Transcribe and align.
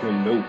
Hello. 0.00 0.44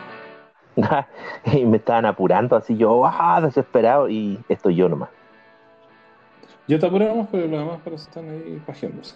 y 1.46 1.66
me 1.66 1.78
estaban 1.78 2.06
apurando 2.06 2.56
así 2.56 2.78
yo, 2.78 3.06
ah, 3.06 3.42
desesperado, 3.42 4.10
y 4.10 4.40
estoy 4.48 4.76
yo 4.76 4.88
nomás. 4.88 5.10
Yo 6.68 6.80
te 6.80 6.86
apuramos, 6.86 7.28
pero 7.32 7.48
los 7.48 7.60
demás 7.60 7.80
pero 7.84 7.96
están 7.96 8.30
ahí 8.30 8.62
pajeándose. 8.66 9.16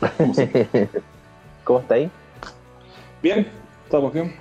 ¿Cómo 1.64 1.80
está 1.80 1.94
ahí? 1.94 2.10
Bien, 3.22 3.48
estamos 3.84 4.12
bien. 4.12 4.34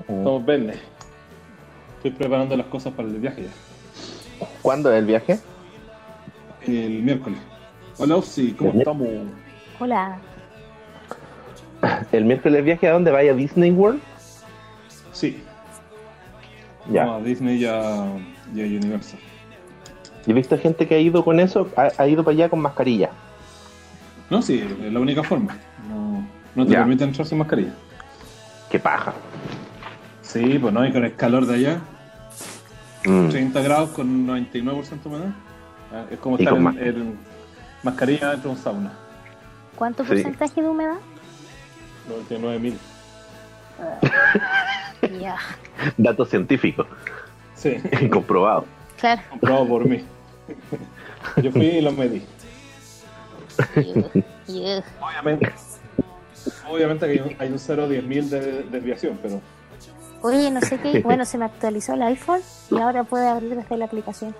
Estamos 0.00 0.44
bien. 0.44 0.72
Estoy 1.96 2.10
preparando 2.10 2.56
las 2.56 2.66
cosas 2.66 2.92
para 2.92 3.08
el 3.08 3.18
viaje 3.18 3.44
ya. 3.44 4.46
¿Cuándo 4.62 4.92
es 4.92 4.98
el 4.98 5.06
viaje? 5.06 5.38
El 6.66 7.02
miércoles. 7.02 7.38
Hola, 7.98 8.20
sí, 8.22 8.54
¿cómo 8.58 8.70
¿El 8.70 8.78
estamos? 8.78 9.08
Hola. 9.78 10.18
¿El 12.12 12.24
miércoles 12.24 12.64
viaje 12.64 12.88
a 12.88 12.92
dónde 12.92 13.10
vaya? 13.10 13.32
¿A 13.32 13.34
Disney 13.34 13.70
World? 13.70 14.00
Sí, 15.18 15.42
Ya. 16.90 17.16
a 17.16 17.20
Disney 17.20 17.56
y 17.56 17.64
a, 17.66 18.06
y 18.54 18.60
a 18.62 18.64
Universal. 18.64 19.18
Yo 20.26 20.30
he 20.32 20.34
visto 20.34 20.56
gente 20.58 20.86
que 20.86 20.94
ha 20.94 20.98
ido 21.00 21.24
con 21.24 21.40
eso, 21.40 21.68
ha, 21.76 21.88
ha 22.00 22.06
ido 22.06 22.22
para 22.22 22.34
allá 22.36 22.48
con 22.48 22.60
mascarilla. 22.60 23.10
No, 24.30 24.40
sí, 24.42 24.60
es 24.84 24.92
la 24.92 25.00
única 25.00 25.22
forma. 25.24 25.56
No, 25.88 26.24
no 26.54 26.64
te 26.66 26.72
Ya. 26.72 26.78
permite 26.78 27.02
entrar 27.04 27.26
sin 27.26 27.38
mascarilla. 27.38 27.72
¡Qué 28.70 28.78
paja! 28.78 29.12
Sí, 30.22 30.58
pues 30.60 30.72
no, 30.72 30.86
y 30.86 30.92
con 30.92 31.04
el 31.04 31.14
calor 31.16 31.46
de 31.46 31.54
allá, 31.56 31.80
Mm. 33.04 33.28
30 33.30 33.60
grados 33.62 33.90
con 33.90 34.26
99% 34.26 35.08
de 35.08 35.16
humedad. 35.16 35.32
Ah, 35.92 36.04
Es 36.10 36.18
como 36.18 36.36
Y 36.36 36.42
estar 36.42 36.52
con 36.54 36.58
en, 36.58 36.64
ma- 36.74 36.80
en 36.80 37.18
mascarilla 37.82 38.30
dentro 38.32 38.50
de 38.50 38.56
un 38.56 38.62
sauna. 38.62 38.92
¿Cuánto 39.76 40.02
Sí. 40.04 40.08
porcentaje 40.10 40.60
de 40.62 40.68
humedad? 40.68 40.96
99 42.08 42.58
mil. 42.58 42.78
Ya, 45.20 45.36
Datos 45.96 46.28
científicos, 46.30 46.86
Sí, 47.54 47.76
comprobado. 48.12 48.64
claro. 48.98 49.22
comprobado 49.30 49.68
por 49.68 49.88
mí. 49.88 50.04
Yo 51.42 51.50
fui 51.52 51.66
y 51.66 51.80
lo 51.80 51.92
medí. 51.92 52.24
Obviamente, 55.00 55.52
obviamente 56.70 57.06
que 57.06 57.12
hay 57.12 57.18
un, 57.20 57.36
hay 57.38 57.52
un 57.52 57.58
0 57.58 57.88
10 57.88 58.04
mil 58.04 58.30
de 58.30 58.62
desviación, 58.64 59.18
pero 59.22 59.40
Oye, 60.22 60.50
no 60.50 60.60
sé 60.60 60.78
qué. 60.78 61.00
Bueno, 61.04 61.24
se 61.24 61.38
me 61.38 61.44
actualizó 61.44 61.94
el 61.94 62.02
iPhone 62.02 62.40
y 62.70 62.78
ahora 62.78 63.04
puede 63.04 63.26
abrir 63.28 63.54
desde 63.56 63.76
la 63.76 63.84
aplicación. 63.86 64.34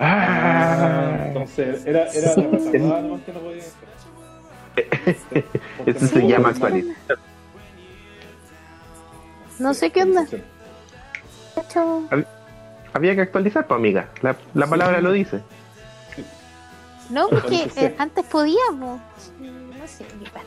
Ah, 0.00 1.26
entonces 1.28 1.86
era, 1.86 2.06
era 2.12 2.34
la 2.36 2.42
retardada 2.48 3.00
nomás 3.02 3.20
que 3.22 3.32
no 3.32 3.40
podía 3.40 3.62
Eso 5.86 6.00
no 6.00 6.08
se 6.08 6.26
llama 6.26 6.48
hacer. 6.50 6.84
No 9.58 9.74
sé 9.74 9.90
qué 9.90 10.02
onda. 10.02 10.26
Había 12.92 13.14
que 13.14 13.20
actualizar, 13.22 13.66
pues 13.66 13.78
amiga. 13.78 14.08
La, 14.22 14.36
la 14.54 14.66
palabra 14.66 15.00
lo 15.00 15.12
dice. 15.12 15.40
no, 17.10 17.28
porque 17.28 17.70
eh, 17.76 17.94
antes 17.98 18.24
podíamos. 18.26 19.00
No 19.40 19.86
sé, 19.86 20.04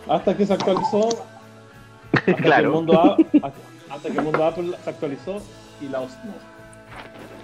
Hasta 0.10 0.36
que 0.36 0.46
se 0.46 0.54
actualizó, 0.54 1.10
hasta 2.14 2.26
que 2.26 2.32
el 2.32 2.38
claro. 2.38 2.72
mundo 2.72 3.00
A- 3.00 3.14
hasta, 3.48 3.60
hasta 3.94 4.10
que 4.10 4.18
el 4.18 4.24
mundo 4.24 4.46
Apple 4.46 4.74
se 4.84 4.90
actualizó 4.90 5.42
y 5.82 5.88
la 5.90 6.02
OS 6.02 6.12
no. 6.24 6.34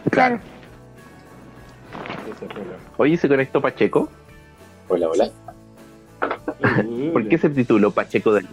Claro. 0.09 0.35
El. 0.35 0.41
Oye, 2.97 3.17
¿se 3.17 3.27
conectó 3.27 3.61
Pacheco? 3.61 4.09
Hola, 4.89 5.07
hola. 5.09 5.29
¿Por 7.13 7.27
qué 7.27 7.37
se 7.37 7.49
tituló 7.49 7.91
Pacheco 7.91 8.33
del 8.33 8.47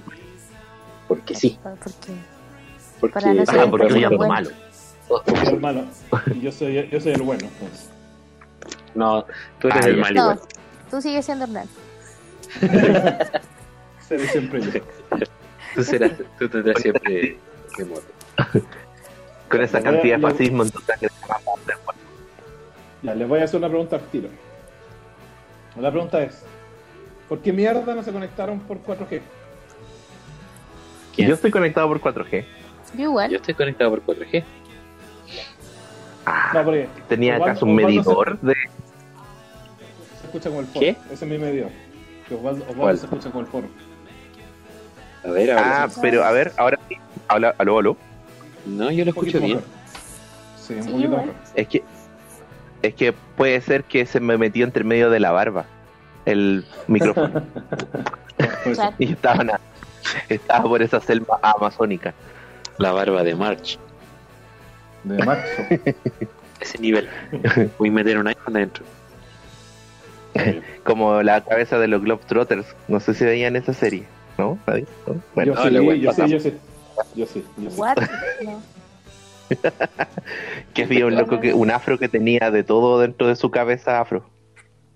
Porque 1.08 1.34
sí. 1.34 1.58
Porque 1.62 2.12
Porque, 3.00 3.14
Para 3.14 3.34
no 3.34 3.46
ser 3.46 3.58
Ah, 3.60 3.64
el 3.64 3.70
porque 3.70 3.90
soy 3.90 4.04
bueno. 4.04 4.28
malo. 4.28 4.50
El 5.46 5.60
malo. 5.60 5.84
Yo 6.40 6.52
soy, 6.52 6.88
yo 6.90 7.00
soy 7.00 7.12
el 7.12 7.22
bueno. 7.22 7.48
pues. 7.58 7.88
No, 8.94 9.24
tú 9.58 9.68
eres 9.68 9.84
Ah, 9.84 9.88
el 9.88 9.96
ya. 9.96 10.00
mal 10.02 10.14
no, 10.14 10.20
igual. 10.32 10.40
tú 10.90 11.00
sigues 11.00 11.24
siendo 11.24 11.44
Hernán. 11.44 11.68
Seré 14.08 14.26
siempre 14.28 14.60
yo. 14.62 14.80
Tú, 15.74 15.84
serás, 15.84 16.10
tú 16.36 16.48
tendrás 16.48 16.82
siempre 16.82 17.38
remoto. 17.78 18.02
Con 19.48 19.60
esa 19.62 19.80
cantidad 19.80 20.16
de 20.16 20.22
fascismo 20.22 20.64
en 20.64 20.70
tu 20.70 20.80
sangre. 20.80 21.08
Ya, 23.04 23.14
les 23.14 23.28
voy 23.28 23.38
a 23.38 23.44
hacer 23.44 23.58
una 23.58 23.68
pregunta 23.68 23.94
al 23.94 24.02
tiro. 24.08 24.28
La 25.76 25.92
pregunta 25.92 26.20
es: 26.24 26.42
¿por 27.28 27.38
qué 27.40 27.52
mierda 27.52 27.94
no 27.94 28.02
se 28.02 28.10
conectaron 28.10 28.58
por 28.58 28.78
4G? 28.82 29.20
¿Quién? 31.14 31.28
Yo 31.28 31.34
estoy 31.36 31.52
conectado 31.52 31.86
por 31.86 32.00
4G. 32.00 32.44
Yo 32.94 33.02
igual. 33.04 33.30
Yo 33.30 33.36
estoy 33.36 33.54
conectado 33.54 33.90
por 33.90 34.16
4G. 34.16 34.44
Ah, 36.26 36.50
No, 36.54 36.64
porque 36.64 36.88
¿Tenía 37.08 37.36
Osvaldo- 37.38 37.42
acaso 37.50 37.66
un 37.66 37.72
Osvaldo 37.78 37.88
medidor 37.88 38.40
de...? 38.40 38.54
Se, 40.20 40.26
escucha 40.26 40.48
como 40.50 40.60
el 40.60 40.66
foro. 40.66 40.80
¿Qué? 40.80 40.96
Ese 41.12 41.24
es 41.24 41.30
mi 41.30 41.38
medidor. 41.38 41.70
Que 42.28 42.34
Osvaldo, 42.34 42.62
Osvaldo 42.62 42.80
¿Cuál? 42.82 42.98
se 42.98 43.04
escucha 43.06 43.30
como 43.30 43.40
el 43.40 43.46
foro. 43.46 43.68
A 45.24 45.30
ver, 45.30 45.50
ahora 45.52 45.82
Ah, 45.84 45.88
sí. 45.90 45.98
pero 46.02 46.24
a 46.24 46.30
ver, 46.32 46.52
ahora 46.56 46.78
sí. 46.88 46.96
Habla, 47.28 47.54
aló, 47.58 47.78
aló. 47.78 47.96
No, 48.66 48.90
yo 48.90 49.04
lo 49.04 49.10
escucho 49.10 49.38
bien. 49.38 49.56
mejor. 49.58 49.64
Sí, 50.60 50.74
un 50.74 50.82
Sí, 50.82 50.88
poquito 50.90 51.08
igual. 51.08 51.26
mejor. 51.26 51.40
Es 51.54 51.68
que... 51.68 51.82
Es 52.82 52.94
que 52.94 53.12
puede 53.12 53.60
ser 53.60 53.84
que 53.84 54.06
se 54.06 54.20
me 54.20 54.38
metió 54.38 54.64
entre 54.64 54.84
medio 54.84 55.10
de 55.10 55.20
la 55.20 55.32
barba 55.32 55.66
el 56.24 56.64
micrófono. 56.86 57.42
Y 58.98 59.12
estaba, 59.12 59.60
estaba 60.28 60.62
por 60.64 60.80
esa 60.82 61.00
selva 61.00 61.38
amazónica. 61.42 62.14
La 62.80 62.92
barba 62.92 63.22
de 63.22 63.34
March. 63.34 63.78
De 65.04 65.22
marzo. 65.22 65.62
Ese 66.60 66.78
nivel. 66.78 67.08
Voy 67.78 67.90
a 67.90 67.92
meter 67.92 68.16
un 68.16 68.26
iPhone 68.26 68.56
adentro. 68.56 68.84
Como 70.82 71.22
la 71.22 71.44
cabeza 71.44 71.78
de 71.78 71.88
los 71.88 72.00
Globetrotters. 72.00 72.66
No 72.88 72.98
sé 73.00 73.12
si 73.12 73.24
veían 73.26 73.54
esa 73.56 73.74
serie. 73.74 74.06
¿No? 74.38 74.58
¿Nadie? 74.66 74.86
¿No? 75.06 75.22
Bueno, 75.34 75.54
yo, 75.54 75.70
no, 75.70 75.92
la 75.92 75.92
sí, 75.92 76.00
yo 76.00 76.12
sí, 76.12 76.22
yo 76.30 76.40
sí, 76.40 76.54
yo 77.16 77.26
sí, 77.26 77.44
yo 77.58 77.70
sí. 77.70 77.80
No. 78.44 78.62
que 80.74 80.84
había 80.84 81.04
un 81.04 81.16
loco 81.16 81.38
que, 81.38 81.52
un 81.52 81.70
afro 81.70 81.98
que 81.98 82.08
tenía 82.08 82.50
de 82.50 82.64
todo 82.64 82.98
dentro 82.98 83.26
de 83.26 83.36
su 83.36 83.50
cabeza 83.50 84.00
afro. 84.00 84.24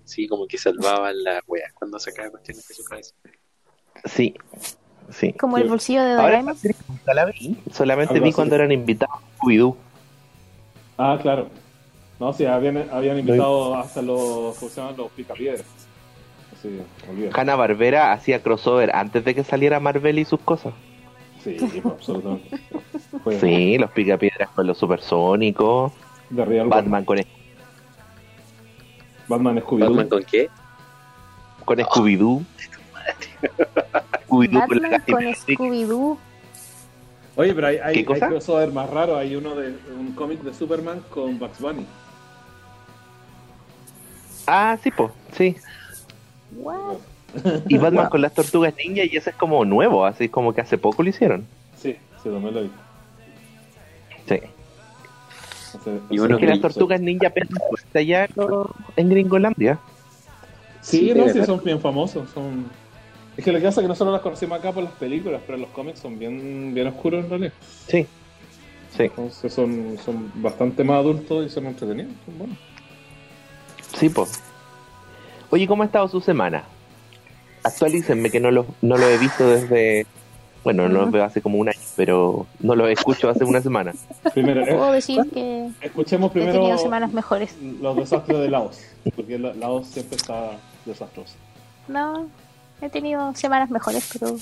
Sí, 0.05 0.27
como 0.27 0.47
que 0.47 0.57
salvaban 0.57 1.23
las 1.23 1.43
weas 1.45 1.71
cuando 1.73 1.99
sacaba 1.99 2.31
cuestiones 2.31 2.67
de 2.67 2.73
su 2.73 2.83
cabeza. 2.83 3.13
Sí, 4.05 4.35
sí. 5.09 5.33
Como 5.33 5.57
el 5.57 5.67
bolsillo 5.69 6.03
de 6.03 6.11
Ahora 6.11 6.41
Doraemon. 6.41 6.55
nunca 6.87 7.13
la 7.13 7.25
vi. 7.25 7.57
Solamente 7.71 8.13
Algo 8.15 8.23
vi 8.23 8.29
así. 8.29 8.35
cuando 8.35 8.55
eran 8.55 8.71
invitados 8.71 9.15
a 9.15 9.37
Scooby-Doo. 9.37 9.75
Ah, 10.97 11.19
claro. 11.21 11.47
No, 12.19 12.31
sí, 12.33 12.45
habían, 12.45 12.89
habían 12.91 13.19
invitado 13.19 13.75
hasta 13.75 14.01
los, 14.01 14.55
¿cómo 14.57 14.69
se 14.71 14.79
llaman? 14.81 14.95
Los 14.97 15.11
picapiedras. 15.11 15.65
Sí. 16.61 16.79
Hanna 17.33 17.55
Barbera 17.55 18.13
hacía 18.13 18.41
crossover 18.41 18.95
antes 18.95 19.23
de 19.25 19.35
que 19.35 19.43
saliera 19.43 19.79
Marvel 19.79 20.17
y 20.19 20.25
sus 20.25 20.39
cosas. 20.39 20.73
Sí, 21.43 21.57
absolutamente. 21.83 22.57
Fue 23.23 23.39
Sí, 23.39 23.77
los 23.77 23.91
picapiedras 23.91 24.49
con 24.51 24.65
los 24.65 24.77
supersónicos, 24.77 25.91
de 26.29 26.45
Real 26.45 26.67
Batman 26.69 27.05
con, 27.05 27.19
Batman 29.27 29.57
Scooby-Doo. 29.59 29.87
¿Batman 29.89 30.09
con 30.09 30.23
qué? 30.23 30.49
con 31.65 31.77
Scooby-Doo. 31.79 32.43
Scooby-Doo 34.43 34.67
con 34.67 34.81
la 34.81 34.99
con. 34.99 35.23
Scooby-Doo. 35.23 36.17
Oye, 37.37 37.53
pero 37.53 37.67
hay, 37.67 37.77
hay, 37.77 38.05
¿Qué 38.05 38.13
hay 38.13 38.19
crossover 38.21 38.71
más 38.71 38.89
raro. 38.89 39.17
Hay 39.17 39.35
uno 39.35 39.55
de 39.55 39.75
un 39.97 40.13
cómic 40.13 40.41
de 40.41 40.53
Superman 40.53 41.01
con 41.09 41.37
Bugs 41.37 41.59
Bunny. 41.59 41.85
Ah, 44.47 44.77
sí, 44.81 44.91
po, 44.91 45.11
sí. 45.35 45.55
What? 46.55 46.97
Y 47.67 47.77
Batman 47.77 48.07
con 48.09 48.21
las 48.21 48.33
tortugas 48.33 48.73
ninja 48.77 49.03
y 49.03 49.17
ese 49.17 49.31
es 49.31 49.35
como 49.35 49.65
nuevo, 49.65 50.05
así 50.05 50.29
como 50.29 50.53
que 50.53 50.61
hace 50.61 50.77
poco 50.77 51.03
lo 51.03 51.09
hicieron. 51.09 51.45
Sí, 51.77 51.97
sí, 52.23 52.29
también 52.29 52.53
lo 52.53 52.61
vi. 52.63 52.71
Sí. 54.27 54.35
Ese- 54.35 55.99
Y 56.09 56.15
Es 56.15 56.37
que 56.37 56.45
las 56.47 56.61
tortugas 56.61 57.01
ninja 57.01 57.29
fuerte 57.67 57.99
allá 57.99 58.29
en 58.95 59.09
Gringolandia. 59.09 59.79
Sí, 60.81 60.99
Sí, 60.99 61.13
no, 61.13 61.27
sí, 61.27 61.43
son 61.43 61.61
bien 61.63 61.81
famosos. 61.81 62.29
Son... 62.29 62.65
Es 63.37 63.43
que 63.43 63.51
lo 63.51 63.59
que 63.59 63.65
pasa 63.65 63.81
es 63.81 63.83
que 63.85 63.87
nosotros 63.89 64.13
las 64.13 64.21
conocimos 64.21 64.59
acá 64.59 64.71
por 64.71 64.83
las 64.83 64.93
películas, 64.93 65.41
pero 65.45 65.57
los 65.57 65.69
cómics 65.69 65.99
son 65.99 66.17
bien, 66.17 66.73
bien 66.73 66.87
oscuros 66.87 67.23
en 67.23 67.29
realidad. 67.29 67.53
Sí. 67.87 68.05
Sí. 68.95 69.03
Entonces 69.03 69.53
son, 69.53 69.97
son 70.05 70.31
bastante 70.35 70.83
más 70.85 70.97
adultos 70.99 71.45
y 71.45 71.49
son 71.49 71.65
entretenidos. 71.67 72.13
Son 72.25 72.37
buenos. 72.37 72.57
Sí, 73.97 74.09
po. 74.09 74.25
Oye, 75.49 75.67
¿cómo 75.67 75.83
ha 75.83 75.85
estado 75.85 76.07
su 76.07 76.21
semana? 76.21 76.63
Actualícenme 77.63 78.29
que 78.29 78.39
no 78.39 78.51
lo, 78.51 78.65
no 78.81 78.97
lo 78.97 79.07
he 79.07 79.17
visto 79.17 79.47
desde... 79.49 80.05
Bueno, 80.63 80.89
no 80.89 81.01
los 81.01 81.11
veo 81.11 81.23
hace 81.23 81.41
como 81.41 81.59
un 81.59 81.69
año, 81.69 81.77
pero 81.95 82.47
no 82.59 82.75
los 82.75 82.89
escucho 82.89 83.29
hace 83.29 83.43
una 83.43 83.61
semana. 83.61 83.93
Primero, 84.33 84.61
eh, 84.61 84.73
Puedo 84.73 84.91
decir 84.93 85.19
que 85.31 85.69
escuchemos 85.81 86.31
he 86.31 86.33
primero 86.33 86.53
tenido 86.53 86.77
semanas 86.79 87.13
mejores. 87.13 87.55
los 87.81 87.95
desastres 87.95 88.39
de 88.39 88.49
Laos, 88.49 88.81
porque 89.15 89.37
la- 89.37 89.53
Laos 89.53 89.85
siempre 89.87 90.15
está 90.17 90.57
desastroso. 90.85 91.35
No, 91.87 92.27
he 92.85 92.89
tenido 92.89 93.33
semanas 93.35 93.69
mejores, 93.69 94.09
pero 94.13 94.35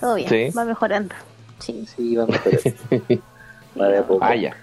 todo 0.00 0.14
bien. 0.16 0.28
Sí. 0.28 0.50
Va 0.56 0.64
mejorando. 0.64 1.14
Sí. 1.58 1.86
Sí, 1.96 2.16
va 2.16 2.24
a 2.24 2.26
mejorar. 2.26 2.60
Va 3.80 3.88
de 3.88 3.98
a 3.98 4.06
poco. 4.06 4.24
Ah, 4.24 4.36
ya. 4.36 4.56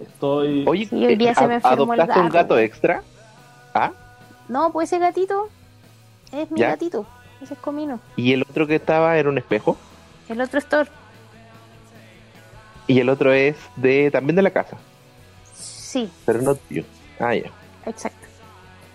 Estoy. 0.00 0.64
Oye, 0.66 0.86
Sí, 0.86 1.04
hoy 1.06 1.16
día 1.16 1.34
se 1.34 1.46
me 1.46 1.54
¿a- 1.54 1.56
enfermó 1.56 1.92
el 1.94 2.00
¿adoptaste 2.00 2.20
un 2.20 2.26
gato. 2.28 2.54
gato 2.54 2.58
extra? 2.58 3.02
¿Ah? 3.74 3.92
No, 4.48 4.72
pues 4.72 4.90
ese 4.92 4.98
gatito 5.00 5.48
es 6.32 6.50
mi 6.50 6.60
¿Ya? 6.60 6.68
gatito. 6.70 7.06
Ese 7.42 7.54
es 7.54 7.60
comino. 7.60 8.00
¿Y 8.16 8.32
el 8.32 8.42
otro 8.42 8.66
que 8.66 8.76
estaba 8.76 9.16
era 9.18 9.28
un 9.28 9.36
espejo? 9.38 9.76
El 10.28 10.40
otro 10.40 10.58
es 10.58 10.66
Thor. 10.66 10.88
Y 12.86 13.00
el 13.00 13.08
otro 13.08 13.32
es 13.32 13.56
de 13.76 14.10
también 14.10 14.36
de 14.36 14.42
la 14.42 14.50
casa, 14.50 14.76
Sí, 15.54 16.10
pero 16.24 16.40
no 16.42 16.54
tío. 16.54 16.84
Ah, 17.18 17.34
ya. 17.34 17.50
exacto. 17.84 18.26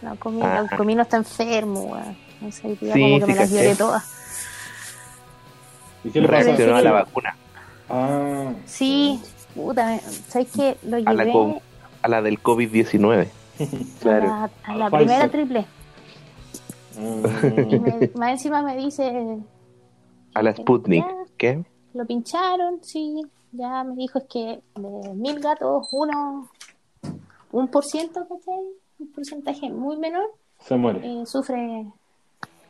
No, 0.01 0.15
comino, 0.18 0.45
Ah. 0.45 0.65
el 0.69 0.77
comino 0.77 1.01
está 1.01 1.18
enfermo, 1.18 1.81
weón. 1.83 2.18
No 2.42 2.52
sé, 2.52 2.76
tía, 2.76 2.94
Sí, 2.94 3.02
como 3.02 3.20
que 3.20 3.26
sí, 3.26 3.32
me 3.32 3.36
las 3.36 3.52
lloré 3.52 3.76
todas. 3.76 4.04
¿Y 6.04 6.10
qué 6.10 6.22
le 6.22 6.28
pasa? 6.28 6.44
Reaccionó 6.44 6.76
a 6.76 6.82
la 6.82 6.92
vacuna, 6.92 7.38
Ah. 7.90 8.54
Sí, 8.66 9.20
puta, 9.54 9.86
me- 9.86 10.00
¿sabes 10.00 10.48
qué? 10.56 10.78
Lo 10.84 10.98
a 10.98 11.14
la, 11.14 11.26
llevé 11.26 11.62
a 12.02 12.08
la 12.08 12.22
del 12.22 12.42
COVID-19. 12.42 13.28
Claro. 14.02 14.32
a 14.34 14.40
la, 14.40 14.52
a 14.64 14.76
la 14.76 14.90
Pfizer. 14.90 14.98
primera 15.08 15.30
triple. 15.30 15.66
Y 16.98 17.00
Mm. 17.00 17.82
me- 17.82 18.12
más 18.16 18.32
encima 18.32 18.62
me 18.64 18.76
dice, 18.78 19.38
A 20.34 20.42
la 20.42 20.56
Sputnik. 20.56 21.06
Ya. 21.06 21.14
¿Qué? 21.38 21.64
lo 21.94 22.06
pincharon, 22.06 22.82
sí. 22.84 23.22
Ya 23.52 23.84
me 23.84 23.96
dijo 23.96 24.18
es 24.20 24.26
que 24.32 24.62
de 24.76 25.14
mil 25.14 25.40
gatos, 25.42 25.88
uno, 25.92 26.50
un 27.52 27.68
por 27.68 27.84
ciento, 27.84 28.22
¿cachai? 28.22 28.64
Un 29.00 29.12
porcentaje 29.12 29.70
muy 29.70 29.98
menor, 29.98 30.24
Se 30.60 30.78
muere. 30.78 31.00
eh, 31.04 31.26
sufre. 31.26 31.86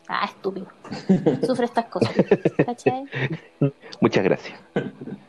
Ah, 0.08 0.26
estúpido. 0.26 0.68
sufre 1.46 1.66
estas 1.66 1.86
cosas, 1.86 2.12
¿cachai? 2.66 3.06
Muchas 4.02 4.24
gracias. 4.24 4.60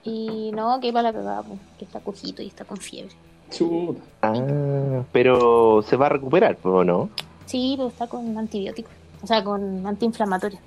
Y 0.03 0.51
no, 0.55 0.81
que 0.81 0.93
para 0.93 1.11
la 1.11 1.13
cagada, 1.13 1.43
pues, 1.43 1.61
que 1.79 1.85
está 1.85 2.01
cojito 2.01 2.43
y 2.43 2.49
está 2.49 2.65
con 2.65 2.79
fiebre. 2.79 3.15
Chuta. 3.51 4.01
Ah, 4.23 5.03
pero 5.13 5.83
se 5.83 5.97
va 5.97 6.07
a 6.07 6.11
recuperar, 6.11 6.59
¿o 6.65 6.83
no? 6.85 7.11
Sí, 7.47 7.75
pero 7.77 7.89
está 7.89 8.07
con 8.07 8.37
antibióticos, 8.37 8.93
o 9.23 9.27
sea, 9.27 9.45
con 9.45 9.87
antiinflamatorio. 9.87 10.59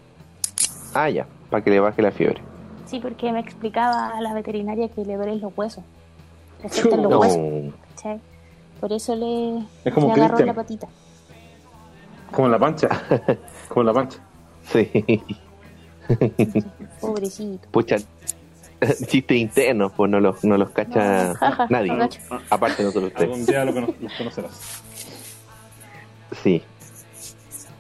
Ah, 0.93 1.09
ya, 1.09 1.25
para 1.49 1.63
que 1.63 1.71
le 1.71 1.79
baje 1.79 2.01
la 2.01 2.11
fiebre. 2.11 2.41
Sí, 2.85 2.99
porque 2.99 3.31
me 3.31 3.39
explicaba 3.39 4.09
a 4.09 4.21
la 4.21 4.33
veterinaria 4.33 4.87
que 4.89 5.03
le 5.03 5.15
duelen 5.15 5.41
los 5.41 5.51
huesos. 5.57 5.83
Le 6.61 6.67
afectan 6.67 7.01
los 7.01 7.11
No, 7.11 7.19
huesos, 7.19 7.73
¿cachai? 7.95 8.19
Por 8.79 8.93
eso 8.93 9.15
le, 9.15 9.65
Es 9.83 9.93
como 9.93 10.07
le 10.07 10.13
agarró 10.13 10.45
la 10.45 10.53
patita. 10.53 10.87
Como 12.31 12.47
en 12.47 12.51
la 12.51 12.59
pancha. 12.59 12.87
Como 13.69 13.81
en 13.81 13.87
la 13.87 13.93
pancha. 13.93 14.19
sí. 14.71 14.89
Pobrecito. 17.01 17.67
Pucha, 17.71 17.97
chistes 19.07 19.37
internos, 19.37 19.91
pues 19.95 20.09
no 20.11 20.19
los, 20.19 20.43
no 20.43 20.57
los 20.57 20.69
cacha 20.71 21.29
No, 21.29 21.35
jaja, 21.35 21.67
nadie. 21.69 21.91
no. 21.93 22.09
Aparte 22.49 22.77
de 22.83 22.83
nosotros 22.89 23.11
tres. 23.15 23.29
Algún 23.29 23.45
día 23.45 23.65
lo 23.65 23.73
cono- 23.73 23.93
los 23.99 24.13
conocerás. 24.13 24.81
Sí. 26.43 26.61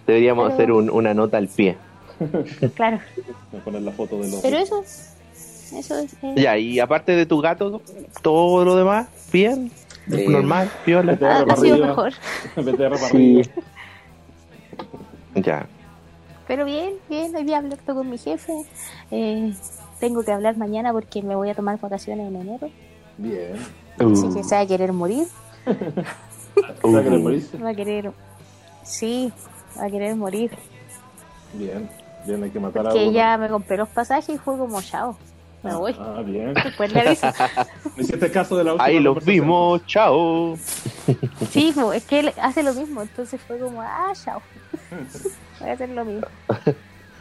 Deberíamos 0.07 0.45
Pero- 0.45 0.55
hacer 0.55 0.71
un- 0.71 0.89
una 0.89 1.13
nota 1.13 1.37
al 1.37 1.47
pie. 1.47 1.77
Claro. 2.75 2.99
Voy 3.51 3.59
a 3.59 3.63
poner 3.63 3.81
la 3.81 3.91
foto 3.91 4.17
de 4.19 4.29
los. 4.29 4.39
Pero 4.41 4.57
eso, 4.57 4.81
eso 4.81 5.97
es. 5.99 6.13
eh, 6.23 6.33
Ya, 6.37 6.57
y 6.57 6.79
aparte 6.79 7.11
de 7.13 7.25
tu 7.25 7.41
gato, 7.41 7.81
todo 8.21 8.63
lo 8.63 8.75
demás, 8.75 9.07
bien, 9.33 9.71
Eh, 10.11 10.27
normal, 10.29 10.69
piola. 10.85 11.13
Vete 11.13 11.25
ha, 11.25 11.39
para 11.41 11.53
ha 11.53 11.57
sido 11.57 11.77
mejor. 11.79 12.13
Sí. 13.11 13.41
Ya. 15.35 15.67
Pero 16.47 16.65
bien, 16.65 16.93
bien. 17.09 17.35
Hoy 17.35 17.43
día 17.43 17.57
hablé 17.57 17.77
con 17.77 18.09
mi 18.09 18.17
jefe. 18.17 18.53
Eh, 19.11 19.53
tengo 19.99 20.23
que 20.23 20.31
hablar 20.31 20.57
mañana 20.57 20.93
porque 20.93 21.21
me 21.21 21.35
voy 21.35 21.49
a 21.49 21.55
tomar 21.55 21.79
vacaciones 21.79 22.27
en 22.27 22.35
enero. 22.35 22.69
Bien. 23.17 23.55
Así 23.97 24.25
Uh, 24.27 24.33
que 24.33 24.43
se 24.43 24.55
va 24.55 24.61
a 24.61 24.67
querer 24.67 24.93
morir. 24.93 25.27
Uh. 26.83 26.93
Va 26.93 27.69
a 27.69 27.73
querer. 27.75 28.11
Sí, 28.83 29.31
va 29.77 29.85
a 29.85 29.89
querer 29.89 30.15
morir. 30.15 30.51
Bien. 31.53 31.89
Bien, 32.25 32.41
hay 32.43 32.49
que 32.49 32.59
matar 32.61 32.87
a 32.87 32.91
Que 32.91 33.03
ella 33.03 33.37
me 33.37 33.49
compré 33.49 33.75
los 33.77 33.89
pasajes 33.89 34.29
y 34.35 34.37
fue 34.37 34.57
como 34.57 34.81
chao. 34.81 35.17
Me 35.65 35.75
voy. 35.75 35.95
Ah, 35.99 36.21
bien. 36.25 36.53
Después 36.53 36.93
le 36.93 36.99
aviso. 37.01 37.27
Me 37.97 38.03
hiciste 38.03 38.31
caso 38.31 38.57
de 38.57 38.63
la 38.63 38.71
última 38.73 38.85
Ahí 38.85 38.99
los 38.99 39.15
conversación. 39.15 39.43
vimos, 39.45 39.85
chao. 39.87 40.57
Sí, 41.51 41.73
es 41.93 42.03
que 42.05 42.19
él 42.19 42.31
hace 42.41 42.63
lo 42.63 42.73
mismo. 42.73 43.01
Entonces 43.01 43.39
fue 43.41 43.57
como, 43.59 43.81
ah, 43.81 44.13
chao. 44.23 44.41
Voy 45.59 45.69
a 45.69 45.73
hacer 45.73 45.89
lo 45.89 46.05
mismo. 46.05 46.27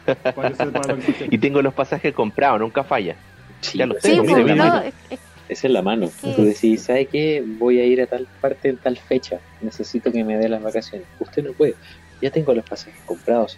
Que 0.05 0.65
lo 0.65 0.97
que. 0.97 1.27
Y 1.31 1.37
tengo 1.37 1.61
los 1.61 1.73
pasajes 1.73 2.13
comprados, 2.13 2.59
nunca 2.59 2.83
falla. 2.83 3.15
Sí, 3.61 3.77
Ya 3.79 3.85
lo 3.87 3.93
pues, 3.95 4.03
tengo, 4.03 4.23
Sí, 4.23 4.33
mire, 4.35 4.55
no, 4.55 4.63
mire. 4.75 4.87
es- 4.89 4.93
es- 5.11 5.19
Esa 5.47 5.67
es 5.67 5.73
la 5.73 5.81
mano. 5.81 6.07
Sí. 6.07 6.33
Tú 6.35 6.43
decís, 6.43 6.83
¿sabe 6.83 7.05
qué? 7.05 7.43
Voy 7.45 7.79
a 7.79 7.85
ir 7.85 8.01
a 8.01 8.07
tal 8.07 8.27
parte 8.41 8.69
en 8.69 8.77
tal 8.77 8.97
fecha. 8.97 9.39
Necesito 9.61 10.11
que 10.11 10.23
me 10.23 10.37
dé 10.37 10.49
las 10.49 10.61
vacaciones. 10.61 11.07
Usted 11.19 11.43
no 11.43 11.53
puede. 11.53 11.75
Ya 12.21 12.31
tengo 12.31 12.53
los 12.53 12.65
pasajes 12.65 12.99
comprados. 13.05 13.57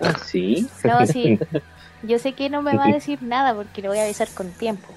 Ah, 0.00 0.14
sí. 0.24 0.66
No, 0.84 1.06
sí. 1.06 1.38
Yo 2.02 2.18
sé 2.18 2.32
que 2.32 2.50
no 2.50 2.62
me 2.62 2.76
va 2.76 2.86
a 2.86 2.92
decir 2.92 3.22
nada 3.22 3.54
porque 3.54 3.80
le 3.82 3.88
voy 3.88 3.98
a 3.98 4.04
avisar 4.04 4.28
con 4.34 4.50
tiempo. 4.52 4.88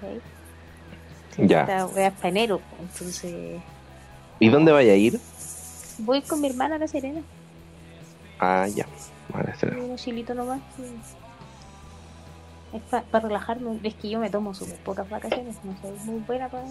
¿Sí? 0.00 1.46
Ya. 1.46 1.60
Esta 1.62 2.06
es 2.06 2.12
para 2.14 2.28
enero. 2.28 2.60
Entonces, 2.80 3.60
¿Y 4.38 4.48
dónde 4.48 4.72
vaya 4.72 4.92
a 4.92 4.96
ir? 4.96 5.20
voy 5.98 6.22
con 6.22 6.40
mi 6.40 6.48
hermana 6.48 6.76
a 6.76 6.78
La 6.78 6.88
Serena. 6.88 7.20
Ah, 8.38 8.66
ya. 8.68 8.86
Vale, 9.32 9.54
será. 9.56 9.76
Un 9.76 9.96
chilito 9.96 10.34
nomás. 10.34 10.60
Es 12.72 12.82
para 13.10 13.26
relajarme. 13.26 13.78
Es 13.82 13.94
que 13.94 14.10
yo 14.10 14.18
me 14.18 14.30
tomo 14.30 14.54
súper 14.54 14.76
pocas 14.78 15.08
vacaciones. 15.08 15.56
No 15.64 15.74
soy 15.80 15.92
muy 16.04 16.20
buena 16.20 16.48
para 16.48 16.64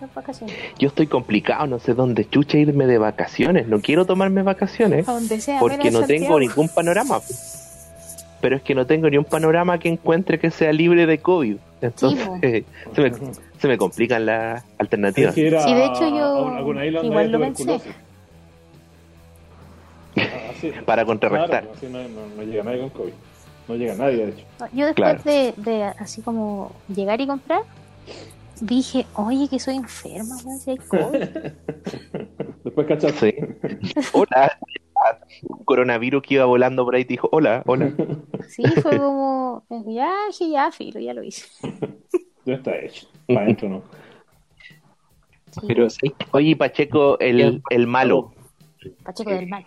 las 0.00 0.14
vacaciones. 0.14 0.56
Yo 0.78 0.88
estoy 0.88 1.06
complicado, 1.06 1.66
no 1.66 1.78
sé 1.78 1.94
dónde 1.94 2.28
chucha 2.28 2.58
irme 2.58 2.86
de 2.86 2.98
vacaciones. 2.98 3.68
No 3.68 3.80
quiero 3.80 4.04
tomarme 4.04 4.42
vacaciones 4.42 5.08
A 5.08 5.12
donde 5.12 5.40
sea. 5.40 5.60
porque 5.60 5.90
no 5.90 6.00
en 6.00 6.06
tengo 6.06 6.40
ningún 6.40 6.68
panorama. 6.68 7.20
Pero 8.42 8.56
es 8.56 8.62
que 8.62 8.74
no 8.74 8.84
tengo 8.86 9.08
ni 9.08 9.16
un 9.16 9.24
panorama 9.24 9.78
que 9.78 9.88
encuentre 9.88 10.38
que 10.38 10.50
sea 10.50 10.70
libre 10.72 11.06
de 11.06 11.16
COVID. 11.18 11.56
Entonces 11.80 12.26
po. 12.26 12.38
se, 12.94 13.00
me, 13.00 13.12
se 13.58 13.68
me 13.68 13.78
complican 13.78 14.26
las 14.26 14.62
alternativas. 14.78 15.34
Sí, 15.34 15.42
de 15.42 15.56
hecho, 15.86 16.08
yo 16.10 16.74
igual 17.02 17.32
lo 17.32 17.38
pensé. 17.40 17.80
Ah, 20.16 20.22
así. 20.50 20.70
Para 20.86 21.04
contrarrestar. 21.04 21.62
Claro, 21.62 21.72
así 21.76 21.86
no, 21.86 22.02
no- 22.08 22.26
no 22.36 22.42
llega 22.42 22.62
nadie 22.64 22.80
con 22.80 22.90
COVID. 22.90 23.12
No 23.68 23.76
llega 23.76 23.94
nadie, 23.94 24.26
de 24.26 24.32
hecho. 24.32 24.44
Yo 24.72 24.86
después 24.86 24.94
Claro. 24.94 25.22
de, 25.24 25.54
de 25.56 25.84
así 25.84 26.20
como 26.20 26.72
llegar 26.94 27.20
y 27.20 27.26
comprar, 27.28 27.62
dije, 28.60 29.06
oye, 29.14 29.48
que 29.48 29.58
soy 29.60 29.76
enferma, 29.76 30.36
si 30.58 30.70
hay 30.72 30.76
COVID. 30.78 31.20
Después 32.64 32.86
cachaste. 32.86 33.56
Sí. 33.82 33.94
Hola. 34.12 34.58
Coronavirus 35.64 36.22
que 36.22 36.34
iba 36.34 36.44
volando 36.44 36.84
por 36.84 36.94
ahí 36.94 37.04
te 37.04 37.14
dijo, 37.14 37.28
hola, 37.32 37.62
hola. 37.66 37.92
Sí, 38.48 38.62
fue 38.82 38.98
como, 38.98 39.64
ya, 39.86 40.12
ya, 40.38 40.70
filo, 40.72 41.00
ya 41.00 41.14
lo 41.14 41.22
hice. 41.22 41.46
Ya 42.44 42.54
está 42.54 42.76
hecho. 42.76 43.06
Para 43.28 43.42
adentro 43.42 43.68
no. 43.68 43.82
Sí, 45.52 45.60
Pero, 45.68 45.88
¿sabes 45.88 46.12
qué? 46.18 46.26
Oye, 46.32 46.56
Pacheco, 46.56 47.16
el, 47.20 47.62
el 47.70 47.86
malo. 47.86 48.34
Pacheco 49.04 49.30
del 49.30 49.46
mal. 49.46 49.64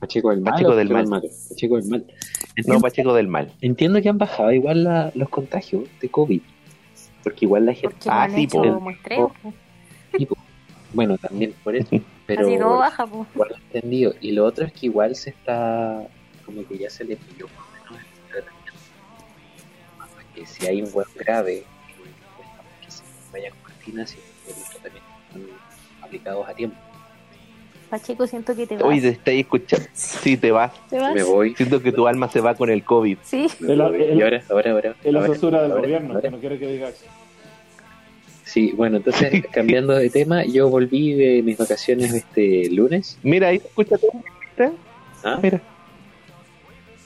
Pacheco 0.00 0.30
del 0.30 0.40
mal. 0.40 0.52
Pacheco 0.54 0.74
del 0.76 0.88
mal. 0.90 1.04
Pacheco 1.50 1.76
del 1.76 1.84
mal. 1.90 2.06
No, 2.06 2.14
Entiendo, 2.56 2.80
Pacheco 2.80 3.14
del 3.14 3.28
mal. 3.28 3.52
entiendo 3.60 4.00
que 4.00 4.08
han 4.08 4.16
bajado 4.16 4.52
igual 4.52 4.84
la- 4.84 5.12
los 5.14 5.28
contagios 5.28 5.84
de 6.00 6.08
COVID. 6.08 6.40
Porque 7.22 7.44
igual 7.44 7.66
la 7.66 7.74
gente. 7.74 7.88
Porque 7.96 8.08
Ah, 8.10 8.28
sí, 8.34 8.44
hecho 8.44 8.62
po. 8.62 8.80
muestreo, 8.80 9.32
po. 9.42 9.52
Bueno, 10.94 11.18
también 11.18 11.52
por 11.62 11.76
eso. 11.76 11.90
Pero 12.26 12.46
así 12.46 12.56
no 12.56 12.78
baja, 12.78 13.06
pues. 13.06 13.28
igual 13.34 13.48
lo 13.50 13.56
he 13.56 13.58
entendido. 13.76 14.14
Y 14.20 14.32
lo 14.32 14.44
otro 14.44 14.64
es 14.66 14.72
que 14.72 14.86
igual 14.86 15.14
se 15.16 15.30
está. 15.30 16.02
Como 16.44 16.66
que 16.66 16.78
ya 16.78 16.90
se 16.90 17.04
le 17.04 17.16
pilló 17.16 17.46
más 17.56 17.66
o 17.66 17.92
menos 17.94 18.06
el 18.06 18.30
tratamiento. 18.32 18.72
Que 20.34 20.46
si 20.46 20.66
hay 20.66 20.82
un 20.82 20.92
buen 20.92 21.06
grave, 21.16 21.64
que 22.84 22.90
se 22.90 23.02
vaya 23.32 23.50
con 23.50 23.60
cortinas 23.62 24.14
y 24.14 24.18
los 24.48 24.68
tratamientos 24.70 25.10
están 25.28 25.42
aplicados 26.02 26.48
a 26.48 26.54
tiempo. 26.54 26.76
Pacheco, 27.90 28.26
siento 28.26 28.56
que 28.56 28.66
te 28.66 28.74
vas. 28.74 28.84
Oye, 28.84 29.00
te 29.00 29.08
estáis 29.10 29.40
escuchando. 29.44 29.86
Sí, 29.94 30.36
te 30.36 30.50
vas. 30.50 30.72
¿Te 30.90 30.98
vas? 30.98 31.14
Me 31.14 31.22
voy. 31.22 31.54
Siento 31.54 31.80
que 31.80 31.92
tu 31.92 32.08
alma 32.08 32.28
se 32.28 32.40
va 32.40 32.54
con 32.56 32.68
el 32.70 32.82
COVID. 32.82 33.18
Sí, 33.22 33.46
El- 33.60 33.80
el- 33.80 34.18
y 34.18 34.22
ahora, 34.22 34.42
ahora, 34.50 34.70
ahora. 34.72 34.94
Es 35.04 35.12
la 35.12 35.22
censura 35.26 35.62
del 35.62 35.70
ahora, 35.70 35.82
gobierno, 35.82 36.08
ahora. 36.14 36.20
que 36.22 36.30
no 36.30 36.38
quiere 36.40 36.58
que 36.58 36.66
diga 36.66 36.88
eso. 36.88 37.04
Sí, 38.46 38.72
bueno, 38.76 38.98
entonces 38.98 39.44
cambiando 39.52 39.92
de 39.94 40.08
tema, 40.08 40.44
yo 40.44 40.68
volví 40.70 41.12
de 41.14 41.42
mis 41.42 41.58
vacaciones 41.58 42.14
este 42.14 42.70
lunes. 42.70 43.18
Mira, 43.22 43.48
ahí 43.48 43.58
se 43.58 43.66
escucha 43.66 43.96
todo. 43.98 44.12
¿Ah? 45.24 45.38
Mira. 45.42 45.60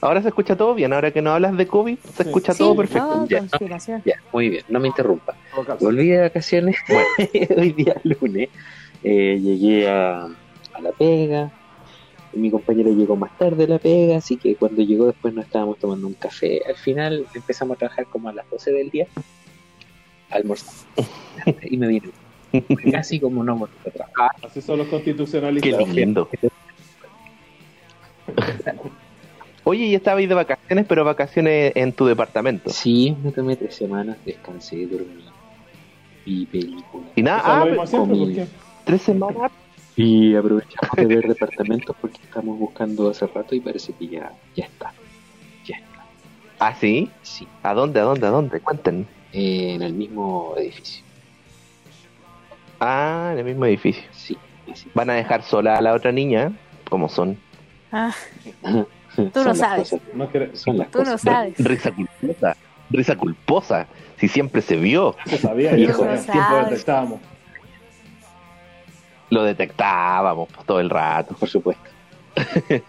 Ahora 0.01 0.21
se 0.21 0.29
escucha 0.29 0.55
todo 0.55 0.73
bien. 0.73 0.93
Ahora 0.93 1.11
que 1.11 1.21
no 1.21 1.31
hablas 1.31 1.55
de 1.57 1.67
COVID, 1.67 1.97
se 1.97 2.23
Sí. 2.23 2.29
escucha 2.29 2.53
sí, 2.53 2.59
todo 2.59 2.75
perfecto. 2.75 3.15
no, 3.17 3.27
Ya. 3.27 4.15
muy 4.31 4.49
bien, 4.49 4.63
no 4.69 4.79
me 4.79 4.87
interrumpa. 4.87 5.35
Volví 5.79 6.07
de 6.09 6.21
vacaciones 6.21 6.77
hoy 7.57 7.71
día 7.73 7.95
lunes. 8.03 8.49
eh, 9.03 9.39
llegué 9.41 9.89
a, 9.89 10.25
a 10.25 10.81
la 10.81 10.91
pega. 10.91 11.51
mi 12.33 12.49
compañero 12.51 12.91
llegó 12.91 13.15
más 13.15 13.35
tarde 13.37 13.63
a 13.65 13.67
la 13.67 13.79
pega, 13.79 14.17
así 14.17 14.37
que 14.37 14.55
cuando 14.55 14.81
llegó 14.83 15.07
después 15.07 15.33
nos 15.33 15.45
estábamos 15.45 15.77
tomando 15.79 16.07
un 16.07 16.13
café. 16.13 16.61
Al 16.67 16.75
final 16.77 17.25
empezamos 17.35 17.75
a 17.75 17.79
trabajar 17.79 18.05
como 18.05 18.29
a 18.29 18.33
las 18.33 18.49
12 18.49 18.71
del 18.71 18.89
día, 18.89 19.07
almorzamos 20.31 20.85
y 21.63 21.77
me 21.77 21.87
vine. 21.87 22.09
Casi 22.91 23.19
como 23.19 23.43
no 23.43 23.55
volví 23.55 23.73
a 23.87 23.91
trabajar. 23.91 24.31
Así 24.43 24.61
son 24.61 24.79
los 24.79 24.87
Qué 24.87 24.91
constitucionalistas. 24.91 25.87
lindo. 25.89 26.29
Oye, 29.63 29.85
y 29.85 29.95
estabais 29.95 30.27
de 30.27 30.35
vacaciones, 30.35 30.85
pero 30.87 31.05
vacaciones 31.05 31.71
en 31.75 31.93
tu 31.93 32.05
departamento. 32.05 32.69
Sí, 32.71 33.15
me 33.23 33.31
tomé 33.31 33.55
tres 33.55 33.75
semanas, 33.75 34.17
descansé, 34.25 34.87
dormí, 34.87 35.23
vi 36.25 36.45
películas. 36.47 37.07
Y 37.15 37.21
nada, 37.21 37.41
ah, 37.45 37.85
siempre, 37.85 38.17
comí. 38.17 38.37
tres 38.85 39.01
semanas. 39.01 39.51
Y 39.95 40.35
aprovechamos 40.35 40.95
de 40.95 41.05
ver 41.05 41.27
departamentos 41.27 41.95
porque 42.01 42.17
estamos 42.23 42.57
buscando 42.57 43.09
hace 43.09 43.27
rato 43.27 43.53
y 43.53 43.59
parece 43.59 43.93
que 43.93 44.07
ya, 44.07 44.31
ya 44.55 44.65
está. 44.65 44.93
Ya 45.65 45.75
está. 45.77 46.05
¿Ah, 46.59 46.73
sí? 46.79 47.09
Sí, 47.21 47.47
¿A 47.61 47.73
dónde, 47.73 47.99
a 47.99 48.03
dónde, 48.03 48.25
a 48.25 48.29
dónde? 48.29 48.59
Cuenten. 48.61 49.05
Eh, 49.33 49.73
en 49.75 49.81
el 49.81 49.93
mismo 49.93 50.53
edificio. 50.57 51.03
Ah, 52.79 53.29
en 53.33 53.39
el 53.39 53.45
mismo 53.45 53.65
edificio. 53.65 54.03
Sí, 54.11 54.37
así. 54.71 54.89
Van 54.93 55.09
a 55.09 55.13
dejar 55.13 55.43
sola 55.43 55.77
a 55.77 55.81
la 55.81 55.93
otra 55.93 56.11
niña, 56.11 56.51
como 56.89 57.09
son. 57.09 57.37
Ah, 57.91 58.13
no 58.63 59.43
las 59.43 59.57
sabes. 59.57 59.89
cosas, 59.91 60.07
no 60.13 60.29
quiere- 60.29 60.55
son 60.55 60.77
las 60.77 60.89
tú 60.91 60.99
no 60.99 61.03
cosas. 61.05 61.21
sabes. 61.21 61.53
Risa 61.59 61.91
culposa. 61.91 62.55
Risa 62.89 63.15
culposa. 63.15 63.87
Si 64.17 64.27
siempre 64.27 64.61
se 64.61 64.75
vio. 64.75 65.15
se 65.25 65.37
sabía, 65.37 65.75
tiempo 65.75 66.03
detectábamos. 66.05 67.19
Lo 69.29 69.43
detectábamos 69.43 70.49
pues, 70.53 70.65
todo 70.67 70.79
el 70.79 70.89
rato. 70.89 71.35
Por 71.35 71.49
supuesto. 71.49 71.83
Así 72.35 72.79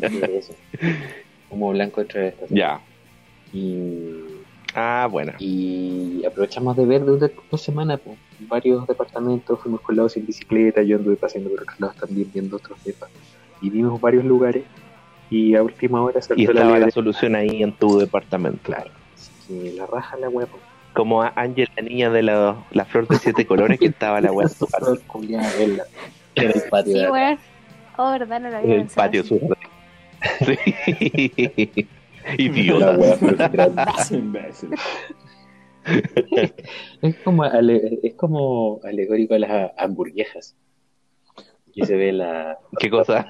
que 0.00 0.38
eso. 0.38 0.54
Como 1.48 1.70
blanco 1.70 2.00
entre 2.02 2.28
estas. 2.28 2.50
Ya. 2.50 2.80
Y, 3.52 4.31
Ah, 4.74 5.06
bueno. 5.10 5.32
y 5.38 6.24
aprovechamos 6.26 6.76
de 6.76 6.86
ver 6.86 7.04
de 7.04 7.12
una- 7.12 7.30
dos 7.50 7.60
semanas 7.60 8.00
pues, 8.04 8.16
varios 8.48 8.86
departamentos, 8.86 9.60
fuimos 9.60 9.80
colados 9.82 10.16
en 10.16 10.24
bicicleta, 10.26 10.82
yo 10.82 10.96
anduve 10.96 11.16
paseando 11.16 11.50
por 11.50 11.60
otros 11.62 11.78
lados 11.80 11.96
también 11.96 12.30
viendo 12.32 12.56
otros 12.56 12.82
depas. 12.84 13.10
Y 13.60 13.70
vimos 13.70 14.00
varios 14.00 14.24
lugares 14.24 14.64
y 15.30 15.54
a 15.54 15.62
última 15.62 16.02
hora 16.02 16.18
Y 16.18 16.22
saltó 16.22 16.42
la 16.42 16.50
estaba 16.50 16.70
la 16.72 16.76
libre. 16.78 16.90
solución 16.92 17.36
ahí 17.36 17.62
en 17.62 17.72
tu 17.72 17.98
departamento. 17.98 18.60
Claro. 18.62 18.90
Así 19.14 19.30
que 19.48 19.72
la 19.72 19.86
raja 19.86 20.16
la 20.16 20.28
hueá. 20.28 20.46
pues. 20.46 20.62
Como 20.94 21.22
a 21.22 21.32
Ángel, 21.36 21.68
la 21.76 21.82
niña 21.82 22.10
de 22.10 22.22
la, 22.22 22.56
la 22.70 22.84
flor 22.84 23.08
de 23.08 23.16
siete 23.18 23.46
colores 23.46 23.78
que 23.78 23.86
estaba 23.86 24.20
la 24.20 24.32
wea 24.32 24.46
en 24.50 24.54
su 24.54 24.66
patio. 24.66 24.98
El 26.34 26.52
Sí, 26.84 26.92
de 26.94 27.10
weón. 27.10 27.38
Oh, 27.98 28.10
verdad, 28.10 28.40
no 28.40 28.48
lo 28.50 28.56
En 28.56 28.62
había 28.62 28.74
el 28.74 28.80
pensado 28.82 29.06
patio 29.06 29.24
sur. 29.24 29.40
Sí. 30.46 31.88
Imbécil. 34.10 34.70
Es 37.02 37.16
como, 37.24 37.42
ale- 37.42 37.98
es 38.02 38.14
como 38.14 38.80
alegórico 38.84 39.34
a 39.34 39.38
las 39.38 39.72
hamburguesas. 39.76 40.56
Aquí 41.68 41.84
se 41.86 41.96
ve 41.96 42.12
la 42.12 42.58
¿Qué 42.78 42.90
cosa? 42.90 43.26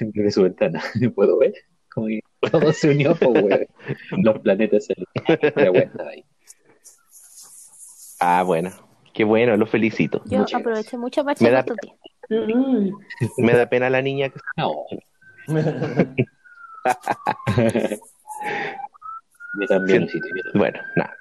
desde 0.00 0.30
su 0.30 0.42
ventana. 0.42 0.82
¿Puedo 1.14 1.38
ver? 1.38 1.52
Como 1.94 2.06
que 2.06 2.20
todo 2.50 2.72
se 2.72 2.90
unió, 2.90 3.14
pues. 3.14 3.68
Los 4.10 4.38
planetas 4.40 4.86
se 4.86 4.94
la 4.96 5.34
estaba 5.34 6.08
ahí. 6.10 6.24
Ah, 8.18 8.42
bueno. 8.44 8.70
Qué 9.12 9.24
bueno, 9.24 9.56
lo 9.58 9.66
felicito. 9.66 10.22
Yo 10.24 10.38
Muchas 10.38 10.60
aproveché 10.60 10.96
mucho 10.96 11.22
para 11.22 11.36
Me 11.38 11.50
da-. 11.50 11.64
Me 13.36 13.52
da 13.52 13.68
pena 13.68 13.90
la 13.90 14.00
niña 14.00 14.30
que 14.30 14.40
No. 14.56 14.86
Yo 19.60 19.66
también, 19.66 20.08
sí, 20.08 20.18
yo 20.18 20.42
también. 20.42 20.44
Bueno, 20.54 20.80
nada. 20.96 21.14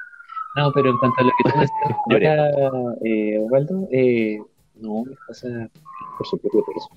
No, 0.55 0.71
pero 0.73 0.89
en 0.89 0.97
cuanto 0.97 1.21
a 1.21 1.23
lo 1.23 1.31
que 1.31 1.49
tú 1.49 1.59
decías, 2.09 2.53
eh, 3.05 3.39
Osvaldo, 3.39 3.87
eh, 3.91 4.39
no, 4.75 5.03
me 5.05 5.15
pasa 5.27 5.47
por 6.17 6.27
su 6.27 6.37
propio 6.39 6.65
peso. 6.65 6.89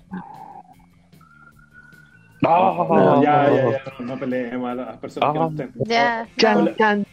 No, 2.40 3.22
ya, 3.22 3.50
ya, 3.50 3.70
ya, 3.70 3.82
no, 4.00 4.06
no 4.06 4.18
peleemos 4.18 4.70
a 4.70 4.74
las 4.74 4.98
personas 4.98 5.32
que 5.32 5.38
no 5.38 5.48
estén. 5.48 5.72
Ya, 5.86 6.28
Chan, 6.36 6.56
Hola. 6.58 6.76
chan. 6.76 7.06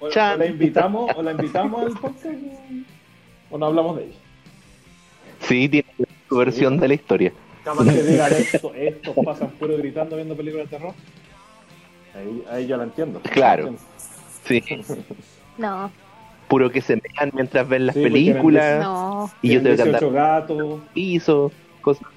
O, 0.00 0.06
o 0.06 0.10
Chan. 0.10 0.38
la 0.38 0.46
invitamos, 0.46 1.10
o 1.16 1.22
la 1.22 1.30
invitamos 1.30 1.82
al 1.82 1.92
podcast, 1.92 2.26
o 3.50 3.58
no 3.58 3.66
hablamos 3.66 3.96
de 3.96 4.04
ella. 4.04 4.18
Sí, 5.40 5.68
tiene 5.68 5.88
su 6.28 6.36
versión 6.36 6.78
de 6.78 6.88
la 6.88 6.94
historia. 6.94 7.32
Capaz 7.64 7.84
que 7.84 8.02
digan 8.02 8.32
esto, 8.38 8.74
estos 8.74 9.14
pasan 9.24 9.50
puro 9.50 9.76
gritando 9.76 10.16
viendo 10.16 10.36
películas 10.36 10.68
de 10.68 10.76
terror. 10.76 10.94
Ahí, 12.14 12.44
ahí 12.50 12.66
yo 12.66 12.76
la 12.76 12.84
entiendo. 12.84 13.20
Claro. 13.20 13.74
Sí, 14.44 14.62
no, 15.58 15.90
puro 16.48 16.70
que 16.70 16.80
se 16.80 16.96
mean 16.96 17.30
mientras 17.34 17.68
ven 17.68 17.86
las 17.86 17.94
Sí, 17.94 18.02
películas, 18.02 18.82
no. 18.82 19.30
y 19.42 19.52
yo 19.54 19.62
tengo 19.62 19.76
que 19.76 19.82
andar 19.82 20.00
18 20.00 20.12
gatos. 20.12 20.80
piso, 20.94 21.52
cosas. 21.80 22.08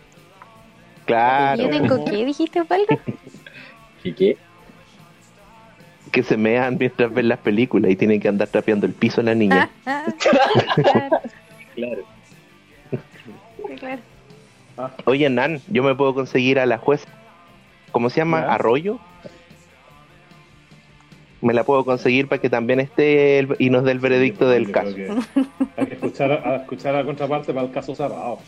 Claro, 1.06 1.64
¿Yo 1.64 1.70
tengo 1.70 2.06
qué, 2.06 2.26
dijiste, 2.26 2.62
Osvaldo? 2.62 2.98
¿Y 4.04 4.14
qué? 4.14 4.38
que 6.12 6.22
se 6.22 6.38
mean 6.38 6.78
mientras 6.80 7.12
ven 7.12 7.28
las 7.28 7.40
películas 7.40 7.90
y 7.90 7.96
tienen 7.96 8.20
que 8.20 8.28
andar 8.28 8.48
trapeando 8.48 8.86
el 8.86 8.94
piso 8.94 9.22
la 9.24 9.34
niña. 9.34 9.70
Ah, 9.86 10.04
ah, 10.08 10.14
claro, 10.84 11.20
Claro. 11.76 12.04
claro. 13.80 14.02
Oye, 15.06 15.28
Nan, 15.30 15.60
yo 15.70 15.82
me 15.82 15.96
puedo 15.96 16.14
conseguir 16.14 16.60
a 16.60 16.66
la 16.68 16.78
jueza. 16.78 17.08
¿Cómo 17.92 18.10
se 18.12 18.18
llama? 18.18 18.42
¿Ya? 18.42 18.54
¿Arroyo? 18.54 19.00
Me 21.44 21.54
la 21.54 21.66
puedo 21.66 21.84
conseguir 21.84 22.30
para 22.30 22.40
que 22.42 22.50
también 22.50 22.80
esté 22.80 23.38
el- 23.40 23.56
y 23.60 23.70
nos 23.70 23.84
dé 23.84 23.92
el 23.92 24.00
veredicto 24.00 24.48
del 24.50 24.68
Yo 24.68 24.72
caso. 24.72 24.96
que 24.96 25.10
Hay 25.76 25.86
que 25.88 25.94
escuchar 25.96 26.32
a, 26.32 26.56
escuchar 26.56 26.96
a 26.96 27.00
la 27.00 27.06
contraparte 27.06 27.54
para 27.54 27.66
el 27.68 27.72
caso 27.74 27.94
cerrado. 27.94 28.40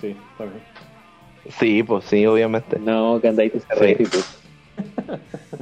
Sí, 0.00 0.16
está 0.30 0.44
bien. 0.44 0.62
Sí, 1.58 1.82
pues 1.82 2.04
sí, 2.04 2.24
obviamente. 2.24 2.78
No, 2.78 3.20
que 3.20 3.26
andáis 3.26 3.50
pues. 3.50 3.64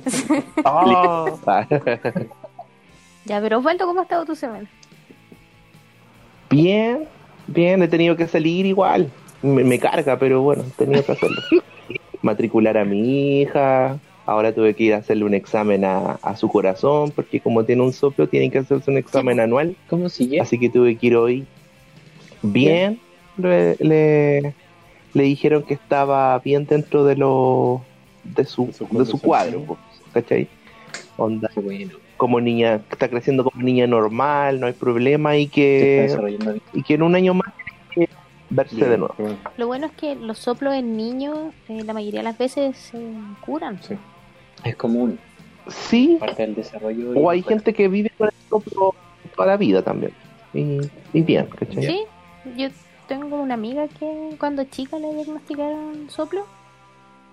Sí. 0.07 0.23
Ah. 0.65 1.35
Ya, 3.25 3.41
pero 3.41 3.59
Osvaldo, 3.59 3.87
¿cómo 3.87 4.01
ha 4.01 4.03
estado 4.03 4.25
tu 4.25 4.35
semana? 4.35 4.69
bien, 6.51 7.05
bien, 7.47 7.83
he 7.83 7.89
tenido 7.89 8.17
que 8.17 8.27
salir 8.27 8.67
igual. 8.67 9.11
Me, 9.43 9.63
me 9.63 9.79
carga, 9.79 10.19
pero 10.19 10.43
bueno, 10.43 10.65
he 10.67 10.71
tenido 10.85 11.05
que 11.05 11.13
hacerlo. 11.13 11.41
Matricular 12.23 12.77
a 12.77 12.85
mi 12.85 13.41
hija. 13.43 13.99
Ahora 14.31 14.55
tuve 14.55 14.75
que 14.75 14.85
ir 14.85 14.95
a 14.95 14.99
hacerle 14.99 15.25
un 15.25 15.35
examen 15.35 15.85
a, 15.85 16.13
a 16.23 16.37
su 16.37 16.49
corazón, 16.49 17.11
porque 17.11 17.41
como 17.41 17.65
tiene 17.65 17.83
un 17.83 17.93
soplo, 17.93 18.29
tienen 18.29 18.53
que 18.53 18.59
hacerse 18.59 18.89
un 18.89 18.97
examen 18.97 19.41
anual. 19.41 19.75
¿Cómo 19.89 20.09
sigue? 20.09 20.41
Así 20.41 20.57
que 20.57 20.71
tuve 20.71 20.95
que 20.97 21.09
ir 21.09 21.17
hoy. 21.17 21.45
Bien, 22.41 23.01
le, 23.37 23.75
le, 23.81 24.55
le 25.15 25.23
dijeron 25.25 25.65
que 25.65 25.75
estaba 25.75 26.39
bien 26.39 26.65
dentro 26.65 27.05
de 27.05 27.17
lo 27.17 27.83
de 28.23 28.45
su, 28.45 28.67
De 28.67 28.73
su 28.73 28.85
de 28.85 28.89
su 28.89 28.89
condición, 28.89 29.21
cuadro, 29.21 29.65
pues, 29.65 29.79
¿cachai? 30.15 30.47
Onda, 31.17 31.51
Qué 31.53 31.61
bueno. 31.61 31.93
como 32.17 32.41
niña, 32.41 32.81
está 32.89 33.09
creciendo 33.09 33.43
como 33.43 33.61
niña 33.65 33.89
normal, 33.89 34.61
no 34.61 34.69
hay 34.69 34.75
problema 34.75 35.37
y 35.37 35.49
que, 35.49 36.09
y 36.73 36.85
que 36.85 36.95
en 36.95 37.03
un 37.03 37.17
año 37.17 37.35
más 37.35 37.53
tiene 37.93 38.07
que 38.07 38.15
verse 38.49 38.77
Bien, 38.77 38.91
de 38.91 38.99
nuevo. 38.99 39.15
Lo 39.57 39.67
bueno 39.67 39.87
es 39.87 39.93
que 39.93 40.15
los 40.15 40.39
soplos 40.39 40.73
en 40.75 40.97
niños, 40.97 41.53
eh, 41.69 41.83
la 41.85 41.95
mayoría 41.95 42.21
de 42.21 42.25
las 42.25 42.39
veces 42.39 42.77
se 42.77 42.99
curan. 43.45 43.83
Sí. 43.83 43.97
Es 44.65 44.77
común, 44.77 45.19
Sí, 45.69 46.17
parte 46.19 46.43
del 46.43 46.55
desarrollo. 46.57 47.13
o 47.15 47.31
hay 47.31 47.43
gente 47.43 47.73
que 47.73 47.87
vive 47.89 48.11
con 48.19 48.29
el 48.29 48.35
soplo 48.49 48.95
toda 49.37 49.49
la 49.49 49.57
vida 49.57 49.83
también. 49.83 50.13
Y, 50.53 50.81
y 51.13 51.23
bien, 51.23 51.47
¿cachai? 51.47 51.87
Sí, 51.87 52.03
yo 52.57 52.69
tengo 53.07 53.41
una 53.41 53.55
amiga 53.55 53.87
que 53.89 54.35
cuando 54.39 54.65
chica 54.65 54.99
le 54.99 55.15
diagnosticaron 55.15 56.11
soplo. 56.11 56.45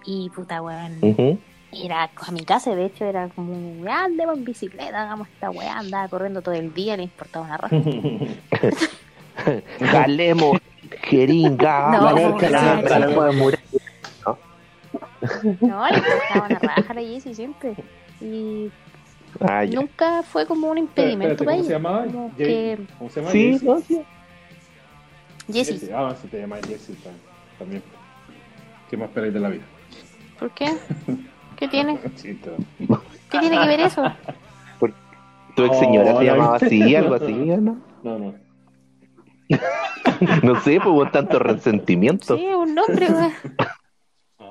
Y 0.06 0.30
puta, 0.30 0.62
weón, 0.62 1.40
era 1.74 2.10
a 2.16 2.32
mi 2.32 2.46
casa, 2.46 2.76
de 2.76 2.86
hecho, 2.86 3.04
era 3.06 3.28
como, 3.30 3.54
"Ah, 3.90 4.06
andemos 4.06 4.38
en 4.38 4.46
bicicleta, 4.46 5.02
hagamos 5.04 5.28
esta 5.30 5.50
weá, 5.50 5.78
andaba 5.80 6.08
corriendo 6.08 6.42
todo 6.42 6.54
el 6.56 6.74
día, 6.74 6.96
le 6.96 7.04
importaba 7.04 7.46
una 7.46 7.58
raja. 7.58 7.76
Jalemos, 9.80 10.58
jeringa, 11.04 11.92
No, 12.00 12.38
No, 15.62 15.88
le 15.90 15.98
importaba 15.98 16.46
una 16.48 16.60
raja 16.60 16.86
a 16.90 16.94
la 16.94 17.02
Jessie 17.02 17.34
siempre. 17.34 17.76
Y 18.22 18.72
Ah, 19.42 19.66
nunca 19.66 20.24
fue 20.24 20.46
como 20.48 20.70
un 20.72 20.78
impedimento 20.78 21.44
Espérate, 21.44 21.46
para 21.46 21.58
¿Cómo 21.58 21.64
se 21.64 21.70
ella. 21.70 21.78
llamaba? 21.78 22.06
¿Cómo 22.98 23.10
se 23.10 23.20
llama? 23.20 23.32
Sí, 23.32 23.60
no, 23.62 23.80
sí. 23.82 24.02
Jessie. 25.52 25.92
Ah, 25.94 26.16
si 26.20 26.28
te 26.28 26.40
llamas 26.40 26.62
Jessie 26.68 26.96
también. 27.60 27.84
¿Qué 28.90 28.98
más 28.98 29.10
esperáis 29.10 29.34
de 29.34 29.40
la 29.40 29.50
vida? 29.50 29.64
¿por 30.40 30.52
qué? 30.52 30.72
¿Qué 31.58 31.68
tiene? 31.68 32.00
Chito. 32.16 32.56
¿Qué 33.30 33.40
tiene 33.40 33.60
que 33.60 33.68
ver 33.68 33.80
eso? 33.82 34.04
Tu 35.56 35.64
ex 35.66 35.80
señora 35.80 36.14
Oh, 36.14 36.20
se 36.20 36.24
la 36.26 36.32
llamaba 36.34 36.56
así, 36.58 36.96
algo 36.96 37.16
así, 37.16 37.34
¿no? 37.34 37.78
No, 38.04 38.20
no. 38.20 38.34
No 40.44 40.60
sé, 40.62 40.78
pues 40.78 40.88
hubo 40.88 41.10
tanto 41.12 41.38
resentimiento. 41.40 42.38
Sí, 42.38 42.46
un 42.46 42.74
nombre, 42.74 43.08
weón. 43.08 43.34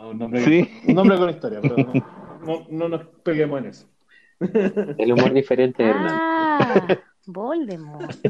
Ah, 0.07 0.11
un, 0.11 0.19
nombre, 0.19 0.41
Sí. 0.45 0.71
un 0.89 0.95
nombre 0.95 1.19
con 1.19 1.31
historia, 1.31 1.61
pero 1.61 1.77
no, 1.77 1.93
no, 2.45 2.67
no 2.71 2.89
nos 2.89 3.07
peguemos 3.25 3.59
en 3.61 3.67
eso. 3.67 3.87
El 4.99 5.13
humor 5.13 5.33
diferente 5.33 5.83
de 5.83 5.91
Hernán. 5.91 6.11
Ah, 6.13 6.87
Voldemort. 7.27 8.11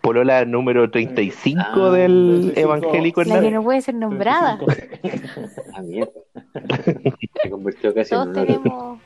Polola 0.00 0.44
número 0.46 0.90
35 0.90 1.60
Ah, 1.62 1.90
del 1.90 2.52
35. 2.54 2.60
evangélico 2.60 3.22
La 3.24 3.40
que 3.40 3.50
no 3.50 3.62
puede 3.62 3.80
ser 3.82 3.94
nombrada. 3.96 4.58
35. 4.58 5.62
Ah, 5.74 5.82
mierda. 5.82 6.12
Se 7.42 7.50
convirtió 7.50 7.92
casi 7.94 8.14
en 8.14 8.20
Todos 8.20 8.26
un 8.28 8.32
tenemos. 8.46 8.98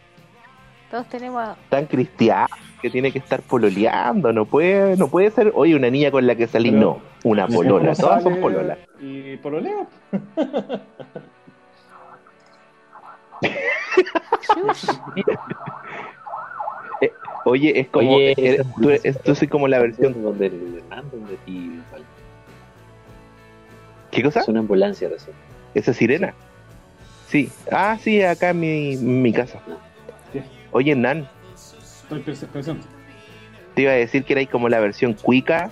Todos 0.95 1.09
tenemos. 1.09 1.57
Tan 1.71 1.87
cristiano 1.87 2.47
que 2.81 2.89
tiene 2.89 3.11
que 3.11 3.19
estar 3.19 3.43
pololeando. 3.43 4.33
No 4.33 4.45
puede, 4.45 4.97
no 4.97 5.09
puede 5.09 5.29
ser, 5.33 5.51
oye, 5.53 5.75
una 5.75 5.91
niña 5.91 6.13
con 6.13 6.25
la 6.25 6.37
que 6.37 6.47
salí. 6.47 6.71
Pero- 6.71 6.81
No, 6.81 7.01
una 7.29 7.47
¿Cómo 7.49 7.59
polola. 7.59 7.95
Todas 8.01 8.23
son 8.23 8.37
pololas. 8.41 8.79
Y 9.01 9.37
pololeo. 9.39 9.89
Oye, 17.47 17.81
es 17.81 17.89
como. 17.89 18.15
Oye, 18.15 18.35
eh, 18.37 18.63
tú, 18.81 18.91
es- 18.91 19.21
tú 19.21 19.35
como 19.49 19.67
la 19.67 19.81
versión. 19.81 20.23
donde 20.23 20.49
ti 21.45 21.81
¿Qué 24.13 24.23
cosa? 24.23 24.43
es 24.43 24.49
una 24.49 24.61
ambulancia 24.61 25.09
recién. 25.09 25.35
¿Esa 25.75 25.93
sirena? 25.93 26.35
Sí. 27.27 27.51
Ah, 27.73 27.99
sí, 28.01 28.23
acá 28.23 28.51
en 28.51 28.61
mi, 28.61 29.33
casa. 29.33 29.59
¿Qué? 29.67 29.94
Oye, 30.75 30.97
Nan, 30.97 31.29
Estoy 32.03 32.21
pres- 32.23 32.47
presente. 32.49 32.85
te 33.77 33.83
iba 33.83 33.93
a 33.93 33.95
decir 33.95 34.25
que 34.25 34.33
era 34.33 34.45
como 34.51 34.69
la 34.69 34.81
versión 34.81 35.15
cuica 35.15 35.71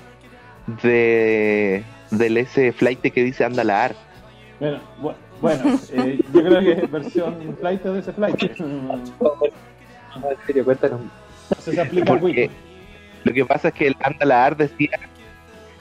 de 0.82 1.82
del 2.12 2.37
ese 2.37 2.73
flight 2.73 3.00
que 3.00 3.25
dice 3.25 3.44
anda 3.44 3.64
la 3.64 3.85
ar. 3.87 3.94
Bueno, 4.61 4.78
bu- 5.00 5.14
bueno 5.40 5.62
eh, 5.92 6.21
yo 6.32 6.40
creo 6.44 6.61
que 6.61 6.73
es 6.85 6.90
versión 6.90 7.56
flight 7.59 7.82
de 7.82 7.99
ese 7.99 8.12
flight. 8.12 8.59
No, 8.61 8.94
en 10.30 10.37
serio, 10.47 10.64
cuéntanos. 10.64 11.00
Se 11.59 11.80
aplica 11.80 12.04
Porque 12.04 12.49
lo 13.25 13.32
que 13.32 13.44
pasa 13.44 13.68
es 13.68 13.75
que 13.75 13.88
el 13.88 13.97
anda 14.00 14.25
la 14.25 14.44
ar 14.47 14.56
decía, 14.56 15.00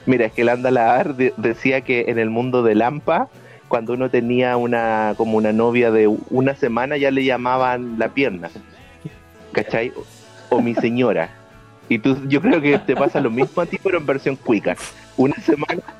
mira, 0.04 0.26
es 0.26 0.32
que 0.32 0.42
el 0.42 0.48
anda 0.48 0.72
la 0.72 0.96
ar 0.96 1.14
de- 1.14 1.32
decía 1.36 1.82
que 1.82 2.06
en 2.08 2.18
el 2.18 2.28
mundo 2.28 2.64
de 2.64 2.74
Lampa, 2.74 3.28
cuando 3.68 3.92
uno 3.92 4.10
tenía 4.10 4.56
una 4.56 5.14
como 5.16 5.36
una 5.36 5.52
novia 5.52 5.92
de 5.92 6.08
una 6.08 6.56
semana 6.56 6.96
ya 6.96 7.12
le 7.12 7.24
llamaban 7.24 7.98
la 8.00 8.08
pierna, 8.08 8.50
¿cachai? 9.52 9.92
O, 10.50 10.56
o 10.56 10.60
mi 10.62 10.74
señora. 10.74 11.30
Y 11.88 11.98
tú, 11.98 12.16
yo 12.28 12.40
creo 12.40 12.60
que 12.60 12.78
te 12.78 12.94
pasa 12.96 13.20
lo 13.20 13.30
mismo 13.30 13.60
a 13.62 13.66
ti, 13.66 13.78
pero 13.82 13.98
en 13.98 14.06
versión 14.06 14.36
cuica. 14.36 14.76
Una 15.16 15.34
semana. 15.36 15.82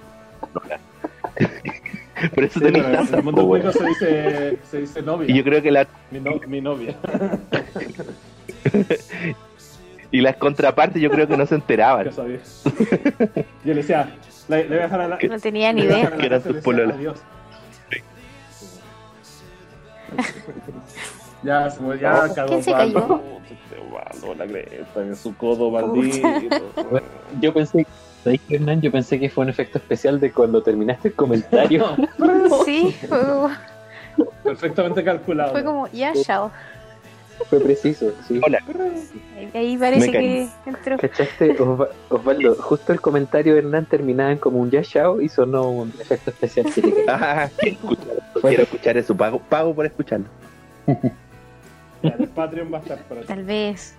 Por 2.35 2.45
eso 2.45 2.61
Sí, 2.61 2.67
tenés 2.67 2.85
pero 2.85 3.01
en 3.03 3.15
el 3.15 3.23
mundo 3.25 3.47
cuico 3.49 3.73
se 3.73 3.85
dice, 3.85 4.59
se 4.71 4.81
dice 4.83 5.03
novia. 5.03 5.29
Y 5.31 5.35
yo 5.37 5.43
creo 5.43 5.61
que 5.61 5.73
la 5.73 5.89
Mi, 6.11 6.21
no- 6.21 6.39
mi 6.47 6.61
novia. 6.61 6.95
y 10.13 10.21
las 10.21 10.37
contrapartes 10.37 11.03
yo 11.03 11.11
creo 11.11 11.27
que 11.27 11.37
no 11.37 11.45
se 11.47 11.57
enteraban. 11.57 12.05
¿Qué 12.09 12.13
sabía? 12.13 12.39
Yo 13.65 13.67
le 13.73 13.75
decía, 13.75 14.15
le, 14.49 14.63
le 14.65 14.69
voy 14.69 14.79
a 14.79 14.83
dejar 14.83 15.01
a 15.01 15.09
la. 15.09 15.19
No 15.19 15.39
tenía 15.41 15.73
ni 15.73 15.83
idea. 15.83 16.11
Que 16.17 16.27
eran 16.27 16.43
decía, 16.43 16.61
pololas. 16.63 16.97
Ya, 21.43 21.69
se 21.71 21.81
me- 21.83 21.99
ya 21.99 22.33
cagó 22.35 22.49
¿Quién 22.49 22.63
se 22.63 22.71
Osvaldo. 22.73 23.01
cayó? 23.01 23.21
Este 23.51 23.77
Osvaldo, 23.81 24.35
la 24.35 24.47
cresta 24.47 25.01
en 25.03 25.17
su 25.17 25.37
codo 25.37 25.71
maldito. 25.71 26.29
Yo 27.41 27.53
pensé, 27.53 27.87
¿sabes 28.23 28.41
qué, 28.49 28.55
Hernán? 28.57 28.81
Yo 28.81 28.93
pensé 28.93 29.19
que 29.19 29.29
fue 29.29 29.45
un 29.45 29.51
efecto 29.51 29.79
especial 29.79 30.21
de 30.21 30.31
cuando 30.33 30.63
terminaste 30.63 31.09
el 31.09 31.15
comentario. 31.15 31.85
Sí, 32.65 32.95
fue 33.09 33.19
como, 33.19 33.51
Perfectamente 34.45 35.03
calculado. 35.03 35.53
fue 35.53 35.65
como 35.65 35.89
ya, 35.89 36.13
chao. 36.23 36.51
fue 37.49 37.59
preciso, 37.61 38.13
sí. 38.29 38.41
Hola. 38.47 38.61
Ahí- 39.55 39.77
parece 39.77 40.13
que 40.13 40.49
entró. 40.67 40.97
¿Cachaste, 40.99 41.57
Osva- 41.59 41.89
Osvaldo? 42.09 42.55
Justo 42.57 42.93
el 42.93 43.01
comentario 43.01 43.55
de 43.55 43.61
Hernán 43.61 43.87
terminaba 43.87 44.31
en 44.31 44.39
como 44.39 44.61
un 44.61 44.71
ya 44.71 44.83
chao 44.83 45.21
y 45.21 45.29
sonó 45.29 45.69
un 45.71 45.89
efecto 46.01 46.31
especial 46.31 46.73
que 46.73 46.83
le 46.83 46.93
quedó. 46.95 47.05
Ah, 47.09 47.49
quiero 47.59 47.77
escuchar- 47.79 48.23
quiero 48.43 48.63
escuchar 48.63 48.97
eso, 48.99 49.17
pago, 49.17 49.39
pago 49.49 49.75
por 49.75 49.87
escucharlo. 49.87 50.27
El 52.03 52.29
Patreon 52.29 52.73
va 52.73 52.79
a 52.79 52.81
estar 52.81 52.99
para 53.05 53.21
ti. 53.23 53.27
Tal 53.27 53.45
vez. 53.45 53.95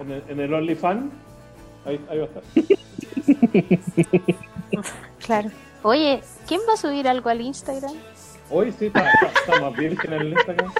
En 0.00 0.10
el, 0.12 0.22
en 0.28 0.40
el 0.40 0.54
OnlyFans, 0.54 1.12
ahí, 1.86 2.00
ahí 2.10 2.18
va 2.18 2.24
a 2.24 2.28
estar. 2.28 2.42
Claro. 5.24 5.50
Oye, 5.82 6.20
¿quién 6.46 6.60
va 6.68 6.74
a 6.74 6.76
subir 6.76 7.08
algo 7.08 7.28
al 7.30 7.40
Instagram? 7.40 7.94
Hoy 8.50 8.72
sí 8.78 8.86
está, 8.86 9.00
está, 9.10 9.26
está 9.40 9.60
más 9.60 9.76
virgen 9.76 10.12
en 10.12 10.20
el 10.20 10.32
Instagram. 10.32 10.72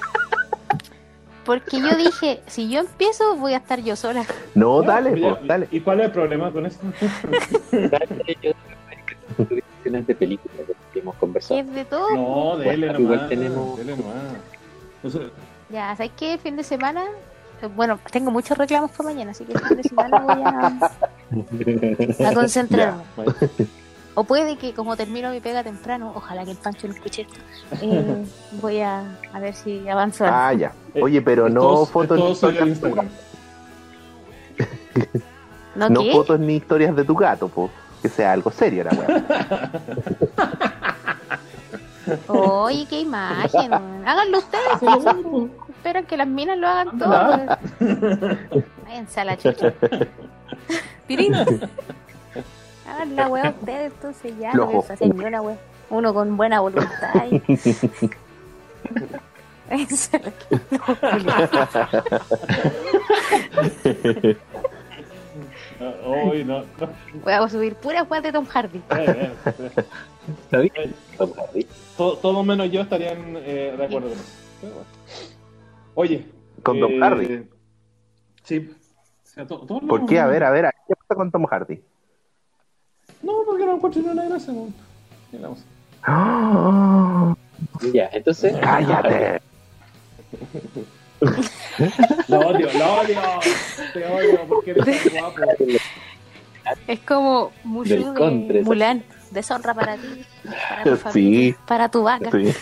Porque 1.45 1.81
yo 1.81 1.97
dije, 1.97 2.41
si 2.47 2.69
yo 2.69 2.81
empiezo, 2.81 3.37
voy 3.37 3.55
a 3.55 3.59
estar 3.59 3.81
yo 3.83 3.97
sola. 3.97 4.25
No, 4.55 4.83
dale, 4.83 5.19
ya, 5.19 5.35
pues, 5.37 5.47
dale. 5.49 5.69
¿Y 5.71 5.81
cuál 5.81 6.01
es 6.01 6.07
el 6.07 6.13
problema 6.13 6.51
con 6.53 6.67
esto? 6.67 6.85
Escenas 9.81 10.07
de 10.07 10.15
películas 10.15 10.57
que 10.93 10.99
hemos 10.99 11.15
conversado. 11.17 11.61
es 11.61 11.73
de 11.73 11.85
todo. 11.85 12.11
No, 12.15 12.57
dele 12.59 12.87
Bueno, 12.89 13.01
igual 13.01 13.17
nomás. 13.17 13.29
tenemos- 13.31 13.79
Dele 13.79 13.97
nomás. 13.97 14.15
Entonces, 15.03 15.31
Ya, 15.71 15.95
¿sabes 15.97 16.13
qué? 16.17 16.39
Fin 16.39 16.57
de 16.57 16.65
semana. 16.65 17.05
Bueno, 17.75 17.99
tengo 18.13 18.31
muchos 18.31 18.57
reclamos 18.57 18.91
para 18.93 19.09
mañana, 19.11 19.33
así 19.33 19.45
que 19.45 19.53
el 19.53 19.59
fin 19.61 19.77
de 19.79 19.83
semana 19.83 20.21
voy 20.21 20.43
a, 20.45 22.29
a 22.31 22.35
concentrarme. 22.35 23.03
bueno, 23.17 23.35
O 24.15 24.23
puede 24.25 24.57
que, 24.57 24.73
como 24.75 24.97
termino 24.97 25.31
mi 25.31 25.41
pega 25.41 25.65
temprano, 25.65 26.13
ojalá 26.15 26.45
que 26.45 26.53
el 26.53 26.57
Pancho 26.57 26.87
no 26.87 26.95
escuche 26.95 27.23
esto, 27.23 27.35
eh, 27.83 28.25
voy 28.63 28.81
a, 28.81 29.03
a 29.33 29.41
ver 29.41 29.55
si 29.55 29.89
avanzo. 29.89 30.25
Ah, 30.27 30.53
ya. 30.55 30.73
Oye, 31.01 31.21
pero 31.21 31.49
no 31.49 31.85
fotos 31.85 32.17
ni 32.17 32.23
todo 32.25 32.35
sobre 32.37 32.59
el 32.61 32.69
historias. 32.69 33.07
Instagram. 33.07 33.09
¿No, 35.75 35.89
No 35.91 36.05
fotos 36.13 36.39
ni 36.41 36.57
historias 36.57 36.95
de 36.97 37.05
tu 37.05 37.15
gato, 37.15 37.49
pues. 37.49 37.71
Que 38.03 38.09
sea 38.09 38.31
algo 38.33 38.53
serio 38.53 38.85
la 38.85 38.93
weá. 38.93 39.73
Oye, 42.29 42.87
qué 42.89 43.01
imagen. 43.01 43.73
Háganlo 44.07 44.39
ustedes. 44.39 44.79
pues. 44.81 45.05
Esperan 45.71 46.05
que 46.07 46.17
las 46.17 46.27
minas 46.27 46.59
lo 46.59 46.67
hagan 46.69 46.99
todo. 46.99 47.39
Váyanse 48.85 49.21
a 49.21 49.25
la 49.25 49.37
chucha. 49.37 49.73
Pirín. 51.07 51.35
Hagan 51.35 53.17
la 53.17 53.29
weá 53.29 53.51
ustedes, 53.51 53.93
entonces 53.93 54.33
ya. 54.39 54.53
No 54.53 54.71
ni 55.01 55.25
una 55.25 55.41
weá. 55.43 55.57
Uno 55.91 56.13
con 56.13 56.37
buena 56.37 56.61
voluntad. 56.61 57.25
y- 57.31 57.41
Váyanse 59.71 60.17
a 60.17 60.21
la- 60.21 60.33
Hoy 66.05 66.45
no. 66.45 66.61
no. 66.81 66.89
Voy 67.23 67.33
a 67.33 67.49
subir 67.49 67.75
puras 67.77 68.09
weas 68.11 68.23
de 68.23 68.33
Tom 68.33 68.47
Hardy. 68.47 68.83
¿Está 70.45 70.59
bien? 70.59 70.95
Tom 71.17 71.33
Hardy. 71.33 71.67
Todo, 71.97 72.17
todo 72.19 72.45
menos 72.45 72.71
yo 72.71 72.83
estarían 72.83 73.37
eh, 73.37 73.75
de 73.77 73.85
acuerdo 73.85 74.09
con 74.09 74.19
eso. 74.19 74.33
Pero 74.61 74.73
bueno. 74.75 74.89
Oye. 75.95 76.27
Con 76.63 76.81
Tom 76.81 76.93
eh, 76.93 77.01
Hardy. 77.01 77.47
Sí. 78.45 78.71
O 78.71 79.27
sea, 79.27 79.47
¿Por 79.47 80.07
qué? 80.07 80.19
A 80.19 80.27
ver, 80.27 80.45
a 80.45 80.51
ver, 80.51 80.71
¿qué 80.87 80.95
pasa 80.95 81.15
con 81.15 81.31
Tom 81.31 81.47
Hardy? 81.47 81.81
No, 83.23 83.33
porque 83.47 83.65
no 83.65 83.75
encuentro 83.77 84.03
ni 84.03 84.09
una 84.09 84.25
gracia. 84.25 84.53
no. 84.53 84.69
Digamos. 85.33 85.65
¡Ah! 86.03 87.35
Ya, 87.93 88.09
entonces. 88.13 88.57
¡Cállate! 88.61 89.41
La 92.29 92.39
odio, 92.41 92.69
la 92.75 92.93
odio. 93.01 93.19
Te 93.93 94.07
odio 94.07 94.41
porque 94.49 94.71
eres 94.73 95.13
tan 95.13 95.21
guapo. 95.21 95.41
Es 96.87 97.01
como 97.01 97.53
contra, 98.17 98.55
de. 98.55 98.63
Mulan. 98.63 99.05
Deshonra 99.31 99.75
para 99.75 99.97
ti, 99.97 100.25
para 100.69 100.85
tu 100.85 100.91
Sí. 100.97 101.03
familia, 101.03 101.57
para 101.67 101.89
tu 101.89 102.03
vaca. 102.03 102.31
Sí. 102.31 102.53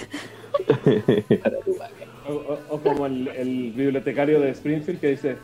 Para 1.43 1.61
tu 1.61 1.77
vaca. 1.79 1.93
O, 2.29 2.33
o- 2.33 2.59
o 2.71 2.81
como 2.81 3.07
el, 3.07 3.29
el 3.29 3.73
bibliotecario 3.73 4.41
de 4.41 4.51
Springfield 4.51 5.01
que 5.01 5.09
dice: 5.11 5.37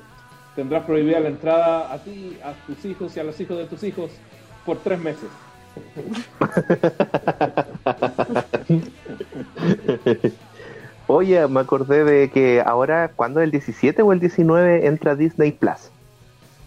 Tendrás 0.56 0.84
prohibida 0.84 1.20
la 1.20 1.28
entrada 1.28 1.92
a 1.92 1.98
ti, 1.98 2.36
a 2.42 2.52
tus 2.66 2.84
hijos 2.84 3.16
y 3.16 3.20
a 3.20 3.24
los 3.24 3.38
hijos 3.40 3.56
de 3.58 3.66
tus 3.66 3.82
hijos 3.84 4.10
por 4.66 4.78
tres 4.78 4.98
meses. 4.98 5.28
Oye, 11.06 11.46
me 11.48 11.60
acordé 11.60 12.04
de 12.04 12.30
que 12.30 12.62
ahora, 12.64 13.10
¿cuándo? 13.14 13.40
¿El 13.40 13.50
17 13.50 14.02
o 14.02 14.12
el 14.12 14.20
19 14.20 14.86
entra 14.86 15.14
Disney 15.14 15.52
Plus? 15.52 15.90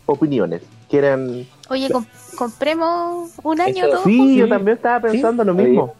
Opiniones. 0.06 0.62
¿Quieren...? 0.90 1.48
Oye, 1.70 1.90
com- 1.90 2.06
compremos 2.36 3.32
un 3.44 3.62
año 3.62 3.86
Eso- 3.86 3.90
todos. 3.92 4.04
Sí, 4.04 4.36
yo 4.38 4.46
sí. 4.46 4.50
también 4.50 4.78
estaba 4.78 5.00
pensando 5.02 5.44
lo 5.44 5.52
Había 5.54 5.66
mismo. 5.68 5.96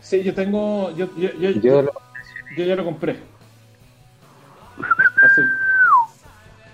Sí, 0.00 0.22
yo 0.22 0.34
tengo. 0.34 0.90
Yo, 0.96 1.08
yo, 1.16 1.30
yo, 1.32 1.50
Yo 1.50 1.82
lo- 1.82 1.92
yo 2.56 2.64
ya 2.64 2.76
lo 2.76 2.84
compré. 2.84 3.20
Así. 4.78 5.42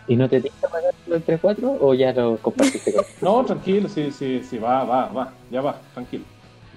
¿Y 0.09 0.17
no 0.17 0.29
te 0.29 0.41
tienes 0.41 0.61
que 0.61 0.67
pagarlo 0.69 1.15
entre 1.17 1.39
cuatro 1.39 1.77
o 1.81 1.95
ya 1.95 2.13
lo 2.13 2.37
compartiste 2.39 2.93
con 2.93 3.05
No, 3.21 3.45
tranquilo, 3.45 3.89
sí, 3.89 4.11
sí, 4.11 4.43
sí, 4.49 4.59
va, 4.59 4.83
va, 4.85 5.07
va, 5.07 5.33
ya 5.51 5.61
va, 5.63 5.77
tranquilo. 5.95 6.25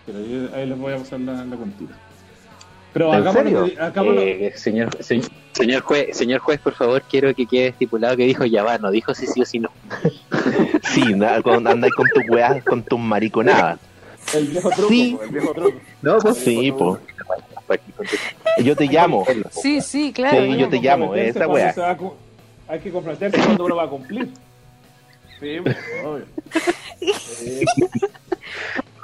Pero 0.05 0.19
ahí, 0.19 0.51
ahí 0.53 0.65
les 0.67 0.77
voy 0.77 0.93
a 0.93 0.97
pasar 0.97 1.19
la, 1.21 1.43
la 1.43 1.55
cuentita. 1.55 1.93
Pero 2.95 3.11
hagámoslo- 3.11 3.67
Eh, 4.21 4.53
señor, 4.55 4.87
se- 5.03 5.21
señor, 5.51 5.81
juez, 5.81 6.15
señor 6.15 6.39
juez, 6.39 6.61
por 6.61 6.73
favor, 6.75 7.01
quiero 7.01 7.35
que 7.35 7.45
quede 7.45 7.67
estipulado 7.67 8.15
que 8.15 8.23
dijo 8.25 8.45
ya 8.45 8.63
va, 8.63 8.77
no 8.77 8.89
dijo 8.89 9.13
si 9.13 9.27
sí 9.27 9.41
o 9.41 9.45
si 9.45 9.59
no. 9.59 9.69
Sí, 10.83 11.01
nada, 11.13 11.41
con, 11.41 11.67
andáis 11.67 11.93
con 11.93 12.07
tus 12.07 12.23
weas, 12.29 12.63
con 12.63 12.81
tus 12.83 12.97
mariconadas. 12.97 13.79
el 14.33 14.47
viejo 14.47 14.69
truco, 14.69 14.87
Sí. 14.87 15.17
el 15.21 15.29
viejo 15.29 15.53
truco. 15.53 15.77
No, 16.01 16.19
pues 16.19 16.37
Sí, 16.37 16.71
po. 16.71 16.97
Yo 18.63 18.77
te 18.77 18.85
llamo. 18.85 19.25
Sí, 19.51 19.81
sí, 19.81 20.13
claro. 20.13 20.37
Sí, 20.45 20.55
yo 20.57 20.69
te 20.69 20.77
llamo, 20.79 21.13
esa 21.15 21.39
cuando 21.39 21.53
weá. 21.55 21.73
se 21.73 21.81
va 21.81 21.89
a 21.91 21.97
cu- 21.97 22.13
Hay 22.69 22.79
que 22.79 22.91
comprometerse 22.91 23.37
cuando 23.43 23.65
uno 23.65 23.75
va 23.75 23.83
a 23.83 23.89
cumplir. 23.89 24.29
Sí, 25.41 25.57
pues, 25.61 25.75
obvio. 26.05 26.25
Sí. 27.19 27.59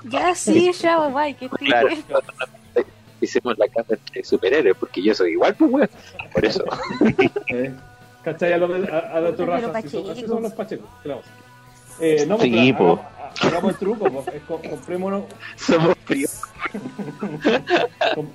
Ya 0.05 0.33
sí, 0.33 0.71
ya, 0.81 0.95
guay, 1.07 1.33
que 1.35 1.45
estoy 1.45 1.67
Claro. 1.67 1.89
Hicimos 3.25 3.57
la 3.57 3.67
casa 3.67 3.95
de 4.13 4.23
superhéroe, 4.23 4.75
porque 4.75 5.01
yo 5.03 5.13
soy 5.13 5.31
igual, 5.33 5.55
pues, 5.55 5.71
weón. 5.71 5.89
Por 6.33 6.45
eso. 6.45 6.63
Eh, 7.49 7.73
¿Cachai? 8.23 8.53
A, 8.53 8.57
lo 8.57 8.65
a, 8.65 9.17
a 9.17 9.21
de 9.21 9.31
tu 9.31 9.37
Pero 9.37 9.51
raza. 9.51 9.77
Así 9.77 9.89
son, 9.89 10.01
así 10.01 10.07
pachecos. 10.09 10.29
son 10.29 10.43
los 10.43 10.53
pachecos. 10.53 10.87
¿Qué 11.01 11.07
le 11.09 11.13
vamos 11.15 11.27
a 11.27 11.31
hacer? 11.31 11.41
Eh, 12.21 12.25
no, 12.27 12.37
pues, 12.37 12.49
Sí, 12.49 12.69
hagamos, 12.71 12.99
hagamos 13.41 13.71
el 13.71 13.77
truco. 13.77 14.05
po. 14.11 14.23
Es 14.33 14.41
co- 14.43 14.61
comprémonos, 14.69 15.23
Somos 15.57 15.95
fríos. 16.05 16.41
com- 18.15 18.27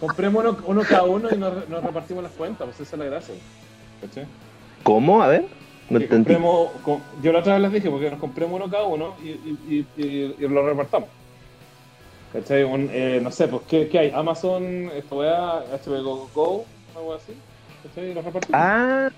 comprémonos 0.00 0.56
uno 0.66 0.82
cada 0.88 1.02
uno 1.04 1.28
y 1.32 1.36
nos, 1.36 1.68
nos 1.68 1.82
repartimos 1.84 2.22
las 2.22 2.32
cuentas. 2.32 2.66
Pues 2.66 2.80
esa 2.80 2.96
es 2.96 2.98
la 3.00 3.04
gracia. 3.06 3.34
¿Cachai? 4.00 4.26
¿Cómo? 4.84 5.22
A 5.22 5.28
ver, 5.28 5.44
no 5.90 6.00
compremos, 6.08 6.70
co- 6.84 7.00
yo 7.22 7.32
la 7.32 7.40
otra 7.40 7.54
vez 7.54 7.62
les 7.62 7.72
dije, 7.72 7.90
porque 7.90 8.10
nos 8.10 8.20
compremos 8.20 8.54
uno 8.60 8.70
cada 8.70 8.84
uno 8.84 9.14
y, 9.22 9.28
y, 9.30 9.58
y, 9.68 10.02
y- 10.02 10.36
y 10.38 10.48
lo 10.48 10.64
repartamos. 10.66 11.08
¿Cachai? 12.32 12.64
Un, 12.64 12.90
eh, 12.92 13.20
no 13.22 13.30
sé, 13.30 13.48
pues, 13.48 13.62
¿qué, 13.68 13.88
qué 13.88 13.98
hay? 13.98 14.10
Amazon, 14.10 14.90
esta 14.94 15.14
weá, 15.14 15.60
HBO 15.84 16.28
Go, 16.34 16.64
algo 16.96 17.14
así. 17.14 17.32
¿Cachai? 17.82 18.10
Y 18.10 18.14
los 18.14 18.24
repartimos. 18.24 18.60
Ah, 18.60 19.10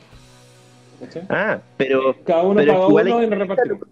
¿Cachai? 1.00 1.22
ah, 1.28 1.60
pero 1.76 2.14
Cada 2.24 2.42
uno 2.42 2.54
pero 2.60 2.72
paga 2.74 2.86
uno 2.86 3.22
y 3.22 3.26
nos 3.26 3.38
repartimos. 3.38 3.88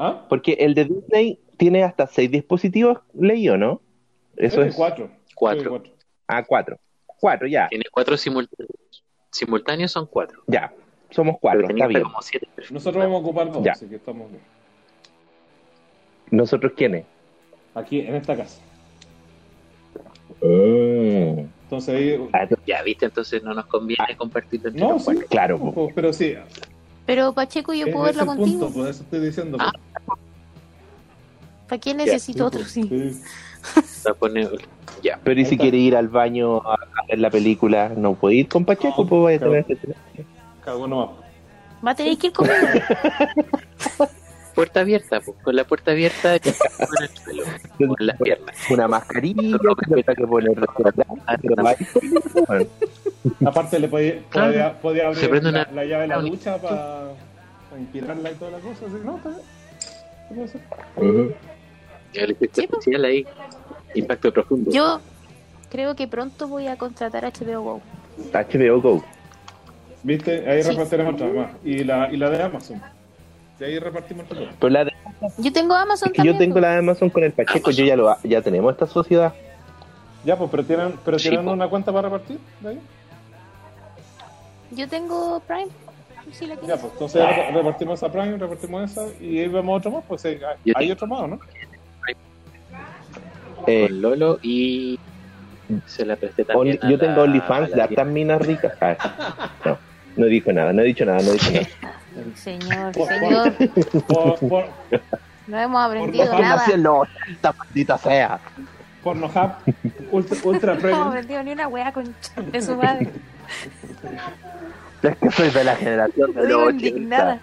¿Ah? 0.00 0.24
porque 0.28 0.52
el 0.60 0.74
de 0.74 0.84
Disney 0.84 1.40
tiene 1.56 1.82
hasta 1.82 2.06
seis 2.06 2.30
dispositivos, 2.30 3.00
leí 3.14 3.48
o 3.48 3.56
no? 3.58 3.80
Eso 4.36 4.62
que 4.62 4.68
es. 4.68 4.76
cuatro. 4.76 5.10
Cuatro. 5.34 5.62
Creo 5.62 5.82
que 5.82 5.92
Ah, 6.28 6.44
cuatro. 6.44 6.78
Cuatro, 7.06 7.48
ya. 7.48 7.66
Tiene 7.68 7.84
cuatro 7.90 8.16
simultáneos. 8.16 8.70
Simultáneos 9.32 9.90
son 9.90 10.06
cuatro. 10.06 10.40
Ya. 10.46 10.72
Somos 11.10 11.36
cuatro, 11.40 11.66
está 11.68 11.86
bien. 11.88 12.02
como 12.04 12.22
siete. 12.22 12.46
Nosotros 12.70 13.02
vamos 13.02 13.20
a 13.20 13.24
ocupar 13.26 13.50
dos, 13.50 13.64
Ya. 13.64 13.72
así 13.72 13.86
que 13.88 13.96
estamos 13.96 14.30
bien. 14.30 14.42
¿Nosotros 16.30 16.72
quiénes? 16.76 17.04
Aquí, 17.78 18.00
en 18.00 18.14
esta 18.16 18.36
casa. 18.36 18.60
Mm. 20.42 21.40
Entonces 21.64 21.94
ahí... 21.94 22.28
Ah, 22.32 22.46
Ya, 22.66 22.82
viste, 22.82 23.06
entonces 23.06 23.42
no 23.42 23.54
nos 23.54 23.66
conviene 23.66 24.16
compartirlo 24.16 24.68
entre 24.68 24.82
No, 24.82 24.92
los 24.92 25.02
sí. 25.02 25.06
cuatro. 25.06 25.26
Claro. 25.28 25.58
Pues, 25.58 25.92
pero 25.94 26.12
sí, 26.12 26.34
Pero 27.06 27.32
Pacheco, 27.32 27.72
yo 27.74 27.84
ese 27.84 27.92
puedo 27.92 28.04
verlo 28.06 28.26
contigo. 28.26 28.60
punto, 28.66 28.74
pues 28.74 28.90
eso 28.96 29.02
estoy 29.02 29.20
diciendo. 29.20 29.58
Ah, 29.60 29.72
pues. 30.06 30.18
¿Para 31.68 31.80
qué 31.80 31.94
necesito 31.94 32.46
otro? 32.46 32.64
Sí. 32.64 32.82
sí. 32.84 33.22
Ya. 35.02 35.20
Pero 35.22 35.40
y 35.40 35.44
si 35.44 35.58
quiere 35.58 35.76
ir 35.76 35.94
al 35.96 36.08
baño 36.08 36.58
a 36.66 36.76
ver 37.08 37.18
la 37.18 37.30
película, 37.30 37.90
no 37.90 38.14
puede 38.14 38.36
ir 38.36 38.48
con 38.48 38.64
Pacheco, 38.64 39.02
No, 39.02 39.08
pues 39.08 39.22
vaya 39.22 39.36
a 39.36 39.64
tener 39.64 39.64
que 39.66 39.94
Cada 40.64 40.76
uno 40.78 40.96
va. 40.96 41.12
Va 41.86 41.90
a 41.90 41.94
tener 41.94 42.16
que 42.16 42.28
ir 42.28 42.32
conmigo. 42.32 42.56
Puerta 44.58 44.80
abierta, 44.80 45.20
pues, 45.20 45.36
con 45.40 45.54
la 45.54 45.62
puerta 45.62 45.92
abierta 45.92 46.36
con 46.40 46.52
el 47.00 47.08
suelo, 47.10 47.44
con 47.94 48.06
las 48.06 48.16
piernas. 48.20 48.56
una 48.70 48.88
mascarilla, 48.88 49.56
que 50.16 50.26
poner 50.26 50.58
a 51.28 51.32
ir 51.32 51.86
conmigo, 51.92 52.20
bueno. 52.48 52.66
Aparte 53.46 53.78
le 53.78 53.86
podía, 53.86 54.18
Claro. 54.30 54.48
podía, 54.50 54.80
podía 54.80 55.06
abrir 55.06 55.20
Se 55.20 55.28
prende 55.28 55.52
la, 55.52 55.62
una- 55.62 55.72
la 55.72 55.84
llave 55.84 56.02
de 56.02 56.08
la 56.08 56.18
una- 56.18 56.28
ducha 56.30 56.56
para 56.60 57.12
inspirarla 57.78 58.30
y 58.32 58.34
toda 58.34 58.50
la 58.50 58.58
cosa. 58.58 58.86
El 62.14 62.30
efecto 62.32 62.60
especial 62.62 63.04
ahí. 63.04 63.26
Impacto 63.94 64.32
profundo. 64.32 64.72
Yo 64.72 65.00
creo 65.70 65.94
que 65.94 66.08
pronto 66.08 66.48
voy 66.48 66.66
a 66.66 66.76
contratar 66.76 67.24
HBO 67.24 67.62
Go. 67.62 67.80
HBO 68.32 68.80
Go. 68.80 69.04
¿Viste? 70.02 70.50
Ahí 70.50 70.64
Sí. 70.64 70.70
repartiremos 70.70 71.14
otra 71.14 71.28
más. 71.28 71.50
Y 71.64 71.84
la, 71.84 72.12
y 72.12 72.16
la 72.16 72.28
de 72.30 72.42
Amazon. 72.42 72.82
De 73.58 73.66
ahí 73.66 73.78
repartimos. 73.78 74.26
Pero 74.28 74.70
la 74.70 74.84
de- 74.84 74.92
Yo 75.38 75.52
tengo 75.52 75.74
Amazon 75.74 76.08
es 76.08 76.12
que 76.12 76.18
yo 76.22 76.32
también. 76.32 76.38
tengo 76.50 76.60
la 76.60 76.70
de 76.72 76.78
Amazon 76.78 77.10
con 77.10 77.24
el 77.24 77.32
Pacheco, 77.32 77.70
yo 77.72 77.84
ya 77.84 77.96
lo 77.96 78.16
ya 78.22 78.40
tenemos 78.40 78.72
esta 78.72 78.86
sociedad. 78.86 79.32
Ya, 80.24 80.36
pues, 80.36 80.50
pero 80.50 80.64
tienen, 80.64 80.94
pero 81.04 81.18
Sí, 81.18 81.28
tienen 81.28 81.46
po. 81.46 81.52
una 81.52 81.68
cuenta 81.68 81.92
para 81.92 82.08
repartir. 82.08 82.38
¿De 82.60 82.68
ahí? 82.70 82.80
Yo 84.72 84.88
tengo 84.88 85.40
Prime. 85.46 85.68
Si 86.32 86.46
la 86.46 86.54
Ya, 86.56 86.76
pues, 86.76 86.92
entonces 86.92 87.22
re- 87.24 87.50
repartimos 87.52 88.02
esa 88.02 88.12
Prime, 88.12 88.36
repartimos 88.36 88.90
esa 88.90 89.06
y 89.20 89.38
ahí 89.38 89.48
vemos 89.48 89.78
otro 89.78 89.90
más. 89.92 90.04
Pues 90.06 90.24
hay, 90.24 90.38
Yo 90.64 90.92
otro 90.92 91.06
más, 91.06 91.28
¿no? 91.28 91.38
Eh, 93.66 93.88
Lolo 93.90 94.38
y 94.42 94.98
se 95.86 96.04
la 96.06 96.16
presté 96.16 96.44
Only- 96.46 96.78
también. 96.78 96.78
a 96.82 96.90
yo 96.90 96.96
la- 96.96 97.02
tengo 97.02 97.22
OnlyFans 97.22 97.70
de 97.70 97.76
la 97.76 97.84
hartas 97.84 98.06
minas 98.06 98.40
ricas. 98.46 98.72
Ah, 98.80 99.50
no, 99.64 99.78
no 100.16 100.26
dijo 100.26 100.52
nada, 100.52 100.72
no 100.72 100.82
he 100.82 100.86
dicho 100.86 101.04
nada, 101.04 101.18
no 101.22 101.30
he 101.30 101.32
dicho 101.32 101.50
nada. 101.52 101.66
Señor, 102.34 102.92
Por- 102.92 103.08
señor. 103.08 103.52
Por, 104.06 104.38
por, 104.48 104.64
No 105.46 105.58
hemos 105.58 105.80
aprendido 105.86 106.30
Por 106.30 106.40
nada. 106.40 106.64
en 106.72 106.82
los 106.82 107.08
80, 107.26 107.52
maldita 107.52 107.98
sea. 107.98 108.40
Pornhub, 109.02 109.50
Ultra, 110.10 110.38
ultra 110.44 110.74
No 110.74 110.88
hemos 110.88 111.06
aprendido 111.08 111.42
ni 111.44 111.52
una 111.52 111.68
wea 111.68 111.92
con 111.92 112.14
de 112.52 112.62
su 112.62 112.76
madre. 112.76 113.10
Es 115.02 115.16
que 115.16 115.30
soy 115.30 115.50
de 115.50 115.64
la 115.64 115.76
generación 115.76 116.32
de 116.34 116.48
los 116.48 116.70
indignada. 116.72 117.40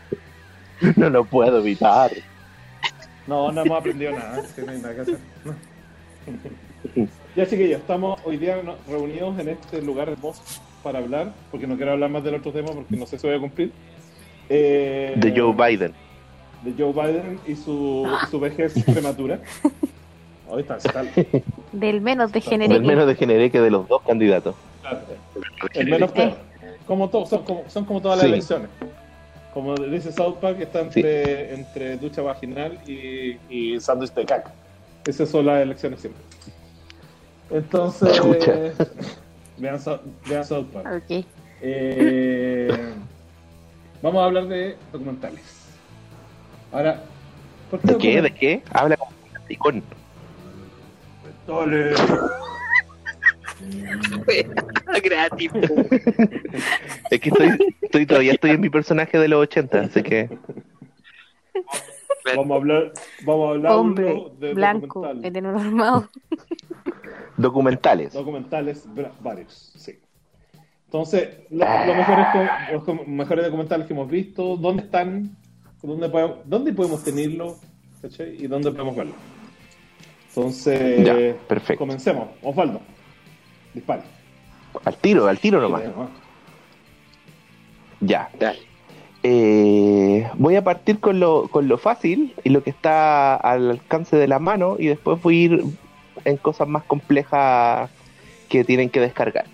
80. 0.82 1.00
No 1.02 1.10
lo 1.10 1.24
puedo 1.24 1.60
evitar. 1.60 2.12
No, 3.28 3.52
no 3.52 3.62
hemos 3.62 3.80
aprendido 3.80 4.12
nada. 4.12 4.44
sí, 4.44 4.62
no 4.66 4.72
hay 4.72 4.80
nada 4.80 4.94
que 4.96 5.02
hacer. 5.02 5.18
No. 5.46 5.56
Ya, 7.36 7.46
chiquillos, 7.48 7.80
estamos 7.82 8.20
hoy 8.24 8.38
día 8.38 8.58
reunidos 8.88 9.40
en 9.40 9.50
este 9.50 9.82
lugar 9.82 10.10
hermoso 10.10 10.42
para 10.84 11.00
hablar, 11.00 11.34
porque 11.52 11.66
no 11.68 11.76
quiero 11.78 11.94
hablar 11.94 12.10
más 12.10 12.24
del 12.24 12.36
otro 12.36 12.52
tema 12.52 12.70
porque 12.72 12.96
no 12.96 13.06
sé 13.06 13.18
si 13.18 13.26
voy 13.28 13.36
a 13.36 13.40
cumplir. 13.40 13.72
Eh, 14.49 15.13
De 15.17 15.31
Joe 15.39 15.53
Biden. 15.53 15.93
de 16.63 16.73
Joe 16.77 16.91
Biden 16.93 17.39
y 17.47 17.55
su, 17.55 18.08
su 18.29 18.39
vejez 18.39 18.73
prematura. 18.86 19.39
Hoy 20.47 20.62
está, 20.62 20.77
está 20.77 21.03
Del 21.71 22.01
menos 22.01 22.31
Del 22.31 22.41
degeneré. 22.41 22.79
menos 22.79 23.08
degeneré 23.08 23.49
que 23.51 23.60
de 23.60 23.71
los 23.71 23.88
dos 23.88 24.01
candidatos. 24.03 24.55
el 25.73 25.88
menos 25.89 26.12
peor. 26.12 26.36
Como 26.88 27.10
todo, 27.10 27.25
son, 27.25 27.43
como, 27.43 27.63
son 27.67 27.86
como 27.86 28.01
todas 28.01 28.17
las 28.19 28.27
Sí. 28.27 28.31
elecciones. 28.34 28.69
Como 29.53 29.73
dice 29.75 30.12
South 30.12 30.36
Park, 30.41 30.58
está 30.60 30.81
entre, 30.81 31.53
entre 31.53 31.97
ducha 31.97 32.21
vaginal 32.21 32.77
y, 32.86 33.38
y 33.49 33.79
sándwich 33.79 34.13
de 34.13 34.25
caca. 34.25 34.53
Esas 35.08 35.29
son 35.29 35.45
las 35.45 35.62
elecciones 35.62 36.01
siempre. 36.01 36.21
Entonces, 37.49 38.19
vean, 39.58 39.79
South- 39.79 40.01
vean 40.27 40.45
South 40.45 40.65
Park. 40.73 41.03
Ok. 41.10 41.25
Eh, 41.62 42.67
vamos 44.06 44.22
a 44.22 44.26
hablar 44.26 44.48
de 44.48 44.78
documentales. 44.91 45.41
Ahora, 46.72 47.02
¿por 47.72 47.82
¿De 47.82 47.98
qué? 47.98 48.22
¿De 48.22 48.32
qué? 48.32 48.62
Habla 48.72 48.98
como 48.98 49.12
un. 49.65 49.84
Dale. 51.48 51.94
Gratis. 55.04 55.52
Es 57.10 57.20
que 57.20 57.30
estoy, 57.30 57.50
estoy 57.82 58.06
todavía 58.06 58.34
estoy 58.34 58.52
en 58.52 58.62
mi 58.62 58.70
personaje 58.70 59.18
de 59.18 59.28
los 59.28 59.41
80, 59.41 59.80
así 59.82 60.04
que 60.04 60.30
Vamos 62.36 62.52
a 62.52 62.56
hablar, 62.56 62.91
vamos 63.24 63.48
a 63.48 63.52
hablar 63.52 63.72
Hombre 63.72 64.24
de 64.39 64.54
blanco, 64.54 65.08
heteronormado. 65.24 66.10
documentales. 67.38 68.13
documentales 68.13 68.88
bra- 68.94 69.12
varios, 69.22 69.72
sí. 69.78 69.98
Entonces, 70.86 71.30
lo- 71.50 71.65
los 71.86 71.98
mejores, 71.98 72.26
co- 72.32 72.74
los 72.74 72.84
co- 72.84 73.04
mejores 73.06 73.45
documentales 73.45 73.88
que 73.88 73.93
hemos 73.93 74.10
visto, 74.10 74.56
¿dónde 74.58 74.84
están? 74.84 75.36
¿Dónde 75.82 76.10
podemos, 76.10 76.38
dónde 76.45 76.74
podemos 76.74 77.04
tenerlo? 77.04 77.58
¿Y 78.39 78.48
dónde 78.48 78.71
podemos 78.71 78.95
verlo? 78.95 79.13
Entonces, 80.30 81.06
Ya, 81.06 81.36
perfecto. 81.48 81.80
comencemos. 81.80 82.28
Osvaldo, 82.41 82.82
dispare. 83.74 84.02
Al 84.84 84.95
tiro, 84.98 85.28
al 85.28 85.39
tiro 85.39 85.62
nomás. 85.62 85.84
Ya. 88.02 88.30
Dale. 88.39 88.60
Eh, 89.24 90.28
voy 90.36 90.56
a 90.56 90.63
partir 90.63 91.00
con 91.00 91.19
lo, 91.19 91.48
con 91.48 91.67
lo 91.67 91.78
fácil 91.80 92.34
y 92.43 92.50
lo 92.50 92.62
que 92.63 92.69
está 92.69 93.36
al 93.36 93.71
alcance 93.71 94.15
de 94.17 94.28
la 94.28 94.38
mano 94.39 94.76
y 94.78 94.88
después 94.88 95.19
voy 95.21 95.36
a 95.36 95.43
ir 95.45 95.63
en 96.26 96.38
cosas 96.38 96.67
más 96.67 96.84
complejas 96.84 97.89
que 98.50 98.63
tienen 98.63 98.89
que 98.89 99.00
descargar. 99.00 99.45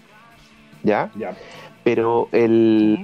¿Ya? 0.84 1.12
Ya. 1.16 1.36
Pero 1.84 2.30
el 2.32 2.98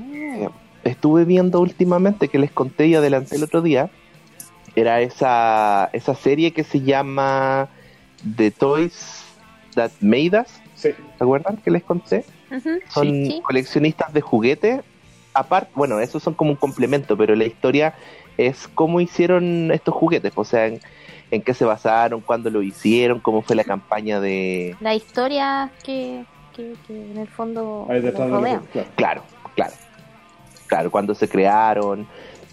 que 0.84 0.90
estuve 0.90 1.26
viendo 1.26 1.60
últimamente, 1.60 2.28
que 2.28 2.40
les 2.40 2.52
conté 2.52 2.88
y 2.88 2.96
adelanté 2.96 3.36
el 3.36 3.44
otro 3.44 3.62
día, 3.62 3.90
era 4.76 5.02
esa, 5.02 5.90
esa 5.94 6.14
serie 6.16 6.52
que 6.54 6.64
se 6.64 6.82
llama 6.82 7.70
The 8.36 8.52
Toys 8.52 9.26
That 9.76 9.92
Made 10.02 10.40
Us. 10.42 10.48
Sí. 10.76 10.90
¿Se 11.18 11.24
acuerdan 11.24 11.58
que 11.58 11.72
les 11.72 11.84
conté? 11.84 12.24
Son 12.90 13.08
Sí. 13.08 13.42
coleccionistas 13.44 14.14
de 14.14 14.22
juguetes. 14.22 14.82
Aparte, 15.34 15.72
bueno, 15.76 16.00
esos 16.00 16.22
son 16.24 16.34
como 16.36 16.52
un 16.52 16.56
complemento, 16.56 17.18
pero 17.18 17.36
la 17.36 17.46
historia 17.46 17.94
es 18.38 18.68
cómo 18.68 19.02
hicieron 19.02 19.72
estos 19.72 19.94
juguetes, 19.96 20.32
o 20.36 20.44
sea, 20.44 20.68
en, 20.68 20.80
en 21.32 21.42
qué 21.42 21.54
se 21.56 21.66
basaron, 21.66 22.22
cuándo 22.22 22.50
lo 22.52 22.62
hicieron, 22.62 23.20
cómo 23.20 23.42
fue 23.42 23.56
la 23.56 23.64
campaña 23.64 24.20
de... 24.20 24.76
La 24.80 24.94
historia 24.96 25.72
que, 25.84 26.24
que, 26.58 26.74
que 26.88 27.12
en 27.12 27.18
el 27.18 27.28
fondo 27.28 27.88
Ahí 27.90 28.02
detrás 28.02 28.28
que- 28.30 28.40
claro. 28.40 28.92
Claro, 28.96 29.24
claro. 29.56 29.74
Claro, 30.68 30.92
cuándo 30.92 31.16
se 31.16 31.30
crearon, 31.30 32.06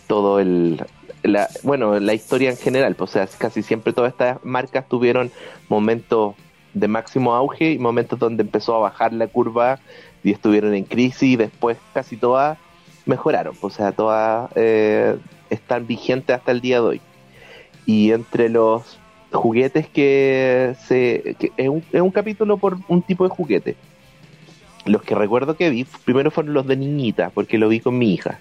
todo 0.06 0.38
el... 0.38 0.84
La, 1.24 1.48
bueno, 1.62 1.98
la 1.98 2.12
historia 2.12 2.50
en 2.50 2.56
general, 2.58 2.94
pues, 2.94 3.10
o 3.10 3.12
sea, 3.14 3.26
casi 3.38 3.62
siempre 3.62 3.92
todas 3.94 4.12
estas 4.12 4.44
marcas 4.44 4.86
tuvieron 4.88 5.32
momentos 5.70 6.34
de 6.74 6.86
máximo 6.86 7.34
auge 7.34 7.72
y 7.72 7.78
momentos 7.78 8.18
donde 8.18 8.42
empezó 8.42 8.74
a 8.76 8.80
bajar 8.80 9.12
la 9.14 9.26
curva 9.26 9.78
y 10.22 10.32
estuvieron 10.32 10.74
en 10.74 10.84
crisis 10.84 11.22
y 11.22 11.36
después 11.36 11.78
casi 11.94 12.16
todas 12.18 12.58
mejoraron, 13.06 13.56
pues, 13.60 13.74
o 13.74 13.76
sea, 13.76 13.92
todas 13.92 14.50
eh, 14.54 15.16
están 15.50 15.86
vigentes 15.86 16.36
hasta 16.36 16.52
el 16.52 16.60
día 16.60 16.76
de 16.82 16.86
hoy. 16.86 17.00
Y 17.86 18.12
entre 18.12 18.48
los 18.50 18.98
juguetes 19.32 19.88
que 19.88 20.74
se... 20.86 21.36
que 21.38 21.52
es, 21.56 21.68
un, 21.68 21.82
es 21.92 22.00
un 22.02 22.10
capítulo 22.10 22.58
por 22.58 22.76
un 22.88 23.00
tipo 23.02 23.24
de 23.24 23.30
juguete. 23.30 23.76
Los 24.86 25.02
que 25.02 25.14
recuerdo 25.14 25.56
que 25.56 25.70
vi, 25.70 25.86
primero 26.04 26.30
fueron 26.30 26.52
los 26.54 26.66
de 26.66 26.76
niñita, 26.76 27.30
porque 27.30 27.58
lo 27.58 27.68
vi 27.68 27.80
con 27.80 27.96
mi 27.98 28.12
hija. 28.14 28.38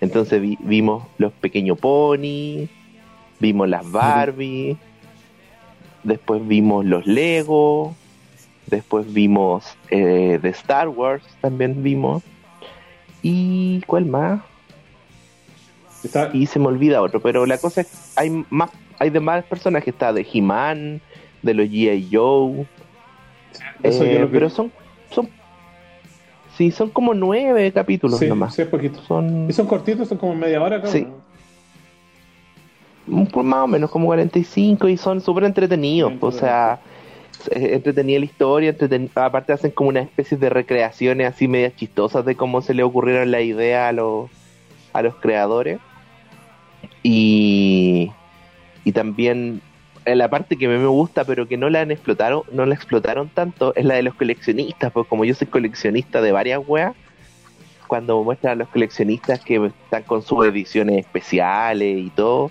Entonces 0.00 0.40
vi- 0.40 0.58
vimos 0.60 1.04
los 1.18 1.32
pequeños 1.34 1.78
pony, 1.78 2.66
vimos 3.38 3.68
las 3.68 3.88
Barbie, 3.90 4.76
después 6.02 6.46
vimos 6.46 6.84
los 6.84 7.06
Lego, 7.06 7.94
después 8.66 9.12
vimos 9.12 9.64
eh, 9.90 10.38
de 10.42 10.48
Star 10.48 10.88
Wars, 10.88 11.24
también 11.40 11.82
vimos. 11.82 12.22
¿Y 13.22 13.82
cuál 13.86 14.06
más? 14.06 14.40
Está, 16.02 16.30
Y 16.32 16.46
se 16.46 16.58
me 16.58 16.66
olvida 16.66 17.00
otro, 17.02 17.20
pero 17.20 17.46
la 17.46 17.58
cosa 17.58 17.82
es 17.82 18.12
hay 18.16 18.44
más, 18.50 18.70
hay 18.98 19.10
de 19.10 19.20
más 19.20 19.44
personajes, 19.44 19.88
está 19.94 20.12
de 20.12 20.26
He-Man, 20.32 21.00
de 21.42 21.54
los 21.54 21.66
G.I. 21.68 22.08
Joe, 22.10 22.66
eso 23.84 24.04
eh, 24.04 24.14
yo 24.14 24.18
lo 24.20 24.26
vi. 24.26 24.32
pero 24.32 24.50
son, 24.50 24.72
sí, 26.56 26.70
son 26.70 26.90
como 26.90 27.14
nueve 27.14 27.72
capítulos 27.72 28.18
sí, 28.18 28.26
nomás. 28.28 28.54
sí, 28.54 28.62
es 28.62 28.68
poquito. 28.68 29.00
Son 29.02 29.46
Y 29.48 29.52
son 29.52 29.66
cortitos, 29.66 30.08
son 30.08 30.18
como 30.18 30.34
media 30.34 30.62
hora 30.62 30.80
cada 30.80 30.92
Sí. 30.92 31.04
uno. 31.06 31.22
un 33.08 33.26
po- 33.26 33.42
más 33.42 33.64
o 33.64 33.66
menos 33.66 33.90
como 33.90 34.06
45 34.06 34.88
y 34.88 34.96
son 34.96 35.20
súper 35.20 35.42
entretenidos. 35.44 36.12
O 36.20 36.30
sea, 36.30 36.78
es 37.50 37.72
entretenida 37.72 38.20
la 38.20 38.24
historia, 38.26 38.76
entreten- 38.78 39.10
aparte 39.16 39.52
hacen 39.52 39.72
como 39.72 39.88
una 39.88 40.00
especie 40.00 40.38
de 40.38 40.48
recreaciones 40.48 41.26
así 41.26 41.48
medias 41.48 41.74
chistosas 41.74 42.24
de 42.24 42.36
cómo 42.36 42.62
se 42.62 42.74
le 42.74 42.84
ocurrieron 42.84 43.32
la 43.32 43.40
idea 43.40 43.88
a 43.88 43.92
los, 43.92 44.30
a 44.92 45.02
los 45.02 45.16
creadores. 45.16 45.80
Y, 47.02 48.12
y 48.84 48.92
también 48.92 49.60
eh, 49.60 49.71
la 50.06 50.28
parte 50.28 50.56
que 50.56 50.66
a 50.66 50.68
mí 50.68 50.76
me 50.78 50.86
gusta 50.86 51.24
pero 51.24 51.46
que 51.48 51.56
no 51.56 51.70
la 51.70 51.80
han 51.82 51.90
explotado, 51.90 52.44
no 52.52 52.66
la 52.66 52.74
explotaron 52.74 53.28
tanto 53.28 53.74
es 53.74 53.84
la 53.84 53.94
de 53.94 54.02
los 54.02 54.14
coleccionistas, 54.14 54.92
pues 54.92 55.06
como 55.06 55.24
yo 55.24 55.34
soy 55.34 55.46
coleccionista 55.48 56.20
de 56.20 56.32
varias 56.32 56.60
weas, 56.66 56.94
cuando 57.86 58.22
muestran 58.24 58.52
a 58.52 58.54
los 58.56 58.68
coleccionistas 58.68 59.40
que 59.40 59.66
están 59.84 60.02
con 60.04 60.22
sus 60.22 60.46
ediciones 60.46 60.98
especiales 60.98 61.98
y 61.98 62.10
todo, 62.10 62.50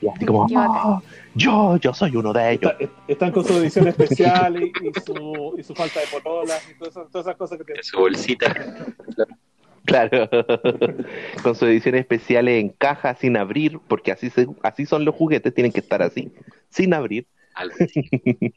y 0.00 0.08
así 0.08 0.24
como. 0.26 0.46
"Ah, 0.54 1.00
yo, 1.34 1.76
yo 1.78 1.92
soy 1.94 2.14
uno 2.16 2.32
de 2.32 2.52
ellos. 2.52 2.72
Está- 2.78 2.92
están 3.08 3.32
con 3.32 3.44
su 3.44 3.54
edición 3.54 3.88
especial 3.88 4.62
y, 4.62 4.66
y 4.66 5.00
su, 5.04 5.54
y 5.58 5.62
su 5.62 5.74
falta 5.74 6.00
de 6.00 6.06
pololas 6.20 6.62
y 6.70 6.74
todas 6.78 6.94
esas, 6.96 7.10
todas 7.10 7.26
esas 7.26 7.36
cosas 7.36 7.58
que 7.58 7.72
te... 7.74 7.82
su 7.82 7.98
bolsita. 7.98 8.54
Claro, 9.84 10.28
con 11.42 11.54
sus 11.54 11.68
ediciones 11.68 12.00
especiales 12.00 12.60
en 12.60 12.70
caja 12.70 13.14
sin 13.14 13.36
abrir, 13.36 13.78
porque 13.86 14.12
así 14.12 14.30
se, 14.30 14.46
así 14.62 14.86
son 14.86 15.04
los 15.04 15.14
juguetes, 15.14 15.52
tienen 15.52 15.72
que 15.72 15.80
estar 15.80 16.02
así, 16.02 16.32
sin 16.70 16.94
abrir. 16.94 17.26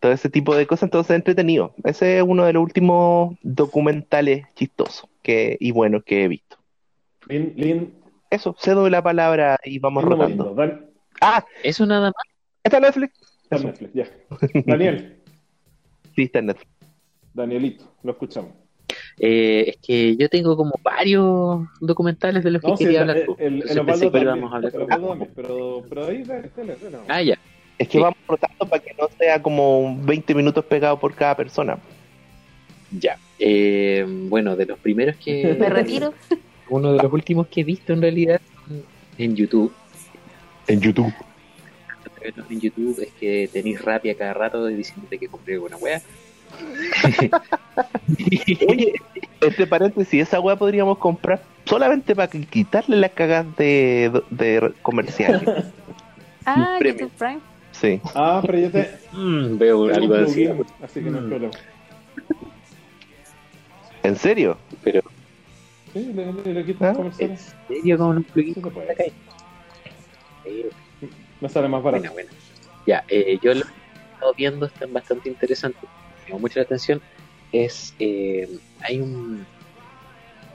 Todo 0.00 0.12
ese 0.12 0.30
tipo 0.30 0.54
de 0.54 0.66
cosas, 0.66 0.84
entonces 0.84 1.16
entretenido. 1.16 1.74
Ese 1.84 2.18
es 2.18 2.22
uno 2.22 2.44
de 2.44 2.52
los 2.52 2.62
últimos 2.62 3.36
documentales 3.42 4.46
chistosos 4.54 5.10
que, 5.22 5.56
y 5.58 5.72
buenos 5.72 6.04
que 6.04 6.24
he 6.24 6.28
visto. 6.28 6.56
Lin, 7.28 7.52
Lin, 7.56 7.94
Eso, 8.30 8.54
cedo 8.58 8.88
la 8.88 9.02
palabra 9.02 9.58
y 9.64 9.78
vamos 9.80 10.04
Lin 10.04 10.12
rotando. 10.12 10.56
Ah, 11.20 11.44
Eso 11.64 11.84
nada 11.84 12.12
más. 12.12 12.22
está 12.62 12.78
Netflix. 12.78 13.12
está. 13.42 13.58
Netflix, 13.58 13.92
ya. 13.92 14.08
Daniel, 14.66 15.20
Sí, 16.14 16.22
está 16.24 16.38
en 16.40 16.46
Netflix. 16.46 16.70
Danielito, 17.34 17.84
lo 18.02 18.12
escuchamos. 18.12 18.52
Eh, 19.18 19.64
es 19.68 19.76
que 19.78 20.16
yo 20.16 20.28
tengo 20.28 20.56
como 20.56 20.74
varios 20.82 21.60
documentales 21.80 22.44
de 22.44 22.50
los 22.50 22.62
que 22.62 22.76
sí, 22.76 22.84
quería 22.84 23.02
el, 23.02 23.10
hablar. 23.10 23.16
el, 23.18 23.26
pues. 23.26 23.40
el, 23.40 23.54
Entonces 23.54 23.76
el 23.76 23.86
pensé 23.86 24.06
Osvaldo 24.06 24.12
que 24.12 24.18
también, 24.24 24.36
íbamos 24.36 24.52
a 24.52 24.56
hablar. 24.56 24.72
el 24.74 24.88
también, 24.88 25.30
pero, 25.34 25.82
pero 25.88 26.06
ahí, 26.06 26.22
dale, 26.22 26.50
dale, 26.56 26.76
dale. 26.82 26.96
Ah, 27.08 27.22
ya. 27.22 27.38
Es 27.78 27.86
que 27.88 27.92
Sí. 27.98 28.02
vamos 28.02 28.18
rotando 28.26 28.66
para 28.66 28.82
que 28.82 28.94
no 28.98 29.08
sea 29.18 29.40
como 29.42 29.96
20 30.02 30.34
minutos 30.34 30.64
pegado 30.64 30.98
por 30.98 31.14
cada 31.14 31.36
persona. 31.36 31.78
Ya. 32.90 33.18
Eh, 33.38 34.04
bueno, 34.08 34.56
de 34.56 34.66
los 34.66 34.78
primeros 34.78 35.16
que. 35.16 35.54
Me 35.60 35.68
retiro. 35.70 36.12
Uno 36.70 36.92
de 36.92 37.02
los 37.02 37.12
últimos 37.12 37.46
que 37.48 37.60
he 37.62 37.64
visto 37.64 37.92
en 37.92 38.02
realidad 38.02 38.40
en 39.16 39.34
YouTube. 39.36 39.72
En 40.66 40.80
YouTube. 40.80 41.12
En 42.48 42.60
YouTube 42.60 43.00
es 43.00 43.12
que 43.12 43.48
tenéis 43.52 43.80
rabia 43.82 44.14
cada 44.14 44.34
rato 44.34 44.66
diciéndote 44.66 45.18
que 45.18 45.28
compré 45.28 45.56
buena 45.58 45.76
wea. 45.76 46.02
Oye, 48.68 48.92
entre 49.40 49.66
paréntesis, 49.66 50.22
esa 50.22 50.40
weá 50.40 50.56
podríamos 50.56 50.98
comprar 50.98 51.42
solamente 51.64 52.14
para 52.14 52.28
que- 52.28 52.46
quitarle 52.46 52.96
las 52.96 53.12
cagas 53.12 53.44
de, 53.56 54.22
de 54.30 54.72
comerciales. 54.82 55.42
Ah, 56.46 56.76
premio. 56.78 57.00
YouTube 57.00 57.12
Prime. 57.18 57.40
Sí. 57.72 58.00
Ah, 58.14 58.40
pero 58.44 58.58
yo 58.58 58.70
te... 58.70 58.98
Mm, 59.12 59.58
veo 59.58 59.94
algo 59.94 60.14
así. 60.14 60.48
así 60.82 61.02
que 61.02 61.10
no 61.10 61.18
hay 61.18 61.24
Mm. 61.24 61.28
problema. 61.28 61.52
¿En 64.02 64.16
serio? 64.16 64.56
Pero, 64.82 65.00
Sí, 65.92 66.12
le, 66.12 66.32
le, 66.32 66.54
le 66.54 66.64
quito 66.66 66.84
Ah, 66.84 66.88
¿en 66.90 66.94
comerciales. 66.96 67.54
serio 67.66 67.98
con 67.98 68.16
un 68.18 68.24
plugin? 68.24 68.54
Sí. 68.54 69.12
Eh, 70.44 70.70
Me 71.40 71.48
sale 71.48 71.68
más 71.68 71.82
barato. 71.82 72.02
Buena, 72.12 72.12
buena. 72.12 72.30
Ya, 72.86 73.04
eh, 73.08 73.38
yo 73.42 73.54
lo 73.54 73.62
que 73.62 73.68
he 73.70 74.12
estado 74.14 74.34
viendo 74.34 74.66
están 74.66 74.92
bastante 74.92 75.28
interesantes. 75.28 75.88
Llamó 76.28 76.40
mucho 76.40 76.58
la 76.58 76.64
atención. 76.64 77.00
Es, 77.52 77.94
eh, 77.98 78.48
hay 78.80 79.00
un, 79.00 79.46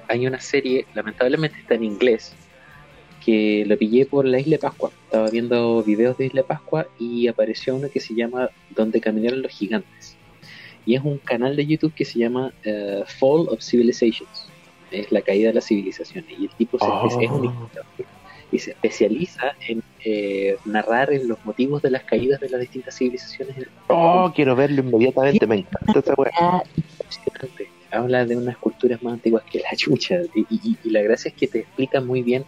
hay 0.07 0.27
una 0.27 0.39
serie, 0.39 0.85
lamentablemente 0.93 1.57
está 1.59 1.75
en 1.75 1.83
inglés, 1.83 2.33
que 3.25 3.63
lo 3.65 3.77
pillé 3.77 4.05
por 4.05 4.25
la 4.25 4.39
Isla 4.39 4.57
de 4.57 4.59
Pascua. 4.59 4.91
Estaba 5.05 5.29
viendo 5.29 5.81
videos 5.83 6.17
de 6.17 6.27
Isla 6.27 6.41
de 6.41 6.47
Pascua 6.47 6.87
y 6.99 7.27
apareció 7.27 7.75
uno 7.75 7.89
que 7.89 7.99
se 7.99 8.13
llama 8.13 8.49
Donde 8.69 9.01
caminaron 9.01 9.41
los 9.41 9.51
gigantes. 9.51 10.15
Y 10.85 10.95
es 10.95 11.01
un 11.03 11.17
canal 11.17 11.55
de 11.55 11.65
YouTube 11.65 11.93
que 11.93 12.05
se 12.05 12.19
llama 12.19 12.53
eh, 12.63 13.03
Fall 13.07 13.47
of 13.49 13.61
Civilizations. 13.61 14.47
Es 14.91 15.11
la 15.11 15.21
caída 15.21 15.47
de 15.47 15.55
las 15.55 15.65
civilizaciones. 15.65 16.29
Y 16.37 16.45
el 16.45 16.51
tipo 16.51 16.77
se, 16.77 16.85
Oh. 16.85 17.07
es 17.07 17.31
un 17.31 17.45
historiador 17.45 18.12
y 18.53 18.59
se 18.59 18.71
especializa 18.71 19.53
en 19.67 19.81
eh, 20.05 20.55
narrar 20.65 21.11
en 21.11 21.27
los 21.27 21.43
motivos 21.43 21.81
de 21.81 21.89
las 21.89 22.03
caídas 22.03 22.39
de 22.39 22.49
las 22.49 22.61
distintas 22.61 22.95
civilizaciones. 22.95 23.67
Oh, 23.87 24.31
quiero 24.35 24.55
verlo 24.55 24.81
inmediatamente, 24.81 25.47
me 25.47 25.55
encanta 25.55 25.99
esa 25.99 26.13
weá. 26.15 26.63
Habla 27.91 28.25
de 28.25 28.35
unas 28.37 28.57
culturas 28.57 29.01
más 29.03 29.13
antiguas 29.13 29.43
que 29.51 29.59
la 29.59 29.75
chucha. 29.75 30.19
Y, 30.35 30.41
y- 30.49 30.77
y 30.83 30.89
la 30.91 31.01
gracia 31.01 31.29
es 31.29 31.35
que 31.35 31.47
te 31.47 31.59
explica 31.59 31.99
muy 32.01 32.21
bien 32.23 32.43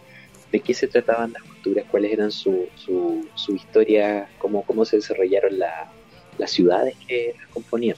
de 0.52 0.60
qué 0.60 0.74
se 0.74 0.86
trataban 0.88 1.32
las 1.32 1.42
culturas, 1.42 1.84
cuáles 1.90 2.12
eran 2.12 2.30
su, 2.30 2.68
su, 2.76 3.26
su 3.34 3.54
historia, 3.54 4.28
cómo, 4.38 4.62
cómo 4.62 4.84
se 4.84 4.96
desarrollaron 4.96 5.58
la- 5.58 5.90
las 6.38 6.50
ciudades 6.50 6.94
que 7.08 7.34
las 7.38 7.48
componían. 7.48 7.96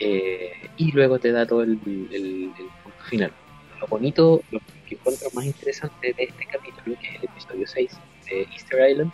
Eh, 0.00 0.52
y 0.76 0.92
luego 0.92 1.18
te 1.18 1.32
da 1.32 1.46
todo 1.46 1.62
el, 1.62 1.78
el- 1.86 2.52
el 2.58 2.68
punto 2.82 3.02
final. 3.08 3.32
Lo 3.80 3.86
bonito, 3.88 4.42
lo 4.50 4.60
que 4.88 4.94
encuentro 4.94 5.28
más 5.34 5.44
interesante 5.44 6.14
de 6.14 6.24
este 6.24 6.46
capítulo, 6.46 6.96
que 7.00 7.08
es 7.08 7.14
el 7.16 7.24
episodio 7.24 7.66
6 7.66 7.90
de 8.26 8.42
Easter 8.52 8.90
Island, 8.90 9.12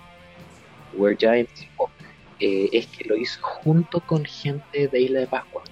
Where 0.94 1.16
Giants 1.16 1.66
Walk, 1.76 1.90
eh, 2.40 2.68
es 2.72 2.87
que 2.87 3.04
lo 3.04 3.16
hizo 3.16 3.40
junto 3.42 4.00
con 4.00 4.24
gente 4.24 4.88
de 4.88 5.00
Isla 5.00 5.20
de 5.20 5.26
Pascua, 5.26 5.62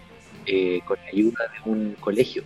eh, 0.47 0.81
con 0.85 0.99
ayuda 1.13 1.51
de 1.55 1.71
un 1.71 1.97
colegio. 2.01 2.43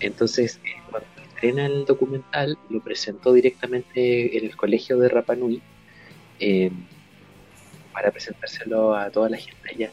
Entonces, 0.00 0.60
eh, 0.64 0.80
cuando 0.90 1.08
estrena 1.22 1.66
el 1.66 1.84
documental, 1.84 2.56
lo 2.68 2.80
presentó 2.80 3.32
directamente 3.32 4.38
en 4.38 4.44
el 4.44 4.56
colegio 4.56 4.98
de 4.98 5.08
Rapa 5.08 5.34
Nui 5.34 5.60
para 7.92 8.12
presentárselo 8.12 8.94
a 8.94 9.10
toda 9.10 9.28
la 9.28 9.38
gente 9.38 9.70
allá. 9.74 9.90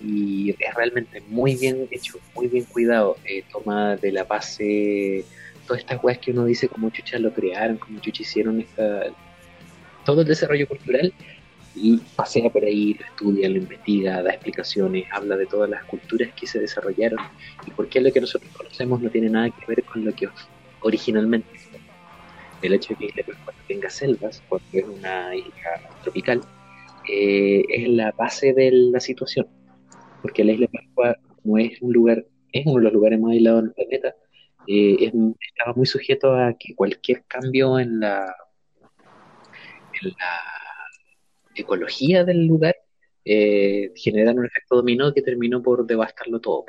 y 0.00 0.50
es 0.50 0.74
realmente 0.74 1.22
muy 1.28 1.56
bien 1.56 1.88
hecho, 1.90 2.18
muy 2.34 2.48
bien 2.48 2.64
cuidado. 2.64 3.16
Eh, 3.24 3.42
toma 3.50 3.96
de 3.96 4.12
la 4.12 4.24
base 4.24 5.24
todas 5.66 5.80
estas 5.80 6.02
weas 6.02 6.18
que 6.18 6.30
uno 6.30 6.44
dice 6.44 6.68
como 6.68 6.90
chucha 6.90 7.18
lo 7.18 7.32
crearon, 7.32 7.78
como 7.78 8.00
chucha 8.00 8.22
hicieron 8.22 8.60
esta, 8.60 9.04
todo 10.04 10.22
el 10.22 10.28
desarrollo 10.28 10.68
cultural 10.68 11.12
y 11.74 11.98
pasea 12.14 12.50
por 12.50 12.64
ahí, 12.64 12.94
lo 12.94 13.06
estudia, 13.06 13.48
lo 13.48 13.56
investiga, 13.56 14.22
da 14.22 14.30
explicaciones, 14.30 15.06
habla 15.10 15.36
de 15.36 15.46
todas 15.46 15.68
las 15.68 15.82
culturas 15.84 16.30
que 16.34 16.46
se 16.46 16.60
desarrollaron 16.60 17.18
y 17.66 17.70
por 17.72 17.88
qué 17.88 18.00
lo 18.00 18.12
que 18.12 18.20
nosotros 18.20 18.50
conocemos 18.56 19.00
no 19.00 19.10
tiene 19.10 19.28
nada 19.28 19.50
que 19.50 19.66
ver 19.66 19.82
con 19.84 20.04
lo 20.04 20.12
que 20.14 20.28
originalmente 20.80 21.48
fue. 21.58 21.80
El 22.62 22.74
hecho 22.74 22.94
de 22.94 22.98
que 22.98 23.06
Isla 23.06 23.24
Pascua 23.26 23.54
tenga 23.66 23.90
selvas, 23.90 24.42
porque 24.48 24.78
es 24.78 24.84
una 24.84 25.34
isla 25.34 25.90
tropical, 26.02 26.40
eh, 27.10 27.64
es 27.68 27.88
la 27.88 28.12
base 28.12 28.52
de 28.52 28.70
la 28.70 29.00
situación, 29.00 29.46
porque 30.22 30.44
la 30.44 30.52
Isla 30.52 30.68
Pascua, 30.68 31.16
como 31.42 31.58
es 31.58 31.80
un 31.82 31.92
lugar, 31.92 32.24
es 32.52 32.64
uno 32.66 32.76
de 32.76 32.84
los 32.84 32.92
lugares 32.92 33.20
más 33.20 33.32
aislados 33.32 33.64
del 33.64 33.72
planeta, 33.72 34.14
eh, 34.66 34.96
es- 35.00 35.12
estaba 35.48 35.74
muy 35.74 35.86
sujeto 35.86 36.32
a 36.34 36.54
que 36.58 36.74
cualquier 36.74 37.24
cambio 37.26 37.78
en 37.78 38.00
la, 38.00 38.34
ecología 41.54 42.24
del 42.24 42.46
lugar 42.46 42.76
eh, 43.24 43.92
generaron 43.94 44.40
un 44.40 44.46
efecto 44.46 44.76
dominó 44.76 45.14
que 45.14 45.22
terminó 45.22 45.62
por 45.62 45.86
devastarlo 45.86 46.40
todo. 46.40 46.66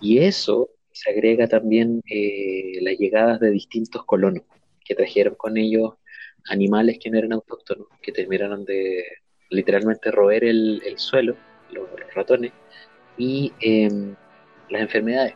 Y 0.00 0.18
eso 0.18 0.70
se 0.92 1.10
agrega 1.10 1.46
también 1.46 2.02
eh, 2.10 2.78
las 2.82 2.98
llegadas 2.98 3.40
de 3.40 3.50
distintos 3.50 4.04
colonos 4.04 4.42
que 4.84 4.94
trajeron 4.94 5.34
con 5.36 5.56
ellos 5.56 5.94
animales 6.50 6.98
que 7.00 7.10
no 7.10 7.18
eran 7.18 7.32
autóctonos, 7.32 7.86
que 8.02 8.12
terminaron 8.12 8.64
de 8.64 9.04
literalmente 9.50 10.10
roer 10.10 10.44
el, 10.44 10.82
el 10.84 10.98
suelo, 10.98 11.36
los, 11.72 11.88
los 11.98 12.14
ratones, 12.14 12.52
y 13.16 13.52
em, 13.60 14.14
las 14.70 14.82
enfermedades. 14.82 15.34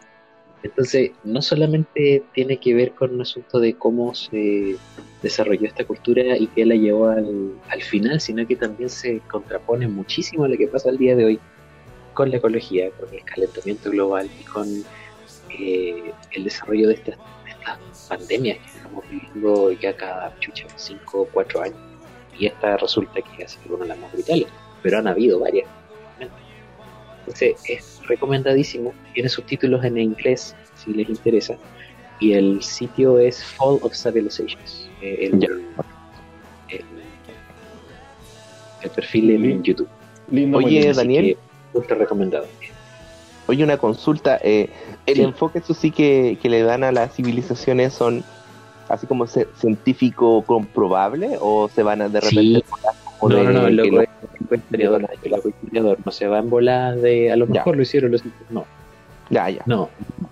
Entonces, 0.62 1.10
no 1.24 1.42
solamente 1.42 2.22
tiene 2.32 2.58
que 2.58 2.74
ver 2.74 2.92
con 2.92 3.14
un 3.14 3.22
asunto 3.22 3.58
de 3.58 3.74
cómo 3.74 4.14
se 4.14 4.76
desarrolló 5.22 5.66
esta 5.66 5.84
cultura 5.84 6.36
y 6.36 6.46
qué 6.48 6.64
la 6.64 6.74
llevó 6.74 7.08
al, 7.08 7.52
al 7.68 7.82
final, 7.82 8.20
sino 8.20 8.46
que 8.46 8.56
también 8.56 8.88
se 8.88 9.20
contrapone 9.30 9.88
muchísimo 9.88 10.44
a 10.44 10.48
lo 10.48 10.56
que 10.56 10.68
pasa 10.68 10.88
al 10.88 10.98
día 10.98 11.16
de 11.16 11.24
hoy 11.24 11.40
con 12.14 12.30
la 12.30 12.36
ecología, 12.36 12.90
con 12.90 13.12
el 13.12 13.24
calentamiento 13.24 13.90
global 13.90 14.28
y 14.40 14.44
con 14.44 14.68
eh, 15.58 16.12
el 16.30 16.44
desarrollo 16.44 16.88
de 16.88 16.94
estas, 16.94 17.16
de 17.44 17.50
estas 17.50 18.08
pandemias 18.08 18.58
que 18.58 18.78
estamos 18.78 19.04
viviendo 19.10 19.72
ya 19.72 19.96
cada 19.96 20.38
chucha, 20.40 20.66
5 20.76 21.20
o 21.20 21.26
4 21.26 21.62
años. 21.62 21.78
Y 22.38 22.46
esta 22.46 22.76
resulta 22.76 23.20
que 23.20 23.42
es 23.42 23.58
una 23.68 23.84
de 23.84 23.88
las 23.88 23.98
más 23.98 24.12
brutales, 24.12 24.46
pero 24.82 24.98
han 24.98 25.06
habido 25.06 25.40
varias. 25.40 25.68
Entonces 27.26 27.54
es 27.68 28.00
recomendadísimo, 28.08 28.92
tiene 29.14 29.28
subtítulos 29.28 29.84
en 29.84 29.96
inglés 29.98 30.54
si 30.74 30.92
les 30.92 31.08
interesa, 31.08 31.56
y 32.18 32.32
el 32.32 32.62
sitio 32.62 33.18
es 33.18 33.42
Fall 33.44 33.78
of 33.82 33.94
Civilizations, 33.94 34.88
eh, 35.00 35.30
el, 35.32 35.42
el- 35.44 36.84
el 38.82 38.90
perfil 38.90 39.30
en 39.30 39.62
YouTube. 39.62 39.88
Lindo 40.30 40.58
Oye. 40.58 40.88
Así 40.90 40.96
Daniel. 40.98 41.36
ultra 41.74 41.96
recomendado. 41.96 42.46
Oye, 43.46 43.62
una 43.64 43.76
consulta. 43.76 44.38
eh, 44.42 44.68
el 45.06 45.16
Sí. 45.16 45.22
enfoque, 45.22 45.58
eso 45.60 45.74
sí, 45.74 45.90
que, 45.90 46.38
que 46.40 46.48
le 46.48 46.62
dan 46.62 46.84
a 46.84 46.92
las 46.92 47.14
civilizaciones 47.14 47.92
son 47.92 48.24
así 48.88 49.06
como 49.06 49.26
científico 49.26 50.42
comprobable 50.44 51.36
o 51.40 51.68
se 51.68 51.82
van 51.82 52.02
a 52.02 52.08
de 52.08 52.20
repente 52.20 52.40
Sí. 52.40 52.64
No, 53.22 53.28
no, 53.28 53.52
no, 53.52 53.70
loco 53.70 54.02
el 54.54 54.60
historiador, 54.60 55.98
no 56.04 56.12
se 56.12 56.26
va 56.26 56.38
en 56.38 56.50
bolas 56.50 57.00
de 57.02 57.32
a 57.32 57.36
lo 57.36 57.46
Ya. 57.46 57.52
mejor 57.54 57.76
lo 57.76 57.82
hicieron 57.82 58.12
los 58.12 58.22
no, 58.50 58.64
Ya, 59.30 59.48
ya. 59.50 59.62
no, 59.66 59.88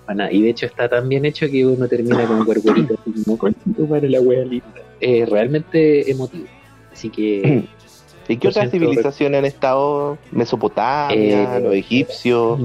para 0.06 0.16
nada. 0.16 0.32
Y 0.32 0.42
de 0.42 0.50
hecho 0.50 0.66
está 0.66 0.88
tan 0.88 1.08
bien 1.08 1.24
hecho 1.24 1.46
que 1.48 1.64
uno 1.66 1.88
termina 1.88 2.24
con 2.26 2.44
cuerpurito 2.44 2.94
así 3.00 3.24
como 3.24 3.38
con 3.38 3.54
tu 3.54 3.86
madre 3.86 4.08
la 4.10 4.20
wea 4.20 4.44
linda. 4.44 4.66
Es 5.00 5.28
realmente 5.28 6.10
emotivo. 6.10 6.46
Así 6.92 7.08
que 7.10 7.64
¿Y 8.28 8.36
qué 8.36 8.46
otras 8.48 8.70
civilizaciones 8.70 9.38
han 9.40 9.44
estado? 9.44 10.16
Mesopotamia, 10.30 11.56
Eh, 11.56 11.60
los 11.60 11.74
egipcios. 11.74 12.60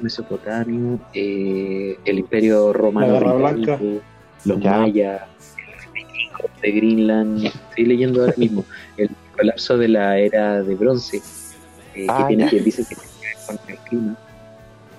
Mesopotamia, 0.00 0.98
eh, 1.14 1.96
el 2.04 2.18
Imperio 2.18 2.72
Romano, 2.72 3.06
La 3.14 3.20
Guerra 3.20 3.32
Británico, 3.52 3.76
Blanca. 3.78 4.04
los 4.44 4.60
Ya. 4.60 4.78
mayas, 4.78 5.20
de 6.62 6.70
Greenland. 6.72 7.44
Estoy 7.46 7.84
leyendo 7.86 8.20
ahora 8.22 8.34
mismo 8.36 8.64
el 8.96 9.10
colapso 9.40 9.78
de 9.78 9.88
la 9.88 10.18
era 10.18 10.62
de 10.62 10.74
bronce, 10.74 11.22
eh, 11.94 12.06
Ah, 12.08 12.18
que 12.18 12.28
tiene 12.28 12.44
ya. 12.44 12.50
que 12.50 12.60
dice 12.60 12.84
que 12.88 12.94
tiene 12.94 13.10
que 13.20 13.26
ver 13.26 13.36
con 13.46 13.70
el 13.70 13.78
clima. 13.78 14.16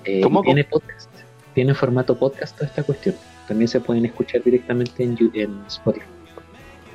Eh, 0.04 0.20
¿Cómo? 0.22 0.42
tiene 0.42 0.64
podcast, 0.64 1.10
tiene 1.54 1.74
formato 1.74 2.16
podcast 2.16 2.56
toda 2.56 2.66
esta 2.66 2.82
cuestión. 2.82 3.14
También 3.46 3.68
se 3.68 3.80
pueden 3.80 4.04
escuchar 4.04 4.42
directamente 4.42 5.04
en, 5.04 5.62
Spotify. 5.68 6.06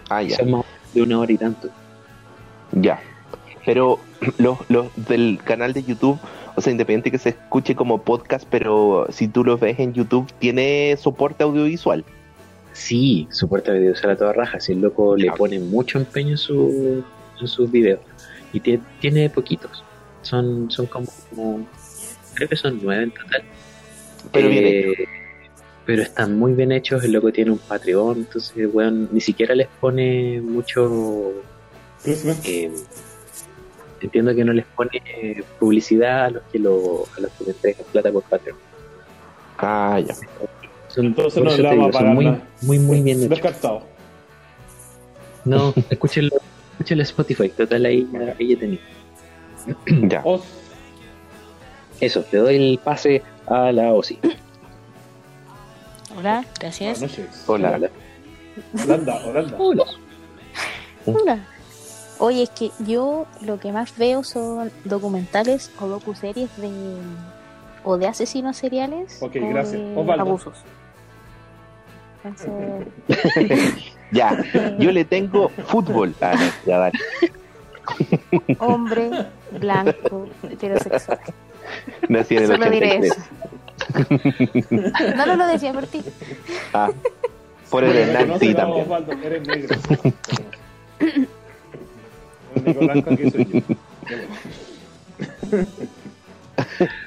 Ah, 0.10 0.22
ya. 0.22 0.38
Son 0.38 0.52
más 0.52 0.66
de 0.94 1.02
una 1.02 1.20
hora 1.20 1.32
y 1.32 1.38
tanto. 1.38 1.70
Ya. 2.74 3.00
Pero 3.66 4.00
los, 4.38 4.58
los 4.70 4.88
del 4.96 5.40
canal 5.44 5.74
de 5.74 5.84
YouTube, 5.84 6.20
o 6.56 6.62
sea, 6.62 6.72
independiente 6.72 7.12
que 7.12 7.18
se 7.18 7.30
escuche 7.30 7.76
como 7.76 8.02
podcast, 8.02 8.46
pero 8.50 9.08
si 9.10 9.28
tú 9.28 9.44
los 9.44 9.60
ves 9.60 9.80
en 9.80 9.94
YouTube, 9.94 10.28
tiene 10.40 10.96
soporte 10.98 11.44
audiovisual. 11.44 12.04
Sí, 12.74 13.28
soporta 13.32 13.74
videos 13.74 14.04
a 14.06 14.16
toda 14.16 14.34
raja. 14.34 14.60
Si 14.60 14.74
el 14.74 14.82
loco 14.82 15.16
le 15.16 15.32
pone 15.32 15.60
mucho 15.60 15.98
empeño 15.98 16.32
en, 16.32 16.38
su, 16.38 17.04
en 17.40 17.48
sus 17.48 17.70
videos. 17.72 18.00
Y 18.54 18.60
tie- 18.62 18.82
tiene 19.00 19.30
poquitos. 19.30 19.84
Son, 20.22 20.70
son 20.72 20.86
como, 20.88 21.08
como- 21.30 21.68
Creo 22.34 22.50
que 22.50 22.56
son 22.56 22.80
nueve 22.84 23.04
en 23.04 23.12
total. 23.12 23.44
Pero 24.32 24.50
bien 24.50 24.64
Eh, 24.66 24.94
Pero 25.86 26.02
están 26.04 26.38
muy 26.38 26.54
bien 26.54 26.72
hechos. 26.72 27.04
El 27.04 27.14
loco 27.14 27.32
tiene 27.32 27.52
un 27.52 27.58
Patreon. 27.60 28.18
Entonces, 28.18 28.70
weón, 28.74 29.10
ni 29.12 29.22
siquiera 29.22 29.56
les 29.56 29.68
pone 29.80 30.42
mucho. 30.42 31.32
Eh, 32.06 32.72
entiendo 34.02 34.36
que 34.36 34.44
no 34.44 34.54
les 34.54 34.66
pone 34.66 35.02
eh, 35.22 35.44
publicidad 35.60 36.26
a 36.26 36.30
los 36.30 36.44
que 36.52 36.60
lo, 36.60 37.06
a 37.18 37.22
los 37.22 37.32
que 37.32 37.44
le 37.46 37.52
entregan 37.52 37.86
plata 37.92 38.12
por 38.12 38.24
Patreon. 38.24 38.58
Ah, 39.58 40.00
ya. 40.06 40.14
Son, 40.90 41.06
Entonces 41.08 41.44
no 41.44 41.56
le 41.56 41.64
vamos 41.64 41.88
a 41.96 42.00
pagar 42.00 42.14
muy, 42.14 42.38
muy, 42.62 42.80
muy 42.80 43.02
bien 43.02 43.18
hechos. 43.18 43.30
Descartado. 43.30 43.84
No, 45.46 45.74
escúchenlo, 45.90 46.36
escúchenlo 46.78 47.02
en 47.02 47.08
Spotify, 47.08 47.50
total 47.50 47.86
ahí 47.86 48.08
ya, 48.12 48.36
ahí 48.40 48.54
ya 48.54 48.60
tenía. 48.60 48.80
Ya. 50.10 50.22
Os, 50.24 50.42
Eso, 52.00 52.22
te 52.24 52.38
doy 52.38 52.56
el 52.74 52.80
pase 52.80 53.22
a 53.48 53.72
la 53.72 53.94
OSI. 53.94 54.20
Hola, 56.18 56.46
gracias. 56.60 57.00
buenas 57.00 57.18
noches. 57.18 57.44
Hola. 57.48 57.90
Holanda, 58.84 59.16
Holanda. 59.26 59.56
Hola. 59.60 59.84
Hola. 61.06 61.40
Oye, 62.20 62.44
es 62.44 62.50
que 62.52 62.72
yo 62.80 63.28
lo 63.42 63.60
que 63.60 63.72
más 63.72 63.96
veo 63.98 64.24
son 64.24 64.72
documentales 64.86 65.72
o 65.80 65.88
docuseries 65.88 66.50
de 66.58 66.72
o 67.84 67.98
de 67.98 68.08
asesinos 68.08 68.58
seriales 68.58 69.20
Ok, 69.22 69.36
o 69.42 69.50
gracias. 69.50 69.82
de 69.82 69.94
Osvaldo. 69.96 70.22
abusos. 70.24 70.58
Entonces, 72.24 72.88
Ya. 74.12 74.38
Yo 74.80 74.92
le 74.92 75.06
tengo 75.06 75.50
fútbol. 75.50 76.16
Ah, 76.22 76.36
no, 76.38 76.52
ya 76.66 76.78
dale. 76.78 77.00
hombre 78.60 79.12
blanco 79.52 80.28
heterosexual. 80.44 81.20
Nací 82.10 82.38
en 82.38 82.44
el 82.44 82.48
Solo 82.50 82.70
diré 82.70 83.00
83. 83.00 83.12
eso. 83.12 83.22
No, 85.16 85.26
no 85.26 85.36
lo 85.36 85.48
decía 85.48 85.74
por 85.74 85.88
ti. 85.88 86.04
Ah, 86.74 86.92
por 87.70 87.84
el 87.84 87.92
Bueno, 87.92 88.06
Hernán, 88.06 88.28
no 88.30 88.40
sí, 88.40 88.54
también. 88.54 88.84
Osvaldo, 88.84 89.12
eres 89.14 89.48
negro. 89.48 89.76
El 92.56 92.64
negro 92.64 92.82
blanco 92.82 93.10
aquí 93.12 93.32
soy 93.32 93.46
yo. 93.46 93.62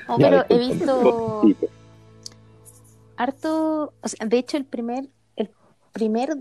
No, 0.09 0.19
Ya, 0.19 0.31
pero 0.31 0.45
he 0.49 0.59
visto 0.59 1.45
harto, 3.17 3.95
o 4.01 4.09
sea, 4.09 4.27
de 4.27 4.39
hecho 4.39 4.57
el 4.57 4.65
primer, 4.65 5.09
el 5.37 5.51
primer, 5.93 6.37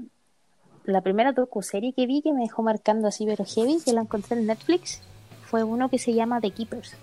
la 0.90 1.02
primera 1.02 1.32
docuserie 1.32 1.94
que 1.94 2.06
vi 2.06 2.22
que 2.22 2.34
me 2.34 2.42
dejó 2.42 2.64
marcando 2.64 3.08
así 3.08 3.26
pero 3.26 3.46
heavy, 3.46 3.80
que 3.84 3.94
la 3.94 4.02
encontré 4.02 4.38
en 4.38 4.48
Netflix, 4.48 5.02
fue 5.46 5.64
uno 5.64 5.90
que 5.90 6.00
se 6.00 6.14
llama 6.14 6.42
The 6.42 6.52
Keepers. 6.52 6.96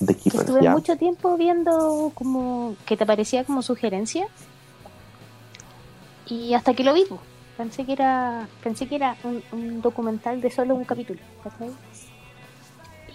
Que 0.00 0.14
Keepers, 0.14 0.34
estuve 0.34 0.62
ya. 0.62 0.72
mucho 0.72 0.96
tiempo 0.96 1.36
viendo 1.36 2.12
como 2.14 2.76
que 2.86 2.96
te 2.96 3.06
parecía 3.06 3.44
como 3.44 3.62
sugerencia 3.62 4.26
y 6.26 6.54
hasta 6.54 6.74
que 6.74 6.84
lo 6.84 6.94
vi, 6.94 7.04
pensé 7.56 7.84
que 7.84 7.92
era, 7.92 8.48
pensé 8.62 8.88
que 8.88 8.96
era 8.96 9.16
un, 9.24 9.42
un 9.52 9.82
documental 9.82 10.40
de 10.40 10.50
solo 10.50 10.74
un 10.74 10.84
capítulo. 10.84 11.20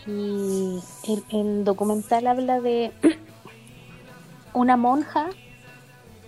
Y 0.08 0.80
el, 1.08 1.24
el 1.32 1.64
documental 1.64 2.28
habla 2.28 2.62
de 2.62 2.92
una 4.54 4.78
monja 4.78 5.30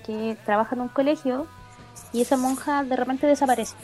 que 0.05 0.37
trabaja 0.45 0.75
en 0.75 0.81
un 0.81 0.87
colegio 0.89 1.47
y 2.13 2.21
esa 2.21 2.37
monja 2.37 2.83
de 2.83 2.95
repente 2.95 3.27
desaparece. 3.27 3.75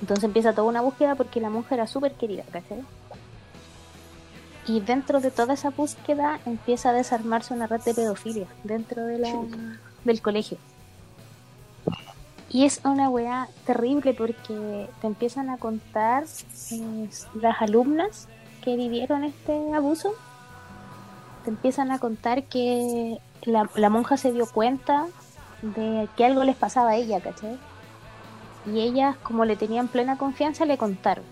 Entonces 0.00 0.24
empieza 0.24 0.52
toda 0.52 0.68
una 0.68 0.80
búsqueda 0.80 1.14
porque 1.14 1.40
la 1.40 1.50
monja 1.50 1.74
era 1.74 1.86
súper 1.86 2.14
querida, 2.14 2.44
¿cachai? 2.50 2.82
Y 4.66 4.80
dentro 4.80 5.20
de 5.20 5.30
toda 5.30 5.54
esa 5.54 5.70
búsqueda 5.70 6.40
empieza 6.46 6.90
a 6.90 6.92
desarmarse 6.92 7.54
una 7.54 7.66
red 7.66 7.80
de 7.82 7.94
pedofilia 7.94 8.46
dentro 8.64 9.04
de 9.04 9.18
la, 9.18 9.32
del 10.04 10.22
colegio. 10.22 10.58
Y 12.48 12.64
es 12.64 12.80
una 12.84 13.08
weá 13.08 13.48
terrible 13.64 14.12
porque 14.12 14.88
te 15.00 15.06
empiezan 15.06 15.50
a 15.50 15.56
contar 15.56 16.24
eh, 16.72 17.08
las 17.40 17.62
alumnas 17.62 18.26
que 18.62 18.76
vivieron 18.76 19.24
este 19.24 19.72
abuso. 19.72 20.14
Te 21.44 21.50
empiezan 21.50 21.90
a 21.90 21.98
contar 21.98 22.44
que 22.44 23.18
la, 23.42 23.70
la 23.76 23.88
monja 23.88 24.16
se 24.16 24.32
dio 24.32 24.46
cuenta 24.46 25.06
de 25.62 26.08
que 26.16 26.24
algo 26.24 26.44
les 26.44 26.56
pasaba 26.56 26.90
a 26.90 26.96
ella, 26.96 27.20
¿cachai? 27.20 27.58
Y 28.66 28.80
ellas, 28.80 29.16
como 29.22 29.44
le 29.44 29.56
tenían 29.56 29.88
plena 29.88 30.16
confianza, 30.18 30.64
le 30.64 30.78
contaron. 30.78 31.24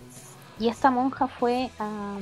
Y 0.59 0.69
esta 0.69 0.91
monja 0.91 1.29
fue 1.29 1.71
a, 1.79 2.17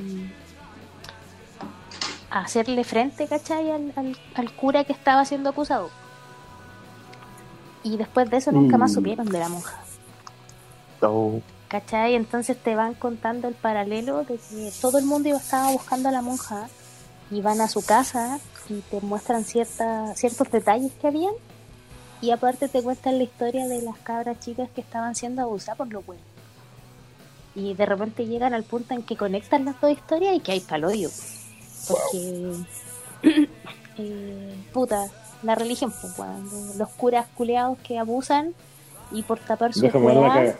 a 2.29 2.39
hacerle 2.41 2.83
frente, 2.83 3.27
¿cachai? 3.27 3.71
Al, 3.71 3.93
al- 3.95 4.17
al 4.35 4.51
cura 4.53 4.83
que 4.83 4.93
estaba 4.93 5.25
siendo 5.25 5.49
acusado. 5.49 5.89
Y 7.83 7.97
después 7.97 8.29
de 8.29 8.37
eso 8.37 8.51
nunca 8.51 8.77
más 8.77 8.91
Mm. 8.91 8.95
supieron 8.95 9.27
de 9.29 9.39
la 9.39 9.49
monja. 9.49 9.77
Oh, 11.01 11.39
¿Cachai? 11.69 12.15
Entonces 12.15 12.57
te 12.61 12.75
van 12.75 12.93
contando 12.93 13.47
el 13.47 13.53
paralelo 13.53 14.23
de 14.23 14.37
que 14.37 14.71
todo 14.81 14.97
el 14.97 15.05
mundo 15.05 15.29
iba- 15.29 15.37
estaba 15.37 15.71
buscando 15.71 16.09
a 16.09 16.11
la 16.11 16.21
monja 16.21 16.67
y 17.29 17.41
van 17.41 17.59
a 17.61 17.67
su 17.67 17.85
casa 17.85 18.39
y 18.69 18.79
te 18.81 19.01
muestran 19.01 19.43
cierta, 19.43 20.15
ciertos 20.15 20.49
detalles 20.51 20.91
que 20.93 21.07
habían 21.07 21.33
y 22.21 22.31
aparte 22.31 22.67
te 22.67 22.81
cuentan 22.81 23.17
la 23.17 23.23
historia 23.23 23.67
de 23.67 23.81
las 23.81 23.97
cabras 23.99 24.39
chicas 24.39 24.69
que 24.73 24.81
estaban 24.81 25.15
siendo 25.15 25.41
abusadas 25.41 25.77
por 25.77 25.91
los 25.91 26.05
buenos. 26.05 26.25
Y 27.55 27.73
de 27.73 27.85
repente 27.85 28.25
llegan 28.25 28.53
al 28.53 28.63
punto 28.63 28.93
en 28.93 29.03
que 29.03 29.15
conectan 29.17 29.65
las 29.65 29.79
dos 29.81 29.91
historias 29.91 30.35
y 30.35 30.39
que 30.39 30.51
hay 30.53 30.59
paloyo. 30.59 31.09
Porque, 31.87 32.53
eh, 33.97 34.55
puta, 34.73 35.07
la 35.43 35.55
religión, 35.55 35.93
pues, 36.01 36.17
weón, 36.19 36.49
los 36.77 36.89
curas 36.89 37.25
culeados 37.35 37.77
que 37.79 37.97
abusan 37.97 38.53
y 39.11 39.23
por 39.23 39.39
tapar 39.39 39.73
su 39.73 39.81
Déjame 39.81 40.05
ver 40.07 40.15
la 40.15 40.21
weá, 40.21 40.33
caga. 40.33 40.55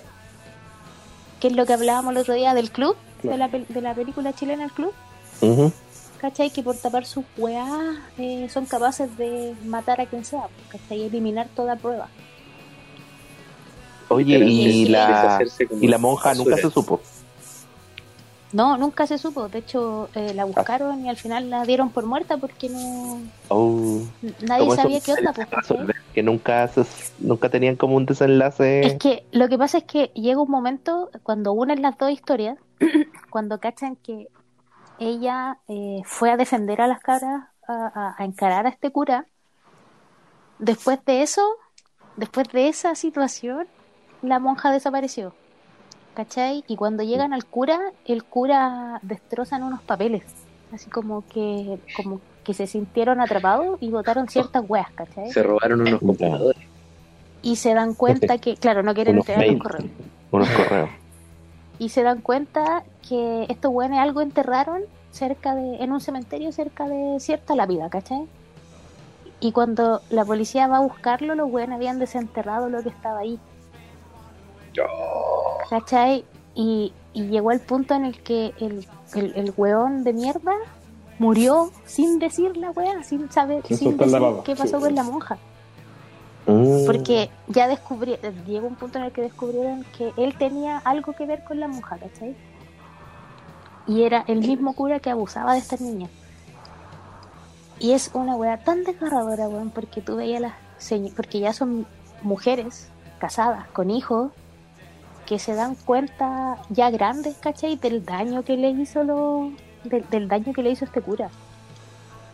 que 1.40 1.48
es 1.48 1.54
lo 1.54 1.66
que 1.66 1.74
hablábamos 1.74 2.12
el 2.14 2.18
otro 2.20 2.34
día 2.34 2.54
del 2.54 2.72
club, 2.72 2.96
Claro. 3.22 3.38
de, 3.52 3.60
la, 3.60 3.66
de 3.68 3.82
la 3.82 3.94
película 3.96 4.34
chilena 4.34 4.64
El 4.66 4.72
Club, 4.72 4.94
ujú. 5.42 5.72
¿Cachai? 6.20 6.50
Que 6.50 6.64
por 6.64 6.76
tapar 6.76 7.06
sus 7.06 7.24
weás 7.38 7.98
eh, 8.18 8.48
son 8.50 8.66
capaces 8.66 9.16
de 9.18 9.56
matar 9.66 10.02
a 10.02 10.06
quien 10.06 10.26
sea, 10.26 10.44
¿cachai? 10.70 11.00
Y 11.02 11.04
eliminar 11.06 11.48
toda 11.56 11.76
prueba. 11.76 12.08
Oye, 14.10 14.38
y 14.40 14.86
la, 14.86 15.40
y 15.82 15.88
la 15.88 15.98
monja 15.98 16.34
nunca 16.34 16.56
se 16.58 16.70
supo. 16.72 17.02
No, 18.54 18.78
nunca 18.78 19.06
se 19.06 19.18
supo, 19.18 19.50
de 19.50 19.60
hecho 19.60 20.08
eh, 20.16 20.34
la 20.34 20.46
buscaron 20.46 21.06
y 21.06 21.10
al 21.10 21.18
final 21.18 21.50
la 21.50 21.66
dieron 21.66 21.90
por 21.90 22.06
muerta 22.06 22.38
porque 22.38 22.70
no 22.70 23.20
Oh, 23.50 24.00
nadie 24.42 24.74
sabía 24.74 25.02
qué 25.02 25.14
onda, 25.14 25.34
pues, 25.36 25.48
¿cachai? 25.50 25.78
que 26.14 26.24
nunca, 26.24 26.66
se- 26.70 26.86
nunca 27.20 27.50
tenían 27.50 27.76
como 27.76 27.98
un 27.98 28.06
desenlace. 28.06 28.86
Es 28.88 28.94
que 29.00 29.26
lo 29.34 29.50
que 29.50 29.58
pasa 29.58 29.80
es 29.80 29.84
que 29.84 30.12
llega 30.16 30.40
un 30.42 30.50
momento 30.50 31.10
cuando 31.24 31.52
unen 31.52 31.82
las 31.82 31.98
dos 31.98 32.10
historias, 32.10 32.58
cuando 33.30 33.60
cachan 33.60 33.98
que 33.98 34.30
ella 35.00 35.58
eh, 35.68 36.02
fue 36.06 36.32
a 36.32 36.38
defender 36.38 36.82
a 36.82 36.88
las 36.88 37.00
cabras, 37.02 37.46
a, 37.68 37.74
a- 37.74 38.16
a 38.18 38.26
encarar 38.26 38.66
a 38.66 38.70
este 38.70 38.92
cura, 38.92 39.26
después 40.60 41.04
de 41.06 41.22
eso, 41.22 41.42
después 42.16 42.48
de 42.50 42.68
esa 42.70 42.96
situación, 42.96 43.68
la 44.22 44.40
monja 44.40 44.72
desapareció. 44.72 45.34
¿Cachai? 46.16 46.64
Y 46.68 46.76
cuando 46.78 47.04
llegan 47.04 47.32
al 47.32 47.46
cura, 47.46 47.80
el 48.06 48.24
cura 48.24 49.00
destrozan 49.04 49.62
unos 49.62 49.82
papeles, 49.84 50.24
así 50.74 50.90
como 50.90 51.24
que, 51.28 51.80
como 51.96 52.20
que 52.44 52.56
se 52.56 52.66
sintieron 52.66 53.22
atrapados 53.22 53.78
y 53.82 53.92
botaron 53.92 54.28
ciertas 54.28 54.64
weas, 54.68 54.90
¿cachai? 54.94 55.32
Se 55.32 55.44
robaron 55.44 55.82
unos 55.82 56.00
computadores. 56.00 56.64
Y 57.44 57.58
se 57.58 57.76
dan 57.76 57.94
cuenta 57.94 58.40
que, 58.40 58.56
claro, 58.56 58.82
no 58.82 58.96
quieren 58.96 59.18
entregar 59.18 59.46
los 59.46 59.62
correos. 59.62 59.92
Unos 60.32 60.50
correos. 60.50 60.90
Y 61.80 61.90
se 61.90 62.04
dan 62.04 62.22
cuenta 62.22 62.84
que 63.08 63.46
estos 63.50 63.72
güeyes 63.72 63.98
algo 63.98 64.22
enterraron 64.22 64.82
cerca 65.12 65.56
de, 65.56 65.84
en 65.84 65.92
un 65.92 66.02
cementerio 66.02 66.52
cerca 66.52 66.88
de 66.88 67.20
cierta 67.20 67.56
lápida, 67.56 67.90
¿cachai? 67.90 68.28
Y 69.40 69.52
cuando 69.52 70.02
la 70.10 70.26
policía 70.26 70.68
va 70.68 70.78
a 70.78 70.82
buscarlo, 70.82 71.36
los 71.36 71.50
güeyes 71.50 71.72
habían 71.72 72.00
desenterrado 72.00 72.70
lo 72.70 72.82
que 72.82 72.90
estaba 72.90 73.20
ahí, 73.20 73.40
¿cachai? 75.70 76.26
Y, 76.56 76.94
y 77.14 77.28
llegó 77.28 77.52
el 77.52 77.60
punto 77.60 77.94
en 77.94 78.06
el 78.06 78.22
que 78.22 78.54
el, 78.60 78.88
el, 79.14 79.34
el 79.36 79.54
weón 79.56 80.04
de 80.04 80.14
mierda 80.14 80.54
murió 81.20 81.72
sin 81.86 82.20
decir 82.20 82.58
la 82.58 82.72
wea, 82.72 83.04
sin 83.04 83.32
saber, 83.32 83.64
Sin 83.68 83.98
la 83.98 84.06
decir 84.06 84.44
qué 84.44 84.56
sí. 84.56 84.62
pasó 84.62 84.80
con 84.80 84.96
la 84.96 85.04
monja. 85.04 85.38
Mm. 86.48 86.86
Porque 86.86 87.30
ya 87.48 87.68
descubrí, 87.68 88.18
llegó 88.46 88.68
un 88.68 88.76
punto 88.76 88.98
en 88.98 89.06
el 89.06 89.12
que 89.12 89.22
descubrieron 89.22 89.86
que 89.98 90.14
él 90.18 90.38
tenía 90.38 90.78
algo 90.80 91.14
que 91.14 91.26
ver 91.26 91.44
con 91.44 91.60
la 91.60 91.68
monja, 91.68 91.98
¿cachai? 91.98 92.36
Y 93.86 94.04
era 94.04 94.24
el 94.28 94.40
mismo 94.40 94.74
cura 94.74 95.00
que 95.00 95.10
abusaba 95.10 95.54
de 95.54 95.60
esta 95.60 95.76
niña. 95.78 96.08
Y 97.80 97.92
es 97.92 98.12
una 98.14 98.36
weá 98.36 98.58
tan 98.64 98.84
desgarradora, 98.84 99.48
weón, 99.50 99.70
porque 99.70 100.02
tú 100.02 100.16
veías 100.16 100.42
las 100.42 100.54
porque 101.16 101.40
ya 101.40 101.54
son 101.54 101.86
mujeres 102.22 102.90
casadas, 103.20 103.68
con 103.70 103.90
hijos, 103.90 104.32
que 105.26 105.40
se 105.40 105.54
dan 105.54 105.76
cuenta 105.76 106.58
ya 106.70 106.90
grandes, 106.90 107.36
¿cachai? 107.38 107.76
Del 107.76 108.06
daño 108.06 108.44
que 108.44 108.58
le 108.58 108.70
hizo 108.70 109.04
lo, 109.04 109.52
del, 109.84 110.08
del 110.10 110.28
daño 110.28 110.54
que 110.54 110.64
le 110.64 110.72
hizo 110.72 110.86
este 110.86 111.02
cura. 111.02 111.30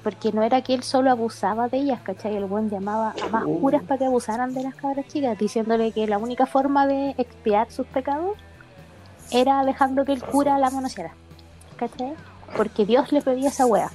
Porque 0.04 0.34
no 0.34 0.44
era 0.44 0.62
que 0.62 0.74
él 0.74 0.84
solo 0.84 1.10
abusaba 1.12 1.70
de 1.70 1.78
ellas, 1.78 2.02
¿cachai? 2.02 2.36
El 2.36 2.46
buen 2.46 2.70
llamaba 2.70 3.16
a 3.24 3.30
más 3.30 3.46
curas 3.46 3.84
para 3.84 3.98
que 3.98 4.06
abusaran 4.06 4.54
de 4.54 4.64
las 4.64 4.76
cabras 4.76 5.08
chicas, 5.08 5.38
diciéndole 5.38 5.92
que 5.94 6.06
la 6.08 6.18
única 6.18 6.46
forma 6.46 6.86
de 6.86 7.12
expiar 7.18 7.72
sus 7.72 7.88
pecados 7.88 8.38
era 9.32 9.64
dejando 9.64 10.04
que 10.04 10.12
el 10.12 10.22
cura 10.22 10.58
la 10.58 10.70
conociera, 10.70 11.14
¿cachai? 11.78 12.14
Porque 12.58 12.86
Dios 12.86 13.12
le 13.14 13.22
pedía 13.22 13.50
esa 13.50 13.66
wea. 13.66 13.90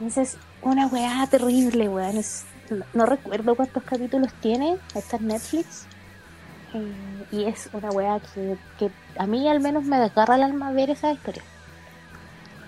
Entonces, 0.00 0.38
una 0.62 0.86
weá 0.86 1.26
terrible, 1.30 1.88
weón. 1.88 2.20
No, 2.70 2.84
no 2.94 3.06
recuerdo 3.06 3.54
cuántos 3.54 3.82
capítulos 3.82 4.32
tiene, 4.40 4.78
está 4.94 5.18
en 5.18 5.28
Netflix. 5.28 5.86
Eh, 6.74 7.26
y 7.30 7.44
es 7.44 7.68
una 7.72 7.90
weá 7.90 8.18
que, 8.34 8.56
que 8.78 8.90
a 9.18 9.26
mí 9.26 9.46
al 9.48 9.60
menos 9.60 9.84
me 9.84 9.98
desgarra 9.98 10.36
el 10.36 10.42
alma 10.42 10.72
ver 10.72 10.90
esa 10.90 11.12
historia. 11.12 11.42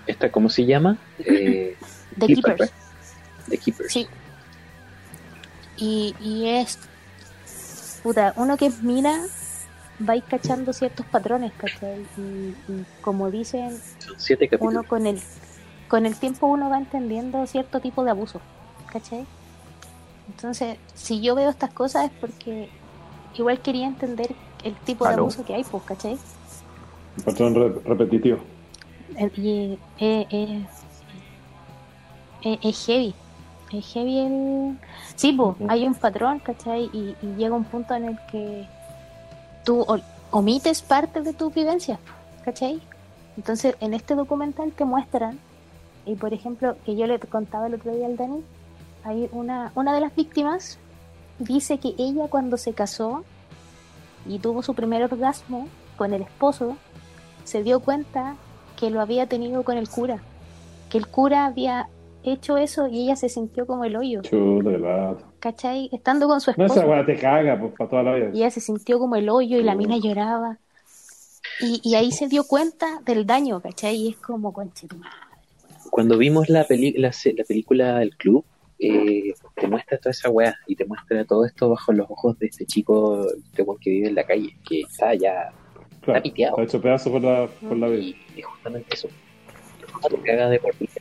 ¿Esta 0.07 0.31
cómo 0.31 0.49
se 0.49 0.65
llama? 0.65 0.97
Eh, 1.19 1.75
The 2.19 2.27
Keeper, 2.27 2.55
Keepers. 2.55 2.71
The 3.49 3.57
Keepers. 3.57 3.91
Sí. 3.93 4.07
Y, 5.77 6.15
y 6.19 6.47
es. 6.49 6.77
Puta, 8.03 8.33
uno 8.37 8.55
que 8.55 8.69
mira, 8.81 9.19
vais 9.99 10.23
cachando 10.29 10.73
ciertos 10.73 11.05
patrones, 11.07 11.51
¿cachai? 11.57 12.05
Y, 12.17 12.21
y 12.71 12.85
como 13.01 13.31
dicen, 13.31 13.77
Son 13.99 14.13
siete 14.17 14.47
capítulos. 14.47 14.73
uno 14.73 14.83
con 14.87 15.07
el, 15.07 15.19
con 15.87 16.05
el 16.05 16.15
tiempo 16.15 16.47
uno 16.47 16.69
va 16.69 16.77
entendiendo 16.77 17.45
cierto 17.47 17.79
tipo 17.79 18.03
de 18.03 18.11
abuso, 18.11 18.41
¿cachai? 18.91 19.25
Entonces, 20.27 20.77
si 20.93 21.21
yo 21.21 21.33
veo 21.35 21.49
estas 21.49 21.71
cosas 21.73 22.05
es 22.05 22.11
porque 22.19 22.69
igual 23.35 23.59
quería 23.61 23.87
entender 23.87 24.33
el 24.63 24.75
tipo 24.75 25.07
de 25.07 25.13
abuso 25.15 25.43
que 25.43 25.55
hay, 25.55 25.63
pues, 25.63 25.83
¿cachai? 25.83 26.17
Un 27.17 27.23
patrón 27.23 27.55
re- 27.55 27.79
repetitivo. 27.85 28.39
Y 29.17 29.79
eh, 29.99 30.27
eh, 30.29 30.65
es 32.61 32.85
heavy. 32.85 33.13
Es 33.71 33.85
heavy 33.93 34.19
el. 34.19 34.79
Sí, 35.15 35.33
pues, 35.33 35.55
hay 35.69 35.85
un 35.87 35.95
patrón, 35.95 36.39
¿cachai? 36.39 36.89
Y, 36.93 37.15
y 37.21 37.35
llega 37.37 37.55
un 37.55 37.63
punto 37.63 37.93
en 37.95 38.05
el 38.05 38.19
que 38.31 38.67
tú 39.63 39.85
omites 40.31 40.81
parte 40.81 41.21
de 41.21 41.33
tus 41.33 41.53
vivencias, 41.53 41.99
¿cachai? 42.43 42.81
Entonces, 43.37 43.75
en 43.79 43.93
este 43.93 44.15
documental 44.15 44.71
te 44.71 44.85
muestran, 44.85 45.39
y 46.05 46.15
por 46.15 46.33
ejemplo, 46.33 46.77
que 46.85 46.95
yo 46.95 47.07
le 47.07 47.19
contaba 47.19 47.67
el 47.67 47.73
otro 47.73 47.93
día 47.93 48.05
al 48.05 48.17
Dani, 48.17 48.43
hay 49.03 49.29
una, 49.31 49.71
una 49.75 49.93
de 49.93 50.01
las 50.01 50.15
víctimas 50.15 50.77
dice 51.39 51.79
que 51.79 51.93
ella 51.97 52.27
cuando 52.29 52.57
se 52.57 52.73
casó 52.73 53.23
y 54.25 54.39
tuvo 54.39 54.63
su 54.63 54.73
primer 54.73 55.03
orgasmo 55.03 55.67
con 55.97 56.13
el 56.13 56.21
esposo, 56.21 56.77
se 57.43 57.63
dio 57.63 57.79
cuenta 57.79 58.35
que 58.79 58.89
lo 58.89 59.01
había 59.01 59.27
tenido 59.27 59.63
con 59.63 59.77
el 59.77 59.89
cura, 59.89 60.19
que 60.89 60.97
el 60.97 61.07
cura 61.07 61.45
había 61.45 61.87
hecho 62.23 62.57
eso 62.57 62.87
y 62.87 63.03
ella 63.03 63.15
se 63.15 63.29
sintió 63.29 63.65
como 63.67 63.85
el 63.85 63.95
hoyo, 63.95 64.21
lata. 64.79 65.23
¿cachai? 65.39 65.89
Estando 65.93 66.27
con 66.27 66.41
su 66.41 66.51
No, 66.57 66.65
esa 66.65 66.75
esposo. 66.75 66.89
weá 66.91 67.05
te 67.05 67.15
caga, 67.17 67.59
pues, 67.59 67.73
para 67.77 67.89
toda 67.89 68.03
la 68.03 68.15
vida. 68.15 68.29
Y 68.33 68.37
ella 68.39 68.49
se 68.51 68.61
sintió 68.61 68.97
como 68.99 69.15
el 69.15 69.29
hoyo 69.29 69.57
y 69.59 69.63
la 69.63 69.75
mina 69.75 69.97
lloraba. 69.97 70.57
Y, 71.61 71.79
y 71.83 71.95
ahí 71.95 72.11
se 72.11 72.27
dio 72.27 72.43
cuenta 72.45 72.99
del 73.05 73.25
daño, 73.25 73.61
¿cachai? 73.61 73.95
Y 73.95 74.09
es 74.09 74.17
como, 74.17 74.51
conche 74.51 74.87
tu 74.87 74.97
madre. 74.97 75.11
Cuando 75.91 76.17
vimos 76.17 76.49
la, 76.49 76.65
peli 76.65 76.93
la, 76.93 77.11
se- 77.13 77.33
la 77.33 77.43
película 77.43 78.01
El 78.01 78.17
Club, 78.17 78.43
eh, 78.79 79.33
te 79.55 79.67
muestra 79.67 79.97
toda 79.99 80.11
esa 80.11 80.29
weá 80.29 80.55
y 80.67 80.75
te 80.75 80.83
muestra 80.85 81.23
todo 81.25 81.45
esto 81.45 81.69
bajo 81.69 81.93
los 81.93 82.09
ojos 82.09 82.37
de 82.39 82.47
este 82.47 82.65
chico 82.65 83.25
este 83.31 83.61
weón 83.61 83.79
que 83.79 83.89
vive 83.91 84.07
en 84.09 84.15
la 84.15 84.25
calle, 84.25 84.57
que 84.67 84.81
está 84.81 85.13
ya 85.13 85.53
Claro, 86.05 86.17
está 86.19 86.21
piteado. 86.23 86.51
Está 86.57 86.63
hecho 86.63 86.81
pedazo 86.81 87.11
por 87.11 87.21
la, 87.21 87.47
por 87.47 87.77
la 87.77 87.87
vida. 87.87 88.01
Y, 88.03 88.15
y 88.37 88.41
justamente 88.41 88.93
eso. 88.93 89.09
te 90.09 90.17
cagas 90.21 90.51
de 90.51 90.59
por 90.59 90.77
vida. 90.77 90.91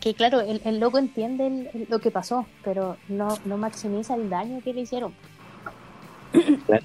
Que 0.00 0.14
claro, 0.14 0.40
el, 0.40 0.60
el 0.64 0.80
loco 0.80 0.98
entiende 0.98 1.46
el- 1.46 1.70
el- 1.74 1.86
lo 1.90 1.98
que 1.98 2.10
pasó, 2.10 2.46
pero 2.64 2.96
no, 3.08 3.36
no 3.44 3.56
maximiza 3.58 4.14
el 4.14 4.30
daño 4.30 4.60
que 4.64 4.72
le 4.72 4.80
hicieron. 4.82 5.12
Claro. 6.66 6.84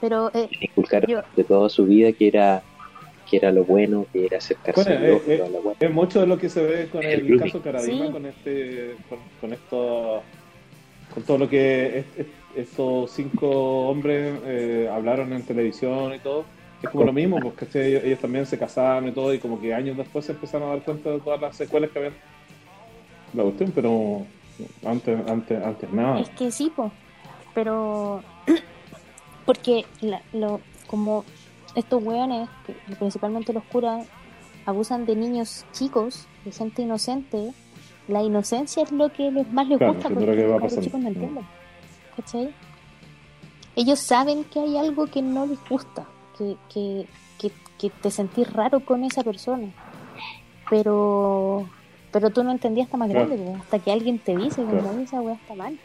Pero 0.00 0.30
eh, 0.32 0.48
Le 0.52 0.66
inculcaron 0.66 1.10
Yo- 1.10 1.22
de 1.36 1.44
toda 1.44 1.68
su 1.68 1.84
vida 1.86 2.12
que 2.12 2.28
era 2.28 2.62
que 3.28 3.36
era 3.36 3.52
lo 3.52 3.62
bueno, 3.62 4.06
que 4.10 4.24
era 4.24 4.38
acercarse 4.38 4.82
Bueno, 4.96 5.04
a 5.04 5.08
eh, 5.08 5.22
eh, 5.26 5.36
toda 5.36 5.50
la 5.50 5.58
weá. 5.60 5.74
Es 5.80 5.90
mucho 5.90 6.20
de 6.22 6.26
lo 6.26 6.38
que 6.38 6.48
se 6.48 6.62
ve 6.62 6.88
con 6.90 7.02
El 7.04 7.30
el 7.30 7.38
caso 7.38 7.60
Caradima, 7.60 8.06
Sí. 8.06 8.12
con 8.12 8.24
este, 8.24 8.96
con, 9.10 9.18
con 9.38 9.52
esto, 9.52 10.22
con 11.12 11.22
todo 11.24 11.36
lo 11.36 11.46
que 11.48 11.98
es- 11.98 12.06
es- 12.20 12.26
estos 12.62 13.10
cinco 13.12 13.88
hombres 13.88 14.38
eh, 14.44 14.88
hablaron 14.92 15.32
en 15.32 15.42
televisión 15.42 16.14
y 16.14 16.18
todo. 16.18 16.44
Es 16.82 16.90
como 16.90 17.04
lo 17.04 17.12
mismo, 17.12 17.40
porque 17.42 17.66
ellos, 17.88 18.04
ellos 18.04 18.18
también 18.20 18.46
se 18.46 18.58
casaron 18.58 19.08
y 19.08 19.12
todo, 19.12 19.34
y 19.34 19.38
como 19.38 19.60
que 19.60 19.74
años 19.74 19.96
después 19.96 20.24
se 20.24 20.32
empezaron 20.32 20.68
a 20.68 20.72
dar 20.72 20.82
cuenta 20.84 21.10
de 21.10 21.18
todas 21.20 21.40
las 21.40 21.56
secuelas 21.56 21.90
que 21.90 21.98
habían 21.98 22.14
la 23.34 23.42
cuestión, 23.42 23.72
pero 23.74 24.22
antes, 24.86 25.28
antes, 25.28 25.62
antes 25.64 25.92
nada. 25.92 26.20
es 26.20 26.28
que 26.30 26.50
sí, 26.50 26.70
po. 26.74 26.90
Pero. 27.54 28.22
Porque 29.44 29.84
la- 30.00 30.22
lo, 30.32 30.60
como 30.86 31.24
estos 31.74 32.02
hueones, 32.02 32.48
principalmente 32.98 33.52
los 33.52 33.64
curas, 33.64 34.06
abusan 34.66 35.04
de 35.06 35.16
niños 35.16 35.64
chicos, 35.72 36.26
de 36.44 36.52
gente 36.52 36.82
inocente, 36.82 37.50
la 38.08 38.22
inocencia 38.22 38.82
es 38.82 38.92
lo 38.92 39.10
que 39.10 39.30
les 39.30 39.50
más 39.52 39.66
les 39.68 39.78
Claro, 39.78 39.94
gusta 39.94 40.08
porque 40.10 40.24
pero 40.26 40.36
¿qué 40.36 40.46
va 40.46 40.58
los 40.58 40.80
chicos 40.80 41.00
no 41.00 41.08
entienden. 41.08 41.44
¿Cachai? 42.18 42.52
Ellos 43.76 44.00
saben 44.00 44.42
que 44.44 44.58
hay 44.58 44.76
algo 44.76 45.06
que 45.06 45.22
no 45.22 45.46
les 45.46 45.58
gusta, 45.68 46.04
que, 46.36 46.56
que, 46.72 47.06
que, 47.38 47.52
que 47.78 47.90
te 47.90 48.10
sentís 48.10 48.52
raro 48.52 48.80
con 48.80 49.04
esa 49.04 49.22
persona. 49.22 49.68
Pero 50.68 51.68
pero 52.10 52.30
tú 52.30 52.42
no 52.42 52.50
entendías 52.50 52.86
hasta 52.86 52.96
más 52.96 53.08
grande, 53.10 53.54
hasta 53.60 53.78
que 53.78 53.92
alguien 53.92 54.18
te 54.18 54.34
dice, 54.36 54.62
como, 54.64 54.70
Claro. 54.80 54.90
"Oye, 54.96 55.02
esa 55.04 55.20
weá 55.20 55.34
está 55.34 55.54
mal. 55.54 55.78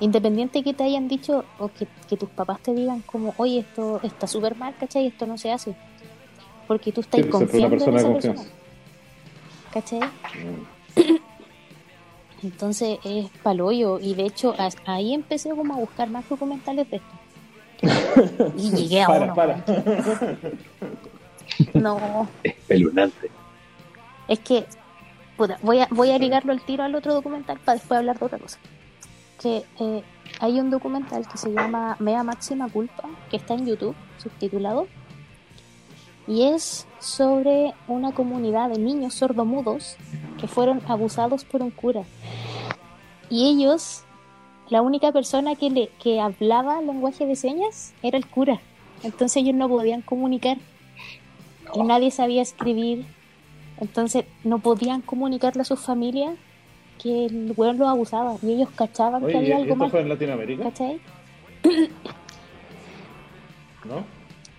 Independiente 0.00 0.62
que 0.62 0.72
te 0.72 0.84
hayan 0.84 1.08
dicho 1.08 1.44
o 1.58 1.68
que, 1.68 1.88
que 2.08 2.16
tus 2.16 2.30
papás 2.30 2.60
te 2.60 2.72
digan 2.72 3.02
como, 3.02 3.34
oye, 3.36 3.58
esto 3.58 4.00
está 4.04 4.26
súper 4.28 4.56
mal, 4.56 4.74
¿cachai? 4.78 5.08
Esto 5.08 5.26
no 5.26 5.36
se 5.36 5.50
hace. 5.52 5.74
Porque 6.68 6.92
tú 6.92 7.00
estás 7.00 7.20
Sí, 7.20 7.26
pues, 7.28 7.32
confiando 7.32 7.84
en 7.84 7.96
esa 7.96 8.12
persona. 8.12 8.42
¿Cachai? 9.72 10.00
Entonces 12.42 12.98
es 13.04 13.28
paloyo 13.42 13.98
y 13.98 14.14
de 14.14 14.26
hecho 14.26 14.54
ahí 14.86 15.14
empecé 15.14 15.50
como 15.50 15.74
a 15.74 15.78
buscar 15.78 16.08
más 16.10 16.28
documentales 16.28 16.88
de 16.90 16.96
esto. 16.96 17.08
Y 18.56 18.70
llegué 18.70 19.02
a 19.02 19.06
Para, 19.06 19.24
uno. 19.24 19.34
para. 19.34 19.64
No, 21.74 22.28
Espeluznante. 22.44 23.30
es 24.28 24.38
que 24.40 24.66
puta, 25.36 25.58
voy 25.62 25.80
a 25.80 25.88
voy 25.90 26.10
a 26.10 26.18
ligarlo 26.18 26.52
al 26.52 26.60
tiro 26.60 26.84
al 26.84 26.94
otro 26.94 27.14
documental 27.14 27.58
para 27.64 27.78
después 27.78 27.98
hablar 27.98 28.18
de 28.18 28.24
otra 28.26 28.38
cosa. 28.38 28.58
Que 29.40 29.64
eh, 29.80 30.02
hay 30.40 30.60
un 30.60 30.70
documental 30.70 31.26
que 31.28 31.38
se 31.38 31.52
llama 31.52 31.96
Mea 32.00 32.22
Máxima 32.22 32.68
Culpa, 32.68 33.08
que 33.30 33.36
está 33.38 33.54
en 33.54 33.66
YouTube, 33.66 33.94
subtitulado, 34.18 34.86
y 36.28 36.42
es 36.42 36.86
sobre 37.00 37.72
una 37.88 38.12
comunidad 38.12 38.68
de 38.68 38.78
niños 38.78 39.14
sordomudos 39.14 39.96
que 40.38 40.46
fueron 40.46 40.82
abusados 40.86 41.44
por 41.44 41.62
un 41.62 41.70
cura. 41.70 42.02
Y 43.30 43.48
ellos, 43.48 44.04
la 44.68 44.82
única 44.82 45.10
persona 45.10 45.56
que, 45.56 45.70
le, 45.70 45.88
que 46.02 46.20
hablaba 46.20 46.82
lenguaje 46.82 47.26
de 47.26 47.34
señas 47.34 47.94
era 48.02 48.18
el 48.18 48.26
cura. 48.26 48.60
Entonces 49.02 49.38
ellos 49.38 49.54
no 49.54 49.68
podían 49.68 50.02
comunicar. 50.02 50.58
Y 51.74 51.82
nadie 51.82 52.10
sabía 52.10 52.42
escribir. 52.42 53.06
Entonces 53.80 54.26
no 54.44 54.58
podían 54.58 55.00
comunicarle 55.00 55.62
a 55.62 55.64
sus 55.64 55.80
familias 55.80 56.36
que 57.02 57.26
el 57.26 57.54
weón 57.56 57.78
los 57.78 57.88
abusaba. 57.88 58.36
Y 58.42 58.52
ellos 58.52 58.68
cachaban 58.74 59.22
Oye, 59.24 59.32
que 59.32 59.38
había 59.38 59.48
¿y 59.50 59.52
algo 59.62 59.64
¿esto 59.72 59.76
mal. 59.76 59.90
fue 59.90 60.00
en 60.00 60.08
Latinoamérica? 60.10 60.64
¿Cachai? 60.64 61.00
¿No? 63.84 63.94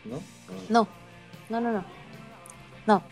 ¿No? 0.06 0.16
No, 0.70 0.84
no, 0.84 0.88
no, 1.50 1.60
no. 1.62 1.84
No. 2.86 3.04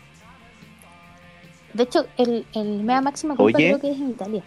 De 1.72 1.82
hecho, 1.84 2.06
el, 2.16 2.46
el 2.52 2.82
Mea 2.84 3.00
Máxima 3.00 3.36
Culpa 3.36 3.58
Oye. 3.58 3.66
creo 3.66 3.80
que 3.80 3.90
es 3.90 3.98
en 3.98 4.10
Italia. 4.10 4.44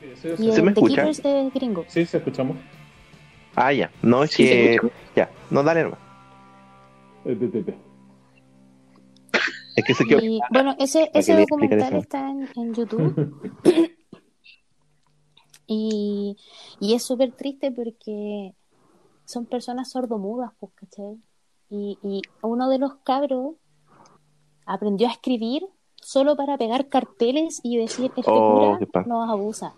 Sí, 0.00 0.16
sí, 0.16 0.28
Y 0.38 0.52
sí. 0.52 0.52
¿Se 0.52 0.60
el 0.60 0.62
me 0.62 0.72
The 0.72 0.80
escucha? 0.80 1.02
Keepers 1.02 1.20
es 1.24 1.52
gringo. 1.54 1.84
Sí, 1.88 2.06
sí, 2.06 2.16
escuchamos. 2.16 2.56
Ah, 3.54 3.72
ya. 3.72 3.90
No, 4.02 4.22
es 4.24 4.30
Sí, 4.30 4.46
se 4.46 4.52
que. 4.52 4.78
Ya, 5.16 5.30
no, 5.50 5.62
dale 5.62 5.82
nomás. 5.84 6.00
Eh, 7.24 7.36
pe, 7.36 7.48
pe, 7.48 7.62
pe. 7.62 7.78
Es 9.76 9.84
que 9.84 9.94
se 9.94 10.04
quedó. 10.06 10.20
Y 10.20 10.40
bueno, 10.50 10.74
ese, 10.78 11.10
ese 11.14 11.34
que 11.34 11.40
documental 11.42 11.88
eso. 11.92 11.98
está 11.98 12.30
en, 12.30 12.48
en 12.56 12.74
YouTube. 12.74 13.16
y, 15.66 16.36
y 16.80 16.94
es 16.94 17.02
súper 17.04 17.32
triste 17.32 17.70
porque 17.72 18.54
son 19.24 19.46
personas 19.46 19.90
sordomudas, 19.90 20.52
pues, 20.58 20.72
¿cachai? 20.74 21.16
Y, 21.70 21.98
y 22.02 22.22
uno 22.42 22.68
de 22.68 22.78
los 22.78 22.94
cabros 23.04 23.54
aprendió 24.66 25.08
a 25.08 25.12
escribir 25.12 25.66
solo 25.96 26.36
para 26.36 26.56
pegar 26.56 26.88
carteles 26.88 27.60
y 27.62 27.76
decir, 27.76 28.12
este 28.16 28.30
Oh, 28.34 28.78
cura 28.78 28.78
nos 29.06 29.28
abusa. 29.30 29.74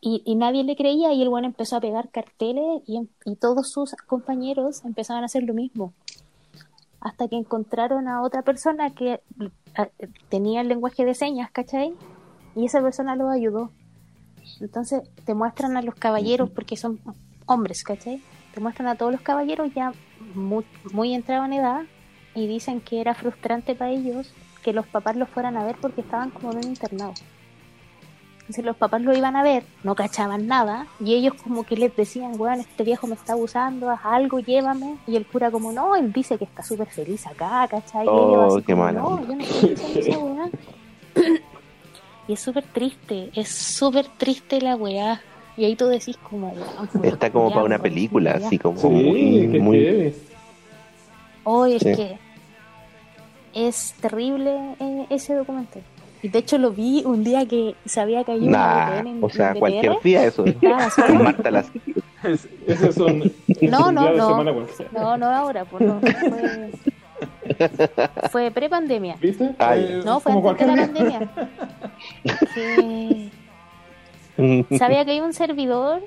Y, 0.00 0.22
y 0.24 0.36
nadie 0.36 0.62
le 0.62 0.76
creía 0.76 1.12
y 1.12 1.22
el 1.22 1.28
bueno 1.28 1.46
empezó 1.48 1.76
a 1.76 1.80
pegar 1.80 2.10
carteles 2.10 2.82
y, 2.86 2.96
em- 2.98 3.08
y 3.24 3.36
todos 3.36 3.70
sus 3.70 3.92
compañeros 4.06 4.84
empezaron 4.84 5.22
a 5.22 5.26
hacer 5.26 5.42
lo 5.42 5.54
mismo. 5.54 5.94
Hasta 7.00 7.28
que 7.28 7.36
encontraron 7.36 8.06
a 8.08 8.22
otra 8.22 8.42
persona 8.42 8.94
que 8.94 9.20
a- 9.74 9.88
tenía 10.28 10.60
el 10.60 10.68
lenguaje 10.68 11.04
de 11.04 11.14
señas, 11.14 11.50
¿cachai? 11.50 11.94
Y 12.54 12.66
esa 12.66 12.80
persona 12.82 13.16
los 13.16 13.30
ayudó. 13.30 13.70
Entonces 14.60 15.02
te 15.24 15.34
muestran 15.34 15.76
a 15.76 15.82
los 15.82 15.94
caballeros, 15.94 16.50
porque 16.50 16.76
son 16.76 17.00
hombres, 17.46 17.82
¿cachai? 17.82 18.22
Te 18.56 18.62
muestran 18.62 18.88
a 18.88 18.94
todos 18.94 19.12
los 19.12 19.20
caballeros 19.20 19.68
ya 19.74 19.92
muy, 20.34 20.64
muy 20.90 21.12
entrados 21.12 21.44
en 21.44 21.52
edad 21.52 21.82
y 22.34 22.46
dicen 22.46 22.80
que 22.80 23.02
era 23.02 23.12
frustrante 23.12 23.74
para 23.74 23.90
ellos 23.90 24.32
que 24.62 24.72
los 24.72 24.86
papás 24.86 25.14
los 25.14 25.28
fueran 25.28 25.58
a 25.58 25.64
ver 25.66 25.76
porque 25.78 26.00
estaban 26.00 26.30
como 26.30 26.52
en 26.52 26.58
un 26.60 26.64
internado. 26.64 27.12
Entonces 28.38 28.64
los 28.64 28.74
papás 28.74 29.02
lo 29.02 29.14
iban 29.14 29.36
a 29.36 29.42
ver, 29.42 29.64
no 29.84 29.94
cachaban 29.94 30.46
nada, 30.46 30.86
y 31.00 31.12
ellos 31.12 31.34
como 31.34 31.64
que 31.64 31.76
les 31.76 31.94
decían, 31.94 32.40
weón, 32.40 32.60
este 32.60 32.82
viejo 32.82 33.06
me 33.06 33.14
está 33.14 33.34
abusando, 33.34 33.90
haz 33.90 34.00
algo, 34.04 34.38
llévame. 34.38 34.96
Y 35.06 35.16
el 35.16 35.26
cura 35.26 35.50
como, 35.50 35.70
no, 35.70 35.94
él 35.94 36.10
dice 36.10 36.38
que 36.38 36.44
está 36.44 36.62
súper 36.62 36.86
feliz 36.86 37.26
acá, 37.26 37.68
¿cachai? 37.68 38.06
Y 38.06 38.08
Oh, 38.08 38.56
qué 38.64 38.72
como, 38.72 38.84
mala 38.84 39.00
No, 39.02 39.20
yo 39.20 39.34
no 39.34 39.42
estoy 39.42 39.68
diciendo 39.68 40.00
esa 40.00 40.18
weá. 40.18 40.50
Y 42.28 42.32
es 42.32 42.40
súper 42.40 42.64
triste, 42.64 43.30
es 43.34 43.50
súper 43.50 44.06
triste 44.16 44.62
la 44.62 44.76
weá. 44.76 45.20
Y 45.56 45.64
ahí 45.64 45.74
tú 45.76 45.86
decís 45.86 46.16
como, 46.18 46.52
puta 46.92 47.08
Está 47.08 47.30
como 47.30 47.50
para 47.50 47.64
una 47.64 47.78
película, 47.78 48.32
así 48.32 48.58
como 48.58 48.78
Sí, 48.78 48.86
muy. 48.88 49.48
qué 49.52 49.58
muy. 49.58 50.14
Hoy 51.44 51.74
es 51.76 51.82
Sí. 51.82 51.94
que 51.94 52.18
es 53.54 53.94
terrible 54.00 54.74
eh, 54.80 55.06
ese 55.10 55.34
documental. 55.34 55.82
Y 56.22 56.28
de 56.28 56.38
hecho 56.40 56.58
lo 56.58 56.72
vi 56.72 57.02
un 57.06 57.22
día 57.24 57.46
que 57.46 57.74
se 57.84 58.00
había 58.00 58.24
caído 58.24 58.50
Nah, 58.50 58.98
en, 58.98 59.22
o 59.22 59.28
sea, 59.30 59.52
en 59.52 59.58
cualquier 59.60 60.00
día 60.02 60.24
eso. 60.24 60.44
Como- 60.44 61.22
Marta 61.24 61.50
las. 61.50 61.66
Es- 62.24 62.48
Ese 62.66 62.88
es 62.88 62.96
un, 62.96 63.32
es 63.48 63.70
No, 63.70 63.92
no, 63.92 64.12
no. 64.12 64.42
No, 64.92 65.16
no 65.16 65.26
ahora, 65.26 65.64
pues 65.64 65.86
no. 65.86 66.00
Fue, 66.00 66.70
fue 68.30 68.50
pre-pandemia. 68.50 69.16
¿Viste? 69.20 69.54
Ah, 69.58 69.76
Eh, 69.76 70.02
No, 70.04 70.20
fue 70.20 70.32
como 70.32 70.50
antes 70.50 70.66
de 70.66 70.76
la 70.76 70.82
pandemia. 70.82 71.30
Que 72.54 73.30
sabía 74.78 75.04
que 75.04 75.12
hay 75.12 75.20
un 75.20 75.32
servidor 75.32 76.02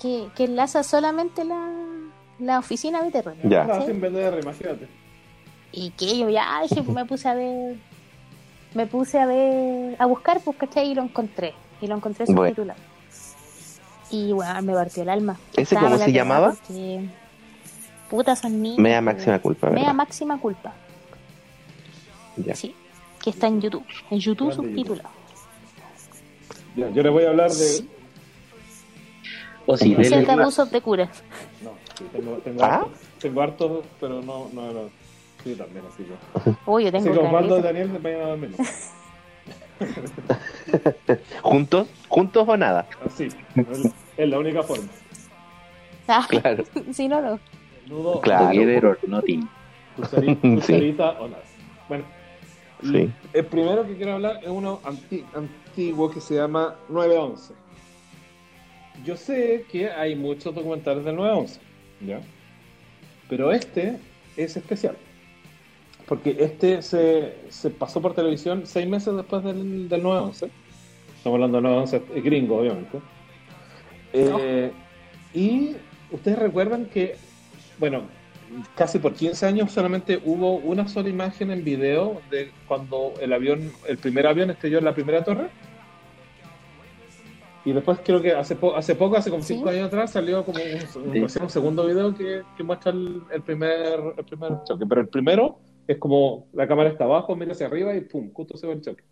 que, 0.00 0.26
que 0.36 0.44
enlaza 0.44 0.82
solamente 0.82 1.44
la, 1.44 1.68
la 2.38 2.58
oficina 2.58 3.02
BTR. 3.02 3.34
Ya. 3.48 3.64
No, 3.64 3.68
¿cachai? 3.72 3.86
sin 3.86 4.00
vender, 4.00 4.38
imagínate. 4.42 4.88
Y 5.72 5.90
que 5.90 6.18
yo 6.18 6.28
ya 6.28 6.60
dije, 6.62 6.82
pues 6.82 6.88
me 6.94 7.04
puse 7.04 7.28
a 7.28 7.34
ver, 7.34 7.76
me 8.74 8.86
puse 8.86 9.18
a 9.20 9.26
ver, 9.26 9.96
a 9.98 10.06
buscar, 10.06 10.40
pues, 10.40 10.56
¿cachai? 10.56 10.90
Y 10.90 10.94
lo 10.94 11.02
encontré. 11.02 11.54
Y 11.80 11.86
lo 11.86 11.96
encontré 11.96 12.24
Bueno. 12.26 12.42
subtitulado. 12.42 12.80
Y 14.10 14.32
bueno, 14.32 14.62
me 14.62 14.72
partió 14.72 15.02
el 15.02 15.10
alma. 15.10 15.36
¿Ese 15.52 15.62
Estaba 15.74 15.88
cómo 15.90 15.98
se 15.98 16.12
llamaba? 16.12 16.54
porque, 16.54 17.08
Puta, 18.08 18.34
son 18.36 18.62
niños. 18.62 18.78
Mea 18.78 19.02
pues. 19.02 19.14
máxima 19.16 19.38
culpa, 19.38 19.66
Mea 19.68 19.76
¿verdad? 19.80 19.94
máxima 19.94 20.38
culpa. 20.40 20.72
Ya. 22.36 22.54
Sí. 22.54 22.74
Que 23.22 23.30
está 23.30 23.48
en 23.48 23.60
YouTube. 23.60 23.84
En 24.10 24.18
YouTube 24.18 24.52
subtitulado. 24.54 25.10
Ya, 26.76 26.88
yo 26.90 27.02
les 27.02 27.12
voy 27.12 27.24
a 27.24 27.30
hablar 27.30 27.50
de. 27.50 27.84
O 29.66 29.76
si 29.76 29.94
es 29.98 30.10
de 30.10 30.30
abusos 30.32 30.70
de 30.70 30.80
curas. 30.80 31.22
No, 31.62 31.72
sí, 31.96 32.04
tengo, 32.12 32.32
tengo, 32.38 32.64
¿Ah? 32.64 32.74
hartos, 32.76 32.92
tengo 33.18 33.42
hartos, 33.42 33.84
pero 34.00 34.22
no, 34.22 34.48
no, 34.52 34.72
no. 34.72 34.80
Sí, 35.44 35.54
también, 35.54 35.84
así 35.86 36.04
que. 36.04 36.50
Uy, 36.66 36.84
yo 36.84 36.92
tengo 36.92 37.12
que 37.12 37.18
Osvaldo 37.18 37.58
y 37.58 37.62
caleta. 37.62 37.66
Daniel 37.68 37.92
se 37.92 37.98
vayan 37.98 38.20
a 38.20 38.26
dormir. 38.28 38.50
¿Juntos? 41.42 41.88
¿Juntos 42.08 42.44
o 42.48 42.56
nada? 42.56 42.86
Así. 43.04 43.28
Es- 44.16 44.28
la 44.28 44.38
única 44.38 44.62
forma. 44.62 44.88
Ah, 46.08 46.26
Claro. 46.28 46.64
sí, 46.92 47.06
no, 47.08 47.20
no. 47.20 47.38
Nudo, 47.86 48.20
Claro. 48.20 48.46
Together 48.48 48.86
or 48.86 48.98
Nothing. 49.06 49.48
pulseri- 49.96 50.26
Sí. 50.28 50.34
pulserita 50.34 51.10
o 51.20 51.28
nada. 51.28 51.42
Bueno, 51.88 52.04
Sí. 52.82 53.10
el 53.32 53.46
primero 53.46 53.86
que 53.86 53.96
quiero 53.96 54.14
hablar 54.14 54.38
es 54.42 54.48
uno 54.48 54.80
anti- 54.84 55.24
antiguo 55.78 56.10
que 56.10 56.20
se 56.20 56.34
llama 56.34 56.76
911. 56.88 57.54
Yo 59.04 59.16
sé 59.16 59.64
que 59.70 59.88
hay 59.90 60.16
muchos 60.16 60.52
documentales 60.52 61.04
del 61.04 61.14
911, 61.14 61.60
¿ya? 62.00 62.20
Pero 63.28 63.52
este 63.52 64.00
es 64.36 64.56
especial. 64.56 64.96
Porque 66.06 66.36
este 66.40 66.82
se, 66.82 67.36
se 67.48 67.70
pasó 67.70 68.02
por 68.02 68.14
televisión 68.14 68.66
seis 68.66 68.88
meses 68.88 69.14
después 69.14 69.44
del, 69.44 69.88
del 69.88 70.02
911. 70.02 70.50
Estamos 71.16 71.36
hablando 71.36 71.58
del 71.58 71.64
911 71.64 72.20
gringo, 72.22 72.58
obviamente. 72.58 72.98
Eh, 74.12 74.72
Y 75.32 75.76
ustedes 76.10 76.38
recuerdan 76.38 76.86
que, 76.86 77.16
bueno, 77.78 78.02
casi 78.74 78.98
por 78.98 79.14
15 79.14 79.46
años 79.46 79.70
solamente 79.70 80.20
hubo 80.24 80.56
una 80.56 80.88
sola 80.88 81.08
imagen 81.08 81.50
en 81.52 81.62
video 81.62 82.22
de 82.30 82.50
cuando 82.66 83.14
el 83.20 83.32
avión, 83.32 83.72
el 83.86 83.98
primer 83.98 84.26
avión 84.26 84.50
estrelló 84.50 84.78
en 84.78 84.86
la 84.86 84.94
primera 84.94 85.22
torre. 85.22 85.50
Y 87.64 87.72
después 87.72 88.00
creo 88.04 88.22
que 88.22 88.32
hace, 88.32 88.56
po- 88.56 88.74
hace 88.76 88.94
poco, 88.94 89.16
hace 89.16 89.30
como 89.30 89.42
Sí. 89.42 89.54
5 89.54 89.68
años 89.70 89.88
atrás, 89.88 90.12
salió 90.12 90.44
como 90.44 90.58
un, 90.62 91.02
un- 91.22 91.28
Sí. 91.28 91.38
un 91.42 91.50
segundo 91.50 91.86
video 91.86 92.14
que, 92.14 92.42
que 92.56 92.62
muestra 92.62 92.92
el, 92.92 93.22
el 93.30 93.42
primer, 93.42 94.00
el 94.16 94.24
primer 94.24 94.52
choque. 94.64 94.86
Pero 94.86 95.00
el 95.02 95.08
primero 95.08 95.58
es 95.86 95.98
como 95.98 96.48
la 96.52 96.66
cámara 96.68 96.88
está 96.88 97.04
abajo, 97.04 97.34
mira 97.36 97.52
hacia 97.52 97.66
arriba 97.66 97.94
y 97.94 98.02
pum, 98.02 98.32
justo 98.32 98.56
se 98.56 98.66
ve 98.66 98.74
el 98.74 98.80
choque 98.80 99.04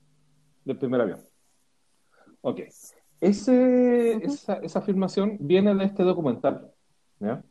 del 0.64 0.78
primer 0.78 1.00
avión. 1.00 1.18
Ok. 2.40 2.60
Ese, 3.20 4.14
Ujú. 4.16 4.26
esa, 4.26 4.54
esa 4.58 4.80
filmación 4.82 5.36
viene 5.40 5.74
de 5.74 5.84
este 5.84 6.02
documental. 6.02 6.70
¿ya? 7.18 7.42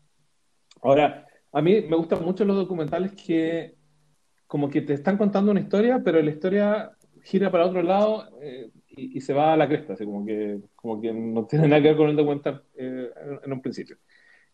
Ahora, 0.82 1.28
a 1.52 1.62
mí 1.62 1.82
me 1.82 1.96
gustan 1.98 2.24
mucho 2.24 2.46
los 2.46 2.56
documentales 2.56 3.12
que 3.14 3.76
como 4.48 4.70
que 4.70 4.82
te 4.82 4.94
están 4.94 5.18
contando 5.18 5.52
una 5.52 5.60
historia, 5.60 6.02
pero 6.04 6.22
la 6.22 6.30
historia 6.30 6.92
gira 7.24 7.50
para 7.52 7.66
otro 7.66 7.82
lado 7.82 8.30
eh, 8.42 8.70
y, 8.96 9.22
se 9.22 9.34
va 9.34 9.54
a 9.54 9.58
la 9.58 9.68
cresta, 9.68 9.94
así 9.94 10.06
como 10.06 10.26
que, 10.26 10.60
como 10.76 11.02
que 11.02 11.14
no 11.14 11.46
tiene 11.46 11.68
nada 11.68 11.82
que 11.82 11.90
ver 11.90 11.98
con 11.98 12.10
el 12.10 12.16
documental 12.16 12.64
eh, 12.76 13.10
en, 13.44 13.52
un 13.52 13.62
principio. 13.62 13.98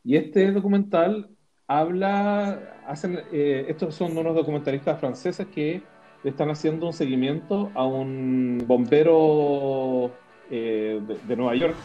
Y 0.04 0.16
este 0.16 0.52
documental 0.52 1.30
habla, 1.68 2.82
hacen, 2.88 3.20
eh, 3.32 3.66
estos 3.70 3.96
son 3.96 4.18
unos 4.18 4.36
documentalistas 4.36 5.00
franceses 5.00 5.48
que 5.48 5.82
están 6.24 6.50
haciendo 6.50 6.88
un 6.88 6.94
seguimiento 6.94 7.72
a 7.74 7.86
un 7.86 8.64
bombero 8.68 10.12
eh, 10.50 11.00
de, 11.08 11.18
de 11.28 11.36
Nueva 11.36 11.56
York, 11.56 11.76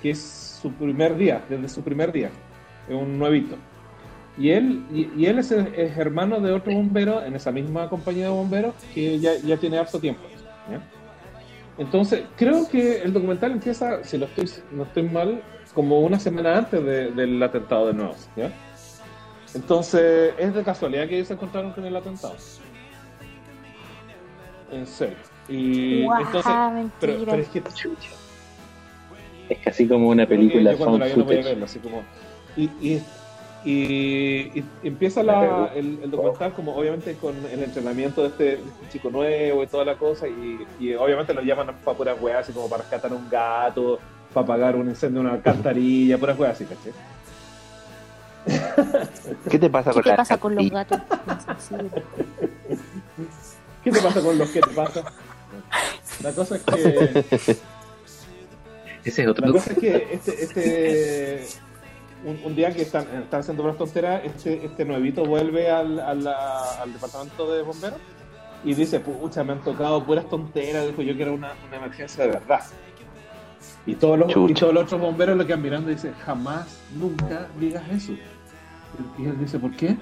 que 0.00 0.10
es 0.10 0.20
su 0.62 0.72
primer 0.72 1.16
día, 1.16 1.44
desde 1.48 1.68
su 1.68 1.82
primer 1.82 2.12
día, 2.12 2.30
es 2.88 2.94
un 2.94 3.18
nuevito. 3.18 3.56
Y 4.38 4.50
él, 4.50 4.84
y, 4.90 5.10
y 5.16 5.26
él 5.26 5.38
es, 5.38 5.52
es 5.52 5.98
hermano 5.98 6.40
de 6.40 6.52
otro 6.52 6.72
bombero 6.72 7.22
en 7.22 7.34
esa 7.34 7.52
misma 7.52 7.88
compañía 7.90 8.24
de 8.24 8.30
bomberos 8.30 8.74
que 8.94 9.18
ya, 9.18 9.36
ya 9.36 9.58
tiene 9.58 9.78
harto 9.78 9.98
tiempo. 9.98 10.22
¿ya? 10.70 10.80
Entonces, 11.78 12.24
creo 12.36 12.68
que 12.68 13.02
el 13.02 13.12
documental 13.12 13.52
empieza, 13.52 14.04
si 14.04 14.18
lo 14.18 14.26
estoy, 14.26 14.50
no 14.72 14.82
estoy 14.84 15.04
mal, 15.04 15.42
como 15.74 16.00
una 16.00 16.18
semana 16.18 16.58
antes 16.58 16.84
de- 16.84 17.10
del 17.12 17.42
atentado 17.42 17.86
de 17.88 17.94
nuevo. 17.94 18.14
¿ya? 18.36 18.52
Entonces, 19.54 20.34
es 20.38 20.54
de 20.54 20.62
casualidad 20.62 21.08
que 21.08 21.16
ellos 21.16 21.28
se 21.28 21.34
encontraron 21.34 21.72
con 21.72 21.84
el 21.84 21.96
atentado. 21.96 22.34
En 24.70 24.86
serio. 24.86 25.16
Y 25.48 26.04
Guau, 26.04 26.20
entonces, 26.22 26.52
pero, 27.00 27.12
mentira. 27.12 27.30
pero 27.30 27.42
es 27.42 27.48
que 27.48 27.62
Es 29.48 29.58
casi 29.58 29.88
como 29.88 30.08
una 30.08 30.26
película 30.26 30.72
yo 30.72 30.78
cuando 30.78 30.98
la 30.98 31.04
found 31.06 31.14
vi 31.14 31.20
no 31.20 31.24
podía 31.26 31.38
footage. 31.40 31.54
verlo, 31.54 31.64
así 31.66 31.78
como- 31.80 32.02
y, 32.56 32.64
y, 32.80 33.02
y- 33.64 34.58
y 34.58 34.64
empieza 34.82 35.22
la- 35.22 35.70
el, 35.74 36.00
el 36.02 36.10
documental 36.10 36.52
como 36.52 36.74
obviamente 36.76 37.14
con 37.14 37.34
el 37.46 37.62
entrenamiento 37.62 38.22
de 38.22 38.28
este, 38.28 38.44
de 38.44 38.52
este 38.54 38.88
chico 38.92 39.10
nuevo 39.10 39.62
y 39.62 39.66
toda 39.66 39.84
la 39.84 39.96
cosa 39.96 40.26
y, 40.28 40.58
y 40.80 40.94
obviamente 40.94 41.32
lo 41.34 41.42
llaman 41.42 41.74
para 41.84 41.96
puras 41.96 42.16
weas 42.20 42.40
así 42.40 42.52
como 42.52 42.68
para 42.68 42.82
rescatar 42.82 43.12
un 43.12 43.28
gato 43.30 43.98
para 44.34 44.44
apagar 44.44 44.76
un 44.76 44.88
incendio 44.88 45.20
en 45.20 45.26
una 45.26 45.36
alcantarilla 45.36 46.18
puras 46.18 46.38
weas 46.38 46.54
así 46.54 46.64
¿caché? 46.64 46.92
¿Qué 49.50 49.58
te 49.58 49.70
pasa 49.70 49.90
¿Qué 49.90 49.94
con 49.94 50.02
te 50.02 50.08
la 50.10 50.16
pasa 50.16 50.36
con 50.38 50.54
los 50.56 50.68
gatos? 50.70 50.98
¿qué 53.84 53.90
te 53.92 54.00
pasa 54.00 54.20
con 54.20 54.38
los 54.38 54.50
que 54.50 54.60
te 54.60 54.70
pasa? 54.74 55.02
la 56.22 56.32
cosa 56.32 56.56
es 56.56 56.62
que 56.62 57.56
Ese 59.04 59.22
es 59.22 59.28
otro 59.28 59.46
La 59.46 59.52
cosa 59.52 59.72
es 59.72 59.78
que 59.78 60.08
este, 60.12 60.44
este 60.44 61.46
un, 62.24 62.40
un 62.44 62.54
día 62.54 62.72
que 62.72 62.82
están, 62.82 63.06
están 63.22 63.40
haciendo 63.40 63.62
unas 63.62 63.76
tonteras, 63.76 64.22
este, 64.24 64.64
este 64.64 64.84
nuevito 64.84 65.24
vuelve 65.24 65.70
al, 65.70 65.98
al 65.98 66.92
departamento 66.92 67.52
de 67.52 67.62
bomberos 67.62 67.98
y 68.64 68.74
dice, 68.74 69.00
pucha, 69.00 69.42
me 69.44 69.52
han 69.52 69.60
tocado 69.62 70.04
puras 70.04 70.28
tonteras, 70.28 70.86
dijo 70.86 71.02
yo 71.02 71.16
que 71.16 71.22
era 71.22 71.32
una, 71.32 71.52
una 71.66 71.76
emergencia 71.76 72.24
de 72.24 72.30
verdad. 72.30 72.60
Y 73.86 73.96
todos, 73.96 74.18
los, 74.18 74.30
y 74.50 74.54
todos 74.54 74.72
los 74.72 74.84
otros 74.84 75.00
bomberos 75.00 75.36
lo 75.36 75.44
quedan 75.44 75.62
mirando 75.62 75.90
y 75.90 75.94
dicen, 75.94 76.14
jamás, 76.24 76.78
nunca 76.94 77.48
digas 77.58 77.82
eso. 77.90 78.12
Y 79.18 79.24
él 79.26 79.38
dice, 79.40 79.58
¿por 79.58 79.74
qué? 79.74 79.96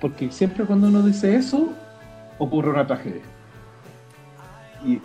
Porque 0.00 0.30
siempre 0.30 0.64
cuando 0.64 0.88
uno 0.88 1.02
dice 1.02 1.34
eso, 1.34 1.72
ocurre 2.38 2.70
una 2.70 2.86
tragedia. 2.86 3.22
Y, 4.84 5.00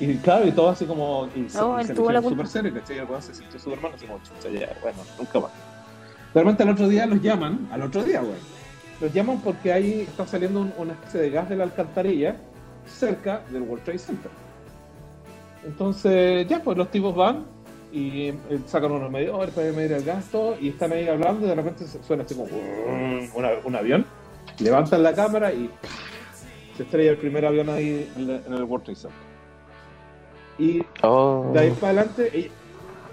y 0.00 0.16
claro, 0.18 0.46
y 0.46 0.52
todo 0.52 0.70
así 0.70 0.86
como. 0.86 1.28
Y 1.36 1.48
se, 1.50 1.58
No, 1.58 1.78
y 1.78 1.82
él 1.82 1.86
se 1.86 1.94
la 1.94 2.00
hicieron 2.00 2.22
culpa. 2.22 2.28
súper 2.30 2.46
serio, 2.48 2.74
¿cachai? 2.74 2.96
Y 2.96 3.00
el 3.00 3.22
se 3.22 3.34
sintió 3.34 3.60
súper 3.60 3.80
mal, 3.80 3.92
así 3.94 4.06
como, 4.06 4.20
chucha, 4.22 4.48
ya, 4.48 4.76
bueno, 4.82 4.98
nunca 5.18 5.40
más. 5.40 5.52
De 6.34 6.40
repente 6.40 6.62
al 6.62 6.70
otro 6.70 6.88
día 6.88 7.06
los 7.06 7.20
llaman, 7.22 7.68
al 7.72 7.82
otro 7.82 8.04
día, 8.04 8.20
güey. 8.20 8.36
Los 9.00 9.12
llaman 9.12 9.40
porque 9.40 9.72
ahí 9.72 10.00
está 10.02 10.26
saliendo 10.26 10.60
un- 10.60 10.72
una 10.76 10.92
especie 10.92 11.20
de 11.20 11.30
gas 11.30 11.48
de 11.48 11.56
la 11.56 11.64
alcantarilla 11.64 12.36
cerca 12.86 13.42
del 13.50 13.62
World 13.62 13.84
Trade 13.84 13.98
Center. 13.98 14.30
Entonces, 15.64 16.46
ya, 16.48 16.62
pues 16.62 16.76
los 16.78 16.90
tipos 16.90 17.14
van 17.14 17.44
y 17.92 18.28
eh, 18.28 18.34
sacan 18.66 18.92
unos 18.92 19.10
medidores 19.10 19.54
para 19.54 19.72
medir 19.72 19.92
el 19.92 20.04
gasto 20.04 20.56
y 20.60 20.68
están 20.70 20.92
ahí 20.92 21.08
hablando 21.08 21.46
y 21.46 21.48
de 21.48 21.54
repente 21.54 21.84
suena 22.06 22.22
así 22.22 22.34
como 22.34 22.48
un 23.64 23.76
avión, 23.76 24.04
levantan 24.58 25.02
la 25.02 25.14
cámara 25.14 25.52
y 25.52 25.70
se 26.76 26.82
estrella 26.82 27.10
el 27.12 27.16
primer 27.16 27.44
avión 27.46 27.68
ahí 27.70 28.10
en, 28.16 28.30
el 28.30 28.64
World 28.64 28.84
Trade 28.84 28.96
Center. 28.96 29.18
Y 30.58 30.82
Oh. 31.02 31.50
de 31.52 31.60
ahí 31.60 31.70
para 31.72 31.92
adelante, 32.00 32.50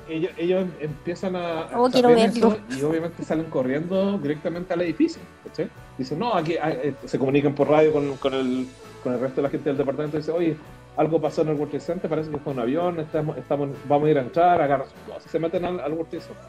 ellos, 0.10 0.32
ellos 0.38 0.62
em- 0.64 0.72
empiezan 0.82 1.36
a. 1.36 1.68
Oh, 1.76 1.90
quiero 1.90 2.10
verlo. 2.10 2.58
y 2.70 2.84
obviamente 2.84 3.24
salen 3.24 3.46
corriendo 3.46 4.18
directamente 4.18 4.74
al 4.74 4.82
edificio. 4.82 5.22
¿cachai? 5.46 5.70
Dicen, 5.98 6.20
no, 6.20 6.34
aquí 6.34 6.56
hay- 6.62 6.80
eh, 6.84 6.94
se 7.06 7.18
comunican 7.20 7.54
por 7.56 7.70
radio 7.70 7.92
con, 7.94 8.16
con 8.18 8.34
el, 8.34 8.68
con 9.04 9.14
el 9.14 9.20
resto 9.20 9.38
de 9.38 9.42
la 9.44 9.50
gente 9.50 9.70
del 9.70 9.78
departamento 9.78 10.18
y 10.18 10.20
dicen, 10.22 10.36
oye, 10.36 10.58
algo 10.98 11.20
pasó 11.22 11.42
en 11.42 11.50
el 11.50 11.56
World 11.56 11.72
Trade 11.72 11.86
Center, 11.86 12.10
parece 12.10 12.32
que 12.32 12.38
fue 12.38 12.54
un 12.54 12.60
avión, 12.60 13.00
estamos, 13.00 13.38
estamos, 13.38 13.70
vamos 13.88 14.08
a 14.08 14.12
ir 14.12 14.18
a 14.18 14.22
entrar, 14.22 14.62
agarran 14.62 14.88
sus 14.88 15.14
cosas, 15.14 15.30
se 15.32 15.40
meten 15.40 15.66
al, 15.66 15.80
al 15.80 15.92
World 15.94 16.10
Trade 16.10 16.24
Center. 16.26 16.44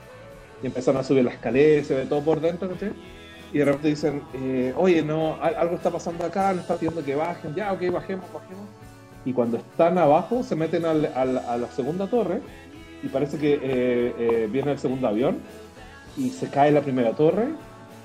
Y 0.63 0.67
empiezan 0.67 0.97
a 0.97 1.03
subir 1.03 1.25
la 1.25 1.33
escalera, 1.33 1.85
se 1.85 1.95
ve 1.95 2.07
todo 2.07 2.21
por 2.23 2.41
dentro, 2.41 2.69
¿cachai? 2.71 2.93
Y 3.53 3.59
de 3.59 3.65
repente 3.65 3.89
dicen, 3.89 4.23
eh, 4.35 4.73
oye, 4.77 5.03
no, 5.03 5.37
al- 5.41 5.55
algo 5.55 5.77
está 5.77 5.91
pasando 5.91 6.25
acá, 6.25 6.53
nos 6.53 6.63
está 6.63 6.77
pidiendo 6.77 7.05
que 7.05 7.15
bajen, 7.15 7.55
ya, 7.55 7.73
ok, 7.73 7.91
bajemos, 7.93 8.25
bajemos. 8.33 8.67
Y 9.25 9.33
cuando 9.33 9.57
están 9.57 9.99
abajo, 9.99 10.43
se 10.43 10.55
meten 10.57 10.85
al- 10.85 11.13
al- 11.15 11.39
a 11.39 11.57
la 11.57 11.67
segunda 11.69 12.07
torre 12.09 12.41
y 13.03 13.09
parece 13.09 13.39
que 13.39 13.55
eh, 13.55 14.15
eh, 14.19 14.49
viene 14.51 14.73
el 14.73 14.79
segundo 14.79 15.09
avión 15.09 15.39
y 16.17 16.31
se 16.31 16.49
cae 16.51 16.71
la 16.71 16.81
primera 16.81 17.13
torre 17.13 17.49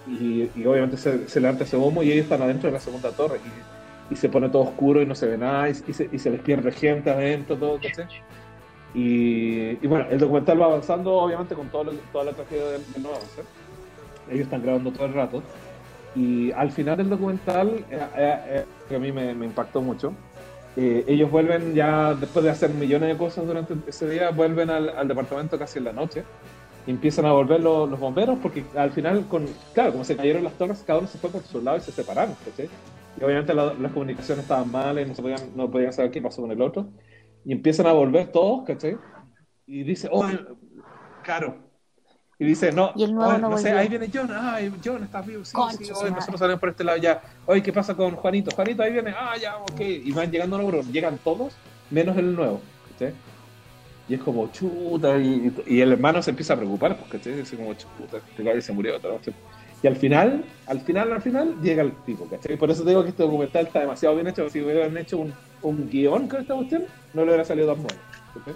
y, 0.07 0.49
y 0.55 0.65
obviamente 0.65 0.97
se, 0.97 1.27
se 1.27 1.39
levanta 1.39 1.63
ese 1.63 1.77
humo 1.77 2.03
y 2.03 2.11
ellos 2.11 2.23
están 2.23 2.41
adentro 2.41 2.67
de 2.69 2.73
la 2.73 2.79
segunda 2.79 3.11
torre 3.11 3.37
y, 4.09 4.13
y 4.13 4.17
se 4.17 4.27
pone 4.29 4.49
todo 4.49 4.63
oscuro 4.63 5.01
y 5.01 5.05
no 5.05 5.15
se 5.15 5.27
ve 5.27 5.37
nada 5.37 5.69
y, 5.69 5.73
y 5.87 5.93
se, 5.93 6.09
y 6.11 6.19
se 6.19 6.29
les 6.31 6.41
pierde 6.41 6.71
gente 6.71 7.09
adentro, 7.09 7.55
todo, 7.55 7.79
¿cachai? 7.81 8.05
Y, 8.93 9.77
y 9.81 9.87
bueno, 9.87 10.05
el 10.09 10.19
documental 10.19 10.61
va 10.61 10.65
avanzando 10.65 11.13
obviamente 11.13 11.55
con 11.55 11.69
todo 11.69 11.85
lo- 11.85 11.91
toda 12.11 12.25
la 12.25 12.31
tragedia 12.33 12.65
del, 12.71 12.93
del 12.93 13.01
nuevo 13.03 13.17
avance. 13.17 13.41
Ellos 14.29 14.41
están 14.43 14.61
grabando 14.61 14.91
todo 14.91 15.05
el 15.05 15.13
rato 15.13 15.41
y 16.13 16.51
al 16.51 16.71
final 16.71 16.97
del 16.97 17.09
documental, 17.09 17.69
eh, 17.89 17.99
eh, 18.17 18.39
eh, 18.47 18.65
que 18.89 18.95
a 18.97 18.99
mí 18.99 19.13
me, 19.13 19.33
me 19.33 19.45
impactó 19.45 19.81
mucho, 19.81 20.13
eh, 20.75 21.05
ellos 21.07 21.29
vuelven 21.31 21.73
ya, 21.75 22.15
después 22.15 22.43
de 22.45 22.51
hacer 22.51 22.73
millones 22.73 23.09
de 23.09 23.17
cosas 23.17 23.45
durante 23.45 23.75
ese 23.87 24.09
día, 24.09 24.31
vuelven 24.31 24.69
al, 24.69 24.89
al 24.89 25.07
departamento 25.07 25.59
casi 25.59 25.79
en 25.79 25.85
la 25.85 25.93
noche 25.93 26.29
y 26.85 26.91
empiezan 26.91 27.25
a 27.25 27.33
volver 27.33 27.61
los, 27.61 27.89
los 27.89 27.99
bomberos 27.99 28.39
porque 28.41 28.71
al 28.75 28.91
final, 28.93 29.27
con 29.27 29.63
claro, 29.73 29.91
como 29.93 30.03
se 30.03 30.17
cayeron 30.17 30.43
las 30.43 30.57
torres, 30.57 30.83
cada 30.83 30.99
uno 30.99 31.07
se 31.07 31.19
fue 31.19 31.31
por 31.31 31.45
su 31.45 31.61
lado 31.61 31.77
y 31.77 31.81
se 31.81 31.91
separaron. 31.91 32.37
Y 33.15 33.23
obviamente 33.23 33.53
la- 33.53 33.73
las 33.75 33.91
comunicaciones 33.91 34.43
estaban 34.43 34.71
mal 34.71 34.99
y 34.99 35.05
no, 35.05 35.13
se 35.15 35.21
podían, 35.21 35.55
no 35.55 35.69
podían 35.71 35.93
saber 35.93 36.11
qué 36.11 36.21
pasó 36.21 36.41
con 36.41 36.51
el 36.51 36.61
otro. 36.61 36.93
Y 37.43 37.51
empiezan 37.53 37.87
a 37.87 37.93
volver 37.93 38.31
todos, 38.31 38.63
¿cachai? 38.65 39.03
Y 39.65 39.83
dice, 39.83 40.09
oh, 40.11 40.25
caro. 41.21 41.70
Y 42.41 42.45
dice, 42.45 42.71
no, 42.71 42.91
Y 42.95 43.03
el 43.03 43.13
nuevo 43.13 43.33
oh, 43.35 43.37
no 43.37 43.49
no 43.51 43.57
sé, 43.59 43.69
ahí 43.69 43.87
viene 43.87 44.09
John, 44.11 44.27
ay, 44.33 44.73
John, 44.83 45.03
estás 45.03 45.23
vivo, 45.27 45.45
sí, 45.45 45.53
Concha 45.53 45.77
sí, 45.77 45.91
madre. 45.91 46.09
nosotros 46.09 46.39
salimos 46.39 46.59
por 46.59 46.69
este 46.69 46.83
lado 46.83 46.97
ya. 46.97 47.21
Oye, 47.45 47.61
¿qué 47.61 47.71
pasa 47.71 47.93
con 47.93 48.15
Juanito? 48.15 48.49
Juanito, 48.55 48.81
ahí 48.81 48.91
viene, 48.93 49.13
ah, 49.15 49.35
ya, 49.39 49.57
ok. 49.57 49.79
Y 49.79 50.11
van 50.11 50.31
llegando 50.31 50.57
los 50.57 50.65
bros, 50.65 50.87
llegan 50.87 51.19
todos, 51.23 51.53
menos 51.91 52.17
el 52.17 52.35
nuevo, 52.35 52.59
¿cachai? 52.93 53.13
Y 54.09 54.15
es 54.15 54.21
como, 54.21 54.51
chuta, 54.51 55.19
y, 55.19 55.53
y 55.67 55.81
el 55.81 55.91
hermano 55.91 56.19
se 56.23 56.31
empieza 56.31 56.55
a 56.55 56.57
preocupar, 56.57 56.97
pues, 56.97 57.11
¿cachai? 57.11 57.33
Dice 57.33 57.55
como, 57.55 57.75
chuta, 57.75 58.17
este 58.17 58.41
gallo 58.41 58.59
se 58.59 58.73
murió, 58.73 58.97
otra 58.97 59.11
noche. 59.11 59.33
Y 59.83 59.85
al 59.85 59.97
final, 59.97 60.43
al 60.65 60.81
final, 60.81 61.11
al 61.11 61.21
final, 61.21 61.61
llega 61.61 61.83
el 61.83 61.91
tipo, 62.05 62.25
¿cachai? 62.27 62.57
Por 62.57 62.71
eso 62.71 62.83
digo 62.83 63.03
que 63.03 63.09
este 63.09 63.21
documental 63.21 63.67
está 63.67 63.81
demasiado 63.81 64.15
bien 64.15 64.27
hecho. 64.27 64.49
Si 64.49 64.59
hubieran 64.61 64.97
hecho 64.97 65.19
un, 65.19 65.31
un 65.61 65.87
guion 65.87 66.27
con 66.27 66.41
esta 66.41 66.55
cuestión, 66.55 66.85
no 67.13 67.21
le 67.21 67.27
hubiera 67.27 67.45
salido 67.45 67.71
tan 67.71 67.83
bueno. 67.83 67.99
¿cachai? 68.33 68.55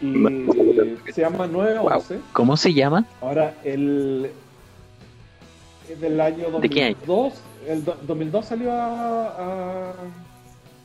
Y, 0.00 1.12
se 1.12 1.20
llama 1.22 1.48
9 1.50 1.76
a 1.78 1.80
Wow. 1.82 1.92
11. 1.94 2.18
¿Cómo 2.32 2.56
se 2.56 2.72
llama? 2.72 3.04
Ahora, 3.20 3.54
el. 3.64 4.30
Es 5.90 6.00
del 6.00 6.20
año 6.20 6.60
¿De 6.60 6.68
qué 6.68 6.84
año? 6.84 6.96
2002. 7.06 7.34
El 7.68 7.84
do- 7.84 7.98
2002 8.06 8.44
salió 8.44 8.72
a, 8.72 9.26
a- 9.28 9.92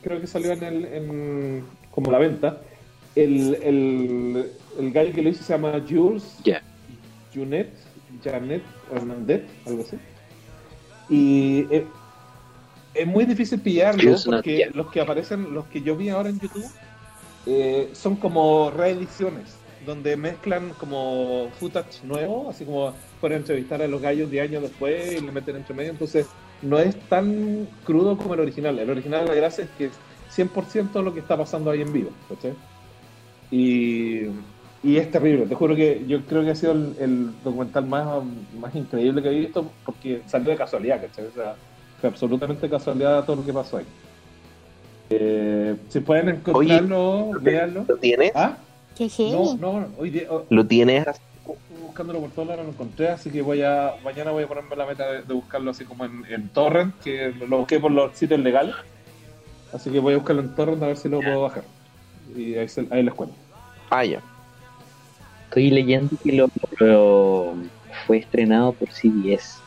Creo 0.02 0.20
que 0.20 0.26
salió 0.26 0.52
en 0.52 0.62
el. 0.62 0.84
En, 0.86 1.64
como 1.90 2.10
la 2.10 2.18
venta. 2.18 2.60
El, 3.14 3.54
el, 3.62 4.50
el 4.78 4.92
gallo 4.92 5.12
que 5.14 5.22
lo 5.22 5.28
hizo 5.28 5.44
se 5.44 5.52
llama 5.52 5.80
Jules 5.88 6.38
Ya. 6.42 6.60
Junet, 7.32 7.70
Janet 8.24 8.62
Hernandez, 8.92 9.42
algo 9.66 9.82
así. 9.82 9.96
Y 11.08 11.66
eh, 11.70 11.86
es 12.94 13.06
muy 13.06 13.24
difícil 13.24 13.60
pillarlo 13.60 14.16
porque 14.24 14.68
los 14.74 14.90
que 14.90 15.00
aparecen, 15.00 15.54
los 15.54 15.66
que 15.66 15.80
yo 15.82 15.94
vi 15.96 16.08
ahora 16.08 16.30
en 16.30 16.40
YouTube, 16.40 16.64
eh, 17.46 17.90
son 17.92 18.16
como 18.16 18.70
reediciones, 18.70 19.56
donde 19.84 20.16
mezclan 20.16 20.70
como 20.80 21.48
footage 21.60 22.02
nuevo, 22.04 22.50
así 22.50 22.64
como 22.64 22.94
para 23.20 23.36
entrevistar 23.36 23.82
a 23.82 23.86
los 23.86 24.00
gallos 24.00 24.30
10 24.30 24.48
años 24.48 24.62
después 24.62 25.12
y 25.12 25.20
le 25.20 25.32
meten 25.32 25.56
entre 25.56 25.74
medio. 25.74 25.90
Entonces, 25.90 26.26
no 26.62 26.78
es 26.78 26.98
tan 27.08 27.68
crudo 27.84 28.16
como 28.16 28.34
el 28.34 28.40
original. 28.40 28.78
El 28.78 28.90
original, 28.90 29.26
la 29.26 29.34
gracia 29.34 29.64
es 29.64 29.70
que 29.76 29.86
es 29.86 29.92
100% 30.34 31.02
lo 31.02 31.12
que 31.12 31.20
está 31.20 31.36
pasando 31.36 31.70
ahí 31.70 31.82
en 31.82 31.92
vivo. 31.92 32.10
Y, 33.50 34.22
y 34.82 34.96
es 34.96 35.10
terrible. 35.10 35.46
Te 35.46 35.54
juro 35.54 35.76
que 35.76 36.04
yo 36.06 36.22
creo 36.22 36.42
que 36.42 36.50
ha 36.50 36.54
sido 36.54 36.72
el, 36.72 37.32
documental 37.44 37.86
más, 37.86 38.24
más 38.58 38.74
increíble 38.74 39.22
que 39.22 39.28
he 39.28 39.40
visto 39.40 39.70
porque 39.84 40.22
salió 40.26 40.50
de 40.50 40.56
casualidad, 40.56 41.00
¿cachai? 41.00 41.26
O 41.26 41.32
sea, 41.32 41.54
fue 42.00 42.08
absolutamente 42.08 42.68
casualidad 42.68 43.24
todo 43.24 43.36
lo 43.36 43.44
que 43.44 43.52
pasó 43.52 43.78
ahí. 43.78 43.86
Eh, 45.10 45.76
si 45.88 46.00
pueden 46.00 46.28
encontrarlo, 46.30 47.30
véanlo. 47.40 47.84
¿Lo 47.86 47.96
tienes? 47.96 48.32
¿Ah? 48.34 48.56
Qué 48.96 49.08
No, 49.18 49.56
no, 49.56 49.88
hoy 49.98 50.10
día, 50.10 50.26
oh, 50.30 50.44
¿Lo 50.50 50.64
tienes? 50.66 51.04
buscándolo 51.84 52.20
por 52.20 52.30
todos 52.30 52.48
lados 52.48 52.62
no 52.62 52.66
lo 52.68 52.72
encontré, 52.72 53.08
así 53.08 53.30
que 53.30 53.42
voy 53.42 53.62
a 53.62 53.94
mañana 54.02 54.30
voy 54.32 54.44
a 54.44 54.48
ponerme 54.48 54.74
la 54.76 54.86
meta 54.86 55.06
de, 55.12 55.22
de 55.22 55.34
buscarlo 55.34 55.70
así 55.70 55.84
como 55.84 56.04
en, 56.04 56.24
en 56.28 56.48
torrent, 56.48 56.92
que 57.02 57.32
lo 57.48 57.58
busqué 57.58 57.78
por 57.78 57.90
los 57.92 58.16
sitios 58.16 58.40
legales, 58.40 58.74
así 59.72 59.90
que 59.90 60.00
voy 60.00 60.14
a 60.14 60.16
buscarlo 60.16 60.42
en 60.42 60.54
torrent 60.56 60.82
a 60.82 60.86
ver 60.88 60.96
si 60.96 61.08
lo 61.08 61.20
puedo 61.20 61.42
bajar 61.42 61.62
y 62.34 62.54
ahí, 62.56 62.68
se- 62.68 62.88
ahí 62.90 63.02
les 63.02 63.14
cuento. 63.14 63.36
Ah, 63.90 64.04
ya. 64.04 64.20
Estoy 65.48 65.70
leyendo 65.70 66.16
que 66.24 66.32
lo, 66.32 66.48
lo- 66.80 67.54
fue 68.06 68.18
estrenado 68.18 68.72
por 68.72 68.88
CBS 68.90 69.58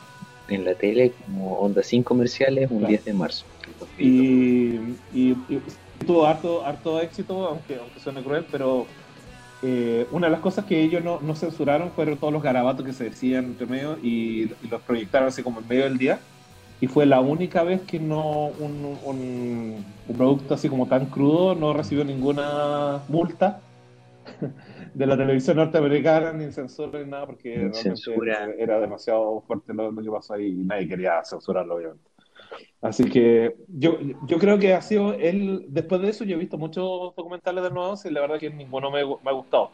en 0.48 0.64
la 0.66 0.74
tele 0.74 1.12
como 1.24 1.54
onda 1.60 1.82
sin 1.82 2.02
comerciales 2.02 2.70
un 2.70 2.78
Claro. 2.80 2.88
10 2.90 3.04
de 3.06 3.12
marzo. 3.14 3.44
Del 4.02 4.16
2002. 4.16 4.56
Y, 4.56 4.76
y- 5.10 5.46
y 5.48 5.62
tuvo 6.06 6.26
harto, 6.26 6.64
harto 6.64 7.00
éxito, 7.00 7.46
aunque, 7.48 7.76
aunque 7.76 8.00
suene 8.00 8.22
cruel, 8.22 8.46
pero 8.50 8.96
eh, 9.62 10.08
una 10.10 10.28
de 10.28 10.32
las 10.32 10.40
cosas 10.42 10.64
que 10.66 10.82
ellos 10.82 11.02
no, 11.04 11.20
no 11.20 11.34
censuraron 11.36 11.92
fueron 11.94 12.18
todos 12.20 12.32
los 12.32 12.42
garabatos 12.42 12.84
que 12.86 12.92
se 12.94 13.04
decían 13.04 13.46
entre 13.46 13.66
medio 13.66 13.98
y, 14.00 14.54
y 14.60 14.68
los 14.68 14.82
proyectaron 14.84 15.28
así 15.28 15.42
como 15.42 15.60
en 15.60 15.66
medio 15.68 15.84
del 15.84 15.98
día. 15.98 16.28
Y 16.80 16.88
fue 16.88 17.06
la 17.06 17.20
única 17.20 17.64
vez 17.64 17.84
que 17.86 18.00
no 18.00 18.48
un, 18.50 18.84
un- 18.84 19.96
un 20.06 20.16
producto 20.16 20.54
así 20.54 20.68
como 20.68 20.88
tan 20.88 21.10
crudo 21.10 21.54
no 21.56 21.72
recibió 21.74 22.04
ninguna 22.04 23.04
multa 23.08 23.64
de 24.94 25.06
la 25.06 25.16
televisión 25.16 25.56
norteamericana, 25.58 26.32
ni 26.32 26.52
censura 26.52 27.00
ni 27.00 27.10
nada, 27.10 27.26
porque 27.26 27.70
censura. 27.74 28.46
era 28.58 28.80
demasiado 28.80 29.42
fuerte 29.42 29.74
lo, 29.74 29.90
lo 29.92 30.02
que 30.02 30.10
pasó 30.10 30.34
ahí 30.34 30.46
y 30.60 30.64
nadie 30.64 30.88
quería 30.88 31.22
censurarlo, 31.24 31.76
obviamente. 31.76 32.07
Así 32.80 33.04
que 33.04 33.56
yo, 33.68 33.98
yo 34.26 34.38
creo 34.38 34.58
que 34.58 34.74
ha 34.74 34.82
sido 34.82 35.14
él, 35.14 35.66
después 35.68 36.00
de 36.00 36.10
eso 36.10 36.24
yo 36.24 36.36
he 36.36 36.38
visto 36.38 36.58
muchos 36.58 37.14
documentales 37.16 37.64
de 37.64 37.70
nuevos 37.70 38.04
y 38.04 38.10
la 38.10 38.20
verdad 38.20 38.38
que 38.38 38.50
ninguno 38.50 38.90
me, 38.90 39.04
me 39.04 39.30
ha 39.30 39.32
gustado 39.32 39.70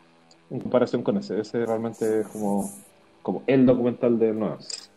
en 0.51 0.61
comparación 0.61 1.03
con 1.03 1.17
ese. 1.19 1.41
Ese 1.41 1.65
realmente 1.67 2.21
es 2.21 2.27
como, 2.29 2.71
como 3.23 3.43
el 3.47 3.67
documental 3.67 4.19
de 4.19 4.33
nuevos. 4.33 4.91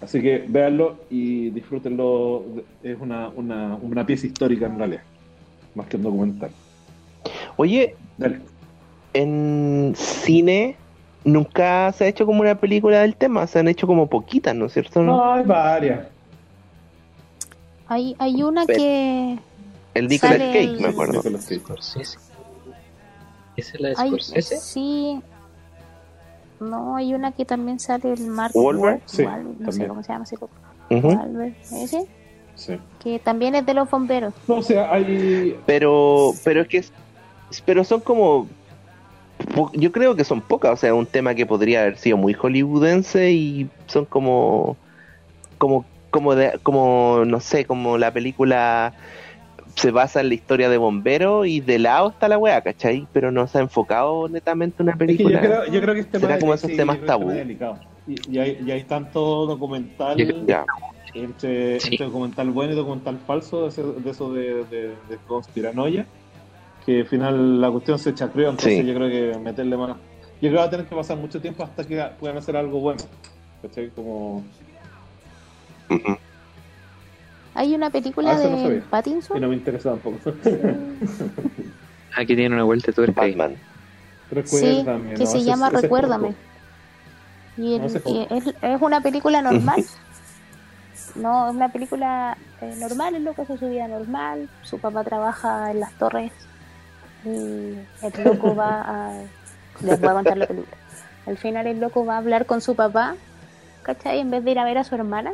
Así 0.00 0.22
que 0.22 0.44
véanlo 0.48 0.96
y 1.10 1.50
disfrútenlo. 1.50 2.44
Es 2.82 2.98
una, 3.00 3.28
una, 3.28 3.76
una 3.82 4.06
pieza 4.06 4.26
histórica 4.26 4.66
en 4.66 4.78
realidad, 4.78 5.02
más 5.74 5.86
que 5.86 5.96
un 5.96 6.02
documental. 6.02 6.50
Oye, 7.56 7.94
Dale. 8.16 8.40
en 9.12 9.92
cine 9.96 10.76
nunca 11.24 11.92
se 11.92 12.04
ha 12.04 12.08
hecho 12.08 12.24
como 12.24 12.40
una 12.40 12.54
película 12.54 13.00
del 13.00 13.14
tema, 13.14 13.46
se 13.46 13.58
han 13.58 13.68
hecho 13.68 13.86
como 13.86 14.06
poquitas, 14.08 14.54
¿no 14.54 14.66
es 14.66 14.72
cierto? 14.72 15.02
No, 15.02 15.32
hay 15.32 15.44
varias. 15.44 16.06
Hay, 17.90 18.16
hay 18.18 18.42
una 18.42 18.64
Pero- 18.64 18.78
que. 18.78 19.38
El 19.92 20.06
Nicolas 20.08 20.36
Cage, 20.38 20.60
el- 20.64 20.80
me 20.80 20.88
acuerdo. 20.88 21.14
Nicolas 21.14 21.44
Cage. 21.44 21.60
Scorsese. 21.60 22.18
¿Esa 23.56 23.74
es 23.74 23.80
la 23.80 23.88
de 23.90 23.94
Hay, 23.98 24.08
Scorsese? 24.08 24.56
sí. 24.58 25.20
No, 26.60 26.94
hay 26.96 27.14
una 27.14 27.32
que 27.32 27.44
también 27.44 27.80
sale 27.80 28.12
el 28.12 28.26
Mark 28.26 28.52
¿Wahlberg? 28.54 29.00
Wahl- 29.00 29.02
Sí, 29.06 29.22
no 29.24 29.32
sé 29.32 29.64
también. 29.64 29.88
cómo 29.88 30.02
se 30.02 30.12
llama 30.12 30.24
ese 30.24 30.36
Ujú. 30.36 31.08
Wahlberg, 31.08 31.54
ese, 31.72 32.06
Sí. 32.54 32.78
que 33.02 33.18
también 33.18 33.54
es 33.54 33.64
de 33.66 33.72
los 33.74 33.90
bomberos. 33.90 34.34
No, 34.46 34.56
o 34.56 34.62
sea, 34.62 34.92
hay. 34.92 35.58
Pero, 35.66 36.32
pero 36.44 36.60
es 36.62 36.68
que, 36.68 36.78
es- 36.78 36.92
pero 37.64 37.82
son 37.82 38.00
como, 38.00 38.46
yo 39.72 39.90
creo 39.90 40.14
que 40.14 40.22
son 40.24 40.42
pocas, 40.42 40.72
o 40.72 40.76
sea, 40.76 40.94
un 40.94 41.06
tema 41.06 41.34
que 41.34 41.46
podría 41.46 41.80
haber 41.80 41.96
sido 41.98 42.18
muy 42.18 42.34
hollywoodense 42.34 43.32
y 43.32 43.68
son 43.86 44.04
como, 44.04 44.76
como, 45.56 45.86
como 46.10 46.34
de, 46.34 46.58
como, 46.62 47.22
no 47.26 47.40
sé, 47.40 47.64
como 47.64 47.98
la 47.98 48.12
película 48.12 48.92
se 49.76 49.90
basa 49.92 50.20
en 50.20 50.28
la 50.28 50.34
historia 50.34 50.68
de 50.68 50.76
bomberos 50.78 51.46
y 51.46 51.60
de 51.60 51.78
lado 51.78 52.10
está 52.10 52.28
la 52.28 52.36
weá, 52.38 52.60
¿cachai? 52.60 53.06
Pero 53.12 53.30
no 53.30 53.46
se 53.46 53.58
ha 53.58 53.60
enfocado 53.60 54.28
netamente 54.28 54.82
en 54.82 54.88
una 54.88 54.92
Es 54.92 54.98
que 54.98 55.06
yo 55.06 55.16
película. 55.28 55.40
creo, 55.40 55.64
yo 55.72 55.80
creo 55.80 55.94
que 55.94 56.00
este 56.00 56.18
Será 56.18 56.28
tema 56.34 56.40
como 56.40 56.54
es- 56.54 56.60
esos 56.60 56.70
sí, 56.72 56.76
temas 56.76 56.98
tabú. 57.06 57.30
es 57.30 57.36
delicado. 57.36 57.78
Y, 58.06 58.16
y 58.34 58.38
hay, 58.38 58.58
y 58.66 58.70
hay 58.72 58.82
tanto 58.84 59.46
documental, 59.46 60.44
Ya. 60.46 60.64
entre, 61.14 61.78
Sí. 61.80 61.88
entre 61.92 62.06
documental 62.06 62.50
bueno 62.50 62.72
y 62.72 62.76
documental 62.76 63.18
falso, 63.26 63.62
de, 63.62 63.68
ese- 63.68 63.82
de 63.82 64.10
eso 64.10 64.32
de, 64.32 64.64
de, 64.64 64.88
de 65.08 65.16
conspiranoia, 65.26 66.06
que 66.84 67.00
al 67.00 67.06
final 67.06 67.60
la 67.60 67.70
cuestión 67.70 67.98
se 67.98 68.12
chacreó. 68.14 68.50
Entonces 68.50 68.80
Sí. 68.80 68.84
yo 68.86 68.94
creo 68.94 69.08
que 69.08 69.38
meterle 69.38 69.76
más. 69.76 69.90
Yo 69.90 70.48
creo 70.48 70.52
que 70.52 70.56
va 70.58 70.64
a 70.64 70.70
tener 70.70 70.86
que 70.86 70.96
pasar 70.96 71.16
mucho 71.16 71.40
tiempo 71.40 71.62
hasta 71.62 71.84
que 71.86 72.02
puedan 72.18 72.38
hacer 72.38 72.56
algo 72.56 72.80
bueno. 72.80 73.02
¿Cachai? 73.62 73.90
Como. 73.90 74.42
Hay 77.54 77.74
una 77.74 77.90
película 77.90 78.30
Ah, 78.32 78.34
no 78.34 78.40
de. 78.68 78.76
Y 78.76 78.80
Pattinson 78.80 79.40
no 79.40 79.48
me 79.48 79.54
interesa 79.56 79.90
tampoco. 79.90 80.18
Aquí 82.16 82.36
tiene 82.36 82.54
una 82.54 82.64
vuelta 82.64 82.92
de. 82.92 83.06
Batman. 83.12 83.56
sí, 84.44 84.84
que 84.84 85.24
no, 85.24 85.26
se 85.26 85.38
ese- 85.38 85.44
llama 85.44 85.66
ese 85.68 85.76
es 85.76 85.82
Recuérdame. 85.82 86.34
Y, 87.56 87.74
el- 87.74 87.80
No, 87.80 87.86
es 87.86 88.02
y 88.06 88.26
es, 88.30 88.54
es 88.62 88.80
una 88.82 89.00
película 89.00 89.42
normal. 89.50 89.84
No, 91.16 91.48
es 91.48 91.54
una 91.56 91.68
película 91.70 92.36
eh, 92.60 92.74
normal, 92.78 93.16
el 93.16 93.24
loco 93.24 93.42
hace 93.42 93.58
su 93.58 93.68
vida 93.68 93.88
normal, 93.88 94.48
su 94.62 94.78
papá 94.78 95.02
trabaja 95.02 95.72
en 95.72 95.80
las 95.80 95.92
torres 95.94 96.30
y 97.24 97.28
el 97.28 98.24
loco 98.24 98.54
va 98.54 98.80
a... 98.86 99.12
Les 99.82 99.98
voy 100.00 100.08
a 100.08 100.12
contar 100.12 100.36
la 100.38 100.46
película. 100.46 100.76
Al 101.26 101.36
final 101.36 101.66
el 101.66 101.80
loco 101.80 102.04
va 102.06 102.14
a 102.14 102.18
hablar 102.18 102.46
con 102.46 102.60
su 102.60 102.76
papá, 102.76 103.16
¿cachai? 103.82 104.20
En 104.20 104.30
vez 104.30 104.44
de 104.44 104.52
ir 104.52 104.58
a 104.60 104.64
ver 104.64 104.78
a 104.78 104.84
su 104.84 104.94
hermana. 104.94 105.32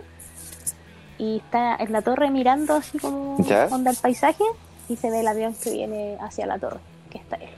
Y 1.19 1.39
está 1.39 1.77
en 1.77 1.93
la 1.93 2.03
torre 2.03 2.31
mirando 2.31 2.75
así 2.75 2.99
como 2.99 3.37
¿Ya? 3.45 3.69
onda 3.71 3.91
el 3.91 3.97
paisaje 3.97 4.45
y 4.89 4.97
se 4.97 5.11
ve 5.11 5.21
el 5.21 5.29
avión 5.29 5.55
que 5.55 5.71
viene 5.73 6.17
hacia 6.21 6.47
la 6.47 6.59
torre, 6.59 6.79
que 7.11 7.19
está 7.19 7.37
él. 7.37 7.49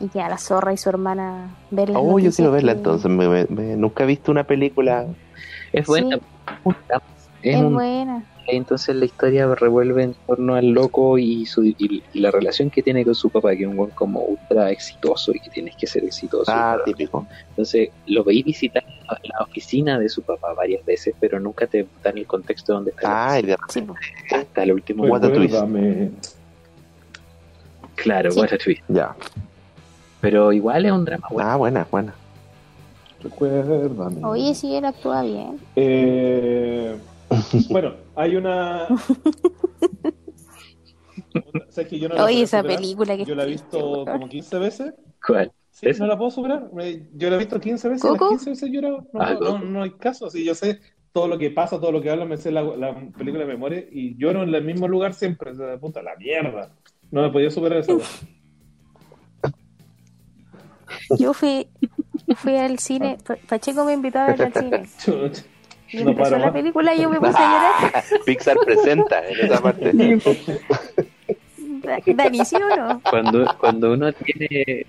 Y 0.00 0.08
que 0.08 0.20
a 0.20 0.28
la 0.28 0.36
zorra 0.38 0.72
y 0.72 0.76
su 0.76 0.88
hermana 0.88 1.50
ver 1.70 1.88
las 1.90 2.02
Oh, 2.04 2.18
yo 2.18 2.30
quiero 2.32 2.50
verla 2.50 2.72
entonces. 2.72 3.10
me- 3.10 3.28
me- 3.28 3.46
me- 3.46 3.76
nunca 3.76 4.02
he 4.04 4.06
visto 4.06 4.30
una 4.32 4.44
película. 4.44 5.06
Es 5.72 5.86
buena. 5.86 6.16
Sí. 6.16 6.22
Es 7.42 7.54
Es 7.56 7.60
un- 7.60 7.74
buena. 7.74 8.24
Entonces 8.46 8.94
la 8.96 9.04
historia 9.04 9.46
revuelve 9.54 10.02
en 10.02 10.14
torno 10.26 10.54
al 10.54 10.68
loco 10.70 11.18
y, 11.18 11.46
su, 11.46 11.64
y, 11.64 12.02
y 12.12 12.20
la 12.20 12.30
relación 12.30 12.70
que 12.70 12.82
tiene 12.82 13.04
con 13.04 13.14
su 13.14 13.30
papá, 13.30 13.54
que 13.54 13.62
es 13.62 13.68
un 13.68 13.76
buen 13.76 13.90
como 13.90 14.20
ultra 14.20 14.70
exitoso 14.70 15.32
y 15.34 15.40
que 15.40 15.50
tienes 15.50 15.76
que 15.76 15.86
ser 15.86 16.04
exitoso. 16.04 16.50
Ah, 16.50 16.72
para- 16.74 16.84
típico. 16.84 17.26
Entonces 17.50 17.90
lo 18.06 18.24
veis 18.24 18.44
visitar 18.44 18.82
la, 19.08 19.18
la 19.22 19.44
oficina 19.44 19.98
de 19.98 20.08
su 20.08 20.22
papá 20.22 20.52
varias 20.54 20.84
veces, 20.84 21.14
pero 21.20 21.38
nunca 21.40 21.66
te 21.66 21.86
dan 22.02 22.18
el 22.18 22.26
contexto 22.26 22.72
donde 22.74 22.90
está 22.90 23.34
Ah, 23.34 23.38
oficina, 23.38 23.56
hasta 24.32 24.62
el 24.62 24.72
último 24.72 25.04
What 25.04 25.24
a 25.24 25.32
twist. 25.32 25.54
Claro, 27.94 28.30
Sí. 28.32 28.40
what 28.40 28.52
a 28.52 28.58
twist. 28.58 28.82
Ya. 28.88 29.14
Pero 30.20 30.52
igual 30.52 30.86
es 30.86 30.92
un 30.92 31.04
drama 31.04 31.26
bueno. 31.30 31.48
Ah, 31.50 31.56
buena, 31.56 31.86
buena. 31.90 32.14
Recuérdame. 33.22 34.24
Oye, 34.24 34.54
sí, 34.54 34.74
él 34.74 34.84
actúa 34.84 35.22
bien. 35.22 35.58
Eh, 35.76 36.96
bueno, 37.70 37.94
hay 38.16 38.36
una. 38.36 38.88
¿Sabes 41.70 41.88
que 41.90 41.98
yo 41.98 42.08
no 42.08 42.14
la 42.16 42.24
Oye, 42.24 42.42
esa 42.42 42.58
superar? 42.58 42.76
película 42.78 43.16
que 43.16 43.24
Yo 43.24 43.34
la 43.34 43.44
he 43.44 43.46
visto 43.46 44.04
como 44.06 44.28
15 44.28 44.58
veces 44.58 44.94
¿Cuál? 45.26 45.52
Sí, 45.70 45.88
no 45.98 46.06
la 46.06 46.18
puedo 46.18 46.30
superar. 46.30 46.70
Yo 47.14 47.30
la 47.30 47.36
he 47.36 47.38
visto 47.38 47.58
15 47.60 47.88
veces, 47.88 48.04
las 48.04 48.12
¿Coco? 48.12 48.28
15 48.30 48.50
veces 48.50 48.70
llorado. 48.70 49.06
No, 49.12 49.20
Ah, 49.20 49.36
no, 49.40 49.58
no 49.58 49.82
hay 49.82 49.90
caso. 49.92 50.26
Así 50.26 50.44
yo 50.44 50.54
sé 50.54 50.80
todo 51.12 51.28
lo 51.28 51.38
que 51.38 51.50
pasa, 51.50 51.80
todo 51.80 51.92
lo 51.92 52.02
que 52.02 52.10
habla, 52.10 52.24
me 52.26 52.36
sé 52.36 52.52
la, 52.52 52.62
la 52.62 52.94
película 53.16 53.44
de 53.44 53.52
memoria 53.52 53.84
y 53.90 54.16
lloro 54.16 54.42
en 54.42 54.54
el 54.54 54.64
mismo 54.64 54.86
lugar 54.86 55.14
siempre. 55.14 55.52
O 55.52 55.54
sea, 55.54 55.78
puta, 55.78 56.02
la 56.02 56.14
mierda. 56.16 56.70
No 57.10 57.22
me 57.22 57.30
podía 57.30 57.50
superar 57.50 57.78
esa 57.78 57.94
cosa. 57.94 58.26
Yo 61.18 61.32
fui, 61.32 61.66
fui 62.36 62.56
al 62.56 62.78
cine, 62.78 63.18
Pa- 63.24 63.36
Pacheco 63.48 63.84
me 63.84 63.94
invitó 63.94 64.18
a 64.18 64.26
ver 64.28 64.42
al 64.42 64.54
cine. 64.54 64.84
Y 65.92 66.02
No 66.04 66.10
empezó 66.10 66.38
la 66.38 66.52
película 66.52 66.94
y 66.94 67.02
yo 67.02 67.10
me 67.10 67.18
puse 67.20 67.36
a 67.36 67.82
llorar. 67.90 68.04
Pixar 68.24 68.56
presenta 68.64 69.26
en 69.28 69.40
esa 69.46 69.60
parte. 69.60 69.92
Da- 71.82 71.98
Dani, 72.06 72.44
¿sí 72.44 72.56
o 72.56 72.76
no? 72.76 73.00
Cuando, 73.10 73.44
cuando 73.58 73.92
uno 73.92 74.12
tiene 74.12 74.86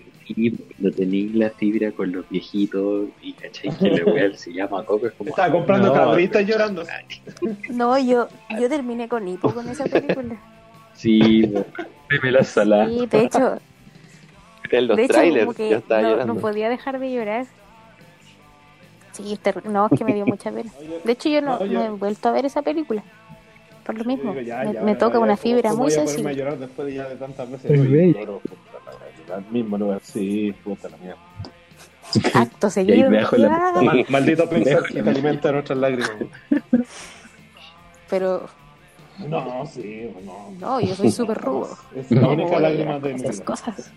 cuando 0.78 0.96
tenéis 0.96 1.36
la 1.36 1.50
fibra 1.50 1.92
con 1.92 2.12
los 2.12 2.28
viejitos 2.30 3.08
y 3.22 3.34
cachai 3.34 3.76
que 3.78 3.90
la 3.90 4.06
weá 4.12 4.34
se 4.38 4.54
llama 4.54 4.84
Coco, 4.86 5.08
es 5.08 5.14
como. 5.14 5.32
Estaba 5.32 5.52
comprando 5.52 5.88
no, 5.90 5.94
cabritas 5.94 6.46
llorando. 6.46 6.84
No, 7.70 7.98
yo, 7.98 8.28
yo 8.60 8.70
terminé 8.70 9.08
con 9.10 9.28
hipo 9.28 9.54
con 9.54 9.68
esa 9.70 9.86
película. 9.86 10.36
Sí, 10.94 11.52
me 12.22 12.32
la 12.32 12.44
sala. 12.44 12.88
Sí, 12.88 13.06
de 13.08 13.24
hecho, 13.24 13.58
En 14.70 14.88
los 14.88 14.98
de 14.98 15.04
hecho 15.04 15.14
trailers 15.14 15.46
como 15.46 15.52
yo 15.58 15.58
que 15.70 15.74
estaba 15.76 16.02
no, 16.02 16.10
llorando. 16.12 16.34
no 16.36 16.40
podía 16.40 16.70
dejar 16.70 17.00
de 17.00 17.12
llorar. 17.14 17.46
Sí, 19.14 19.38
ter- 19.42 19.66
no, 19.66 19.88
es 19.92 19.98
que 19.98 20.04
me 20.04 20.14
dio 20.14 20.26
mucha 20.26 20.52
pena. 20.52 20.72
De 21.04 21.12
hecho, 21.12 21.30
yo 21.30 21.42
no, 21.42 21.60
No, 21.60 21.66
yo- 21.66 21.80
no 21.80 21.86
he 21.86 21.90
vuelto 21.92 22.30
a 22.30 22.32
ver 22.32 22.46
esa 22.46 22.62
película. 22.62 23.04
Por 23.86 23.98
lo 23.98 24.04
mismo, 24.06 24.32
digo, 24.34 24.42
ya, 24.42 24.64
me, 24.64 24.74
ya, 24.74 24.82
me 24.82 24.94
ya, 24.94 24.98
toca 24.98 25.14
ya, 25.14 25.20
una 25.20 25.34
¿cómo- 25.34 25.42
fibra 25.44 25.70
muy 25.74 25.78
voy 25.78 25.92
a 25.94 25.96
ponerme 25.96 26.04
a 26.04 26.08
sensible. 26.14 26.36
llorar 26.36 26.58
después 26.58 26.88
de 26.88 26.94
ya 26.96 27.10
de 27.10 27.16
tantas 27.16 27.52
veces. 27.52 27.72
Es 27.72 27.80
Oye, 27.80 27.90
bello. 27.90 28.20
lloro, 28.20 28.40
puta 28.40 29.36
Al 29.36 29.46
mismo 29.52 29.78
lugar, 29.78 30.00
sí, 30.04 30.54
puta 30.64 30.90
la 30.90 30.98
mierda. 30.98 31.20
Acto 32.34 32.70
seguido. 32.70 33.10
me 33.10 33.22
la- 33.22 33.82
Mal- 33.82 34.06
maldito 34.10 34.48
pensar 34.50 34.84
que 34.84 35.02
te 35.04 35.10
alimenta 35.10 35.52
nuestras 35.52 35.78
lágrimas. 35.80 36.12
Pero 38.10 38.48
No, 39.28 39.66
sí, 39.66 40.10
no. 40.26 40.52
no, 40.60 40.80
yo 40.80 40.96
soy 40.96 41.12
súper 41.12 41.38
rudo. 41.40 41.70
Es 41.96 42.10
la 42.12 42.28
única 42.30 42.60
lágrima 42.60 43.00
de 43.00 43.14
mi 43.14 43.22
vida. 43.22 43.44
cosas. 43.46 43.92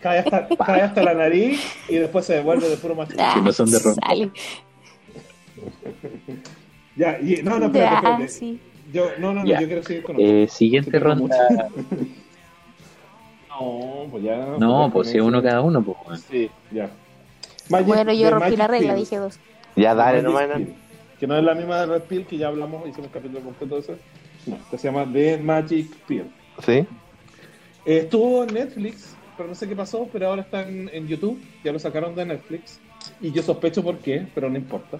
Cae 0.00 0.18
hasta, 0.20 0.48
cae 0.64 0.82
hasta 0.82 1.02
la 1.02 1.14
nariz 1.14 1.60
y 1.88 1.96
después 1.96 2.24
se 2.24 2.34
devuelve 2.34 2.68
de 2.68 2.76
puro 2.76 2.94
macho. 2.94 3.16
Ah, 3.18 3.40
no 3.42 3.52
son 3.52 3.70
de 3.70 3.78
ron. 3.78 3.94
sale. 3.94 4.30
Ya, 6.96 7.16
y, 7.20 7.42
no, 7.44 7.60
no, 7.60 7.66
espérate, 7.66 7.94
espérate. 7.96 8.28
sí. 8.28 8.60
Yo, 8.92 9.06
no, 9.20 9.32
no, 9.32 9.42
no, 9.44 9.46
Ya. 9.46 9.60
yo 9.60 9.66
quiero 9.68 9.82
seguir 9.84 10.02
con 10.02 10.16
otro. 10.16 10.26
Eh, 10.26 10.48
siguiente 10.48 10.98
ronda. 10.98 11.36
No, 13.60 14.06
pues 14.10 14.22
ya. 14.22 14.36
No, 14.58 14.88
pues 14.92 15.08
si 15.08 15.18
uno 15.18 15.42
cada 15.42 15.60
uno, 15.62 15.82
pues. 15.82 15.96
weón. 16.06 16.18
Sí, 16.20 16.48
ya. 16.70 16.90
Magic- 17.68 17.86
Bueno, 17.86 18.12
yo 18.12 18.30
rompí 18.30 18.44
Magic 18.44 18.58
la 18.58 18.66
regla, 18.68 18.94
dije 18.94 19.16
dos. 19.16 19.38
Ya 19.74 19.94
dale. 19.96 20.22
Pill. 20.22 20.32
Nan. 20.32 20.74
Que 21.18 21.26
no 21.26 21.36
es 21.36 21.42
la 21.42 21.54
misma 21.54 21.80
de 21.80 21.86
Red 21.86 22.02
Pill 22.02 22.24
que 22.26 22.36
ya 22.38 22.48
hablamos, 22.48 22.88
hicimos 22.88 23.10
capítulo 23.12 23.40
completo 23.40 23.74
de 23.74 23.80
eso. 23.80 23.96
No, 24.46 24.58
que 24.70 24.78
se 24.78 24.88
llama 24.88 25.10
The 25.12 25.38
Magic 25.38 25.92
Pill. 26.06 26.30
¿Sí? 26.64 26.72
Eh, 26.72 26.86
estuvo 27.84 28.44
en 28.44 28.54
Netflix, 28.54 29.16
pero 29.38 29.48
no 29.48 29.54
sé 29.54 29.68
qué 29.68 29.76
pasó, 29.76 30.08
pero 30.12 30.26
ahora 30.28 30.42
está 30.42 30.68
en, 30.68 31.06
YouTube, 31.06 31.40
ya 31.64 31.72
lo 31.72 31.78
sacaron 31.78 32.14
de 32.16 32.26
Netflix, 32.26 32.80
y 33.20 33.30
yo 33.30 33.40
sospecho 33.40 33.84
por 33.84 33.98
qué, 33.98 34.26
pero 34.34 34.50
no 34.50 34.58
importa. 34.58 34.98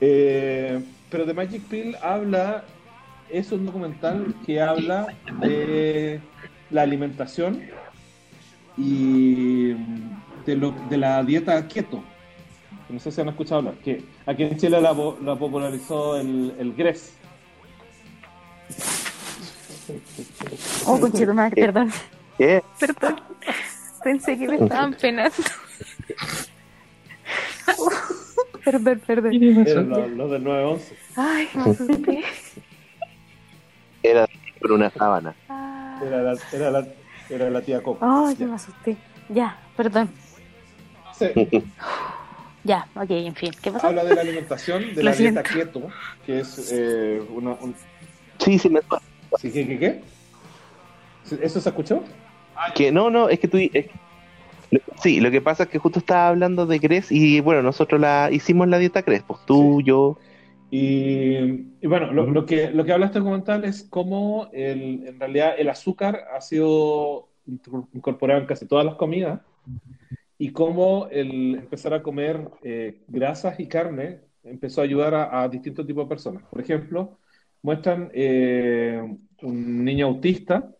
Eh, 0.00 0.82
pero 1.08 1.24
The 1.24 1.34
Magic 1.34 1.62
Pill 1.62 1.96
habla, 2.02 2.64
es 3.30 3.50
un 3.52 3.64
documental 3.64 4.34
que 4.44 4.60
habla 4.60 5.06
de 5.40 6.20
la 6.70 6.82
alimentación 6.82 7.62
y 8.76 9.68
de, 10.44 10.56
lo, 10.56 10.72
de 10.90 10.96
la 10.98 11.22
dieta 11.22 11.66
keto. 11.68 12.02
No 12.88 12.98
sé 12.98 13.12
si 13.12 13.20
han 13.20 13.28
escuchado 13.28 13.60
hablar, 13.60 13.74
que 13.84 14.02
aquí 14.26 14.42
en 14.42 14.56
Chile 14.56 14.80
la, 14.80 14.94
po- 14.94 15.18
la 15.22 15.36
popularizó 15.36 16.18
el, 16.18 16.54
el 16.58 16.74
GRES. 16.74 17.14
Oh, 20.86 20.98
conchito 20.98 21.32
madre, 21.34 21.62
perdón. 21.62 21.92
¿Qué? 22.38 22.62
Perdón. 22.78 23.20
Pensé 24.02 24.38
que 24.38 24.46
me 24.48 24.56
estaban 24.56 24.94
penando. 24.94 25.34
perdón, 28.64 29.02
perdón. 29.06 29.32
Eran 29.66 29.88
los, 29.90 30.10
los 30.10 30.30
del 30.30 30.44
911. 30.44 30.96
Ay, 31.16 31.48
me 31.54 31.62
asusté. 31.70 32.22
Era 34.02 34.26
por 34.60 34.72
una 34.72 34.90
sábana. 34.90 35.34
Ah. 35.48 36.00
Era 36.04 36.22
la, 36.22 36.36
era 36.52 36.70
la, 36.70 36.86
era 37.28 37.50
la 37.50 37.60
tía 37.62 37.82
Coco. 37.82 37.98
Ay, 38.06 38.36
Ya. 38.38 38.46
me 38.46 38.54
asusté. 38.54 38.96
Ya, 39.28 39.58
perdón. 39.76 40.08
Sí, 41.18 41.64
Ya, 42.64 42.86
ok, 42.94 43.10
en 43.10 43.34
fin. 43.34 43.50
¿Qué 43.60 43.72
pasó? 43.72 43.88
habla 43.88 44.04
de 44.04 44.14
la 44.14 44.20
alimentación, 44.20 44.94
de 44.94 45.02
Lo 45.02 45.10
la 45.10 45.16
dieta 45.16 45.42
keto, 45.42 45.82
que 46.24 46.40
es 46.40 46.70
eh, 46.72 47.20
una... 47.30 47.50
Un, 47.54 47.74
Sí, 48.38 48.56
sí, 48.58 48.68
me 48.70 48.80
¿sí, 49.40 49.50
¿Qué, 49.50 49.66
qué, 49.66 49.78
qué? 49.78 50.02
¿Eso 51.42 51.60
se 51.60 51.68
escuchó? 51.68 52.04
Que 52.74 52.92
no, 52.92 53.10
no, 53.10 53.28
es 53.28 53.38
que 53.40 53.48
tú. 53.48 53.58
es 53.58 53.86
sí, 55.02 55.20
lo 55.20 55.30
que 55.30 55.40
pasa 55.40 55.64
es 55.64 55.68
que 55.68 55.78
justo 55.78 55.98
estaba 55.98 56.28
hablando 56.28 56.66
de 56.66 56.80
Cres 56.80 57.10
y 57.10 57.40
bueno, 57.40 57.62
nosotros 57.62 58.00
la 58.00 58.28
hicimos 58.32 58.68
la 58.68 58.78
dieta 58.78 59.02
Cres, 59.02 59.22
pues 59.26 59.40
tú, 59.46 59.80
Sí. 59.80 59.84
yo. 59.84 60.18
Y, 60.70 61.36
y 61.80 61.86
bueno, 61.88 62.12
lo, 62.12 62.30
lo 62.30 62.46
que, 62.46 62.70
lo 62.70 62.84
que 62.84 62.92
habla 62.92 63.06
este 63.06 63.20
documental 63.20 63.64
es 63.64 63.84
cómo 63.84 64.50
el, 64.52 65.06
en 65.06 65.18
realidad 65.20 65.54
el 65.58 65.70
azúcar 65.70 66.24
ha 66.34 66.40
sido 66.42 67.30
incorporado 67.94 68.40
en 68.40 68.46
casi 68.46 68.66
todas 68.66 68.84
las 68.84 68.96
comidas 68.96 69.40
y 70.38 70.52
cómo 70.52 71.08
el 71.10 71.56
empezar 71.56 71.94
a 71.94 72.02
comer 72.02 72.50
eh, 72.62 73.02
grasas 73.08 73.58
y 73.60 73.68
carne 73.68 74.22
empezó 74.44 74.80
a 74.80 74.84
ayudar 74.84 75.14
a, 75.14 75.42
a 75.42 75.48
distintos 75.48 75.86
tipos 75.86 76.04
de 76.04 76.08
personas. 76.08 76.44
Por 76.50 76.60
ejemplo, 76.60 77.18
muestran 77.62 78.10
eh, 78.14 79.02
un 79.42 79.84
niño 79.84 80.06
autista 80.06 80.70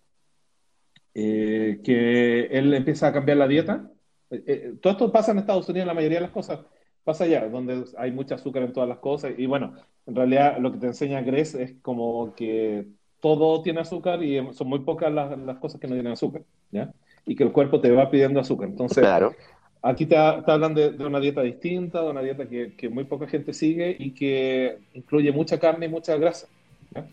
eh, 1.20 1.80
que 1.84 2.46
él 2.46 2.72
empieza 2.74 3.08
a 3.08 3.12
cambiar 3.12 3.38
la 3.38 3.48
dieta. 3.48 3.90
Eh, 4.30 4.42
eh, 4.46 4.74
todo 4.82 4.92
esto 4.92 5.12
pasa 5.12 5.32
en 5.32 5.38
Estados 5.38 5.68
Unidos, 5.68 5.86
la 5.86 5.94
mayoría 5.94 6.18
de 6.18 6.22
las 6.22 6.30
cosas 6.32 6.60
pasa 7.04 7.24
allá, 7.24 7.48
donde 7.48 7.84
hay 7.96 8.12
mucho 8.12 8.34
azúcar 8.34 8.62
en 8.64 8.72
todas 8.72 8.88
las 8.88 8.98
cosas. 8.98 9.32
Y 9.38 9.46
bueno, 9.46 9.74
en 10.06 10.14
realidad 10.14 10.58
lo 10.58 10.72
que 10.72 10.78
te 10.78 10.86
enseña 10.86 11.22
Gres 11.22 11.54
es 11.54 11.74
como 11.82 12.34
que 12.34 12.86
todo 13.20 13.62
tiene 13.62 13.80
azúcar 13.80 14.22
y 14.22 14.38
son 14.54 14.68
muy 14.68 14.80
pocas 14.80 15.12
las, 15.12 15.38
las 15.38 15.58
cosas 15.58 15.80
que 15.80 15.88
no 15.88 15.94
tienen 15.94 16.12
azúcar, 16.12 16.42
¿ya? 16.70 16.92
Y 17.24 17.34
que 17.36 17.44
el 17.44 17.52
cuerpo 17.52 17.80
te 17.80 17.90
va 17.90 18.10
pidiendo 18.10 18.40
azúcar. 18.40 18.68
Entonces, 18.68 19.16
Claro. 19.18 19.34
Aquí 19.82 20.06
te, 20.06 20.16
te 20.16 20.52
hablan 20.52 20.74
de, 20.74 20.92
de 20.92 21.06
una 21.06 21.20
dieta 21.20 21.42
distinta, 21.42 22.02
de 22.02 22.10
una 22.10 22.22
dieta 22.22 22.48
que, 22.48 22.74
que 22.76 22.88
muy 22.88 23.04
poca 23.04 23.28
gente 23.28 23.52
sigue 23.54 23.94
y 23.98 24.12
que 24.14 24.80
incluye 24.92 25.32
mucha 25.32 25.58
carne 25.60 25.86
y 25.86 25.88
mucha 25.88 26.16
grasa. 26.16 26.48
¿ya? 26.94 27.08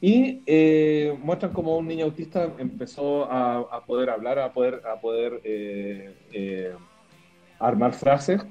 Y 0.00 0.44
eh, 0.46 1.16
muestran 1.20 1.52
cómo 1.52 1.76
un 1.76 1.88
niño 1.88 2.04
autista 2.04 2.54
empezó 2.58 3.30
a, 3.30 3.58
a 3.58 3.84
poder 3.84 4.10
hablar, 4.10 4.38
a 4.38 4.52
poder, 4.52 4.80
a 4.86 5.00
poder 5.00 5.40
eh, 5.44 6.14
eh, 6.30 6.72
armar 7.58 7.94
frases, 7.94 8.46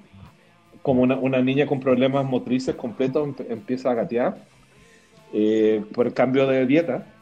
como 0.82 1.04
una, 1.04 1.18
una 1.20 1.42
niña 1.42 1.68
con 1.68 1.80
problemas 1.80 2.26
motrices 2.26 2.76
completos 2.76 3.36
empieza 3.50 3.92
a 3.92 3.96
gatear 3.96 4.46
eh, 5.34 5.84
por 5.94 6.08
el 6.08 6.14
cambio 6.14 6.48
de 6.48 6.66
dieta. 6.66 7.14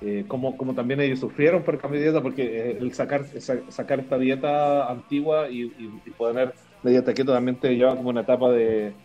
Eh, 0.00 0.26
como, 0.28 0.56
como 0.58 0.74
también 0.74 1.00
ellos 1.00 1.20
sufrieron 1.20 1.64
por 1.64 1.74
el 1.74 1.80
cambio 1.80 2.00
de 2.00 2.06
dieta, 2.06 2.22
porque 2.22 2.42
eh, 2.72 2.78
el 2.80 2.92
sacar, 2.94 3.26
sa- 3.40 3.70
sacar 3.70 4.00
esta 4.00 4.18
dieta 4.18 4.90
antigua 4.90 5.50
y, 5.50 5.62
y, 5.64 6.02
y 6.04 6.10
poner 6.12 6.54
la 6.82 6.90
dieta 6.90 7.14
keto 7.14 7.32
también 7.32 7.58
te 7.60 7.74
lleva 7.76 7.96
como 7.96 8.10
una 8.10 8.22
etapa 8.22 8.50
de, 8.52 9.00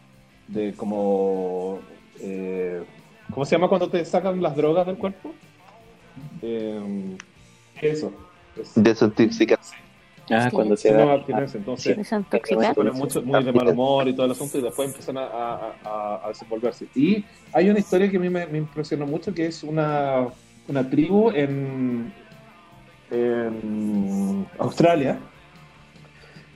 de 0.47 0.75
como... 0.75 2.01
eh, 2.19 2.83
¿Cómo 3.31 3.45
se 3.45 3.55
llama 3.55 3.67
cuando 3.69 3.89
te 3.89 4.03
sacan 4.05 4.41
las 4.41 4.55
drogas 4.55 4.85
del 4.87 4.97
cuerpo? 4.97 5.33
Eh, 6.41 6.81
eso. 7.81 8.11
Es, 8.55 8.73
Desintoxicación. 8.75 9.79
Ah, 10.31 10.49
cuando 10.53 10.75
se 10.77 10.89
se 10.89 10.93
da. 10.93 11.03
entonces 12.37 12.67
se 12.67 12.73
pone 12.75 12.91
mucho, 12.91 13.21
muy 13.23 13.43
de 13.43 13.51
mal 13.51 13.67
humor 13.73 14.07
y 14.07 14.13
todo 14.13 14.25
el 14.27 14.31
asunto 14.33 14.59
y 14.59 14.61
después 14.61 14.87
empiezan 14.89 15.17
a, 15.17 15.23
a- 15.25 15.73
a- 15.83 16.21
a 16.25 16.27
desenvolverse. 16.29 16.85
Y 16.93 17.25
hay 17.51 17.69
una 17.69 17.79
historia 17.79 18.11
que 18.11 18.17
a 18.17 18.19
mí 18.19 18.29
me, 18.29 18.45
me 18.45 18.59
impresionó 18.59 19.07
mucho 19.07 19.33
que 19.33 19.47
es 19.47 19.63
una, 19.63 20.27
una 20.67 20.87
tribu 20.87 21.31
en, 21.31 22.13
en 23.09 24.45
Australia 24.59 25.17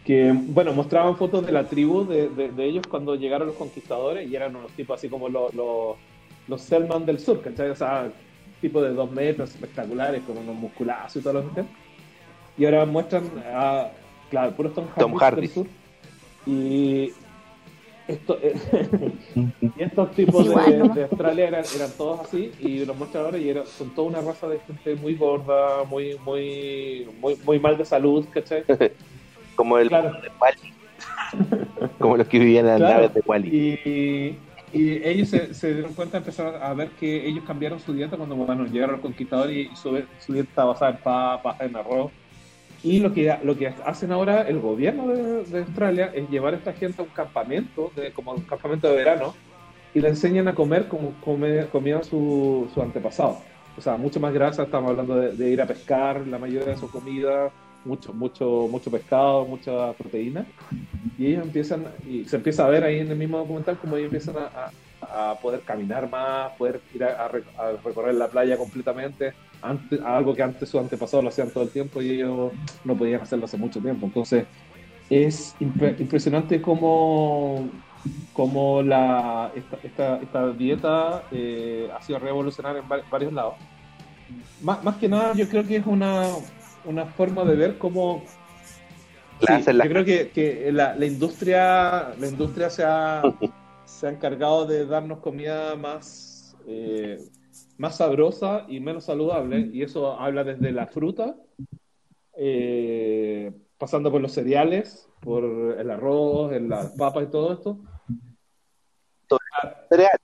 que, 0.05 0.31
bueno, 0.35 0.73
mostraban 0.73 1.15
fotos 1.17 1.43
de 1.45 1.51
la 1.51 1.67
tribu 1.67 2.05
de, 2.05 2.29
de- 2.29 2.51
de 2.51 2.65
ellos 2.65 2.85
cuando 2.87 3.15
llegaron 3.15 3.47
los 3.47 3.55
conquistadores 3.55 4.29
y 4.29 4.35
eran 4.35 4.55
unos 4.55 4.71
tipos 4.73 4.99
así 4.99 5.09
como 5.09 5.29
los, 5.29 5.51
los, 5.55 5.95
los 6.47 6.61
Selman 6.61 7.05
del 7.05 7.19
sur, 7.19 7.41
¿cachai? 7.41 7.69
O 7.69 7.75
sea, 7.75 8.11
tipo 8.61 8.81
de 8.81 8.91
dos 8.93 9.11
metros 9.11 9.49
espectaculares 9.51 10.21
con 10.23 10.37
unos 10.37 10.55
musculazos 10.55 11.17
y 11.17 11.21
todo 11.21 11.33
lo 11.33 11.53
que 11.53 11.63
Y 12.57 12.65
ahora 12.65 12.85
muestran 12.85 13.23
a, 13.53 13.89
claro, 14.29 14.51
puros 14.55 14.73
Tom 14.73 14.85
Hardy, 14.87 14.99
Tom 14.99 15.15
Hardy. 15.19 15.41
del 15.41 15.49
sur. 15.49 15.67
Y, 16.45 17.11
esto, 18.07 18.37
eh, 18.41 18.53
y 19.77 19.81
estos 19.81 20.11
tipos 20.11 20.47
de, 20.47 20.89
de 20.93 21.03
Australia 21.03 21.47
eran, 21.47 21.63
eran 21.75 21.91
todos 21.97 22.19
así 22.21 22.51
y 22.59 22.83
los 22.85 22.95
muestran 22.97 23.25
ahora 23.25 23.37
y 23.37 23.49
era- 23.49 23.65
son 23.65 23.89
toda 23.95 24.07
una 24.09 24.21
raza 24.21 24.47
de 24.47 24.59
gente 24.59 24.95
muy 24.95 25.15
gorda, 25.15 25.83
muy, 25.85 26.17
muy, 26.25 27.07
muy, 27.21 27.35
muy 27.45 27.59
mal 27.59 27.77
de 27.77 27.85
salud, 27.85 28.25
¿cachai? 28.31 28.63
como 29.55 29.77
el 29.77 29.87
Claro. 29.87 30.11
de 30.21 30.29
Wally. 30.39 30.73
como 31.99 32.17
los 32.17 32.27
que 32.27 32.39
vivían 32.39 32.65
en 32.65 32.71
las 32.71 32.77
Claro. 32.79 32.93
naves 32.95 33.13
de 33.13 33.21
Wally. 33.25 33.49
Y, 33.49 34.39
y 34.73 35.07
ellos 35.07 35.29
se, 35.29 35.53
se 35.53 35.73
dieron 35.73 35.93
cuenta, 35.93 36.17
empezaron 36.17 36.61
a 36.61 36.73
ver 36.73 36.89
que 36.99 37.27
ellos 37.27 37.43
cambiaron 37.45 37.79
su 37.79 37.93
dieta 37.93 38.17
cuando 38.17 38.35
bueno, 38.35 38.65
llegaron 38.65 38.93
los 38.93 39.01
conquistadores 39.01 39.55
y 39.55 39.75
su, 39.75 40.01
su 40.19 40.33
dieta 40.33 40.49
estaba 40.49 40.73
basada 40.73 40.91
en 40.91 40.97
papas, 40.97 41.61
en 41.61 41.75
arroz. 41.75 42.11
Y 42.81 42.99
lo 42.99 43.13
que, 43.13 43.33
lo 43.43 43.55
que 43.55 43.67
hacen 43.67 44.11
ahora 44.11 44.41
el 44.41 44.59
gobierno 44.59 45.07
de, 45.07 45.43
de 45.43 45.59
Australia 45.59 46.11
es 46.13 46.29
llevar 46.29 46.55
a 46.55 46.57
esta 46.57 46.73
gente 46.73 47.01
a 47.01 47.05
un 47.05 47.11
campamento, 47.11 47.91
de, 47.95 48.11
como 48.11 48.33
un 48.33 48.41
campamento 48.41 48.89
de 48.89 48.95
verano, 48.95 49.35
y 49.93 50.01
le 50.01 50.09
enseñan 50.09 50.47
a 50.47 50.55
comer 50.55 50.87
como 50.87 51.13
come, 51.23 51.67
comían 51.67 52.03
su, 52.03 52.67
su 52.73 52.81
antepasado. 52.81 53.37
O 53.77 53.81
sea, 53.81 53.95
mucho 53.95 54.19
más 54.19 54.33
grasa, 54.33 54.63
estamos 54.63 54.89
hablando 54.89 55.15
de, 55.15 55.31
de 55.31 55.49
ir 55.51 55.61
a 55.61 55.67
pescar, 55.67 56.27
la 56.27 56.39
mayoría 56.39 56.69
de 56.69 56.77
su 56.77 56.89
comida, 56.89 57.51
mucho, 57.85 58.13
mucho, 58.13 58.67
mucho 58.69 58.89
pescado, 58.91 59.45
mucha 59.47 59.93
proteína. 59.93 60.47
Y 61.17 61.27
ellos 61.27 61.43
empiezan, 61.45 61.85
y 62.05 62.25
se 62.25 62.37
empieza 62.37 62.65
a 62.65 62.69
ver 62.69 62.83
ahí 62.83 62.99
en 62.99 63.11
el 63.11 63.17
mismo 63.17 63.37
documental 63.37 63.77
como 63.77 63.97
ellos 63.97 64.07
empiezan 64.13 64.37
a, 64.37 64.71
a- 65.01 65.31
a 65.31 65.39
poder 65.39 65.61
caminar 65.63 66.09
más, 66.09 66.53
poder 66.57 66.81
ir 66.93 67.03
a, 67.03 67.25
a 67.25 67.27
re- 67.27 67.43
a 67.57 67.71
recorrer 67.83 68.15
la 68.15 68.29
playa 68.29 68.57
completamente, 68.57 69.33
antes, 69.61 69.99
algo 70.01 70.33
que 70.33 70.41
antes 70.43 70.69
sus 70.69 70.79
antepasados 70.79 71.23
lo 71.23 71.29
hacían 71.29 71.51
todo 71.51 71.63
el 71.65 71.71
tiempo 71.71 72.01
y 72.01 72.11
ellos 72.11 72.53
no 72.85 72.95
podían 72.97 73.21
hacerlo 73.21 73.45
hace 73.45 73.57
mucho 73.57 73.81
tiempo. 73.81 74.05
Entonces, 74.05 74.47
es 75.09 75.59
impre- 75.59 75.99
impresionante 75.99 76.61
cómo, 76.61 77.69
cómo 78.31 78.81
la, 78.81 79.51
esta, 79.53 79.77
esta, 79.83 80.17
esta 80.17 80.53
dieta 80.53 81.25
eh, 81.31 81.89
ha 81.93 82.01
sido 82.01 82.19
revolucionaria 82.19 82.81
en 82.81 82.89
va- 82.89 83.03
varios 83.11 83.33
lados. 83.33 83.55
Más, 84.61 84.81
más 84.83 84.95
que 84.97 85.09
nada, 85.09 85.33
yo 85.35 85.47
creo 85.49 85.65
que 85.65 85.75
es 85.77 85.85
una, 85.85 86.29
una 86.85 87.05
forma 87.05 87.43
de 87.43 87.55
ver 87.55 87.77
cómo 87.77 88.23
Sí, 89.45 89.53
yo 89.65 89.89
creo 89.89 90.05
que, 90.05 90.29
que 90.29 90.71
la, 90.71 90.95
la 90.95 91.05
industria 91.05 92.13
la 92.17 92.27
industria 92.27 92.69
se 92.69 92.83
ha, 92.85 93.21
se 93.85 94.07
ha 94.07 94.09
encargado 94.09 94.65
de 94.65 94.85
darnos 94.85 95.19
comida 95.19 95.75
más 95.75 96.55
eh, 96.65 97.19
más 97.77 97.97
sabrosa 97.97 98.65
y 98.69 98.79
menos 98.79 99.05
saludable 99.05 99.69
y 99.73 99.81
eso 99.81 100.17
habla 100.17 100.43
desde 100.43 100.71
la 100.71 100.87
fruta 100.87 101.35
eh, 102.37 103.51
pasando 103.77 104.11
por 104.11 104.21
los 104.21 104.31
cereales 104.31 105.09
por 105.19 105.43
el 105.43 105.89
arroz 105.91 106.53
en 106.53 106.69
las 106.69 106.91
papas 106.91 107.23
y 107.23 107.31
todo 107.31 107.53
esto 107.53 107.79
cereales. 109.89 110.21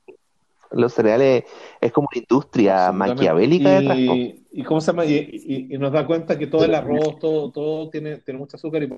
Los 0.71 0.93
cereales 0.93 1.43
es 1.81 1.91
como 1.91 2.07
una 2.11 2.21
industria 2.21 2.91
maquiavélica 2.91 3.79
detrás. 3.79 3.97
po. 4.05 4.38
Y, 4.51 4.63
cómo 4.63 4.81
se 4.81 4.87
llama 4.91 5.05
y, 5.05 5.15
y- 5.15 5.75
y 5.75 5.77
nos 5.77 5.91
da 5.91 6.05
cuenta 6.07 6.37
que 6.37 6.47
todo 6.47 6.65
el 6.65 6.73
arroz 6.75 7.19
todo 7.19 7.51
todo 7.51 7.89
tiene 7.89 8.17
tiene 8.17 8.39
mucho 8.39 8.57
azúcar 8.57 8.83
y 8.83 8.89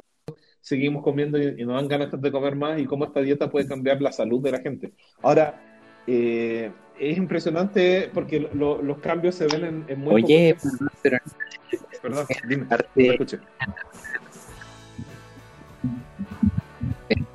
seguimos 0.62 1.04
comiendo 1.04 1.38
y, 1.38 1.62
y 1.62 1.66
nos 1.66 1.76
dan 1.76 1.88
ganas 1.88 2.22
de 2.22 2.32
comer 2.32 2.56
más 2.56 2.80
y 2.80 2.86
cómo 2.86 3.06
esta 3.06 3.22
dieta 3.22 3.50
puede 3.50 3.68
cambiar 3.68 4.02
la 4.02 4.12
salud 4.12 4.42
de 4.42 4.52
la 4.52 4.60
gente. 4.60 4.92
Ahora 5.22 5.62
eh, 6.08 6.72
es 7.00 7.18
impresionante 7.18 8.10
porque 8.14 8.40
lo- 8.54 8.82
los 8.82 9.00
cambios 9.00 9.36
se 9.36 9.48
ven 9.48 9.66
en, 9.66 9.86
en 9.88 10.00
muy 10.00 10.24
Oye, 10.24 10.56
poco 10.62 10.76
pero 11.02 11.18
perdón 12.02 12.26
dime 12.48 12.66
parte, 12.66 12.88
escuché. 13.08 13.40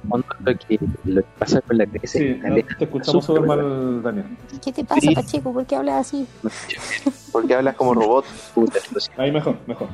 Fondo, 0.06 0.26
lo 0.44 0.56
que, 0.56 0.78
lo 1.04 1.20
que 1.22 1.28
pasa 1.38 1.60
con 1.60 1.78
la 1.78 1.86
crisis 1.86 2.10
sí 2.10 2.40
no, 2.42 2.54
te 2.54 2.84
escuchamos 2.84 3.24
súper 3.24 3.42
mal 3.42 4.02
Daniel 4.02 4.26
¿Qué 4.64 4.72
te 4.72 4.84
pasa, 4.84 5.00
Sí. 5.00 5.14
Pacheco? 5.14 5.52
¿Por 5.52 5.66
qué 5.66 5.76
hablas 5.76 6.06
así? 6.06 6.26
Porque 7.32 7.54
hablas 7.54 7.74
como 7.76 7.94
robot. 7.94 8.24
puta, 8.54 8.78
ahí 9.16 9.30
mejor 9.32 9.56
mejor 9.66 9.88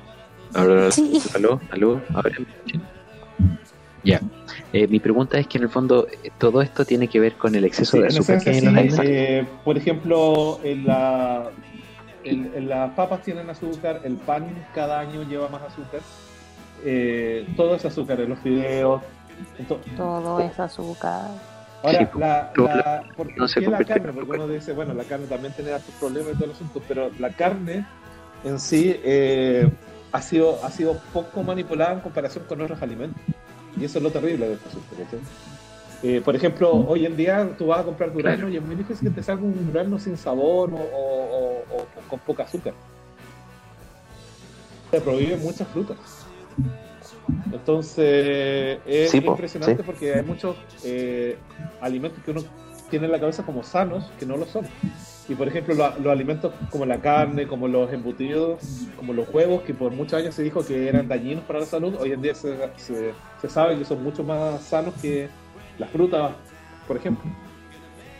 Ahora, 0.54 0.90
Sí. 0.90 1.18
aló, 1.34 1.60
aló, 1.70 2.00
ahora. 2.14 2.30
Ya. 4.04 4.20
Eh, 4.72 4.86
mi 4.88 4.98
pregunta 5.00 5.38
es 5.38 5.46
que 5.46 5.58
en 5.58 5.64
el 5.64 5.70
fondo 5.70 6.06
eh, 6.24 6.30
todo 6.38 6.60
esto 6.60 6.84
tiene 6.84 7.08
que 7.08 7.20
ver 7.20 7.34
con 7.34 7.54
el 7.54 7.64
exceso 7.64 7.92
Sí, 7.92 8.00
de 8.00 8.08
azúcar 8.08 8.42
que 8.42 8.50
hay 8.50 8.58
en 8.58 8.74
los. 8.74 8.98
Eh, 9.04 9.46
por 9.64 9.76
ejemplo, 9.78 10.58
en, 10.64 10.86
la, 10.86 11.50
en, 12.24 12.50
en 12.54 12.68
las 12.68 12.90
papas 12.94 13.22
tienen 13.22 13.48
azúcar, 13.48 14.00
el 14.04 14.16
pan 14.16 14.46
cada 14.74 14.98
año 15.00 15.22
lleva 15.22 15.48
más 15.48 15.62
azúcar, 15.62 16.00
eh, 16.84 17.46
todo 17.56 17.76
es 17.76 17.84
azúcar, 17.84 18.20
en 18.20 18.30
los 18.30 18.38
fideos. 18.40 19.02
Todo 19.96 20.40
es 20.40 20.58
azúcar. 20.60 21.22
ahora, 21.82 21.98
Sí, 21.98 22.18
la, 22.18 22.52
todo 22.54 22.66
la, 22.68 23.04
¿por 23.16 23.36
no 23.36 23.48
se 23.48 23.60
qué 23.60 23.66
la 23.68 23.84
carne? 23.84 24.12
Porque 24.12 24.30
uno 24.32 24.48
dice, 24.48 24.72
bueno, 24.72 24.94
la 24.94 25.04
carne 25.04 25.26
también 25.26 25.52
tiene 25.54 25.74
estos 25.74 25.94
problemas 25.96 26.32
y 26.32 26.34
todo 26.36 26.44
el 26.46 26.50
asunto, 26.52 26.80
pero 26.88 27.10
la 27.18 27.30
carne 27.30 27.86
en 28.44 28.58
sí 28.60 28.98
eh, 29.04 29.68
ha, 30.12 30.22
sido, 30.22 30.58
ha 30.64 30.70
sido 30.70 30.98
poco 31.12 31.42
manipulada 31.42 31.92
en 31.94 32.00
comparación 32.00 32.44
con 32.48 32.60
otros 32.60 32.80
alimentos. 32.82 33.20
Y 33.80 33.84
eso 33.84 33.98
es 33.98 34.04
lo 34.04 34.10
terrible 34.10 34.48
de 34.48 34.54
este. 34.54 34.68
¿cachai? 35.02 35.18
Eh, 36.04 36.20
por 36.24 36.34
ejemplo, 36.36 36.70
hoy 36.72 37.06
en 37.06 37.16
día 37.16 37.48
tú 37.56 37.68
vas 37.68 37.80
a 37.80 37.84
comprar 37.84 38.12
durazno 38.12 38.38
Claro. 38.46 38.52
y 38.52 38.56
es 38.56 38.62
muy 38.62 38.74
difícil 38.74 39.08
que 39.08 39.14
te 39.14 39.22
salga 39.22 39.42
un 39.44 39.66
durazno 39.72 39.98
sin 39.98 40.16
sabor 40.16 40.70
o, 40.72 40.76
o- 40.76 41.64
o- 41.70 41.76
o 41.80 41.86
con 42.08 42.18
poca 42.20 42.42
azúcar. 42.42 42.74
Se 44.90 45.00
prohíben 45.00 45.40
muchas 45.40 45.66
frutas. 45.68 45.96
Entonces, 47.52 48.78
es 48.86 49.10
Sí, 49.10 49.18
impresionante 49.18 49.82
sí. 49.82 49.86
porque 49.86 50.14
hay 50.14 50.22
muchos 50.22 50.56
eh, 50.84 51.36
alimentos 51.80 52.22
que 52.24 52.30
uno 52.30 52.42
tiene 52.90 53.06
en 53.06 53.12
la 53.12 53.20
cabeza 53.20 53.42
como 53.44 53.62
sanos 53.62 54.10
que 54.18 54.26
no 54.26 54.36
lo 54.36 54.46
son. 54.46 54.64
Y 55.28 55.34
por 55.34 55.46
ejemplo, 55.48 55.74
lo- 55.74 55.96
los 55.98 56.12
alimentos 56.12 56.52
como 56.70 56.84
la 56.84 57.00
carne, 57.00 57.46
como 57.46 57.68
los 57.68 57.92
embutidos, 57.92 58.88
como 58.96 59.12
los 59.12 59.28
huevos, 59.32 59.62
que 59.62 59.72
por 59.72 59.92
muchos 59.92 60.14
años 60.14 60.34
se 60.34 60.42
dijo 60.42 60.64
que 60.66 60.88
eran 60.88 61.08
dañinos 61.08 61.44
para 61.44 61.60
la 61.60 61.66
salud, 61.66 61.94
hoy 62.00 62.12
en 62.12 62.20
día 62.22 62.34
se, 62.34 62.56
se- 62.76 63.12
se 63.40 63.48
sabe 63.48 63.78
que 63.78 63.84
son 63.84 64.02
mucho 64.02 64.24
más 64.24 64.60
sanos 64.62 64.94
que 65.00 65.28
las 65.78 65.88
frutas, 65.90 66.32
por 66.86 66.96
ejemplo. 66.96 67.30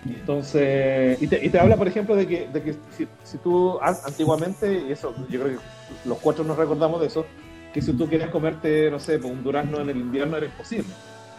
Entonces, 0.06 1.20
y 1.22 1.26
te, 1.28 1.44
y 1.44 1.48
te 1.48 1.58
habla, 1.58 1.76
por 1.76 1.86
ejemplo, 1.86 2.16
de 2.16 2.26
que, 2.26 2.48
de 2.48 2.62
que 2.62 2.72
si, 2.96 3.06
si 3.22 3.38
tú 3.38 3.78
an- 3.80 3.96
antiguamente, 4.04 4.84
y 4.88 4.92
eso 4.92 5.14
yo 5.28 5.40
creo 5.40 5.58
que 5.58 6.08
los 6.08 6.18
cuatro 6.18 6.42
nos 6.44 6.56
recordamos 6.56 7.00
de 7.00 7.06
eso, 7.06 7.24
que 7.72 7.80
si 7.82 7.92
tú 7.92 8.08
querías 8.08 8.30
comerte, 8.30 8.90
no 8.90 8.98
sé, 8.98 9.18
pues, 9.18 9.32
un 9.32 9.42
durazno 9.42 9.80
en 9.80 9.88
el 9.90 9.96
invierno 9.96 10.36
era 10.36 10.46
imposible. 10.46 10.88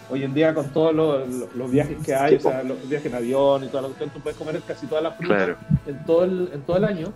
Hoy 0.09 0.23
en 0.23 0.33
día 0.33 0.53
con 0.53 0.69
todos 0.69 0.93
los, 0.93 1.27
los- 1.29 1.55
los 1.55 1.71
viajes 1.71 1.97
que 2.05 2.13
hay, 2.13 2.35
o 2.35 2.39
sea, 2.39 2.61
los 2.63 2.87
viajes 2.89 3.07
en 3.11 3.15
avión 3.15 3.63
y 3.63 3.67
toda 3.67 3.83
la 3.83 3.87
cuestión, 3.87 4.09
tú 4.09 4.19
puedes 4.19 4.37
comer 4.37 4.61
casi 4.67 4.85
todas 4.87 5.03
las 5.03 5.15
frutas 5.17 5.37
Claro. 5.37 5.57
en 5.87 6.05
todo 6.05 6.23
el, 6.25 6.49
en 6.53 6.61
todo 6.61 6.77
el 6.77 6.83
año 6.85 7.13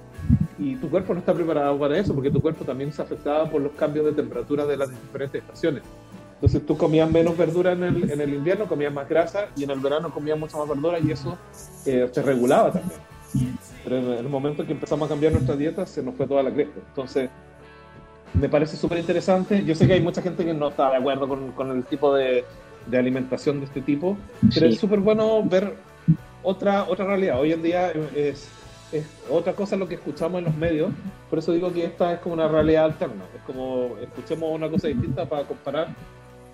y 0.57 0.76
tu 0.78 0.89
cuerpo 0.89 1.13
no 1.13 1.20
está 1.20 1.34
preparado 1.34 1.78
para 1.78 1.97
eso 1.99 2.13
porque 2.15 2.32
tu 2.32 2.41
cuerpo 2.41 2.63
también 2.63 2.91
se 2.93 3.01
afectaba 3.01 3.49
por 3.49 3.61
los 3.61 3.74
cambios 3.74 4.05
de 4.05 4.13
temperatura 4.13 4.65
de 4.65 4.78
las 4.78 4.89
diferentes 4.89 5.41
estaciones. 5.41 5.84
Entonces 6.36 6.65
tú 6.65 6.78
comías 6.78 7.09
menos 7.11 7.36
verdura 7.38 7.74
en 7.74 7.84
el, 7.84 8.09
en 8.09 8.22
el 8.22 8.34
invierno, 8.34 8.65
comías 8.68 8.93
más 8.93 9.07
grasa 9.09 9.47
y 9.55 9.63
en 9.65 9.72
el 9.72 9.80
verano 9.80 10.09
comías 10.11 10.39
mucha 10.39 10.57
más 10.57 10.68
verdura 10.70 10.97
y 10.99 11.11
eso 11.11 11.38
eh, 11.86 12.09
te 12.13 12.22
regulaba 12.22 12.72
también. 12.72 12.99
Pero 13.84 13.97
en 13.97 14.11
el 14.13 14.30
momento 14.30 14.61
en 14.61 14.68
que 14.68 14.74
empezamos 14.74 15.07
a 15.07 15.09
cambiar 15.09 15.34
nuestra 15.34 15.55
dieta 15.55 15.86
se 15.86 16.01
nos 16.01 16.15
fue 16.15 16.26
toda 16.26 16.41
la 16.41 16.51
cresta. 16.53 16.80
Entonces 16.88 17.30
me 18.34 18.50
parece 18.50 18.78
súper 18.78 18.98
interesante. 19.00 19.64
Yo 19.66 19.74
sé 19.76 19.88
que 19.88 19.94
hay 19.94 20.02
mucha 20.02 20.22
gente 20.22 20.44
que 20.46 20.54
no 20.54 20.70
está 20.70 20.92
de 20.92 20.98
acuerdo 20.98 21.28
con, 21.28 21.52
con 21.52 21.72
el 21.72 21.84
tipo 21.84 22.14
de, 22.16 22.44
de 22.86 22.98
alimentación 22.98 23.60
de 23.60 23.66
este 23.66 23.82
tipo, 23.82 24.18
pero 24.54 24.68
Sí. 24.68 24.74
es 24.74 24.80
súper 24.80 25.00
bueno 25.00 25.44
ver 25.44 25.74
otra, 26.44 26.86
otra 26.88 27.06
realidad. 27.06 27.40
Hoy 27.40 27.52
en 27.54 27.64
día 27.64 27.92
es, 28.16 28.50
es 28.92 29.06
otra 29.30 29.54
cosa 29.54 29.76
lo 29.76 29.88
que 29.88 29.96
escuchamos 29.96 30.40
en 30.40 30.46
los 30.46 30.56
medios, 30.56 30.92
por 31.30 31.40
eso 31.40 31.52
digo 31.52 31.74
que 31.74 31.86
esta 31.86 32.14
es 32.14 32.20
como 32.20 32.36
una 32.36 32.48
realidad 32.48 32.86
alterna. 32.86 33.24
Es 33.36 33.42
como 33.46 33.96
escuchemos 34.02 34.50
una 34.54 34.70
cosa 34.70 34.88
distinta 34.88 35.26
para 35.26 35.44
comparar 35.44 35.88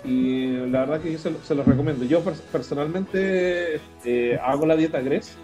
y 0.05 0.47
la 0.67 0.81
verdad 0.81 0.99
que 1.01 1.11
yo 1.13 1.17
se, 1.19 1.31
lo- 1.31 1.39
se 1.43 1.53
los 1.55 1.65
recomiendo. 1.65 2.03
Yo 2.05 2.23
pers- 2.23 2.41
personalmente 2.51 3.79
eh, 4.05 4.39
hago 4.43 4.65
la 4.65 4.75
dieta 4.75 4.99
GRES. 5.01 5.35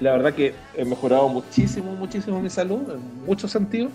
La 0.00 0.12
verdad 0.12 0.34
que 0.34 0.52
he 0.76 0.84
mejorado 0.84 1.28
muchísimo, 1.28 1.92
muchísimo 1.94 2.40
mi 2.40 2.50
salud 2.50 2.80
en 2.90 3.24
muchos 3.24 3.50
sentidos. 3.52 3.92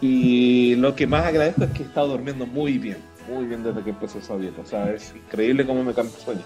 Y 0.00 0.76
lo 0.76 0.94
que 0.94 1.06
más 1.06 1.26
agradezco 1.26 1.64
es 1.64 1.70
que 1.72 1.82
he 1.82 1.86
estado 1.86 2.08
durmiendo 2.08 2.46
muy 2.46 2.78
bien, 2.78 2.96
muy 3.28 3.44
bien 3.46 3.62
desde 3.62 3.82
que 3.82 3.90
empecé 3.90 4.18
esa 4.18 4.36
dieta. 4.36 4.62
O 4.62 4.66
sea, 4.66 4.90
es 4.92 5.14
increíble 5.14 5.66
cómo 5.66 5.82
me 5.84 5.92
cambia 5.92 6.14
el 6.16 6.20
sueño. 6.22 6.40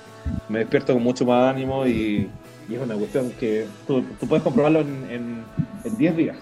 Me 0.48 0.60
despierto 0.60 0.92
con 0.92 1.02
mucho 1.02 1.24
más 1.24 1.54
ánimo 1.54 1.86
y, 1.86 2.28
es 2.68 2.78
una 2.80 2.94
cuestión 2.96 3.30
que 3.38 3.66
tú, 3.86 4.02
tú 4.18 4.26
puedes 4.26 4.42
comprobarlo 4.42 4.80
en, 4.80 5.06
en, 5.10 5.44
en 5.84 5.96
10 5.96 6.16
días. 6.16 6.36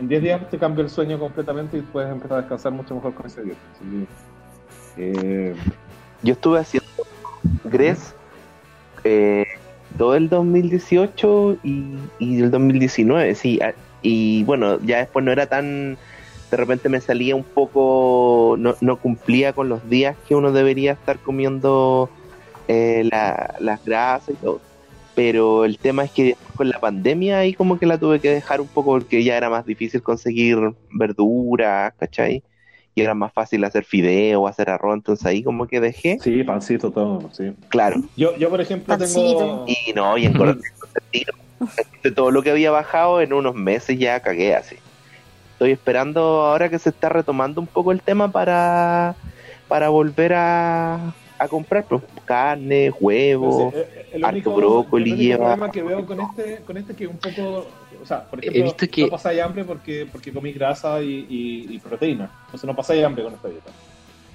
En 0.00 0.08
10 0.08 0.22
días 0.22 0.50
te 0.50 0.58
cambia 0.58 0.82
el 0.82 0.90
sueño 0.90 1.18
completamente 1.18 1.78
y 1.78 1.80
puedes 1.80 2.10
empezar 2.10 2.38
a 2.38 2.40
descansar 2.40 2.72
mucho 2.72 2.94
mejor 2.94 3.14
con 3.14 3.26
esa 3.26 3.40
dieta. 3.40 3.58
Eh, 4.96 5.54
Yo 6.22 6.32
estuve 6.34 6.58
haciendo 6.58 6.88
GRES 7.64 8.14
eh, 9.04 9.46
todo 9.96 10.14
el 10.16 10.28
2018 10.28 11.58
y, 11.62 11.94
y 12.18 12.40
el 12.42 12.50
2019, 12.50 13.34
sí. 13.34 13.60
a- 13.62 13.74
Y 14.02 14.42
bueno, 14.44 14.78
ya 14.84 14.98
después 14.98 15.24
no 15.24 15.32
era 15.32 15.46
tan. 15.46 15.96
De 16.50 16.56
repente 16.56 16.88
me 16.88 17.00
salía 17.00 17.34
un 17.36 17.44
poco. 17.44 18.56
No, 18.58 18.74
no 18.80 18.96
cumplía 18.98 19.52
con 19.52 19.68
los 19.68 19.88
días 19.88 20.16
que 20.28 20.34
uno 20.34 20.52
debería 20.52 20.92
estar 20.92 21.18
comiendo 21.20 22.10
eh, 22.68 23.08
la- 23.10 23.54
las 23.60 23.84
grasas 23.84 24.34
y 24.34 24.38
todo. 24.38 24.60
Pero 25.14 25.64
el 25.64 25.78
tema 25.78 26.04
es 26.04 26.10
que 26.10 26.24
después 26.24 26.52
con 26.56 26.68
la 26.68 26.80
pandemia 26.80 27.38
ahí 27.40 27.52
como 27.54 27.78
que 27.78 27.86
la 27.86 27.98
tuve 27.98 28.20
que 28.20 28.30
dejar 28.30 28.60
un 28.60 28.68
poco 28.68 28.92
porque 28.92 29.22
ya 29.22 29.36
era 29.36 29.50
más 29.50 29.66
difícil 29.66 30.02
conseguir 30.02 30.58
verduras, 30.90 31.92
¿cachai? 31.98 32.42
y 32.94 33.00
era 33.00 33.14
más 33.14 33.32
fácil 33.32 33.64
hacer 33.64 33.84
fideo 33.84 34.42
o 34.42 34.46
hacer 34.48 34.68
arroz, 34.68 34.94
entonces 34.96 35.24
ahí 35.24 35.42
como 35.42 35.66
que 35.66 35.80
dejé. 35.80 36.18
Sí, 36.20 36.44
pancito, 36.44 36.90
todo, 36.90 37.30
sí. 37.32 37.50
Claro. 37.68 38.02
Yo, 38.16 38.36
yo 38.36 38.50
por 38.50 38.60
ejemplo, 38.60 38.98
tengo... 38.98 39.06
Pancito. 39.14 39.64
Y 39.66 39.92
no, 39.94 40.18
y 40.18 40.26
el 40.26 40.32
tiro. 41.10 41.32
De 42.02 42.10
todo 42.14 42.30
lo 42.30 42.42
que 42.42 42.50
había 42.50 42.70
bajado 42.70 43.20
en 43.20 43.32
unos 43.32 43.54
meses 43.54 43.98
ya 43.98 44.20
cagué 44.20 44.54
así. 44.54 44.76
Estoy 45.54 45.70
esperando 45.72 46.20
ahora 46.42 46.68
que 46.68 46.78
se 46.78 46.88
está 46.90 47.08
retomando 47.08 47.60
un 47.60 47.66
poco 47.66 47.92
el 47.92 48.00
tema 48.00 48.30
para, 48.32 49.14
para 49.68 49.88
volver 49.90 50.32
a, 50.34 51.12
a 51.38 51.48
comprar 51.48 51.84
pues, 51.84 52.02
carne, 52.24 52.90
huevos. 52.98 53.72
Sí, 53.72 53.78
eh, 53.80 54.06
el 54.14 54.24
harto 54.24 54.50
único- 54.50 54.54
brócoli 54.56 55.10
el 55.10 55.12
único 55.16 55.22
lleva. 55.22 55.44
problema 55.56 55.70
que 55.70 55.82
veo 55.82 56.04
con 56.06 56.20
este, 56.20 56.56
con 56.64 56.76
este 56.76 56.94
que 56.94 57.06
un 57.06 57.16
poco, 57.18 57.68
o 58.02 58.06
sea, 58.06 58.24
por 58.24 58.38
He 58.44 58.48
ejemplo, 58.48 58.64
visto 58.64 58.86
que- 58.92 59.02
no 59.02 59.08
pasáis 59.10 59.40
hambre 59.40 59.64
porque, 59.64 60.06
porque 60.10 60.32
comí 60.32 60.52
grasa 60.52 61.00
y, 61.00 61.26
y- 61.30 61.66
y 61.74 61.78
proteína, 61.78 62.28
entonces 62.46 62.66
no 62.66 62.74
pasáis 62.74 63.04
hambre 63.04 63.22
con 63.22 63.34
esta 63.34 63.48
dieta. 63.48 63.70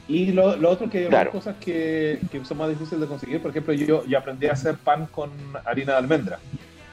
Y 0.10 0.32
lo, 0.32 0.56
lo 0.56 0.70
otro 0.70 0.90
que 0.90 1.00
hay 1.00 1.06
Claro. 1.08 1.30
otras 1.32 1.44
cosas 1.44 1.56
que, 1.62 2.20
que 2.32 2.46
son 2.46 2.58
más 2.58 2.70
difíciles 2.70 3.02
de 3.02 3.08
conseguir, 3.08 3.42
por 3.42 3.52
ejemplo, 3.52 3.74
yo, 3.74 4.06
yo 4.06 4.18
aprendí 4.18 4.48
a 4.48 4.54
hacer 4.54 4.78
pan 4.78 5.06
con 5.08 5.30
harina 5.66 5.92
de 5.94 5.98
almendra. 5.98 6.40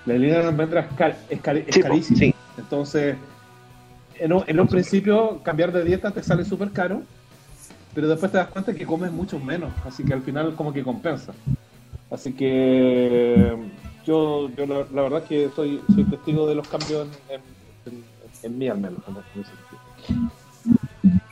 La 0.07 0.15
harina 0.15 0.39
de 0.39 0.47
almendra 0.49 0.81
es, 0.81 1.41
Sí, 1.75 1.81
carísima. 1.83 2.19
sí. 2.19 2.35
Entonces, 2.59 3.17
en 4.19 4.33
un, 4.33 4.45
en 4.47 4.61
un 4.61 4.69
principio, 4.69 5.41
cambiar 5.43 5.73
de 5.73 5.85
dieta 5.85 6.11
te 6.11 6.23
sale 6.23 6.45
súper 6.45 6.71
caro, 6.71 7.03
pero 7.95 8.09
después 8.09 8.31
te 8.31 8.39
das 8.39 8.49
cuenta 8.49 8.75
que 8.75 8.85
comes 8.87 9.11
mucho 9.13 9.39
menos, 9.39 9.71
así 9.85 10.05
que 10.05 10.13
al 10.13 10.23
final 10.23 10.55
como 10.55 10.73
que 10.73 10.83
compensa. 10.83 11.33
Así 12.11 12.33
que 12.33 13.57
yo, 14.05 14.51
yo 14.51 14.67
la, 14.67 14.85
la 14.93 15.03
verdad 15.03 15.25
que 15.25 15.49
soy, 15.57 15.81
soy 15.95 16.05
testigo 16.05 16.47
de 16.47 16.55
los 16.55 16.69
cambios 16.69 17.09
en, 17.29 17.35
en, 17.37 17.41
en- 17.97 18.05
en 18.43 18.59
mí 18.59 18.69
al 18.69 18.79
menos. 18.79 18.99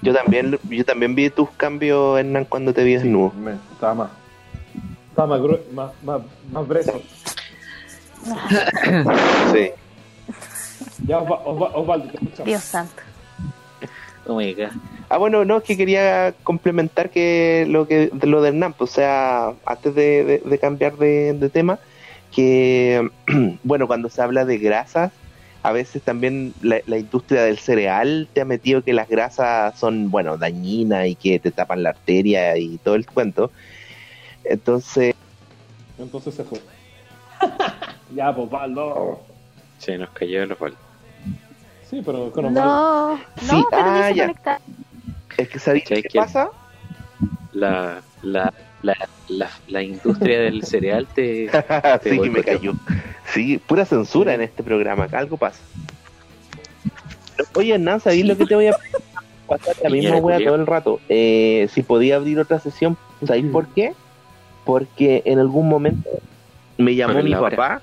Yo 0.03 0.13
también, 0.15 0.59
yo 0.69 0.85
también 0.85 1.15
vi 1.15 1.31
tus 1.31 1.51
cambios, 1.51 2.19
Hernán, 2.19 2.47
cuando 2.47 2.73
te 2.73 2.83
vi 2.83 2.95
desnudo. 2.95 3.33
Estaba 3.75 3.95
más, 3.95 4.11
estaba 5.11 5.39
más, 5.39 5.51
más, 5.73 5.93
más, 6.03 6.23
más 6.53 6.69
brezo. 6.69 7.03
Sí. 9.53 9.71
Ya 11.07 11.19
Osva- 11.19 11.43
Osva- 11.45 11.71
Osvaldo, 11.75 12.09
te 12.09 12.17
escuchamos. 12.17 12.45
Dios 12.47 12.63
santo. 12.63 13.03
Oh 14.27 14.37
my 14.37 14.55
god. 14.55 14.69
Ah, 15.09 15.19
bueno, 15.19 15.45
no, 15.45 15.59
es 15.59 15.65
que 15.65 15.77
quería 15.77 16.33
complementar 16.45 17.11
que 17.11 17.67
lo 17.69 17.87
que 17.89 18.09
de 18.13 18.27
lo 18.27 18.41
de 18.41 18.49
Hernán, 18.51 18.73
pues, 18.73 18.93
o 18.93 18.95
sea, 18.95 19.53
antes 19.67 19.95
de, 19.95 20.25
de- 20.25 20.39
de 20.45 20.59
cambiar 20.59 20.97
de, 20.97 21.33
de 21.35 21.49
tema, 21.51 21.79
que, 22.31 23.11
bueno, 23.65 23.87
cuando 23.87 24.09
se 24.09 24.23
habla 24.23 24.45
de 24.45 24.59
grasas, 24.59 25.11
a 25.65 25.73
veces 25.73 26.03
también 26.03 26.55
la, 26.63 26.81
la 26.87 26.99
industria 26.99 27.43
del 27.43 27.59
cereal 27.59 28.29
te 28.33 28.41
ha 28.41 28.45
metido 28.45 28.83
que 28.83 28.93
las 28.93 29.09
grasas 29.09 29.79
son, 29.79 30.11
bueno, 30.11 30.37
dañinas 30.39 31.07
y 31.09 31.15
que 31.15 31.39
te 31.39 31.51
tapan 31.51 31.83
la 31.83 31.91
arteria 31.91 32.57
y 32.57 32.79
todo 32.79 32.95
el 32.95 33.07
cuento. 33.07 33.51
Entonces, 34.45 35.15
Entonces 35.99 36.35
se 36.35 36.45
fue. 36.45 36.59
ya, 38.15 38.35
pues 38.35 38.47
Osvaldo. 38.47 39.21
Se 39.79 39.99
nos 39.99 40.11
cayó 40.11 40.47
los 40.47 40.59
bolos. 40.59 40.79
Sí, 41.89 42.03
pero 42.05 42.31
con 42.33 42.47
Osvaldo. 42.47 42.63
No, 42.63 43.19
Sí, 43.41 43.47
no, 43.57 43.67
pero 43.71 43.83
ah, 43.85 44.11
ya. 44.11 44.33
es 45.37 45.49
que 45.49 45.59
¿sabéis 45.59 45.85
¿Sabes 45.85 46.03
qué 46.03 46.09
qué? 46.09 46.19
pasa? 46.19 46.51
La, 47.53 48.01
la, 48.23 48.53
la, 48.83 48.97
la, 49.29 49.51
la 49.69 49.83
industria 49.83 50.41
del 50.41 50.65
cereal 50.65 51.07
te... 51.15 51.49
Te 52.03 52.11
sí, 52.11 52.31
me 52.31 52.43
cayó. 52.43 52.73
Sí, 53.27 53.59
pura 53.59 53.85
censura 53.85 54.35
en 54.35 54.41
este 54.43 54.63
programa, 54.63 55.07
algo 55.13 55.37
pasa. 55.37 55.61
Oye, 57.55 57.75
Hernán, 57.75 58.01
¿sabéis 58.01 58.27
lo 58.27 58.37
que 58.37 58.47
te 58.47 58.55
voy 58.55 58.67
a 58.69 58.77
pasar 59.47 59.77
la 59.83 59.91
misma 59.91 60.17
wea 60.17 60.39
todo 60.43 60.55
el 60.55 60.67
rato? 60.67 61.01
Eh, 61.09 61.69
si 61.73 61.83
podía 61.83 62.17
abrir 62.17 62.39
otra 62.39 62.59
sesión, 62.61 62.97
¿sabéis 63.27 63.47
por 63.51 63.67
qué? 63.69 63.95
Porque 64.65 65.23
en 65.27 65.39
algún 65.39 65.69
momento 65.69 66.09
me 66.79 66.95
llamó 66.95 67.23
mi 67.23 67.33
papá 67.35 67.83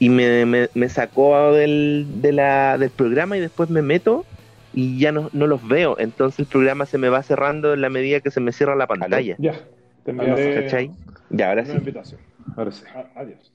y 0.00 0.08
me, 0.08 0.46
me, 0.46 0.68
me 0.74 0.88
sacó 0.88 1.52
del, 1.52 2.06
de 2.22 2.32
la, 2.32 2.78
del 2.78 2.90
programa 2.90 3.36
y 3.36 3.40
después 3.40 3.68
me 3.68 3.82
meto 3.82 4.24
y 4.72 4.98
ya 4.98 5.12
no, 5.12 5.28
no 5.32 5.46
los 5.46 5.66
veo. 5.68 5.96
Entonces 5.98 6.40
el 6.40 6.46
programa 6.46 6.86
se 6.86 6.96
me 6.96 7.10
va 7.10 7.22
cerrando 7.22 7.74
en 7.74 7.82
la 7.82 7.90
medida 7.90 8.20
que 8.20 8.30
se 8.30 8.40
me 8.40 8.50
cierra 8.52 8.74
la 8.74 8.86
pantalla. 8.86 9.36
Ya, 9.38 9.60
te 10.04 10.10
enviaré 10.10 10.54
¿Cachai? 10.54 10.90
Ya, 11.28 11.50
ahora 11.50 11.62
una 11.62 11.72
sí. 11.72 11.78
invitación. 11.78 12.20
Ahora 12.56 12.72
sí. 12.72 12.82
A- 12.94 13.20
Adiós. 13.20 13.52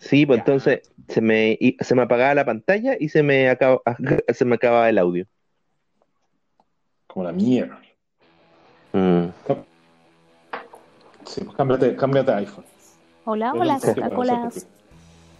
Sí, 0.00 0.26
pues 0.26 0.40
entonces 0.40 0.92
se 1.08 1.20
me, 1.20 1.56
se 1.80 1.94
me 1.94 2.02
apagaba 2.02 2.34
la 2.34 2.44
pantalla 2.44 2.96
y 2.98 3.08
se 3.08 3.22
me 3.22 3.48
acaba, 3.48 3.80
se 4.34 4.44
me 4.44 4.56
acababa 4.56 4.88
el 4.88 4.98
audio. 4.98 5.26
Como 7.06 7.24
la 7.24 7.32
mierda. 7.32 7.80
Mm. 8.92 9.26
Sí, 11.24 11.42
pues 11.44 11.56
cámbiate, 11.56 11.94
cámbiate 11.94 12.32
iPhone. 12.32 12.64
Hola, 13.24 13.52
Es 13.54 13.60
hola, 14.02 14.50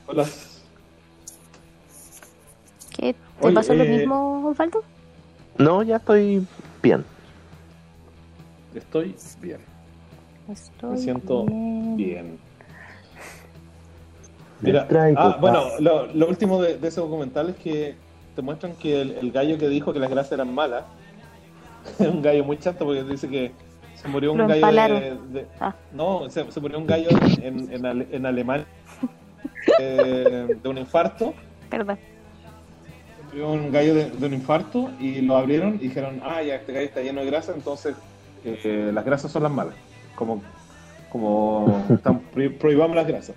Hola. 0.09 0.25
¿Qué? 2.97 3.13
¿Te 3.13 3.47
Oye, 3.47 3.55
pasó 3.55 3.75
lo 3.75 3.85
eh, 3.85 3.89
mismo, 3.99 4.47
Osvaldo? 4.49 4.83
No, 5.59 5.83
ya 5.83 5.97
estoy 5.97 6.47
bien. 6.83 7.05
Estoy 8.75 9.15
bien. 9.41 9.61
Estoy 10.51 10.91
Me 10.93 10.99
siento 10.99 11.45
bien. 11.45 11.97
Bien. 11.97 12.39
Mira, 14.61 14.89
Trae, 14.89 15.15
ah, 15.17 15.37
bueno, 15.41 15.63
lo, 15.79 16.07
lo 16.07 16.27
último 16.29 16.61
de, 16.61 16.79
de 16.79 16.89
ese 16.89 17.01
documental 17.01 17.51
es 17.51 17.57
que 17.57 17.95
te 18.35 18.43
muestran 18.43 18.73
que 18.75 19.01
el, 19.03 19.13
el 19.13 19.31
gallo 19.31 19.57
que 19.59 19.69
dijo 19.69 19.93
que 19.93 20.01
las 20.01 20.11
grasas 20.11 20.33
eran 20.33 20.53
malas 20.53 20.85
es 21.99 22.09
un 22.09 22.23
gallo 22.23 22.45
muy 22.45 22.59
chato 22.59 22.85
porque 22.87 23.05
dice 23.05 23.29
que 23.29 23.53
se 23.95 24.09
murió 24.09 24.33
un 24.33 24.39
Lo 24.39 24.49
gallo 24.49 24.67
de, 24.67 25.17
de- 25.33 25.47
Ah. 25.61 25.75
no 25.93 26.29
se, 26.31 26.51
se 26.51 26.61
murió 26.61 26.79
un 26.79 26.87
gallo 26.87 27.09
en, 27.41 27.73
en, 27.73 27.87
Ale- 27.87 28.09
en 28.11 28.27
Alemania 28.27 28.67
eh, 29.79 30.57
de 30.63 30.69
un 30.69 30.79
infarto 30.79 31.35
Perdón. 31.71 31.99
se 33.19 33.25
murió 33.27 33.51
un 33.51 33.71
gallo 33.73 33.95
de, 33.95 34.11
de 34.11 34.27
un 34.27 34.35
infarto 34.35 34.91
y 34.99 35.21
lo 35.21 35.37
abrieron 35.37 35.75
y 35.77 35.79
dijeron 35.79 36.21
ah 36.25 36.43
ya 36.43 36.57
este 36.57 36.73
gallo 36.73 36.87
está 36.87 37.01
lleno 37.03 37.21
de 37.21 37.27
grasa 37.27 37.53
entonces 37.55 37.95
eh, 38.45 38.91
las 38.95 39.05
grasas 39.05 39.31
son 39.31 39.43
las 39.43 39.53
malas 39.53 39.75
como 40.15 40.43
como 41.11 41.85
están, 41.91 42.21
pro- 42.21 42.53
prohibamos 42.59 42.95
las 42.97 43.07
grasas 43.07 43.35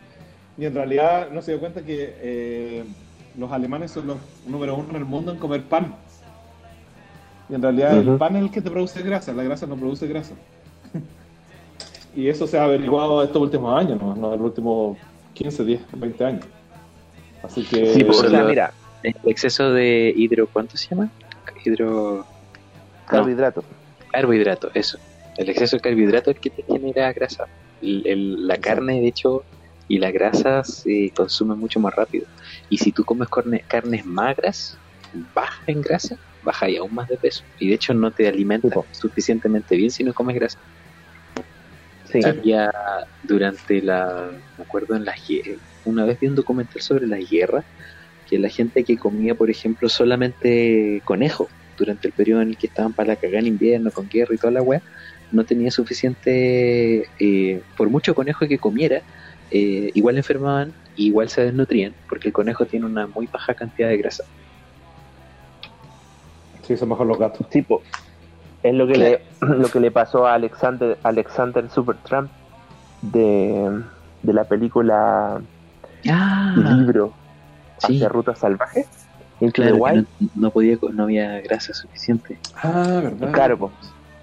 y 0.57 0.65
en 0.65 0.75
realidad 0.75 1.29
no 1.31 1.41
se 1.41 1.51
dio 1.51 1.59
cuenta 1.59 1.81
que 1.81 2.15
eh, 2.21 2.83
los 3.37 3.51
alemanes 3.51 3.91
son 3.91 4.07
los 4.07 4.17
número 4.45 4.75
uno 4.75 4.89
en 4.89 4.95
el 4.97 5.05
mundo 5.05 5.31
en 5.31 5.37
comer 5.37 5.63
pan. 5.63 5.95
Y 7.49 7.55
en 7.55 7.61
realidad 7.61 7.97
el 7.97 8.17
pan 8.17 8.35
es 8.35 8.43
el 8.43 8.51
que 8.51 8.61
te 8.61 8.69
produce 8.69 9.01
grasa, 9.01 9.31
la 9.31 9.43
grasa 9.43 9.65
no 9.65 9.77
produce 9.77 10.05
grasa. 10.07 10.33
y 12.15 12.27
eso 12.27 12.45
se 12.45 12.59
ha 12.59 12.65
averiguado 12.65 13.23
estos 13.23 13.41
últimos 13.41 13.79
años, 13.79 14.01
no, 14.01 14.13
no 14.15 14.31
los 14.31 14.41
últimos 14.41 14.97
15, 15.33 15.63
10, 15.65 15.81
20 15.97 16.23
años. 16.25 16.45
Así 17.43 17.63
que... 17.63 17.85
Sí, 17.85 18.03
pues, 18.03 18.19
o 18.19 18.21
Por 18.21 18.31
sea, 18.31 18.41
lo- 18.43 18.49
mira, 18.49 18.73
El 19.03 19.13
exceso 19.25 19.71
de 19.71 20.13
hidro... 20.15 20.47
¿Cuánto 20.51 20.77
se 20.77 20.87
llama? 20.89 21.09
Hidro... 21.65 22.17
No, 22.17 22.25
carbohidratos. 23.05 23.65
carbohidrato, 24.11 24.69
eso. 24.73 24.97
El 25.37 25.49
exceso 25.49 25.77
de 25.77 25.81
carbohidrato 25.81 26.29
es 26.31 26.35
el 26.37 26.41
que 26.41 26.49
te 26.51 26.63
genera 26.67 27.11
grasa. 27.13 27.45
El- 27.81 28.03
el- 28.05 28.47
la 28.47 28.57
carne, 28.57 29.01
de 29.01 29.07
hecho, 29.07 29.43
y 29.87 29.97
la 29.97 30.11
grasa 30.11 30.63
se 30.63 31.11
consumen 31.15 31.57
mucho 31.57 31.79
más 31.79 31.93
rápido. 31.95 32.25
Y 32.69 32.77
si 32.77 32.91
tú 32.91 33.03
comes 33.03 33.27
carnes 33.67 34.05
magras, 34.05 34.77
baja 35.33 35.63
en 35.67 35.81
grasa, 35.81 36.15
baja 36.41 36.69
y 36.69 36.77
aún 36.77 36.93
más 36.93 37.07
de 37.07 37.17
peso. 37.17 37.43
Y 37.57 37.69
de 37.69 37.75
hecho 37.75 37.93
no 37.93 38.11
te 38.11 38.27
alimentas 38.27 38.71
Sí, 38.73 38.79
suficientemente 38.91 39.75
bien 39.75 39.89
si 39.89 40.03
no 40.03 40.13
comes 40.13 40.35
grasa. 40.35 40.59
Sí. 42.11 42.19
Había 42.23 42.69
durante 43.21 43.81
la, 43.81 44.31
me 44.57 44.63
acuerdo 44.63 44.95
en 44.95 45.05
las 45.05 45.15
gue- 45.27 45.61
una 45.83 46.05
vez 46.05 46.19
vi 46.19 46.27
un 46.27 46.35
documental 46.35 46.81
sobre 46.81 47.07
las 47.07 47.19
guerras, 47.29 47.65
que 48.25 48.37
la 48.39 48.49
gente 48.49 48.83
que 48.83 48.97
comía, 48.97 49.35
por 49.35 49.49
ejemplo, 49.49 49.89
solamente 49.89 51.01
conejo 51.05 51.49
durante 51.77 52.07
el 52.07 52.13
periodo 52.13 52.41
en 52.41 52.49
el 52.49 52.57
que 52.57 52.67
estaban 52.67 52.93
para 52.93 53.09
la 53.09 53.15
cagada 53.17 53.39
en 53.39 53.47
invierno, 53.47 53.91
con 53.91 54.07
guerra 54.07 54.35
y 54.35 54.37
toda 54.37 54.53
la 54.53 54.61
weá, 54.61 54.81
no 55.31 55.45
tenía 55.45 55.71
suficiente, 55.71 57.09
eh, 57.19 57.63
por 57.75 57.89
mucho 57.89 58.13
conejo 58.13 58.47
que 58.47 58.59
comiera, 58.59 59.03
eh, 59.49 59.89
igual 59.93 60.17
enfermaban, 60.17 60.75
igual 60.95 61.29
se 61.29 61.45
desnutrían, 61.45 61.95
porque 62.07 62.27
el 62.29 62.33
conejo 62.33 62.65
tiene 62.67 62.85
una 62.85 63.07
muy 63.07 63.27
baja 63.31 63.53
cantidad 63.55 63.89
de 63.89 63.97
grasa. 63.97 64.23
Sí, 66.63 66.77
son 66.77 66.89
mejor 66.89 67.07
los 67.07 67.17
gatos. 67.17 67.49
Tipo, 67.49 67.81
es 68.63 68.73
lo 68.73 68.87
que 68.87 68.95
le 68.97 69.21
lo 69.41 69.67
que 69.69 69.79
le 69.79 69.91
pasó 69.91 70.25
a 70.27 70.33
Alexander 70.35 70.97
Alexander 71.03 71.69
Supertramp 71.69 72.29
de, 73.01 73.81
de 74.23 74.33
la 74.33 74.43
película 74.43 75.41
Ah, 76.09 76.53
libro 76.55 77.13
sí. 77.77 77.95
hacia 77.95 78.09
rutas 78.09 78.39
salvajes. 78.39 78.87
Into 79.39 79.61
claro, 79.61 79.71
the 79.71 79.77
que 79.77 79.83
Wild. 79.83 80.07
no, 80.19 80.29
no 80.35 80.49
podía, 80.51 80.77
no 80.93 81.03
había 81.03 81.41
grasa 81.41 81.73
suficiente. 81.73 82.37
Ah, 82.61 83.01
¿verdad? 83.03 83.31
Claro, 83.31 83.57
pues, 83.57 83.71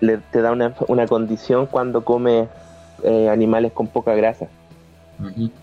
le, 0.00 0.18
te 0.18 0.40
da 0.42 0.52
una, 0.52 0.74
una 0.88 1.06
condición 1.06 1.66
cuando 1.66 2.04
come 2.04 2.48
eh, 3.04 3.28
animales 3.28 3.72
con 3.72 3.86
poca 3.88 4.14
grasa. 4.14 4.46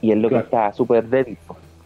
Y 0.01 0.11
es 0.11 0.17
lo 0.17 0.27
Claro. 0.29 0.43
que 0.43 0.45
está 0.55 0.73
súper 0.73 1.05
débil. 1.07 1.37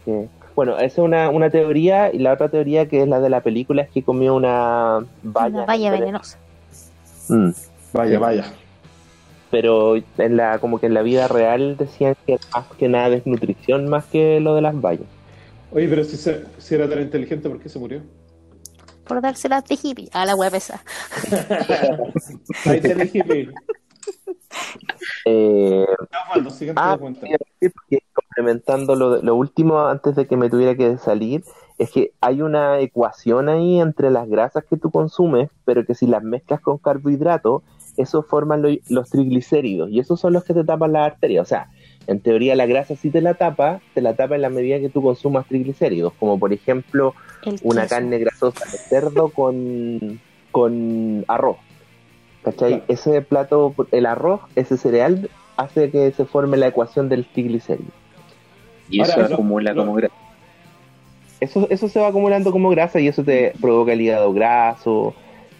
Que- 0.04 0.28
bueno, 0.56 0.74
esa 0.76 0.84
es 0.86 0.98
una, 0.98 1.30
una 1.30 1.48
teoría 1.50 2.12
y 2.12 2.18
la 2.18 2.32
otra 2.32 2.48
teoría 2.48 2.86
que 2.88 3.02
es 3.02 3.08
la 3.08 3.20
de 3.20 3.30
la 3.30 3.40
película 3.40 3.82
es 3.82 3.90
que 3.90 4.02
comió 4.02 4.34
una 4.34 4.98
valla. 5.22 5.56
Una 5.58 5.64
valla 5.66 5.90
venenosa. 5.92 6.38
Mm. 7.30 7.50
Vaya, 7.92 8.18
vaya. 8.18 8.52
Pero 9.50 9.96
en 9.96 10.36
la, 10.36 10.58
como 10.58 10.78
que 10.78 10.86
en 10.86 10.94
la 10.94 11.02
vida 11.02 11.26
real 11.26 11.76
decían 11.76 12.14
que 12.26 12.34
era 12.34 12.42
más 12.54 12.66
que 12.78 12.88
nada 12.88 13.10
desnutrición 13.10 13.88
más 13.88 14.04
que 14.06 14.38
lo 14.40 14.54
de 14.54 14.60
las 14.62 14.80
vallas. 14.80 15.06
Oye, 15.72 15.88
pero 15.88 16.04
si, 16.04 16.16
se- 16.16 16.44
si 16.58 16.74
era 16.74 16.88
tan 16.88 17.00
inteligente, 17.02 17.48
¿por 17.48 17.58
qué 17.58 17.68
se 17.68 17.78
murió? 17.78 18.02
Por 19.06 19.20
dárselas 19.20 19.64
de 19.64 19.76
hippie. 19.82 20.08
A 20.12 20.24
la 20.24 20.36
web 20.36 20.54
esa. 20.54 20.82
Ahí 22.64 22.80
te 22.80 22.92
elegí, 22.92 23.22
Lee. 23.22 23.50
Eh, 25.24 25.84
Osvaldo, 26.28 26.50
siguiente 26.50 26.80
Ah, 26.84 26.98
complementando 28.14 28.94
lo, 28.94 29.22
lo 29.22 29.34
último 29.34 29.80
antes 29.86 30.14
de 30.16 30.26
que 30.26 30.36
me 30.36 30.48
tuviera 30.50 30.74
que 30.76 30.96
salir, 30.98 31.42
es 31.80 31.90
que 31.90 32.12
hay 32.20 32.42
una 32.42 32.78
ecuación 32.80 33.48
ahí 33.48 33.80
entre 33.80 34.10
las 34.10 34.28
grasas 34.28 34.64
que 34.68 34.76
tú 34.76 34.90
consumes, 34.90 35.48
pero 35.64 35.84
que 35.86 35.94
si 35.94 36.06
las 36.06 36.22
mezclas 36.22 36.60
con 36.60 36.76
carbohidratos, 36.78 37.62
eso 37.96 38.22
forman 38.22 38.60
lo- 38.62 38.68
los 38.88 39.08
triglicéridos 39.08 39.90
y 39.90 39.98
esos 39.98 40.20
son 40.20 40.34
los 40.34 40.44
que 40.44 40.52
te 40.54 40.62
tapan 40.62 40.92
la 40.92 41.06
arteria. 41.06 41.40
O 41.40 41.44
sea, 41.46 41.70
en 42.06 42.20
teoría 42.20 42.54
la 42.54 42.66
grasa 42.66 42.96
sí 42.96 43.08
te 43.10 43.22
la 43.22 43.32
tapa, 43.34 43.80
te 43.94 44.02
la 44.02 44.14
tapa 44.14 44.34
en 44.36 44.42
la 44.42 44.50
medida 44.50 44.78
que 44.78 44.90
tú 44.90 45.02
consumas 45.02 45.46
triglicéridos, 45.46 46.12
como 46.20 46.38
por 46.38 46.52
ejemplo 46.52 47.14
una 47.62 47.82
carne 47.88 48.18
grasosa 48.18 48.64
de 48.70 48.76
cerdo 48.78 49.30
con, 49.30 50.20
con 50.50 51.24
arroz. 51.28 51.56
¿Cachai? 52.42 52.70
Claro. 52.70 52.84
Ese 52.88 53.22
plato, 53.22 53.74
el 53.90 54.06
arroz, 54.06 54.40
ese 54.54 54.76
cereal, 54.76 55.30
hace 55.56 55.90
que 55.90 56.10
se 56.12 56.24
forme 56.26 56.56
la 56.58 56.68
ecuación 56.68 57.08
del 57.08 57.24
triglicérido. 57.26 57.90
Y 58.90 59.00
Ahora, 59.00 59.14
eso 59.26 59.34
acumula 59.34 59.74
como 59.74 59.94
grasa. 59.94 60.14
Eso, 61.40 61.66
eso 61.70 61.88
se 61.88 61.98
va 61.98 62.08
acumulando 62.08 62.52
como 62.52 62.68
grasa 62.70 63.00
y 63.00 63.08
eso 63.08 63.24
te 63.24 63.54
provoca 63.60 63.92
el 63.94 64.00
hígado 64.02 64.32
graso, 64.32 65.14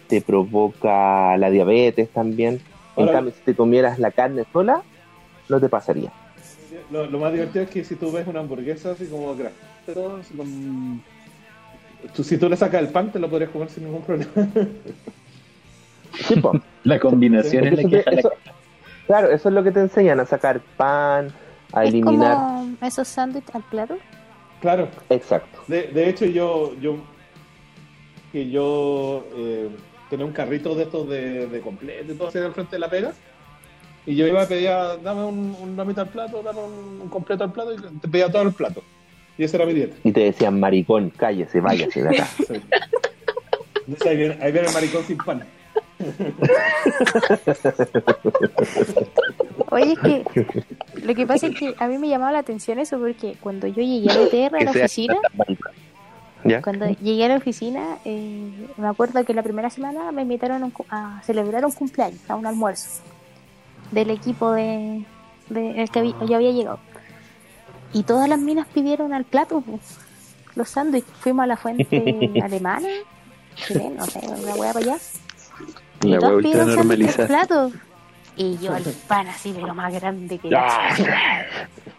te 0.07 0.21
provoca 0.21 1.35
la 1.37 1.49
diabetes 1.49 2.09
también. 2.09 2.61
En 2.95 3.03
Ahora- 3.03 3.13
cambio, 3.13 3.33
si 3.33 3.41
te 3.41 3.55
comieras 3.55 3.97
la 3.99 4.11
carne 4.11 4.43
sola, 4.53 4.81
no 5.49 5.59
te 5.59 5.69
pasaría. 5.69 6.11
Lo, 6.91 7.05
lo 7.07 7.19
más 7.19 7.31
divertido 7.33 7.63
es 7.63 7.69
que 7.69 7.83
si 7.83 7.95
tú 7.95 8.11
ves 8.11 8.27
una 8.27 8.41
hamburguesa 8.41 8.91
así 8.91 9.05
como 9.07 9.35
grasa, 9.35 9.55
con- 10.37 11.01
tú- 12.15 12.23
si 12.23 12.37
tú 12.37 12.47
le 12.49 12.57
sacas 12.57 12.81
el 12.81 12.89
pan, 12.89 13.11
te 13.11 13.17
lo 13.19 13.29
podrías 13.29 13.49
comer 13.49 13.69
sin 13.69 13.85
ningún 13.85 14.01
problema. 14.03 14.31
Sí. 16.27 16.41
La 16.83 16.99
combinación 16.99 17.67
es 17.67 17.83
la 17.83 17.89
que 17.89 18.03
te- 18.03 18.19
eso- 18.19 18.31
claro, 19.07 19.31
eso 19.31 19.47
es 19.49 19.55
lo 19.55 19.63
que 19.63 19.71
te 19.71 19.79
enseñan, 19.79 20.19
a 20.19 20.25
sacar 20.25 20.59
pan, 20.75 21.31
a 21.71 21.83
Es 21.85 21.89
eliminar. 21.89 22.35
como 22.35 22.75
esos 22.81 23.07
sándwiches 23.07 23.55
al 23.55 23.63
plato. 23.63 23.95
Claro, 24.61 24.87
Exacto. 25.09 25.59
de, 25.67 25.87
de 25.87 26.09
hecho 26.09 26.25
yo, 26.25 26.73
yo 26.79 26.97
que 28.31 28.49
yo 28.49 29.25
eh, 29.35 29.67
tenía 30.09 30.25
un 30.25 30.31
carrito 30.31 30.73
de 30.75 30.83
estos 30.83 31.09
de, 31.09 31.47
de 31.47 31.59
completo 31.59 32.13
y 32.13 32.15
todo 32.15 32.29
así 32.29 32.37
al 32.37 32.53
frente 32.53 32.77
de 32.77 32.79
la 32.79 32.89
pega. 32.89 33.11
Y 34.05 34.15
yo 34.15 34.25
iba 34.25 34.41
a 34.41 34.47
pedir, 34.47 34.69
dame 35.03 35.25
un, 35.25 35.55
una 35.61 35.83
mitad 35.83 36.05
al 36.05 36.09
plato, 36.09 36.41
dame 36.41 36.59
un, 36.59 37.01
un 37.01 37.09
completo 37.09 37.43
al 37.43 37.51
plato 37.51 37.73
y 37.73 37.77
te 37.99 38.07
pedía 38.07 38.31
todo 38.31 38.43
el 38.43 38.53
plato. 38.53 38.81
Y 39.37 39.43
esa 39.43 39.57
era 39.57 39.65
mi 39.65 39.73
dieta. 39.73 39.95
Y 40.03 40.11
te 40.11 40.21
decían, 40.21 40.59
maricón, 40.59 41.09
cállese, 41.11 41.59
váyase 41.59 42.03
de 42.03 42.09
acá. 42.09 42.25
Sí. 42.47 42.61
Entonces 43.87 44.07
ahí 44.07 44.17
viene, 44.17 44.37
ahí 44.41 44.51
viene 44.51 44.67
el 44.67 44.73
maricón 44.73 45.03
sin 45.03 45.17
pan. 45.17 45.43
Oye, 49.71 49.93
es 49.93 49.99
que 49.99 50.25
lo 51.03 51.15
que 51.15 51.25
pasa 51.25 51.47
es 51.47 51.57
que 51.57 51.73
a 51.79 51.87
mí 51.87 51.97
me 51.97 52.07
llamaba 52.09 52.31
la 52.33 52.39
atención 52.39 52.77
eso 52.79 52.99
porque 52.99 53.35
cuando 53.41 53.67
yo 53.67 53.81
llegué 53.81 54.11
a 54.11 54.17
BTR 54.17 54.55
a 54.59 54.63
la 54.65 54.71
oficina, 54.71 55.15
cuando 56.61 56.89
llegué 56.89 57.25
a 57.25 57.27
la 57.29 57.35
oficina, 57.37 57.97
eh, 58.05 58.67
me 58.77 58.87
acuerdo 58.87 59.23
que 59.25 59.33
la 59.33 59.43
primera 59.43 59.69
semana 59.69 60.11
me 60.11 60.23
invitaron 60.23 60.61
a, 60.63 60.65
un 60.65 60.71
cu- 60.71 60.85
a 60.89 61.21
celebrar 61.23 61.65
un 61.65 61.71
cumpleaños, 61.71 62.19
a 62.29 62.35
un 62.35 62.45
almuerzo 62.45 63.01
del 63.91 64.09
equipo 64.09 64.51
de, 64.51 65.03
de 65.49 65.81
el 65.83 65.89
que 65.89 65.99
habí- 65.99 66.15
yo 66.27 66.35
había 66.35 66.51
llegado. 66.51 66.79
Y 67.93 68.03
todas 68.03 68.27
las 68.29 68.39
minas 68.39 68.67
pidieron 68.73 69.13
al 69.13 69.23
plato 69.25 69.61
pues, 69.61 69.81
los 70.55 70.69
sándwiches. 70.69 71.11
Fuimos 71.19 71.43
a 71.43 71.47
la 71.47 71.57
fuente 71.57 72.31
alemana, 72.43 72.87
chilena, 73.55 73.89
no 73.97 74.05
sé, 74.05 74.19
una 74.19 74.55
hueá 74.55 74.73
para 74.73 74.85
allá. 74.85 74.97
Y 76.03 76.07
La 76.09 76.19
hueá 76.19 76.29
pidieron 76.41 76.69
al 76.79 76.87
plato. 77.27 77.71
Y 78.41 78.57
yo 78.57 78.75
el 78.75 78.83
pan 79.07 79.27
así, 79.27 79.53
pero 79.53 79.73
más 79.75 79.93
grande 79.93 80.39
que 80.39 80.49
la 80.49 80.67
Ah. 80.67 81.45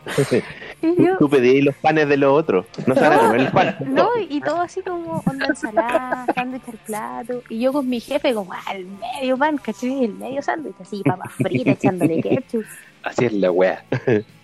Yo, 0.82 1.16
tú 1.16 1.30
pedías 1.30 1.64
los 1.64 1.76
panes 1.76 2.08
de 2.08 2.16
los 2.16 2.32
otros. 2.36 2.66
No 2.88 2.94
se 2.96 3.00
van 3.00 3.12
a 3.12 3.18
comer 3.18 3.40
el 3.42 3.52
pan. 3.52 3.76
no, 3.86 4.08
y 4.18 4.40
todo 4.40 4.60
así 4.60 4.82
como 4.82 5.22
onda 5.24 5.46
ensalada, 5.46 6.26
sándwich 6.34 6.68
al 6.68 6.78
plato. 6.78 7.42
Y 7.48 7.60
yo 7.60 7.72
con 7.72 7.88
mi 7.88 8.00
jefe 8.00 8.34
como 8.34 8.52
al 8.52 8.84
medio 8.84 9.38
pan, 9.38 9.58
¿cachai? 9.58 10.06
El 10.06 10.14
medio 10.14 10.42
sándwich, 10.42 10.74
así, 10.80 11.02
papas 11.04 11.32
fritas, 11.34 11.74
echándole 11.76 12.20
ketchup. 12.20 12.64
Así 13.04 13.26
es 13.26 13.32
la 13.32 13.52
wea. 13.52 13.84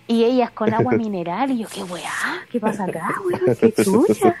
Y 0.07 0.23
ellas 0.23 0.51
con 0.51 0.73
agua 0.73 0.93
mineral. 0.93 1.51
Y 1.51 1.57
yo, 1.59 1.67
¿qué 1.67 1.83
weá? 1.83 2.45
¿Qué 2.49 2.59
pasa 2.61 2.85
acá, 2.85 3.15
weón? 3.25 3.57
¿Qué 3.57 3.73
chucha? 3.83 4.37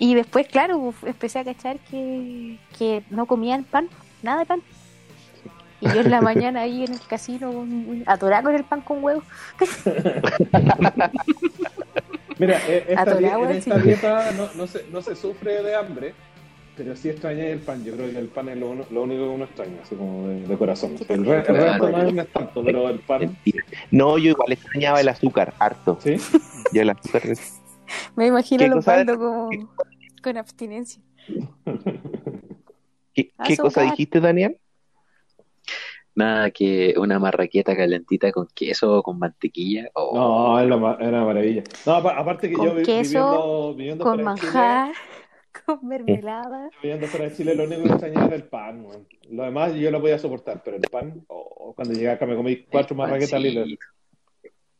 Y 0.00 0.16
después, 0.16 0.48
claro, 0.48 0.78
uf, 0.78 1.04
empecé 1.04 1.38
a 1.38 1.44
cachar 1.44 1.78
que, 1.88 2.58
que 2.76 3.04
no 3.10 3.26
comían 3.26 3.62
pan, 3.62 3.88
nada 4.24 4.40
de 4.40 4.46
pan. 4.46 4.62
Y 5.80 5.86
yo 5.88 6.00
en 6.00 6.10
la 6.10 6.20
mañana 6.20 6.60
ahí 6.62 6.84
en 6.84 6.92
el 6.94 7.00
casino, 7.00 7.66
atorada 8.06 8.42
con 8.42 8.54
el 8.54 8.64
pan 8.64 8.80
con 8.80 9.02
huevo. 9.04 9.22
Mira, 12.38 12.58
eh, 12.68 12.84
esta, 12.88 13.02
Atorado, 13.02 13.48
en 13.50 13.82
dieta 13.82 14.32
no, 14.32 14.48
no, 14.56 14.66
se, 14.66 14.84
no 14.90 15.00
se 15.02 15.14
sufre 15.14 15.62
de 15.62 15.74
hambre, 15.76 16.14
pero 16.76 16.96
sí 16.96 17.08
extraña 17.08 17.44
el 17.46 17.60
pan. 17.60 17.84
Yo 17.84 17.94
creo 17.94 18.10
que 18.10 18.18
el 18.18 18.26
pan 18.28 18.48
es 18.48 18.56
lo, 18.56 18.74
lo 18.74 19.02
único 19.02 19.22
que 19.22 19.28
uno 19.28 19.44
extraña, 19.44 19.76
así 19.82 19.94
como 19.94 20.26
de, 20.28 20.40
de 20.46 20.56
corazón. 20.58 20.96
El, 21.08 21.24
re- 21.24 21.38
el 21.38 21.44
resto 21.46 21.90
no 21.90 21.98
es, 22.08 22.14
no 22.14 22.22
es 22.22 22.32
tanto, 22.32 22.64
pero 22.64 22.88
el 22.88 22.98
pan. 23.00 23.36
No, 23.90 24.18
yo 24.18 24.30
igual 24.30 24.52
extrañaba 24.52 25.00
el 25.00 25.08
azúcar, 25.08 25.54
harto. 25.58 25.98
¿sí? 26.02 26.16
Yo 26.72 26.82
el 26.82 26.90
azúcar. 26.90 27.22
Me 28.16 28.26
imagino 28.26 28.58
¿Qué 28.58 28.64
a 28.64 28.68
los 28.68 28.84
cosa 28.84 28.92
Osvaldo 28.92 29.18
como 29.18 29.50
con 30.22 30.36
abstinencia. 30.36 31.02
¿Qué, 33.14 33.26
qué 33.26 33.32
Azúcar. 33.38 33.64
cosa 33.64 33.82
dijiste, 33.82 34.20
Daniel? 34.20 34.58
Nada 36.16 36.50
que 36.52 36.94
una 36.96 37.18
marraqueta 37.18 37.76
calentita 37.76 38.30
con 38.30 38.46
queso 38.54 38.98
o 38.98 39.02
con 39.02 39.18
mantequilla. 39.18 39.88
Oh, 39.94 40.14
No, 40.14 40.60
es, 40.60 40.68
la 40.68 40.76
ma- 40.76 40.96
es 41.00 41.08
una 41.08 41.24
maravilla. 41.24 41.64
No, 41.86 41.92
apa- 41.94 42.16
aparte 42.16 42.48
que 42.48 42.54
Con 42.54 42.66
yo 42.68 42.74
vi- 42.76 42.82
queso, 42.84 43.74
viviendo, 43.74 43.74
viviendo 43.74 44.04
Con 44.04 44.14
fuera 44.20 44.32
de 44.34 44.40
Chile, 44.40 44.52
manjar, 44.52 44.92
con 45.66 45.88
mermelada. 45.88 46.70
viviendo 46.82 47.06
fuera 47.08 47.28
de 47.28 47.34
Chile, 47.36 47.54
lo 47.56 47.64
único 47.64 47.82
que 47.82 47.88
extrañaba 47.88 48.26
era 48.26 48.36
el 48.36 48.44
pan. 48.44 48.84
weón. 48.86 49.08
Lo 49.30 49.42
demás 49.42 49.74
yo 49.74 49.90
lo 49.90 50.00
podía 50.00 50.18
soportar, 50.18 50.62
pero 50.64 50.76
el 50.76 50.82
pan, 50.82 51.24
oh, 51.26 51.72
cuando 51.74 51.94
llegué 51.94 52.10
acá 52.10 52.26
me 52.26 52.36
comí 52.36 52.58
cuatro 52.70 52.94
más 52.94 53.10
raquetas 53.10 53.42
sí. 53.42 53.48
libres. 53.50 53.78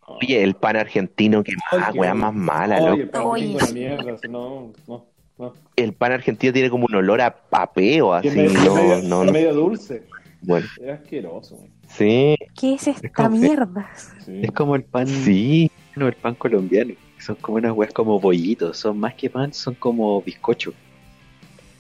Oye, 0.06 0.42
el 0.42 0.54
pan 0.54 0.76
argentino, 0.76 1.42
que 1.42 1.54
más, 1.72 1.94
wea 1.96 2.12
más 2.14 2.34
mala, 2.34 2.76
Oye, 2.76 2.86
loco. 2.90 3.00
el 3.02 3.08
pan 3.08 3.22
Oye, 3.24 3.56
mierda, 3.72 4.16
no, 4.28 4.72
no, 4.86 5.06
no. 5.38 5.52
El 5.74 5.94
pan 5.94 6.12
argentino 6.12 6.52
tiene 6.52 6.68
como 6.70 6.84
un 6.86 6.94
olor 6.94 7.20
a 7.22 7.34
papeo, 7.34 8.12
así. 8.12 8.28
es 8.28 8.36
medio, 8.36 8.52
No, 8.64 8.74
medio- 8.76 9.02
no, 9.02 9.24
no. 9.24 9.32
medio 9.32 9.54
dulce. 9.54 10.04
Bueno, 10.46 10.66
Es 10.80 10.88
asqueroso. 10.90 11.54
weón. 11.56 11.70
sí, 11.88 12.36
¿Qué 12.58 12.74
es 12.74 12.86
esta 12.88 13.08
como- 13.10 13.36
mierda? 13.36 13.90
Sí. 14.24 14.40
Es 14.42 14.52
como 14.52 14.76
el 14.76 14.82
pan, 14.84 15.06
sí. 15.06 15.70
no, 15.96 16.06
el 16.08 16.14
pan 16.14 16.34
colombiano. 16.34 16.94
Son 17.18 17.36
como 17.36 17.56
unas 17.58 17.72
weas 17.72 17.92
como 17.92 18.20
bollitos. 18.20 18.76
Son 18.78 18.98
más 18.98 19.14
que 19.14 19.30
pan, 19.30 19.52
son 19.54 19.74
como 19.74 20.20
bizcocho. 20.22 20.72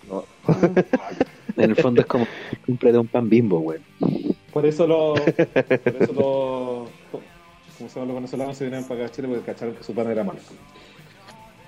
No. 0.08 0.24
En 1.56 1.70
el 1.70 1.76
fondo 1.76 2.00
es 2.00 2.06
como 2.08 2.26
cómprate 2.66 2.98
un 2.98 3.06
pan 3.06 3.28
bimbo, 3.28 3.60
weón. 3.60 3.82
Por 4.52 4.66
eso 4.66 4.86
los. 4.88 5.20
Por 5.20 6.02
eso 6.02 6.12
los. 6.12 6.90
¿Cómo 7.78 7.88
se 7.88 7.94
llama? 7.94 8.06
Los 8.06 8.14
venezolanos 8.16 8.56
se 8.56 8.64
vienen 8.64 8.82
para 8.84 9.00
acá 9.04 9.06
a 9.06 9.14
Chile 9.14 9.28
porque 9.28 9.44
cacharon 9.44 9.74
que 9.76 9.84
su 9.84 9.94
pan 9.94 10.10
era 10.10 10.24
malo. 10.24 10.40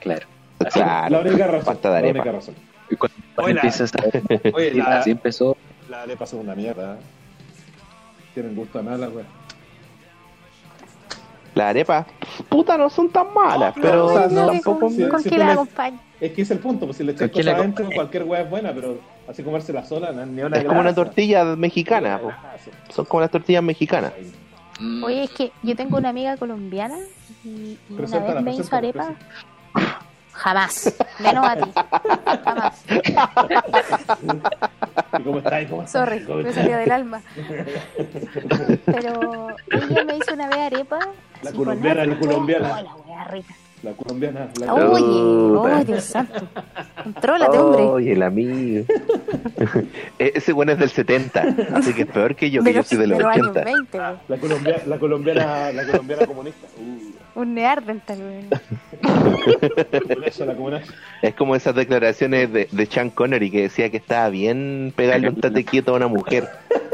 Claro. 0.00 0.26
Claro. 0.72 1.10
la 1.10 1.20
única 1.30 1.46
razón. 1.46 1.64
Pasta 1.66 1.94
de 1.94 2.02
la 2.02 2.08
única 2.10 2.32
razón. 2.32 2.54
Y 2.90 2.96
cuando 2.96 3.16
Oye, 3.36 3.54
la- 3.54 3.60
empiezas 3.60 3.92
a... 3.94 3.98
Oye, 4.54 4.74
la, 4.74 4.98
Así 4.98 5.10
empezó. 5.10 5.56
La 5.88 6.02
arepa 6.02 6.24
es 6.24 6.32
una 6.32 6.54
mierda. 6.54 6.94
¿eh? 6.94 6.98
Tienen 8.34 8.54
gusto 8.54 8.78
a 8.78 8.82
nada, 8.82 9.06
güey. 9.08 9.24
Las 11.54 11.70
arepas, 11.70 12.06
puta, 12.50 12.76
no 12.76 12.90
son 12.90 13.08
tan 13.08 13.32
malas, 13.32 13.74
No, 13.76 13.82
pero 13.82 14.06
o 14.06 14.12
sea, 14.12 14.26
no, 14.28 14.48
tampoco. 14.48 14.90
¿Con, 15.08 15.22
qué 15.22 15.42
acompaña? 15.42 15.98
Es 16.20 16.32
que 16.32 16.42
es 16.42 16.50
el 16.50 16.58
punto, 16.58 16.84
pues 16.84 16.98
si 16.98 17.04
le 17.04 17.12
echas 17.12 17.30
¿Con 17.30 17.30
qué 17.30 17.40
cosas 17.40 17.58
adentro, 17.58 17.88
cualquier 17.94 18.24
weá 18.24 18.42
es 18.42 18.50
buena, 18.50 18.74
pero 18.74 19.00
así 19.26 19.42
comérsela 19.42 19.82
sola, 19.82 20.12
no, 20.12 20.26
ni 20.26 20.42
una 20.42 20.58
Es 20.58 20.64
como 20.64 20.80
una 20.80 20.94
tortilla 20.94 21.44
mexicana, 21.56 22.18
po. 22.18 22.30
Sí. 22.62 22.70
son 22.90 23.06
como 23.06 23.22
las 23.22 23.30
tortillas 23.30 23.62
mexicanas. 23.62 24.12
Mm, 24.80 25.02
Oye, 25.02 25.22
es 25.24 25.30
que 25.30 25.50
yo 25.62 25.74
tengo 25.74 25.96
una 25.96 26.10
amiga 26.10 26.36
colombiana 26.36 26.98
y, 27.42 27.48
y 27.48 27.78
una 27.88 28.18
vez 28.18 28.42
me 28.42 28.54
hizo 28.54 28.76
arepa. 28.76 29.14
Jamás. 30.46 30.94
Menos 31.18 31.44
a 31.44 31.56
ti. 31.56 31.70
Jamás. 32.44 32.84
¿Y 35.18 35.22
cómo 35.24 35.38
está? 35.38 35.60
¿Y 35.60 35.66
cómo 35.66 35.82
está? 35.82 35.98
Sorry, 35.98 36.20
¿Cómo 36.24 36.38
me 36.38 36.48
está? 36.50 36.62
salió 36.62 36.76
del 36.76 36.92
alma. 36.92 37.20
Pero 38.84 39.48
ella 39.72 40.04
me 40.04 40.16
hizo 40.18 40.34
una 40.34 40.46
vez 40.46 40.58
arepa. 40.58 41.00
La 41.42 41.50
colombiana, 41.50 42.04
la 42.06 42.16
colombiana. 42.16 42.78
Oh, 42.78 42.82
la 42.82 42.94
wea 42.94 43.24
rica. 43.24 43.54
La 43.82 43.92
colombiana. 43.92 44.48
La 44.60 44.72
Oye, 44.72 45.02
oh, 45.02 45.84
Dios 45.84 46.04
santo. 46.04 46.46
Contrólate, 47.02 47.58
hombre. 47.58 47.82
Oye, 47.82 48.12
el 48.12 48.22
amigo. 48.22 48.84
E- 50.18 50.32
Ese 50.36 50.52
bueno 50.52 50.72
es 50.72 50.78
del 50.78 50.90
70, 50.90 51.44
así 51.74 51.92
que 51.92 52.02
es 52.02 52.08
peor 52.08 52.36
que 52.36 52.50
yo, 52.50 52.62
que 52.62 52.72
yo 52.72 52.82
soy 52.84 52.98
de 52.98 53.06
los 53.08 53.18
de 53.18 53.24
los 53.24 53.32
años 53.32 53.48
80. 53.48 53.64
20, 53.64 53.98
güey. 53.98 54.10
La 54.28 54.36
colombiana, 54.38 54.82
la 54.86 54.98
colombiana, 54.98 55.72
la 55.72 55.86
colombiana 55.86 56.26
comunista. 56.26 56.66
Uh, 56.78 57.05
Un 57.36 57.58
eso, 60.24 60.44
la 60.46 60.54
comunista. 60.54 60.94
Es 61.22 61.34
como 61.34 61.54
esas 61.54 61.74
declaraciones 61.74 62.50
de, 62.52 62.66
de 62.70 62.86
Sean 62.86 63.10
Connery 63.10 63.50
que 63.50 63.62
decía 63.62 63.90
que 63.90 63.98
estaba 63.98 64.28
bien 64.30 64.92
pegarle 64.96 65.28
un 65.28 65.40
tate 65.40 65.64
quieto 65.64 65.92
a 65.92 65.96
una 65.96 66.08
mujer. 66.08 66.48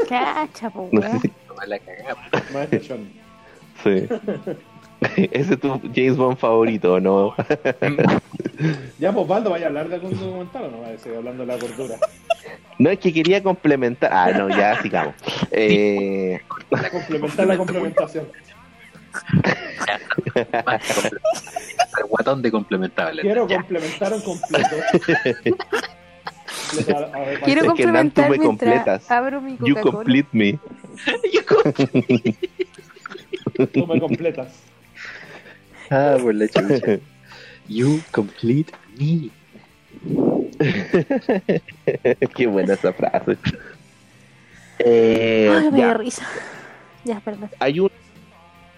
Cacha, 0.09 0.69
po, 0.69 0.89
No 0.91 1.01
sé 1.01 1.07
weón. 1.07 1.21
si- 1.21 1.29
Toma 1.47 1.65
la 1.65 1.79
cagada. 1.79 2.67
Sí. 3.83 4.07
Ese 5.31 5.53
es 5.55 5.59
tu 5.59 5.81
James 5.93 6.15
Bond 6.17 6.37
favorito, 6.37 6.99
¿no? 6.99 7.33
Ya, 8.99 9.11
pues 9.11 9.27
Valdo, 9.27 9.49
vaya 9.49 9.65
a 9.65 9.69
hablar 9.69 9.89
de 9.89 9.95
algún 9.95 10.11
documental 10.17 10.65
o 10.65 10.71
no 10.71 10.81
vaya 10.81 10.93
a 10.93 10.97
seguir 10.97 11.17
hablando 11.17 11.45
de 11.45 11.53
la 11.53 11.59
cordura. 11.59 11.95
No, 12.77 12.89
es 12.91 12.99
que 12.99 13.11
quería 13.11 13.41
complementar. 13.43 14.11
Ah, 14.13 14.31
no, 14.31 14.47
ya 14.47 14.79
sigamos. 14.81 15.15
Eh, 15.51 16.39
Complementar 16.91 17.47
la 17.47 17.57
complementación. 17.57 18.27
Guatón 22.09 22.41
de 22.41 22.51
complementable. 22.51 23.21
Quiero 23.21 23.47
Ya. 23.47 23.57
complementar 23.57 24.13
un 24.13 24.21
completo. 24.21 24.75
A- 26.87 27.17
a 27.17 27.19
ver, 27.19 27.39
Quiero 27.41 27.61
Es 27.61 27.61
que, 27.61 27.61
tú 27.61 27.67
complementar 27.67 28.29
me 28.29 28.37
mientras 28.37 28.71
completas. 28.73 29.11
abro 29.11 29.41
mi 29.41 29.57
you 29.63 29.75
complete 29.79 30.29
me. 30.31 30.59
Tú 33.73 33.85
me 33.87 33.99
completas. 33.99 34.47
Ah, 35.89 36.17
por 36.21 36.33
la 36.33 36.47
chucha. 36.47 36.99
You 37.67 38.01
complete 38.11 38.73
me. 38.97 39.29
Qué 42.35 42.47
buena 42.47 42.73
esa 42.73 42.91
frase. 42.93 43.37
Eh, 44.79 45.49
Ay, 45.55 45.71
me 45.71 45.79
ya. 45.79 45.85
dio 45.85 45.93
risa. 45.93 46.25
Ya, 47.05 47.19
perdón. 47.21 47.49
hay 47.59 47.79
un, 47.79 47.89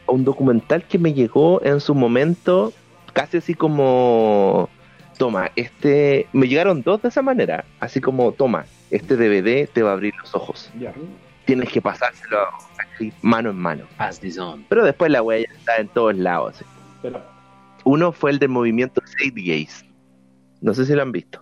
un 0.07 0.23
documental 0.25 0.83
que 0.83 0.97
me 0.99 1.13
llegó 1.13 1.61
en 1.63 1.79
su 1.79 1.93
momento, 1.95 2.73
casi 3.13 3.37
así 3.37 3.53
como, 3.53 4.69
toma, 5.17 5.51
este, 5.55 6.27
me 6.33 6.47
llegaron 6.47 6.81
dos 6.81 7.01
de 7.01 7.09
esa 7.09 7.21
manera, 7.21 7.65
así 7.79 8.01
como, 8.01 8.31
toma, 8.31 8.65
este 8.91 9.15
DVD 9.15 9.67
te 9.71 9.83
va 9.83 9.91
a 9.91 9.93
abrir 9.93 10.13
los 10.19 10.33
ojos, 10.35 10.69
Ya. 10.79 10.93
tienes 11.45 11.69
que 11.69 11.81
pasárselo 11.81 12.37
así, 12.93 13.11
mano 13.21 13.49
en 13.49 13.57
mano. 13.57 13.85
Pass 13.97 14.19
this 14.19 14.37
on. 14.37 14.65
Pero 14.69 14.83
después 14.83 15.11
la 15.11 15.21
wea 15.21 15.39
ya 15.39 15.53
está 15.57 15.77
en 15.77 15.87
todos 15.89 16.15
lados. 16.15 16.55
así. 16.55 16.65
Pero, 17.01 17.23
Uno 17.83 18.11
fue 18.11 18.31
el 18.31 18.39
del 18.39 18.49
movimiento 18.49 19.01
Save 19.05 19.41
Gays, 19.41 19.85
no 20.61 20.73
sé 20.73 20.85
si 20.85 20.93
lo 20.93 21.01
han 21.01 21.11
visto, 21.11 21.41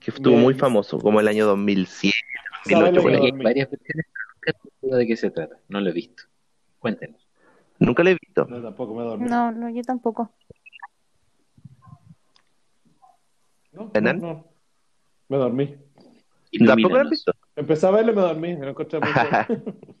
que 0.00 0.10
estuvo 0.10 0.32
Bien. 0.32 0.42
muy 0.42 0.54
famoso, 0.54 0.98
como 0.98 1.20
el 1.20 1.28
año 1.28 1.46
2007, 1.46 2.14
¿sabes 2.64 2.92
2008 2.92 2.96
lo 2.96 3.02
por 3.02 3.12
ahí. 3.12 3.26
Hay 3.26 3.32
varias 3.44 3.70
versiones, 3.70 4.06
de 4.82 5.06
qué 5.06 5.16
se 5.16 5.30
trata. 5.30 5.56
No 5.68 5.80
lo 5.80 5.90
he 5.90 5.92
visto. 5.92 6.22
Cuéntenos. 6.78 7.25
Nunca 7.78 8.02
lo 8.02 8.10
he 8.10 8.16
visto. 8.20 8.46
No, 8.46 8.62
tampoco 8.62 8.94
me 8.94 9.02
dormí. 9.02 9.28
No, 9.28 9.52
no, 9.52 9.68
yo 9.70 9.82
tampoco. 9.82 10.30
No, 13.72 13.90
no, 14.00 14.12
no. 14.14 14.44
Me 15.28 15.36
dormí. 15.36 15.66
¿Tampoco 15.66 15.84
lo 16.52 16.72
has 16.72 16.78
Ilumínanos. 16.80 17.10
visto? 17.10 17.32
Empecé 17.56 17.86
a 17.86 17.90
verlo 17.90 18.12
y 18.12 18.14
me 18.14 18.22
dormí. 18.22 18.56
Me 18.56 18.64
lo 18.64 18.70
encontré 18.70 19.00
muy. 19.00 19.10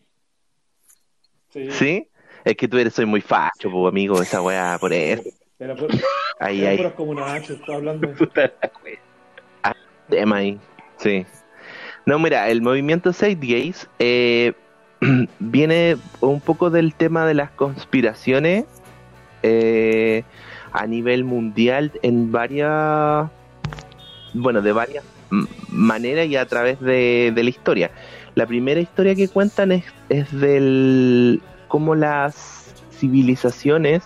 Sí. 1.50 1.70
¿Sí? 1.70 2.08
Es 2.44 2.54
que 2.56 2.68
tú 2.68 2.76
eres, 2.76 2.92
soy 2.92 3.06
muy 3.06 3.22
facho, 3.22 3.70
po, 3.70 3.88
amigo, 3.88 4.20
esa 4.20 4.42
weá, 4.42 4.76
por 4.78 4.92
eso. 4.92 5.22
Era 5.58 5.74
por, 5.74 5.88
Ahí 6.38 6.60
era 6.60 6.70
hay 6.70 6.76
puras 6.76 6.92
como 6.92 7.10
una 7.12 7.34
H, 7.34 7.54
estaba 7.54 7.78
hablando. 7.78 8.08
tema 10.10 10.36
ahí. 10.36 10.60
Sí. 10.98 11.24
No, 12.04 12.18
mira, 12.18 12.50
el 12.50 12.60
movimiento 12.60 13.12
Save 13.12 13.36
Gays 13.36 13.88
eh, 13.98 14.52
viene 15.38 15.96
un 16.20 16.40
poco 16.40 16.70
del 16.70 16.94
tema 16.94 17.26
de 17.26 17.34
las 17.34 17.50
conspiraciones 17.50 18.64
eh, 19.42 20.24
a 20.72 20.86
nivel 20.86 21.24
mundial 21.24 21.92
en 22.02 22.32
varias, 22.32 23.30
bueno, 24.34 24.62
de 24.62 24.72
varias 24.72 25.04
maneras 25.68 26.26
y 26.26 26.36
a 26.36 26.46
través 26.46 26.80
de, 26.80 27.32
de 27.34 27.44
la 27.44 27.50
historia. 27.50 27.90
La 28.34 28.46
primera 28.46 28.80
historia 28.80 29.14
que 29.14 29.28
cuentan 29.28 29.72
es, 29.72 29.84
es 30.08 30.30
del 30.32 31.42
cómo 31.68 31.94
las 31.94 32.74
civilizaciones 32.92 34.04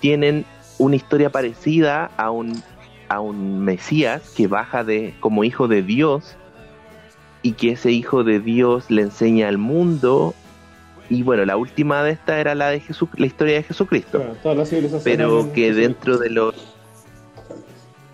tienen 0.00 0.44
una 0.78 0.96
historia 0.96 1.30
parecida 1.30 2.10
a 2.16 2.30
un 2.30 2.62
a 3.10 3.20
un 3.20 3.64
Mesías 3.64 4.32
que 4.36 4.46
baja 4.46 4.84
de 4.84 5.14
como 5.18 5.42
hijo 5.42 5.66
de 5.66 5.82
Dios 5.82 6.36
y 7.42 7.52
que 7.52 7.72
ese 7.72 7.90
hijo 7.90 8.22
de 8.24 8.40
Dios 8.40 8.90
le 8.90 9.02
enseña 9.02 9.48
al 9.48 9.58
mundo 9.58 10.34
y 11.08 11.22
bueno 11.22 11.44
la 11.44 11.56
última 11.56 12.02
de 12.02 12.12
esta 12.12 12.38
era 12.38 12.54
la 12.54 12.68
de 12.68 12.80
Jesús 12.80 13.08
la 13.16 13.26
historia 13.26 13.54
de 13.56 13.62
Jesucristo 13.64 14.22
Claro, 14.42 14.64
pero 15.02 15.52
que 15.52 15.72
dentro 15.72 16.18
de 16.18 16.30
los 16.30 16.54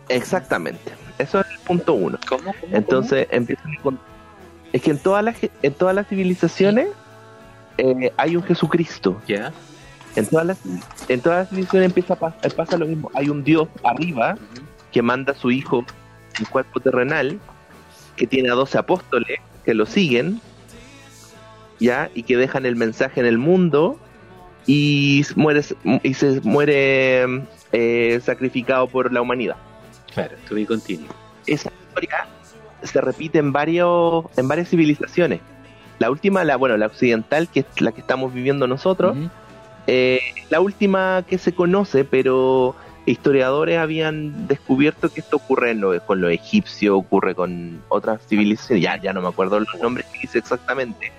exactamente 0.08 0.92
eso 1.18 1.40
es 1.40 1.46
el 1.50 1.58
punto 1.60 1.94
uno 1.94 2.18
¿Cómo? 2.28 2.52
¿Cómo? 2.60 2.76
entonces 2.76 3.26
empiezan 3.30 3.74
con 3.82 3.98
es 4.72 4.82
que 4.82 4.90
en 4.90 4.98
todas 4.98 5.24
las 5.24 5.36
en 5.62 5.74
todas 5.74 5.94
las 5.94 6.06
civilizaciones 6.08 6.88
eh, 7.78 8.12
hay 8.16 8.36
un 8.36 8.42
Jesucristo 8.42 9.12
¿Cómo? 9.14 9.26
Ya. 9.26 9.52
en 10.14 10.26
todas 10.26 10.46
las 10.46 10.58
en 11.08 11.20
todas 11.20 11.38
las 11.40 11.48
civilizaciones 11.50 11.86
empieza 11.88 12.14
a 12.14 12.18
pas- 12.18 12.54
pasa 12.54 12.76
lo 12.76 12.86
mismo 12.86 13.10
hay 13.14 13.28
un 13.28 13.42
Dios 13.44 13.68
arriba 13.84 14.36
que 14.92 15.02
manda 15.02 15.32
a 15.32 15.36
su 15.36 15.50
hijo 15.50 15.84
en 16.38 16.44
cuerpo 16.46 16.80
terrenal, 16.80 17.38
que 18.16 18.26
tiene 18.26 18.50
a 18.50 18.54
12 18.54 18.78
apóstoles 18.78 19.40
que 19.64 19.74
lo 19.74 19.86
siguen, 19.86 20.40
ya, 21.78 22.10
y 22.14 22.22
que 22.22 22.36
dejan 22.36 22.66
el 22.66 22.76
mensaje 22.76 23.20
en 23.20 23.26
el 23.26 23.38
mundo 23.38 23.98
y 24.66 25.24
muere, 25.36 25.62
y 26.02 26.14
se 26.14 26.40
muere 26.42 27.44
eh, 27.72 28.20
sacrificado 28.24 28.88
por 28.88 29.12
la 29.12 29.20
humanidad. 29.20 29.56
Claro, 30.14 30.36
to 30.48 30.54
be 30.54 30.66
continuo. 30.66 31.08
Esa 31.46 31.70
historia 31.88 32.26
se 32.82 33.00
repite 33.00 33.38
en 33.38 33.52
varios, 33.52 34.24
en 34.36 34.48
varias 34.48 34.68
civilizaciones. 34.68 35.40
La 35.98 36.10
última, 36.10 36.44
la 36.44 36.56
bueno, 36.56 36.76
la 36.76 36.86
occidental, 36.86 37.48
que 37.48 37.60
es 37.60 37.80
la 37.80 37.92
que 37.92 38.00
estamos 38.00 38.32
viviendo 38.32 38.66
nosotros, 38.66 39.16
eh, 39.86 40.20
la 40.50 40.60
última 40.60 41.24
que 41.26 41.38
se 41.38 41.54
conoce, 41.54 42.04
pero 42.04 42.74
historiadores 43.06 43.78
habían 43.78 44.46
descubierto 44.48 45.08
que 45.10 45.20
esto 45.20 45.36
ocurre 45.36 45.70
en 45.70 45.80
lo- 45.80 45.98
con 46.04 46.20
los 46.20 46.30
egipcios, 46.32 46.94
ocurre 46.98 47.34
con 47.34 47.80
otras 47.88 48.20
civilizaciones, 48.26 48.82
ya, 48.82 49.00
ya 49.00 49.12
no 49.12 49.22
me 49.22 49.28
acuerdo 49.28 49.60
los 49.60 49.80
nombres 49.80 50.06
que 50.12 50.18
dice 50.22 50.38
exactamente, 50.38 51.12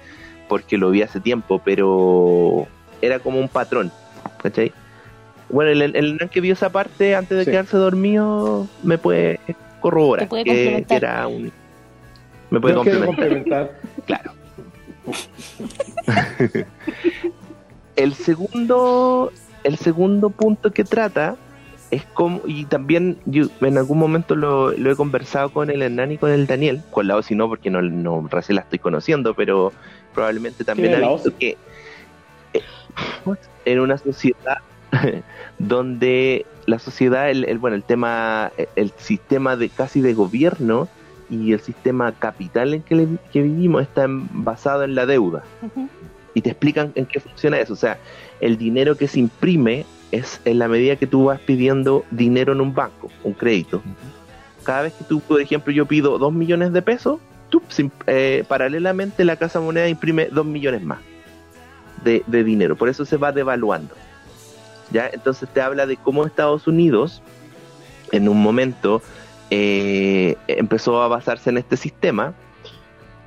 porque 0.49 0.77
lo 0.77 0.89
vi 0.91 1.01
hace 1.01 1.19
tiempo, 1.21 1.61
pero 1.63 2.67
era 3.01 3.19
como 3.19 3.39
un 3.39 3.47
patrón, 3.47 3.91
¿cachai? 4.43 4.71
Bueno, 5.49 5.71
el, 5.71 5.95
el 5.95 6.29
que 6.29 6.41
vio 6.41 6.53
esa 6.53 6.69
parte 6.69 7.15
antes 7.15 7.37
de 7.37 7.45
Sí. 7.45 7.51
quedarse 7.51 7.77
dormido 7.77 8.67
me 8.83 8.97
puede 8.97 9.39
corroborar 9.79 10.27
puede 10.27 10.43
que, 10.43 10.85
era 10.89 11.25
un... 11.27 11.51
Me 12.49 12.59
puede 12.59 12.75
complementar. 12.75 13.15
complementar. 13.15 13.71
Claro. 14.05 14.31
el 17.95 18.13
segundo, 18.13 19.31
el 19.63 19.77
segundo 19.77 20.29
punto 20.29 20.71
que 20.71 20.83
trata 20.83 21.35
es 21.89 22.05
como, 22.13 22.41
y 22.45 22.65
también 22.65 23.19
yo 23.25 23.47
en 23.61 23.77
algún 23.77 23.97
momento 23.97 24.35
lo, 24.35 24.71
lo 24.71 24.91
he 24.91 24.95
conversado 24.95 25.51
con 25.51 25.69
el 25.69 25.81
Hernán 25.81 26.11
y 26.11 26.17
con 26.17 26.31
el 26.31 26.45
Daniel, 26.47 26.83
con 26.89 27.07
la 27.07 27.15
Osi 27.15 27.35
no, 27.35 27.47
porque 27.47 27.69
no, 27.69 27.81
no 27.81 28.27
recién 28.29 28.55
la 28.57 28.61
estoy 28.63 28.79
conociendo, 28.79 29.33
pero 29.35 29.73
probablemente 30.13 30.63
también 30.65 30.91
¿Quién 30.91 31.03
es 31.03 31.07
ha 31.09 31.13
visto 31.13 31.31
que 31.39 31.57
eh, 32.53 32.61
en 33.65 33.79
una 33.79 33.97
sociedad 33.97 34.55
donde 35.57 36.45
la 36.65 36.79
sociedad, 36.79 37.29
el, 37.29 37.45
el- 37.45 37.59
bueno, 37.59 37.75
el 37.75 37.83
tema, 37.83 38.51
el 38.75 38.91
sistema 38.97 39.55
de 39.55 39.69
casi 39.69 40.01
de 40.01 40.13
gobierno 40.13 40.89
y 41.29 41.53
el 41.53 41.59
sistema 41.61 42.11
capital 42.13 42.73
en 42.73 42.83
que, 42.83 42.95
le- 42.95 43.07
que 43.31 43.41
vivimos 43.41 43.81
está 43.83 44.03
en- 44.03 44.27
basado 44.43 44.83
en 44.83 44.95
la 44.95 45.05
deuda. 45.05 45.43
Y 46.33 46.41
te 46.41 46.51
explican 46.51 46.91
en 46.95 47.05
qué 47.07 47.19
funciona 47.19 47.59
eso. 47.59 47.73
O 47.73 47.77
sea, 47.77 47.97
el 48.41 48.57
dinero 48.57 48.95
que 48.95 49.07
se 49.07 49.19
imprime 49.19 49.85
es 50.11 50.41
en 50.45 50.59
la 50.59 50.67
medida 50.67 50.95
que 50.95 51.07
tú 51.07 51.25
vas 51.25 51.39
pidiendo 51.39 52.05
dinero 52.11 52.53
en 52.53 52.61
un 52.61 52.73
banco, 52.73 53.09
un 53.23 53.33
crédito. 53.33 53.81
Cada 54.63 54.83
vez 54.83 54.93
que 54.93 55.03
tú, 55.03 55.19
por 55.21 55.41
ejemplo, 55.41 55.71
yo 55.73 55.85
pido 55.85 56.17
dos 56.17 56.33
millones 56.33 56.73
de 56.73 56.81
pesos, 56.81 57.19
tú, 57.49 57.61
eh, 58.07 58.43
paralelamente 58.47 59.23
la 59.25 59.35
casa 59.35 59.59
moneda 59.59 59.87
imprime 59.87 60.27
dos 60.31 60.45
millones 60.45 60.81
más 60.83 60.99
de, 62.03 62.23
de 62.27 62.43
dinero. 62.43 62.75
Por 62.75 62.89
eso 62.89 63.05
se 63.05 63.17
va 63.17 63.31
devaluando. 63.31 63.95
¿Ya? 64.91 65.09
Entonces 65.11 65.49
te 65.53 65.59
habla 65.61 65.85
de 65.85 65.97
cómo 65.97 66.25
Estados 66.25 66.67
Unidos, 66.67 67.21
en 68.13 68.29
un 68.29 68.41
momento, 68.41 69.01
eh, 69.49 70.35
empezó 70.47 71.01
a 71.01 71.07
basarse 71.09 71.49
en 71.49 71.57
este 71.57 71.75
sistema 71.77 72.33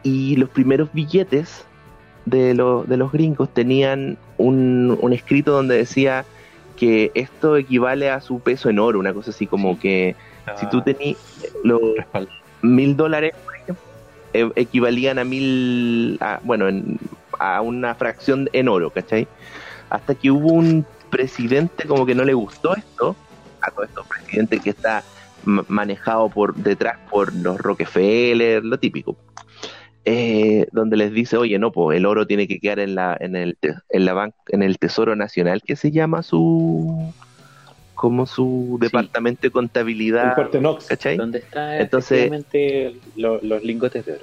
y 0.02 0.36
los 0.36 0.48
primeros 0.48 0.90
billetes 0.92 1.64
de, 2.24 2.54
lo- 2.54 2.84
de 2.84 2.96
los 2.96 3.12
gringos 3.12 3.48
tenían 3.52 4.16
un, 4.38 4.98
un 5.00 5.12
escrito 5.12 5.52
donde 5.52 5.76
decía 5.76 6.24
que 6.80 7.12
esto 7.14 7.56
equivale 7.58 8.08
a 8.08 8.22
su 8.22 8.40
peso 8.40 8.70
en 8.70 8.78
oro, 8.78 8.98
una 8.98 9.12
cosa 9.12 9.30
así 9.30 9.46
como 9.46 9.78
que 9.78 10.16
si 10.58 10.66
tú 10.70 10.80
tenías 10.82 11.18
los 11.62 11.80
mil 12.62 12.96
dólares, 12.96 13.32
por 13.44 13.54
ejemplo, 13.54 13.84
eh, 14.32 14.50
equivalían 14.56 15.18
a 15.18 15.24
mil, 15.24 16.16
a- 16.22 16.40
bueno, 16.42 16.68
en- 16.68 16.98
a 17.38 17.60
una 17.60 17.94
fracción 17.94 18.48
en 18.54 18.68
oro, 18.68 18.90
¿cachai? 18.90 19.28
Hasta 19.90 20.14
que 20.14 20.30
hubo 20.30 20.48
un 20.48 20.86
presidente 21.10 21.86
como 21.86 22.06
que 22.06 22.14
no 22.14 22.24
le 22.24 22.32
gustó 22.34 22.74
esto, 22.74 23.14
a 23.60 23.70
todo 23.72 23.84
esto, 23.84 24.04
presidente 24.08 24.58
que 24.60 24.70
está 24.70 25.04
ma- 25.44 25.64
manejado 25.68 26.30
por 26.30 26.54
detrás 26.54 26.96
por 27.10 27.34
los 27.34 27.58
Rockefeller, 27.58 28.64
lo 28.64 28.78
típico. 28.78 29.16
Eh, 30.04 30.66
donde 30.72 30.96
les 30.96 31.12
dice, 31.12 31.36
oye, 31.36 31.58
no, 31.58 31.72
pues 31.72 31.96
el 31.98 32.06
oro 32.06 32.26
tiene 32.26 32.48
que 32.48 32.58
quedar 32.58 32.78
en 32.80 32.94
la, 32.94 33.16
en 33.20 33.36
el, 33.36 33.58
en 33.62 34.04
la 34.04 34.14
ban- 34.14 34.34
en 34.48 34.62
el 34.62 34.78
Tesoro 34.78 35.14
Nacional, 35.16 35.62
que 35.62 35.76
se 35.76 35.90
llama 35.90 36.22
su, 36.22 37.12
como 37.94 38.24
su 38.26 38.78
Sí. 38.80 38.86
departamento 38.86 39.42
de 39.42 39.50
contabilidad, 39.50 40.34
Knox. 40.52 40.86
¿cachai? 40.86 41.16
¿Dónde 41.18 41.38
está 41.40 41.78
Entonces- 41.80 42.30
lo- 43.16 43.40
los 43.42 43.62
lingotes 43.62 44.06
de 44.06 44.12
oro? 44.14 44.22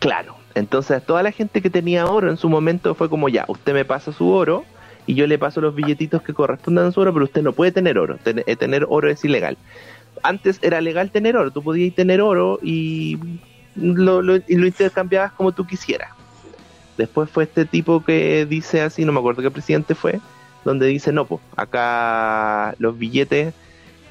Claro. 0.00 0.36
Entonces, 0.54 1.04
toda 1.04 1.22
la 1.22 1.32
gente 1.32 1.62
que 1.62 1.70
tenía 1.70 2.06
oro 2.06 2.30
en 2.30 2.36
su 2.36 2.48
momento 2.48 2.94
fue 2.94 3.08
como, 3.08 3.28
ya, 3.28 3.44
usted 3.48 3.72
me 3.74 3.84
pasa 3.84 4.12
su 4.12 4.28
oro 4.28 4.64
y 5.06 5.14
yo 5.14 5.26
le 5.26 5.38
paso 5.38 5.60
los 5.60 5.74
billetitos 5.74 6.22
que 6.22 6.32
correspondan 6.32 6.86
a 6.86 6.92
su 6.92 7.00
oro, 7.00 7.12
pero 7.12 7.24
usted 7.24 7.42
no 7.42 7.52
puede 7.52 7.72
tener 7.72 7.98
oro. 7.98 8.18
Ten- 8.22 8.42
eh, 8.46 8.56
tener 8.56 8.86
oro 8.88 9.10
es 9.10 9.24
ilegal. 9.24 9.56
Antes 10.22 10.58
era 10.62 10.80
legal 10.80 11.10
tener 11.10 11.36
oro, 11.36 11.50
tú 11.50 11.62
podías 11.62 11.94
tener 11.94 12.20
oro 12.20 12.58
y 12.62 13.18
lo, 13.76 14.22
lo- 14.22 14.36
y 14.36 14.56
lo 14.56 14.66
intercambiabas 14.66 15.32
como 15.32 15.52
tú 15.52 15.66
quisieras. 15.66 16.10
Después 16.96 17.28
fue 17.30 17.44
este 17.44 17.64
tipo 17.64 18.04
que 18.04 18.46
dice 18.46 18.80
así, 18.80 19.04
no 19.04 19.12
me 19.12 19.18
acuerdo 19.18 19.42
qué 19.42 19.50
presidente 19.50 19.94
fue, 19.94 20.20
donde 20.64 20.86
dice, 20.86 21.12
no, 21.12 21.24
pues 21.26 21.40
acá 21.56 22.74
los 22.78 22.96
billetes 22.98 23.52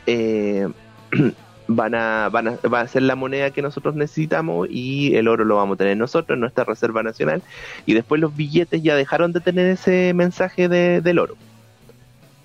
eh, 0.06 0.68
van, 1.68 1.96
a, 1.96 2.30
van, 2.30 2.48
a, 2.50 2.68
va 2.68 2.82
a 2.82 2.88
ser 2.88 3.04
la 3.04 3.16
moneda 3.16 3.52
que 3.52 3.62
nosotros 3.62 3.96
necesitamos 3.96 4.68
y 4.70 5.16
el 5.16 5.28
oro 5.30 5.46
lo 5.46 5.56
vamos 5.56 5.76
a 5.76 5.78
tener 5.78 5.96
nosotros 5.98 6.36
en 6.36 6.42
nuestra 6.42 6.66
Reserva 6.66 7.02
Nacional. 7.04 7.42
Y 7.86 7.94
después 7.94 8.20
los 8.20 8.36
billetes 8.36 8.84
ya 8.84 8.96
dejaron 8.96 9.32
de 9.32 9.40
tener 9.40 9.68
ese 9.68 10.14
mensaje 10.14 10.68
de, 10.68 11.00
del 11.02 11.20
oro. 11.20 11.36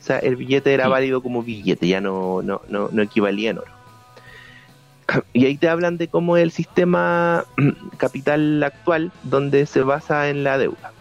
O 0.01 0.03
sea, 0.09 0.21
el 0.21 0.37
billete 0.37 0.73
era 0.73 0.85
Sí. 0.85 0.91
válido 0.91 1.21
como 1.21 1.43
billete, 1.43 1.89
ya 1.89 2.01
no, 2.01 2.41
no, 2.43 2.63
no, 2.69 2.89
no 2.93 3.03
equivalía 3.03 3.51
en 3.51 3.59
oro. 3.59 3.73
Y 5.33 5.47
ahí 5.47 5.57
te 5.57 5.69
hablan 5.69 5.97
de 5.97 6.09
cómo 6.09 6.37
es 6.37 6.43
el 6.43 6.51
sistema 6.51 7.45
capital 7.97 8.63
actual, 8.63 9.11
donde 9.23 9.65
se 9.67 9.83
basa 9.83 10.29
en 10.29 10.45
la 10.45 10.59
deuda. 10.59 10.93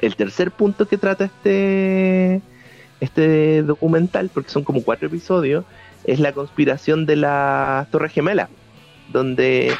El 0.00 0.16
tercer 0.16 0.50
punto 0.50 0.88
que 0.88 0.98
trata 0.98 1.24
este, 1.26 2.40
este 3.00 3.62
documental, 3.62 4.30
porque 4.32 4.50
son 4.50 4.64
como 4.64 4.82
cuatro 4.82 5.06
episodios, 5.08 5.64
es 6.04 6.18
la 6.18 6.32
conspiración 6.32 7.06
de 7.06 7.16
las 7.16 7.88
Torres 7.90 8.12
Gemelas, 8.12 8.48
donde 9.12 9.72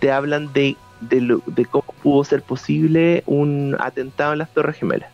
te 0.00 0.10
hablan 0.12 0.52
de, 0.52 0.76
de, 1.00 1.20
lo- 1.20 1.42
de 1.46 1.64
cómo 1.64 1.84
pudo 2.02 2.24
ser 2.24 2.42
posible 2.42 3.22
un 3.26 3.76
atentado 3.80 4.32
en 4.32 4.40
las 4.40 4.50
Torres 4.52 4.76
Gemelas. 4.76 5.10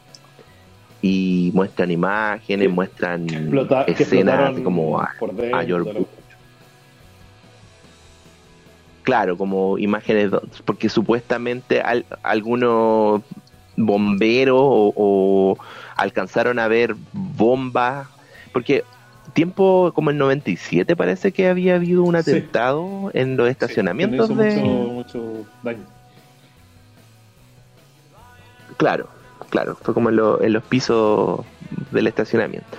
Y 1.00 1.52
muestran 1.54 1.92
imágenes, 1.92 2.70
muestran 2.70 3.28
Explota- 3.28 3.84
escenas 3.86 4.58
como 4.64 4.98
a- 5.00 5.10
a 5.54 5.62
George 5.64 5.92
Bush. 5.92 6.06
Claro, 9.08 9.38
como 9.38 9.78
imágenes, 9.78 10.30
porque 10.66 10.90
supuestamente 10.90 11.80
al- 11.80 12.04
algunos 12.22 13.22
bomberos 13.74 14.58
o, 14.60 14.92
o 14.94 15.58
alcanzaron 15.96 16.58
a 16.58 16.68
ver 16.68 16.94
bombas, 17.14 18.06
porque 18.52 18.84
tiempo 19.32 19.92
como 19.94 20.10
el 20.10 20.18
97 20.18 20.94
parece 20.94 21.32
que 21.32 21.48
había 21.48 21.76
habido 21.76 22.02
un 22.02 22.16
Sí. 22.16 22.20
atentado 22.32 23.10
en 23.14 23.38
los 23.38 23.48
estacionamientos 23.48 24.28
no 24.28 24.36
de... 24.36 24.50
mucho, 24.60 24.92
mucho 24.92 25.46
daño. 25.62 25.86
Claro, 28.76 29.08
claro, 29.48 29.78
fue 29.80 29.94
como 29.94 30.10
en, 30.10 30.16
lo- 30.16 30.42
en 30.42 30.52
los 30.52 30.62
pisos 30.64 31.46
del 31.92 32.08
estacionamiento. 32.08 32.76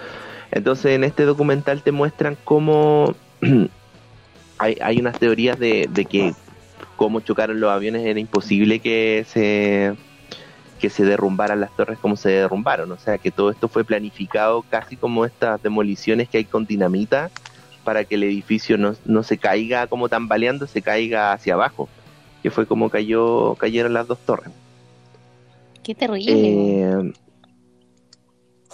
Entonces 0.52 0.92
en 0.92 1.04
este 1.06 1.26
documental 1.26 1.82
te 1.82 1.92
muestran 1.92 2.38
cómo 2.44 3.16
hay, 4.60 4.78
hay 4.82 5.00
unas 5.00 5.18
teorías 5.18 5.58
de, 5.58 5.90
de 5.90 6.06
que 6.06 6.34
cómo 6.96 7.22
chocaron 7.22 7.60
los 7.60 7.72
aviones 7.72 8.06
era 8.06 8.20
imposible 8.20 8.80
que 8.80 9.26
se 9.28 9.96
que 10.80 10.90
se 10.90 11.04
derrumbaran 11.04 11.60
las 11.60 11.76
torres 11.76 12.00
como 12.00 12.16
se 12.16 12.30
derrumbaron, 12.30 12.92
o 12.92 12.98
sea 12.98 13.18
que 13.18 13.32
todo 13.32 13.52
esto 13.52 13.68
fue 13.68 13.84
planificado 13.84 14.62
casi 14.70 14.96
como 14.96 15.26
estas 15.26 15.62
demoliciones 15.62 16.30
que 16.30 16.38
hay 16.38 16.46
con 16.46 16.66
dinamita 16.66 17.32
para 17.84 18.06
que 18.06 18.16
el 18.16 18.24
edificio 18.24 18.78
no, 18.78 18.96
no 19.06 19.24
se 19.24 19.38
caiga 19.38 19.88
como 19.88 20.08
tambaleando, 20.08 20.68
se 20.68 20.82
caiga 20.82 21.34
hacia 21.34 21.56
abajo, 21.56 21.90
que 22.44 22.50
fue 22.50 22.66
como 22.66 22.90
cayó 22.90 23.56
cayeron 23.56 23.94
las 23.94 24.08
dos 24.08 24.20
torres. 24.20 24.52
Qué 25.84 25.96
terrible. 25.96 26.34
Eh, 26.34 27.14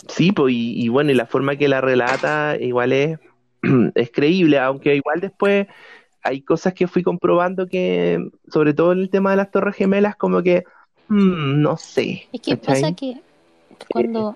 sí, 0.09 0.31
pues, 0.31 0.53
y, 0.53 0.83
y 0.83 0.89
bueno, 0.89 1.11
y 1.11 1.15
la 1.15 1.25
forma 1.25 1.55
que 1.55 1.67
la 1.67 1.81
relata 1.81 2.57
igual 2.59 2.91
es, 2.91 3.19
es 3.95 4.11
creíble, 4.11 4.59
aunque 4.59 4.95
igual 4.95 5.19
después 5.21 5.67
hay 6.23 6.41
cosas 6.41 6.73
que 6.73 6.87
fui 6.87 7.03
comprobando 7.03 7.67
que, 7.67 8.19
sobre 8.51 8.73
todo 8.73 8.91
en 8.93 8.99
el 8.99 9.09
tema 9.09 9.31
de 9.31 9.37
las 9.37 9.51
Torres 9.51 9.75
Gemelas, 9.75 10.15
como 10.15 10.41
que, 10.41 10.63
mm, 11.07 11.61
no 11.61 11.77
sé. 11.77 12.27
es 12.31 12.41
que 12.41 12.57
¿cachai? 12.57 12.81
pasa 12.81 12.95
que 12.95 13.21
cuando, 13.89 14.29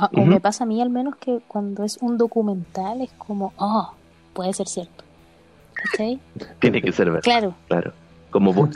o- 0.00 0.04
o 0.04 0.20
Ujú. 0.20 0.26
me 0.26 0.40
pasa 0.40 0.64
a 0.64 0.66
mí 0.66 0.80
al 0.82 0.90
menos 0.90 1.16
que 1.16 1.40
cuando 1.46 1.84
es 1.84 1.98
un 2.00 2.18
documental 2.18 3.02
es 3.02 3.12
como, 3.12 3.52
oh, 3.56 3.92
puede 4.32 4.52
ser 4.52 4.66
cierto. 4.66 5.04
¿Cachai? 5.74 6.18
Tiene 6.60 6.80
que 6.82 6.92
ser 6.92 7.06
verdad, 7.06 7.22
Claro, 7.22 7.54
claro. 7.68 7.92
Como 8.30 8.52
vos. 8.52 8.70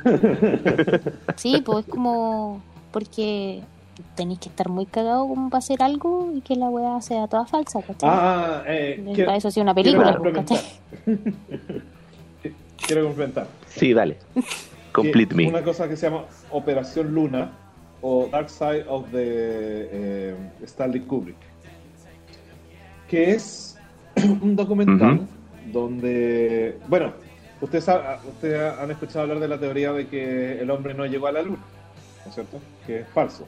sí, 1.36 1.62
pues 1.64 1.86
es 1.86 1.92
como, 1.92 2.62
porque 2.92 3.62
tenéis 4.16 4.40
que 4.40 4.48
estar 4.48 4.68
muy 4.68 4.86
cagado 4.86 5.28
como 5.28 5.48
para 5.50 5.58
hacer 5.58 5.82
algo 5.82 6.32
y 6.34 6.40
que 6.40 6.56
la 6.56 6.68
weá 6.68 7.00
sea 7.00 7.28
toda 7.28 7.46
falsa, 7.46 7.80
¿cachai? 7.82 8.08
Ah, 8.12 8.62
eh, 8.66 9.00
para 9.04 9.14
quiero, 9.14 9.32
eso 9.32 9.50
sí 9.50 9.60
una 9.60 9.74
película, 9.74 10.16
quiero 10.16 10.22
complementar. 10.22 10.58
¿cachai? 11.04 11.82
quiero 12.86 13.04
complementar. 13.04 13.46
Sí, 13.68 13.92
dale. 13.92 14.18
Complete 14.92 15.34
me. 15.34 15.48
Una 15.48 15.62
cosa 15.62 15.88
que 15.88 15.96
se 15.96 16.08
llama 16.08 16.24
Operación 16.50 17.14
Luna 17.14 17.52
o 18.00 18.28
Dark 18.30 18.48
Side 18.50 18.84
of 18.88 19.04
the 19.10 19.18
eh, 19.22 20.34
Stanley 20.64 21.00
Kubrick, 21.02 21.36
que 23.08 23.32
es 23.32 23.78
un 24.42 24.56
documental 24.56 25.26
donde, 25.72 26.78
bueno, 26.88 27.12
ustedes, 27.60 27.84
sa- 27.84 28.20
ustedes 28.26 28.78
han 28.78 28.90
escuchado 28.90 29.22
hablar 29.22 29.40
de 29.40 29.48
la 29.48 29.58
teoría 29.58 29.92
de 29.92 30.06
que 30.06 30.60
el 30.60 30.70
hombre 30.70 30.94
no 30.94 31.04
llegó 31.06 31.26
a 31.26 31.32
la 31.32 31.42
luna, 31.42 31.58
¿no 32.24 32.28
es 32.28 32.34
cierto? 32.34 32.58
Que 32.86 33.00
es 33.00 33.08
falso. 33.08 33.44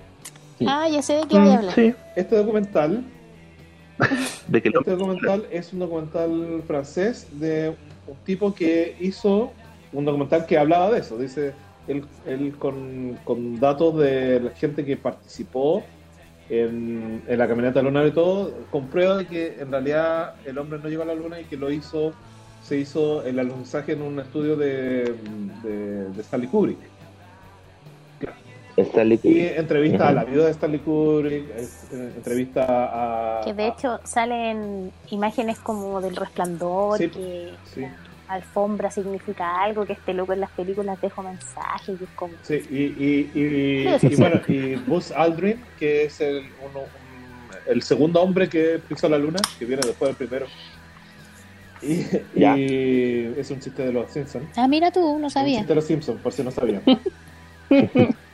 Ah, 0.67 0.89
ya 0.89 1.03
sé 1.03 1.15
de 1.15 1.27
qué 1.29 1.39
voy 1.39 1.51
a 1.51 1.55
Mm, 1.55 1.59
hablar. 1.59 1.75
sí, 1.75 1.95
Este 2.17 2.37
documental 2.37 3.05
de 4.49 4.59
Este 4.59 4.91
documental 4.91 5.47
es 5.51 5.73
un 5.73 5.79
documental 5.81 6.63
francés 6.67 7.27
de 7.33 7.75
un 8.07 8.17
tipo 8.25 8.55
que 8.55 8.97
hizo 9.01 9.53
un 9.93 10.05
documental 10.05 10.47
que 10.47 10.59
hablaba 10.59 10.91
de 10.93 11.01
eso. 11.01 11.19
Dice, 11.19 11.53
él, 11.87 12.05
él 12.27 12.55
con, 12.59 13.19
con 13.25 13.59
datos 13.59 13.99
de 13.99 14.41
la 14.41 14.51
gente 14.51 14.85
que 14.85 14.97
participó 14.97 15.83
en, 16.51 17.23
en 17.27 17.39
la 17.39 17.47
caminata 17.49 17.83
lunar 17.83 18.07
y 18.07 18.11
todo, 18.13 18.53
comprueba 18.71 19.19
de 19.19 19.27
que 19.27 19.57
en 19.61 19.71
realidad 19.71 20.35
el 20.47 20.59
hombre 20.59 20.79
no 20.83 20.89
llegó 20.89 21.03
a 21.03 21.07
la 21.07 21.15
luna 21.15 21.41
y 21.41 21.45
que 21.45 21.57
lo 21.57 21.71
hizo, 21.71 22.13
se 22.63 22.79
hizo 22.79 23.23
el 23.25 23.39
alunizaje 23.39 23.93
en 23.93 24.03
un 24.03 24.19
estudio 24.21 24.57
de, 24.57 25.15
de, 25.63 26.05
de 26.11 26.21
Stanley 26.23 26.49
Kubrick. 26.49 26.79
Stanley 28.83 29.21
Y 29.23 29.41
entrevista 29.41 30.09
a 30.09 30.13
la 30.13 30.25
viuda 30.25 30.47
de 30.47 30.51
Stanley 30.53 30.81
Kubrick, 30.81 31.45
eh, 31.57 31.69
entrevista 32.17 32.65
a... 33.41 33.45
Que 33.45 33.53
de 33.55 33.69
hecho 33.69 34.01
salen 34.05 34.93
imágenes 35.11 35.59
como 35.59 36.01
del 36.01 36.17
resplandor, 36.17 36.99
Sí, 36.99 37.09
que 37.09 37.51
sí. 37.75 37.81
la 37.83 38.35
alfombra 38.35 38.91
significa 38.91 39.63
algo, 39.63 39.85
que 39.87 39.95
este 39.95 40.15
loco 40.15 40.33
en 40.33 40.41
las 40.41 40.51
películas 40.51 41.01
deja 41.01 41.23
mensajes 41.23 42.01
y 42.01 42.05
es 42.05 42.11
como... 42.15 42.35
Sí, 42.43 42.55
y, 42.71 42.77
y, 42.77 43.31
y, 43.35 44.07
y 44.13 44.17
bueno, 44.17 44.41
y 44.49 44.75
Buzz 44.77 45.11
Aldrin, 45.13 45.61
que 45.79 46.05
es 46.05 46.21
el, 46.21 46.39
uno- 46.71 46.81
un- 46.81 47.73
el 47.73 47.83
segundo 47.83 48.21
hombre 48.23 48.49
que 48.49 48.81
pisó 48.89 49.09
la 49.09 49.19
luna, 49.19 49.41
que 49.59 49.65
viene 49.65 49.83
después 49.85 50.09
del 50.11 50.17
primero. 50.29 50.47
Y, 51.81 52.05
Ya. 52.35 52.57
y 52.59 53.35
es 53.39 53.51
un 53.53 53.61
chiste 53.61 53.85
de 53.85 53.93
los 53.93 54.11
Simpsons. 54.11 54.47
Ah, 54.57 54.67
mira 54.67 54.91
tú, 54.91 55.01
no 55.19 55.27
Un 55.27 55.31
sabía. 55.31 55.59
chiste 55.59 55.69
de 55.69 55.75
los 55.77 55.85
Simpsons, 55.85 56.21
por 56.21 56.33
si 56.33 56.43
no 56.43 56.51
sabían. 56.51 56.83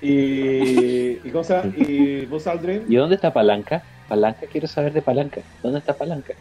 y, 0.02 1.19
y, 1.27 1.31
¿cómo 1.32 1.44
se 1.44 1.55
llama? 1.55 1.73
y 1.77 2.27
Buzz 2.27 2.47
Aldrin, 2.47 2.85
¿Y 2.89 2.97
dónde 2.97 3.16
está 3.16 3.32
Palanca? 3.32 3.82
Palanca, 4.09 4.47
quiero 4.51 4.66
saber 4.69 4.93
de 4.93 5.02
Palanca. 5.02 5.40
¿Dónde 5.62 5.78
está 5.78 5.94
Palanca? 5.94 6.35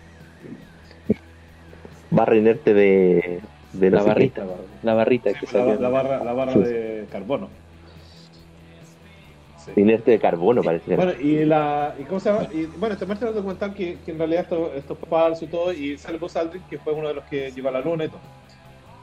Barra 2.11 2.35
inerte 2.37 2.73
de, 2.73 3.39
de 3.73 3.89
La 3.91 4.01
qué. 4.01 4.07
barrita, 4.07 4.43
la 4.83 4.93
barrita 4.93 5.33
que 5.33 5.45
la, 5.45 5.51
salió. 5.51 5.79
la 5.79 5.89
barra, 5.89 6.23
la 6.23 6.33
barra 6.33 6.53
Sí. 6.53 6.59
de 6.59 7.05
carbono. 7.11 7.49
Sí. 9.57 9.71
Inerte 9.77 10.11
de 10.11 10.19
carbono, 10.19 10.61
parece. 10.61 10.95
Bueno, 10.95 11.13
y 11.19 11.45
la. 11.45 11.95
Y 11.97 12.03
cómo 12.03 12.19
se 12.19 12.29
llama? 12.31 12.47
Y, 12.53 12.65
bueno, 12.65 12.97
te 12.97 13.05
muestra 13.05 13.29
el 13.29 13.35
documental 13.35 13.73
que, 13.73 13.97
que 14.05 14.11
en 14.11 14.17
realidad 14.17 14.41
esto, 14.43 14.73
esto 14.75 14.97
es 15.01 15.09
falso 15.09 15.45
y 15.45 15.47
todo, 15.47 15.71
y 15.73 15.97
sale 15.97 16.17
Buzz 16.17 16.35
Aldrin, 16.35 16.61
que 16.69 16.77
fue 16.77 16.93
uno 16.93 17.07
de 17.07 17.13
los 17.15 17.23
que 17.25 17.49
llegó 17.51 17.69
a 17.69 17.71
la 17.71 17.79
luna 17.81 18.05
y 18.05 18.09
todo. 18.09 18.19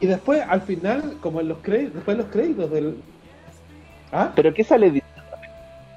Y 0.00 0.06
después, 0.06 0.42
al 0.46 0.60
final, 0.62 1.16
como 1.22 1.40
en 1.40 1.48
los 1.48 1.58
créditos, 1.58 1.94
después 1.94 2.16
de 2.16 2.22
los 2.22 2.32
créditos 2.32 2.70
del. 2.70 2.96
¿Ah? 4.12 4.32
¿Pero 4.34 4.52
qué 4.54 4.64
sale 4.64 4.86
diciendo? 4.86 5.10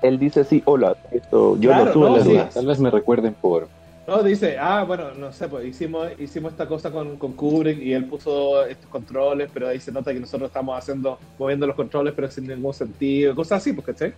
Él 0.02 0.19
dice 0.19 0.41
así, 0.41 0.61
hola, 0.65 0.98
esto, 1.11 1.57
yo 1.57 1.69
Claro, 1.69 1.85
lo 1.85 1.94
subo 1.94 2.10
no, 2.10 2.18
la 2.18 2.23
sí. 2.23 2.38
Tal 2.53 2.65
vez 2.68 2.80
me 2.80 2.91
recuerden 2.91 3.35
por. 3.40 3.69
No, 4.06 4.22
dice, 4.22 4.57
ah, 4.60 4.84
bueno, 4.84 5.14
no 5.14 5.31
sé, 5.31 5.48
pues 5.48 5.65
hicimos, 5.65 6.10
hicimos 6.18 6.52
esta 6.52 6.68
cosa 6.68 6.91
con, 6.91 7.18
con 7.18 7.35
Kubrick 7.38 7.80
y 7.80 7.94
él 7.94 8.06
puso 8.10 8.65
estos 8.65 8.90
controles, 8.90 9.49
pero 9.53 9.69
ahí 9.69 9.80
se 9.80 9.94
nota 9.94 10.14
que 10.14 10.19
nosotros 10.19 10.48
estamos 10.49 10.77
haciendo, 10.77 11.18
moviendo 11.38 11.65
los 11.65 11.76
controles, 11.76 12.14
pero 12.14 12.30
sin 12.30 12.45
ningún 12.45 12.73
sentido, 12.73 13.34
cosas 13.34 13.60
así, 13.61 13.72
pues, 13.72 13.85
¿cachai? 13.85 14.14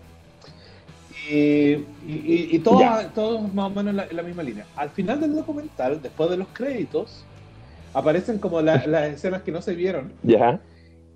Y, 1.07 1.71
y, 1.73 1.85
y, 2.03 2.55
y 2.55 2.59
todo, 2.59 2.79
Ya. 2.79 3.13
todo 3.13 3.39
más 3.53 3.67
o 3.67 3.69
menos 3.75 3.91
en 3.91 3.97
la, 3.97 4.03
en 4.09 4.15
la 4.15 4.23
misma 4.23 4.43
línea. 4.43 4.67
Al 4.75 4.89
final 4.89 5.21
del 5.21 5.35
documental, 5.35 6.01
después 6.01 6.29
de 6.31 6.37
los 6.37 6.51
créditos, 6.51 7.31
aparecen 7.93 8.39
como 8.39 8.61
la- 8.61 8.85
las 8.87 9.09
escenas 9.13 9.43
que 9.43 9.51
no 9.51 9.61
se 9.61 9.75
vieron 9.75 10.17
Ya, 10.23 10.61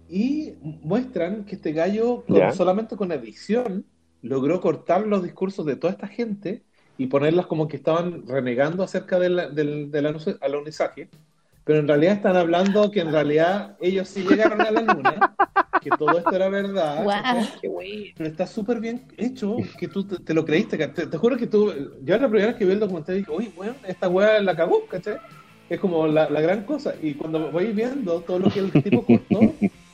y 0.10 0.54
muestran 0.62 1.46
que 1.46 1.56
este 1.56 1.72
gallo, 1.72 2.24
con- 2.26 2.38
Ya. 2.38 2.52
solamente 2.52 2.96
con 2.96 3.12
edición, 3.12 3.86
logró 4.22 4.60
cortar 4.60 5.06
los 5.08 5.24
discursos 5.24 5.66
de 5.66 5.76
toda 5.76 5.94
esta 5.94 6.08
gente 6.08 6.64
y 6.98 7.08
ponerlas 7.08 7.46
como 7.46 7.68
que 7.68 7.78
estaban 7.78 8.28
renegando 8.28 8.84
acerca 8.84 9.20
del, 9.20 9.56
del, 9.56 9.90
del 9.92 10.16
alunizaje, 10.42 11.10
pero 11.64 11.80
en 11.80 11.88
realidad 11.88 12.16
están 12.16 12.36
hablando 12.36 12.90
que 12.92 13.02
en 13.02 13.12
realidad 13.12 13.78
ellos 13.80 14.10
sí 14.10 14.24
llegaron 14.24 14.60
a 14.62 14.72
la 14.72 14.82
luna, 14.82 15.36
que 15.82 15.92
todo 15.92 16.18
esto 16.18 16.36
era 16.36 16.50
verdad. 16.50 17.04
Guau. 17.04 17.22
¿cachai? 17.24 17.48
Qué 17.62 17.68
güey. 17.70 18.14
Pero 18.18 18.30
está 18.30 18.48
súper 18.48 18.80
bien 18.82 19.04
hecho, 19.16 19.56
que 19.78 19.88
tú 19.88 20.04
te, 20.06 20.18
te 20.18 20.34
lo 20.34 20.44
creíste. 20.44 20.78
que 20.78 20.88
Te, 20.90 21.08
te 21.08 21.18
juro 21.18 21.38
que 21.38 21.48
tú, 21.48 21.72
yo 22.04 22.18
la 22.18 22.28
primera 22.28 22.48
vez 22.48 22.56
que 22.56 22.66
vi 22.66 22.72
el 22.74 22.80
documental 22.80 23.16
dije, 23.16 23.32
uy, 23.32 23.54
bueno, 23.56 23.76
esta 23.88 24.10
weá 24.10 24.42
la 24.42 24.56
cagó, 24.56 24.86
¿cachai? 24.88 25.18
Es 25.70 25.80
como 25.80 26.08
la, 26.08 26.30
la 26.30 26.42
gran 26.42 26.64
cosa. 26.66 26.96
Y 27.02 27.14
cuando 27.14 27.52
voy 27.52 27.68
viendo 27.72 28.20
todo 28.22 28.40
lo 28.40 28.50
que 28.50 28.60
el 28.60 28.72
tipo 28.72 29.06
cortó, 29.06 29.40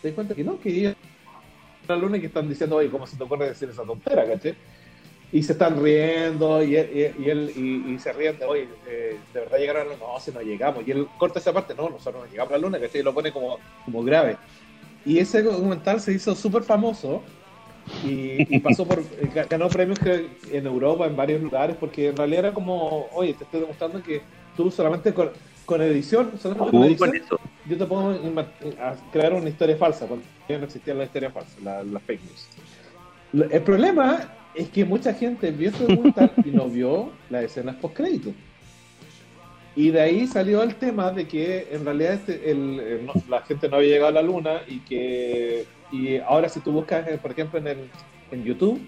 te 0.05 0.09
das 0.11 0.15
cuenta 0.15 0.35
que 0.35 0.43
no, 0.43 0.59
que 0.59 0.69
ellos 0.69 0.93
la 1.87 1.95
luna 1.95 2.17
y 2.17 2.19
que 2.19 2.27
están 2.27 2.47
diciendo, 2.47 2.75
oye, 2.75 2.89
¿cómo 2.91 3.07
se 3.07 3.17
te 3.17 3.23
ocurre 3.23 3.49
decir 3.49 3.69
esa 3.69 3.83
tontera, 3.83 4.27
cachai? 4.27 4.55
Y 5.31 5.41
se 5.41 5.53
están 5.53 5.81
riendo 5.81 6.63
y 6.63 6.75
él, 6.75 7.51
y, 7.55 7.97
se 7.97 8.13
ríen 8.13 8.37
de, 8.37 8.45
oye, 8.45 8.69
eh, 8.87 9.19
¿de 9.33 9.39
verdad 9.39 9.57
llegaron 9.57 9.81
a 9.81 9.85
la 9.85 9.93
luna? 9.95 10.05
No, 10.13 10.19
si 10.19 10.31
no 10.31 10.41
llegamos. 10.41 10.87
Y 10.87 10.91
él 10.91 11.07
corta 11.17 11.39
esa 11.39 11.51
parte, 11.53 11.73
no, 11.75 11.89
nosotros 11.89 12.23
no 12.23 12.29
llegamos 12.31 12.53
a 12.53 12.57
la 12.57 12.61
luna, 12.61 12.79
¿cachai? 12.79 13.01
Y 13.01 13.03
lo 13.03 13.13
pone 13.13 13.31
como, 13.31 13.57
como 13.83 14.03
grave. 14.03 14.37
Y 15.03 15.17
ese 15.17 15.41
documental 15.41 15.99
se 15.99 16.13
hizo 16.13 16.35
súper 16.35 16.61
famoso 16.63 17.23
y, 18.03 18.59
pasó 18.59 18.85
por, 18.85 18.99
eh, 18.99 19.29
ga- 19.33 19.49
ganó 19.49 19.67
premios 19.69 19.99
que- 19.99 20.29
en 20.51 20.67
Europa, 20.67 21.07
en 21.07 21.15
varios 21.15 21.41
lugares, 21.41 21.75
porque 21.79 22.09
en 22.09 22.17
realidad 22.17 22.45
era 22.45 22.53
como, 22.53 23.07
oye, 23.13 23.33
te 23.33 23.43
estoy 23.43 23.61
demostrando 23.61 24.01
que 24.03 24.21
tú 24.55 24.69
solamente 24.69 25.13
con, 25.13 25.31
con 25.65 25.81
edición, 25.81 26.31
solamente 26.39 26.71
con 26.71 26.79
Ojo 26.81 26.85
edición, 26.85 27.09
con 27.09 27.17
eso. 27.17 27.39
yo 27.67 27.77
te 27.77 27.85
puedo 27.85 28.19
crear 29.11 29.33
una 29.33 29.49
historia 29.49 29.75
falsa, 29.77 30.07
ya 30.47 30.57
no 30.57 30.65
existía 30.65 30.93
la 30.93 31.05
historia 31.05 31.31
falsa, 31.31 31.55
la, 31.63 31.83
la 31.83 31.99
fake 31.99 32.21
news. 32.23 33.51
El 33.51 33.61
problema 33.63 34.31
es 34.53 34.69
que 34.69 34.85
mucha 34.85 35.13
gente 35.13 35.51
vio 35.51 35.69
este 35.69 35.85
documental 35.85 36.31
y 36.45 36.49
no 36.51 36.67
vio 36.69 37.11
las 37.29 37.43
escenas 37.43 37.75
post 37.75 37.95
crédito. 37.95 38.31
Y 39.75 39.89
de 39.91 39.99
ahí 39.99 40.25
salió 40.27 40.63
el 40.63 40.75
tema 40.75 41.11
de 41.11 41.27
que 41.27 41.67
en 41.71 41.83
realidad 41.83 42.13
este- 42.13 42.49
el- 42.49 42.79
el- 42.79 43.05
no- 43.05 43.13
la 43.29 43.41
gente 43.41 43.67
no 43.67 43.75
había 43.75 43.89
llegado 43.89 44.07
a 44.07 44.11
la 44.13 44.21
luna 44.21 44.61
y 44.67 44.79
que 44.79 45.65
y 45.91 46.17
ahora 46.17 46.47
si 46.49 46.59
tú 46.61 46.71
buscas, 46.71 47.07
eh, 47.07 47.19
por 47.21 47.31
ejemplo, 47.31 47.59
en, 47.59 47.67
el, 47.67 47.77
en 48.31 48.43
YouTube, 48.43 48.79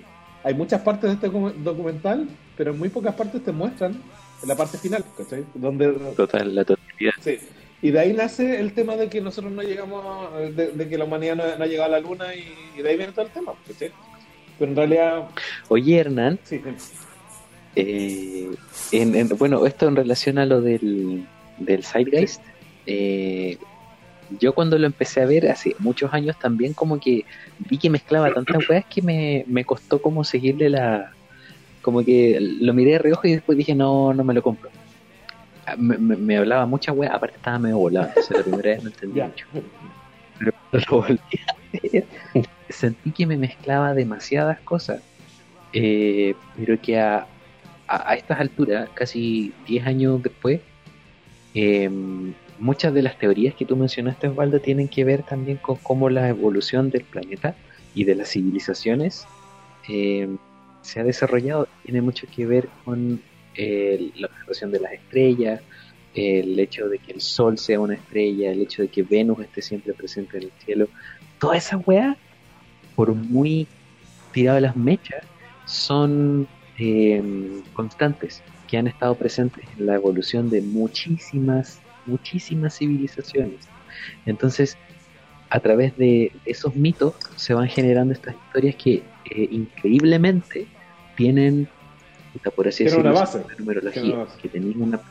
hay 0.44 0.54
muchas 0.54 0.82
partes 0.82 1.10
de 1.10 1.14
este 1.16 1.30
docu- 1.30 1.54
documental, 1.56 2.28
pero 2.56 2.72
en 2.72 2.80
muy 2.80 2.90
pocas 2.90 3.14
partes 3.16 3.44
te 3.44 3.52
muestran 3.52 4.02
la 4.46 4.56
parte 4.56 4.78
final, 4.78 5.04
¿cachai? 5.18 5.44
Donde 5.54 5.92
Total, 6.16 6.54
la 6.54 6.64
totalidad. 6.66 7.14
Sí. 7.22 7.38
Y 7.82 7.92
de 7.92 8.00
ahí 8.00 8.14
nace 8.14 8.60
el 8.60 8.74
tema 8.74 8.96
de 8.96 9.08
que 9.08 9.22
nosotros 9.22 9.52
no 9.54 9.62
llegamos, 9.62 10.34
de, 10.56 10.72
de 10.72 10.90
que 10.90 10.98
la 10.98 11.04
humanidad 11.06 11.36
no, 11.36 11.44
no 11.58 11.64
ha 11.64 11.68
llegado 11.68 11.94
a 11.96 12.00
la 12.00 12.08
luna 12.08 12.34
y, 12.34 12.54
y 12.80 12.82
de 12.82 12.90
ahí 12.90 12.98
viene 12.98 13.12
todo 13.14 13.26
el 13.26 13.32
tema. 13.32 13.54
¿sí? 13.78 13.86
Pero 14.58 14.72
en 14.72 14.76
realidad, 14.78 15.28
Oye, 15.70 15.98
Hernán, 16.00 16.40
sí, 16.44 16.60
eh, 17.76 18.50
en- 18.92 19.16
en- 19.16 19.30
bueno, 19.38 19.66
esto 19.66 19.88
en 19.88 19.96
relación 19.96 20.38
a 20.40 20.46
lo 20.46 20.62
del, 20.62 21.26
del 21.60 21.84
Zeitgeist, 21.84 22.42
eh, 22.88 23.58
yo 24.40 24.54
cuando 24.54 24.78
lo 24.78 24.88
empecé 24.88 25.22
a 25.22 25.26
ver 25.26 25.50
hace 25.50 25.76
muchos 25.80 26.14
años 26.14 26.38
también 26.40 26.74
como 26.74 27.00
que 27.00 27.24
vi 27.70 27.78
que 27.78 27.90
mezclaba 27.90 28.34
tantas 28.34 28.68
weas 28.68 28.86
que 28.86 29.02
me, 29.02 29.44
me 29.48 29.64
costó 29.64 30.02
como 30.02 30.24
seguirle 30.24 30.70
la... 30.70 31.14
Como 31.88 32.04
que 32.04 32.38
lo 32.42 32.74
miré 32.74 32.92
de 32.92 33.00
reojo 33.00 33.26
y 33.30 33.32
después 33.32 33.58
dije, 33.58 33.74
no, 33.74 34.14
no 34.14 34.26
me 34.26 34.34
lo 34.34 34.42
compro. 34.44 34.70
Ah, 35.66 35.78
Me, 35.78 35.98
me- 35.98 36.18
me 36.18 36.36
hablaba 36.36 36.66
mucha 36.66 36.92
wea, 36.92 37.14
aparte 37.14 37.38
estaba 37.38 37.60
medio 37.60 37.78
volado, 37.78 38.08
entonces 38.08 38.36
la 38.36 38.44
primera 38.44 38.72
vez 38.72 38.84
no 38.84 38.90
entendí 38.90 39.22
mucho. 39.22 39.46
Pero 40.38 40.52
cuando 40.70 40.86
lo 40.92 40.98
volví 40.98 41.40
a 41.48 41.80
ver, 41.94 42.06
sentí 42.68 43.14
que 43.14 43.26
me 43.26 43.38
mezclaba 43.38 43.94
demasiadas 43.94 44.60
cosas, 44.66 45.02
eh, 45.72 46.36
pero 46.58 46.78
que 46.82 47.00
a, 47.00 47.26
a, 47.88 48.12
a 48.12 48.16
estas 48.16 48.42
alturas, 48.42 48.90
casi 48.94 49.54
10 49.66 49.88
años 49.88 50.22
después, 50.22 50.60
eh, 51.54 51.90
muchas 52.60 52.94
de 52.94 53.02
las 53.02 53.18
teorías 53.18 53.56
que 53.56 53.64
tú 53.66 53.78
mencionaste, 53.78 54.28
Osvaldo, 54.28 54.60
tienen 54.60 54.90
que 54.90 55.06
ver 55.06 55.24
también 55.24 55.58
con 55.60 55.78
cómo 55.78 56.10
la 56.10 56.28
evolución 56.28 56.90
del 56.90 57.06
planeta 57.06 57.56
y 57.96 58.04
de 58.04 58.16
las 58.16 58.28
civilizaciones 58.32 59.26
eh, 59.88 60.28
se 60.88 61.02
ha 61.02 61.04
desarrollado. 61.04 61.68
Tiene 61.84 62.02
mucho 62.02 62.28
que 62.34 62.46
ver 62.46 62.70
con 62.86 63.22
eh, 63.56 64.12
la 64.16 64.28
observación 64.28 64.72
de 64.72 64.80
las 64.80 64.94
estrellas, 64.94 65.62
el 66.16 66.58
hecho 66.60 66.88
de 66.88 66.98
que 66.98 67.12
el 67.12 67.22
Sol 67.22 67.58
sea 67.58 67.80
una 67.80 67.96
estrella, 67.96 68.52
el 68.52 68.62
hecho 68.62 68.84
de 68.84 68.88
que 68.88 69.04
Venus 69.04 69.42
esté 69.42 69.62
siempre 69.62 69.94
presente 69.94 70.38
en 70.38 70.44
el 70.44 70.52
cielo. 70.64 70.88
Toda 71.40 71.58
esa 71.58 71.78
weá, 71.78 72.16
por 72.96 73.14
muy 73.14 73.68
tirado 74.32 74.56
de 74.56 74.62
las 74.62 74.78
mechas, 74.78 75.24
son 75.66 76.48
eh, 76.78 77.22
constantes 77.74 78.42
que 78.68 78.78
han 78.78 78.88
estado 78.88 79.16
presentes 79.16 79.66
en 79.78 79.88
la 79.88 79.96
evolución 79.96 80.50
de 80.50 80.62
muchísimas, 80.62 81.82
muchísimas 82.06 82.78
civilizaciones. 82.78 83.68
Entonces, 84.26 84.78
a 85.50 85.60
través 85.60 85.98
de 85.98 86.32
esos 86.46 86.76
mitos 86.76 87.14
se 87.36 87.54
van 87.54 87.68
generando 87.68 88.14
estas 88.14 88.36
historias 88.36 88.76
que 88.76 89.04
eh, 89.30 89.48
increíblemente 89.52 90.68
tienen, 91.18 91.68
por 92.56 92.68
así 92.68 92.84
decirlo, 92.86 93.10
una 93.10 93.20
base. 93.20 93.46
numerología, 93.58 94.18
base. 94.18 94.38
que 94.42 94.50
tenéis 94.50 94.78
una 94.78 95.02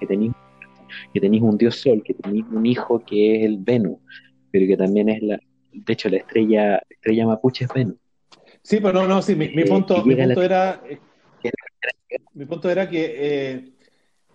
que 0.00 0.06
tenéis 0.06 0.32
que 1.12 1.20
tenéis 1.20 1.42
un 1.42 1.56
dios 1.58 1.76
sol, 1.80 2.02
que 2.04 2.14
tenéis 2.14 2.44
un 2.50 2.66
hijo 2.66 3.04
que 3.04 3.36
es 3.36 3.44
el 3.46 3.58
Venus, 3.58 3.98
pero 4.50 4.66
que 4.66 4.76
también 4.76 5.08
es 5.08 5.22
la, 5.22 5.40
de 5.72 5.92
hecho 5.92 6.08
la 6.08 6.18
estrella, 6.18 6.66
la 6.72 6.82
estrella 6.90 7.26
mapuche 7.26 7.64
es 7.64 7.72
Venus. 7.72 7.96
Sí, 8.62 8.78
pero 8.80 8.92
no, 8.92 9.06
no, 9.08 9.22
sí, 9.22 9.34
mi, 9.34 9.48
mi 9.48 9.62
Eh, 9.62 9.68
punto, 9.68 10.04
mi 10.04 10.14
la- 10.14 10.24
punto 10.26 10.42
era, 10.42 10.82
eh, 10.88 11.00
mi 12.34 12.46
punto 12.46 12.70
era 12.70 12.88
que 12.88 13.14
eh, 13.16 13.72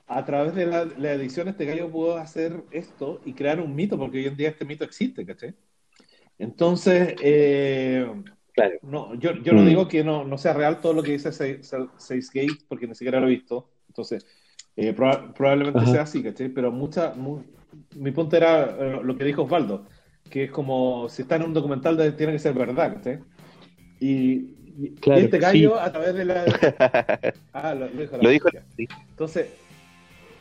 a 0.07 0.25
través 0.25 0.55
de 0.55 0.65
la, 0.65 0.85
la 0.85 1.13
edición 1.13 1.47
este 1.47 1.65
gallo 1.65 1.91
pudo 1.91 2.17
hacer 2.17 2.63
esto 2.71 3.21
y 3.25 3.33
crear 3.33 3.59
un 3.59 3.75
mito, 3.75 3.97
porque 3.97 4.19
hoy 4.19 4.25
en 4.27 4.37
día 4.37 4.49
este 4.49 4.65
mito 4.65 4.83
existe, 4.83 5.25
¿cachai? 5.25 5.55
Entonces, 6.39 7.15
eh, 7.21 8.07
Claro. 8.57 8.75
no, 8.81 9.13
yo, 9.15 9.33
yo 9.43 9.53
no 9.53 9.61
Mm. 9.61 9.65
digo 9.67 9.87
que 9.87 10.03
no, 10.03 10.23
no 10.25 10.37
sea 10.39 10.53
real 10.53 10.81
todo 10.81 10.93
lo 10.93 11.03
que 11.03 11.11
dice 11.11 11.31
Se- 11.31 11.61
Se- 11.63 11.87
Seis 11.97 12.31
Gate, 12.33 12.57
porque 12.67 12.87
ni 12.87 12.95
siquiera 12.95 13.19
lo 13.19 13.27
he 13.27 13.29
visto. 13.29 13.69
Entonces, 13.87 14.25
eh, 14.75 14.95
proba- 14.95 15.31
probablemente 15.33 15.79
Ajá. 15.79 15.91
sea 15.91 16.01
así, 16.01 16.23
¿cachai? 16.23 16.49
Pero 16.49 16.71
mucha, 16.71 17.13
mu- 17.15 17.43
mi 17.95 18.09
punto 18.11 18.35
era 18.35 18.63
eh, 18.79 18.99
lo 19.03 19.15
que 19.15 19.23
dijo 19.25 19.43
Osvaldo, 19.43 19.85
que 20.29 20.45
es 20.45 20.51
como 20.51 21.07
si 21.07 21.21
está 21.21 21.35
en 21.35 21.43
un 21.43 21.53
documental, 21.53 21.95
de- 21.97 22.11
tiene 22.13 22.33
que 22.33 22.39
ser 22.39 22.53
verdad, 22.55 22.95
¿cachai? 22.95 23.19
Y, 23.99 24.55
y- 24.79 24.95
Claro, 24.99 25.21
este 25.21 25.37
gallo, 25.37 25.73
sí. 25.75 25.79
a 25.79 25.91
través 25.91 26.13
de 26.15 26.25
la. 26.25 26.45
Ah, 27.53 27.73
lo, 27.75 27.87
lo 27.89 28.01
dijo 28.01 28.17
la 28.17 28.23
Lo 28.23 28.29
dijo 28.29 28.49
policía. 28.49 28.95
Entonces, 29.11 29.47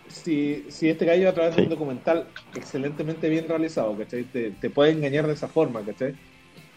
si, 0.09 0.65
si 0.69 0.89
este 0.89 1.05
gallo 1.05 1.29
a 1.29 1.33
través 1.35 1.55
de 1.57 1.63
Sí. 1.63 1.65
un 1.65 1.71
documental 1.71 2.27
excelentemente 2.55 3.29
bien 3.29 3.47
realizado, 3.49 3.97
¿cachai? 3.97 4.25
Te, 4.25 4.51
te 4.53 4.71
puede 4.71 4.93
engañar 4.93 5.27
de 5.27 5.33
esa 5.35 5.49
forma, 5.49 5.83
¿cachai? 5.83 6.15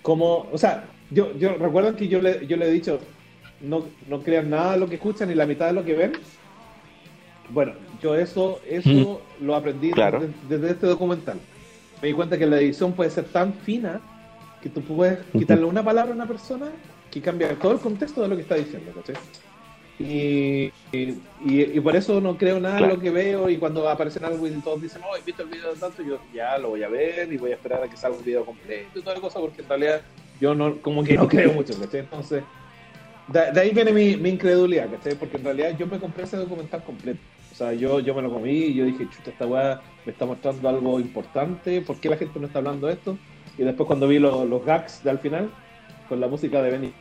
Como, 0.02 0.48
o 0.52 0.58
sea, 0.58 0.86
yo, 1.12 1.36
yo 1.38 1.56
recuerdan 1.56 1.96
que 1.96 2.08
yo 2.08 2.22
le, 2.22 2.46
yo 2.48 2.58
le 2.58 2.68
he 2.68 2.72
dicho, 2.72 3.00
no, 3.62 3.86
no 4.08 4.22
crean 4.22 4.50
nada 4.50 4.74
de 4.74 4.80
lo 4.80 4.88
que 4.88 4.96
escuchan 4.96 5.30
ni 5.30 5.36
la 5.36 5.46
mitad 5.46 5.68
de 5.68 5.74
lo 5.74 5.84
que 5.84 5.94
ven. 5.94 6.14
Bueno, 7.50 7.74
yo 8.02 8.16
eso, 8.16 8.62
eso 8.68 9.22
lo 9.42 9.56
aprendí 9.56 9.92
Claro. 9.92 10.20
desde, 10.20 10.34
desde 10.48 10.70
este 10.74 10.88
documental. 10.88 11.40
Me 12.02 12.10
di 12.10 12.14
cuenta 12.14 12.38
que 12.38 12.46
la 12.46 12.60
edición 12.60 12.94
puede 12.94 13.10
ser 13.10 13.26
tan 13.26 13.54
fina 13.54 14.00
que 14.62 14.70
tú 14.70 14.82
puedes 14.82 15.20
quitarle 15.38 15.66
una 15.66 15.84
palabra 15.84 16.12
a 16.12 16.16
una 16.16 16.28
persona 16.28 16.68
que 17.10 17.22
cambia 17.22 17.54
todo 17.56 17.72
el 17.74 17.80
contexto 17.80 18.22
de 18.22 18.28
lo 18.28 18.36
que 18.36 18.44
está 18.44 18.56
diciendo, 18.56 18.92
¿cachai? 18.94 19.16
Y, 19.98 20.72
y, 20.94 21.18
y- 21.44 21.80
por 21.82 21.94
eso 21.96 22.22
no 22.22 22.38
creo 22.38 22.60
nada 22.60 22.78
Claro. 22.78 22.94
en 22.94 22.98
lo 23.00 23.04
que 23.04 23.10
veo 23.10 23.50
y 23.50 23.58
cuando 23.58 23.90
aparecen 23.90 24.24
algo 24.24 24.48
y 24.48 24.52
todos 24.52 24.82
dicen, 24.82 25.02
oh, 25.04 25.18
he 25.18 25.22
visto 25.22 25.42
el 25.44 25.50
video 25.50 25.74
de 25.74 25.80
tanto, 25.80 26.02
yo 26.04 26.20
ya 26.34 26.58
lo 26.58 26.70
voy 26.70 26.84
a 26.84 26.88
ver 26.88 27.32
y 27.34 27.38
voy 27.38 27.52
a 27.52 27.56
esperar 27.56 27.84
a 27.84 27.90
que 27.90 27.98
salga 27.98 28.18
un 28.18 28.24
video 28.24 28.46
completo 28.46 29.00
y 29.00 29.02
toda 29.02 29.16
la 29.16 29.22
cosa 29.22 29.40
porque 29.40 29.62
en 29.62 29.68
realidad 29.68 30.02
yo 30.40 30.56
no, 30.56 30.78
como 30.82 31.04
que 31.04 31.16
no 31.16 31.28
creo 31.28 31.54
mucho, 31.54 31.74
¿cachai? 31.80 32.02
Entonces, 32.02 32.44
de, 33.28 33.52
de 33.52 33.60
ahí 33.62 33.72
viene 33.72 33.92
mi, 33.92 34.16
mi 34.18 34.30
incredulidad, 34.30 34.90
¿cachai? 34.90 35.16
Porque 35.16 35.38
en 35.38 35.44
realidad 35.46 35.78
yo 35.78 35.88
me 35.88 36.00
compré 36.00 36.24
ese 36.24 36.38
documental 36.38 36.84
completo. 36.84 37.20
O 37.52 37.56
sea, 37.56 37.74
yo, 37.74 38.00
yo 38.00 38.14
me 38.16 38.22
lo 38.22 38.32
comí 38.32 38.52
y 38.52 38.74
yo 38.74 38.86
dije, 38.86 39.08
chuta, 39.10 39.32
esta 39.32 39.46
weá 39.46 39.82
me 40.06 40.12
está 40.12 40.26
mostrando 40.26 40.70
algo 40.70 41.00
importante, 41.00 41.82
¿por 41.82 42.00
qué 42.00 42.10
la 42.10 42.18
gente 42.18 42.40
no 42.40 42.48
está 42.48 42.60
hablando 42.60 42.88
de 42.88 42.94
esto? 42.94 43.18
Y 43.58 43.64
después 43.64 43.88
cuando 43.88 44.08
vi 44.08 44.20
lo- 44.20 44.46
los 44.46 44.64
gags 44.66 45.04
de 45.04 45.10
al 45.10 45.20
final, 45.20 45.50
con 46.08 46.20
la 46.22 46.28
música 46.28 46.62
de 46.62 46.72
Benny, 46.72 46.94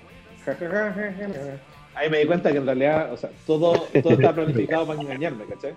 ahí 1.95 2.11
me 2.11 2.19
di 2.19 2.27
cuenta 2.27 2.51
que 2.51 2.59
en 2.59 2.67
realidad, 2.67 3.13
o 3.13 3.17
sea, 3.17 3.31
todo, 3.47 3.73
todo 4.03 4.15
está 4.15 4.35
planificado 4.35 4.87
para 4.87 5.01
engañarme, 5.01 5.45
¿cachai? 5.45 5.75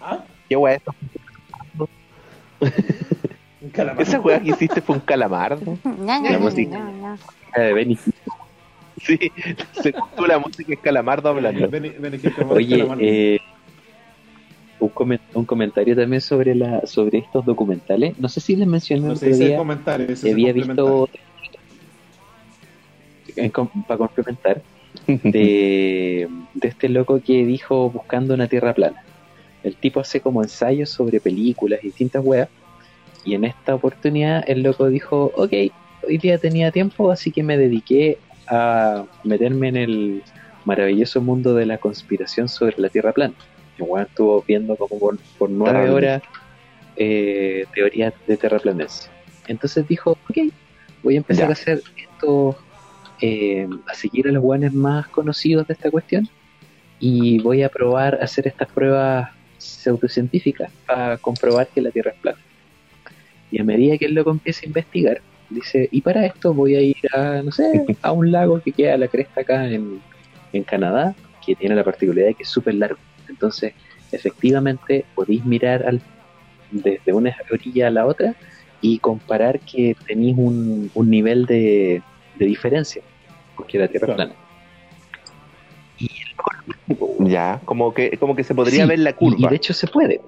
¿Ah? 0.00 0.24
¿Qué 0.48 0.56
weá 0.56 0.74
es 0.74 0.82
eso? 0.82 0.94
Un 1.78 1.88
calamar. 3.76 4.02
Esa 4.02 4.20
weá 4.20 4.40
que 4.40 4.50
hiciste 4.50 4.80
fue 4.80 4.96
un 4.96 5.00
calamardo. 5.02 5.78
La 5.84 6.38
música. 6.38 7.16
Benny. 7.56 7.98
Sí, 8.98 9.18
tú 10.16 10.24
la 10.26 10.38
música 10.38 10.72
es 10.72 10.80
calamardo 10.80 11.28
hablando. 11.28 11.68
Benny- 11.68 11.90
Benny 11.98 12.18
Oye, 12.48 12.86
eh, 12.98 13.38
un, 14.80 14.88
comen- 14.90 15.20
un 15.34 15.44
comentario 15.44 15.94
también 15.94 16.20
sobre 16.20 16.54
la 16.54 16.86
sobre 16.86 17.18
estos 17.18 17.44
documentales. 17.44 18.18
No 18.18 18.28
sé 18.28 18.40
si 18.40 18.56
les 18.56 18.66
mencioné 18.66 19.06
no 19.08 19.16
sé 19.16 19.26
día 19.32 19.58
ese 20.08 20.30
había 20.32 20.52
visto 20.52 21.08
para 23.86 23.98
complementar 23.98 24.62
de, 25.06 26.28
de 26.54 26.68
este 26.68 26.88
loco 26.88 27.20
que 27.24 27.44
dijo 27.44 27.90
buscando 27.90 28.34
una 28.34 28.48
tierra 28.48 28.72
plana. 28.74 29.02
El 29.62 29.76
tipo 29.76 30.00
hace 30.00 30.20
como 30.20 30.42
ensayos 30.42 30.90
sobre 30.90 31.20
películas 31.20 31.80
y 31.82 31.86
distintas 31.88 32.24
weas. 32.24 32.48
Y 33.26 33.34
en 33.34 33.44
esta 33.44 33.74
oportunidad 33.74 34.44
el 34.46 34.62
loco 34.62 34.88
dijo, 34.88 35.32
ok, 35.34 35.52
hoy 36.08 36.18
día 36.18 36.38
tenía 36.38 36.70
tiempo, 36.70 37.10
así 37.10 37.32
que 37.32 37.42
me 37.42 37.58
dediqué 37.58 38.18
a 38.46 39.04
meterme 39.24 39.68
en 39.68 39.76
el 39.76 40.22
maravilloso 40.64 41.20
mundo 41.20 41.52
de 41.54 41.66
la 41.66 41.78
conspiración 41.78 42.48
sobre 42.48 42.76
la 42.78 42.88
tierra 42.88 43.12
plana. 43.12 43.34
El 43.78 43.84
weón 43.88 44.06
estuvo 44.06 44.42
viendo 44.46 44.76
como 44.76 44.98
por, 44.98 45.18
por 45.38 45.50
nueve 45.50 45.90
horas 45.90 46.22
eh, 46.96 47.66
teorías 47.74 48.14
de 48.28 48.36
terraplanencia. 48.36 49.10
Entonces 49.48 49.86
dijo, 49.88 50.12
ok, 50.30 50.38
voy 51.02 51.14
a 51.14 51.18
empezar 51.18 51.44
Ya. 51.46 51.50
a 51.50 51.52
hacer 51.52 51.82
esto, 51.96 52.56
eh, 53.20 53.68
a 53.88 53.94
seguir 53.94 54.28
a 54.28 54.32
los 54.32 54.42
guanes 54.42 54.72
más 54.72 55.08
conocidos 55.08 55.66
de 55.66 55.74
esta 55.74 55.90
cuestión 55.90 56.28
y 57.00 57.40
voy 57.40 57.62
a 57.64 57.68
probar 57.68 58.18
a 58.20 58.24
hacer 58.24 58.46
estas 58.46 58.68
pruebas 58.68 59.30
pseudocientíficas 59.58 60.70
para 60.86 61.18
comprobar 61.18 61.66
que 61.68 61.80
la 61.80 61.90
Tierra 61.90 62.12
es 62.12 62.20
plana. 62.20 62.38
Y 63.50 63.60
a 63.60 63.64
medida 63.64 63.96
que 63.98 64.06
el 64.06 64.14
loco 64.14 64.30
empieza 64.30 64.60
a 64.64 64.66
investigar, 64.68 65.20
dice, 65.50 65.88
y 65.92 66.00
para 66.00 66.26
esto 66.26 66.52
voy 66.52 66.74
a 66.74 66.80
ir 66.80 66.96
a, 67.12 67.42
no 67.42 67.52
sé, 67.52 67.84
a 68.02 68.12
un 68.12 68.30
lago 68.32 68.60
que 68.60 68.72
queda 68.72 68.94
a 68.94 68.98
la 68.98 69.08
cresta 69.08 69.40
acá 69.42 69.68
en, 69.68 70.00
en 70.52 70.64
Canadá, 70.64 71.14
que 71.44 71.54
tiene 71.54 71.74
la 71.74 71.84
particularidad 71.84 72.28
de 72.28 72.34
que 72.34 72.42
es 72.42 72.48
súper 72.48 72.74
largo. 72.74 72.98
Entonces, 73.28 73.72
efectivamente, 74.12 75.04
podéis 75.14 75.44
mirar 75.44 75.84
al, 75.86 76.00
desde 76.70 77.12
una 77.12 77.34
orilla 77.50 77.88
a 77.88 77.90
la 77.90 78.06
otra 78.06 78.34
y 78.80 78.98
comparar 78.98 79.60
que 79.60 79.94
tenéis 80.06 80.36
un, 80.36 80.90
un 80.94 81.10
nivel 81.10 81.46
de, 81.46 82.02
de 82.38 82.46
diferencia, 82.46 83.02
porque 83.56 83.78
la 83.78 83.88
Tierra 83.88 84.14
Claro. 84.14 84.16
plana. 84.16 84.34
Y 85.98 86.06
el 86.06 87.28
Ya, 87.28 87.60
como 87.64 87.94
que, 87.94 88.16
como 88.18 88.36
que 88.36 88.44
se 88.44 88.54
podría 88.54 88.82
Sí, 88.84 88.88
ver 88.88 88.98
la 88.98 89.14
curva. 89.14 89.36
Y, 89.38 89.48
de 89.48 89.56
hecho 89.56 89.72
se 89.72 89.86
puede. 89.86 90.20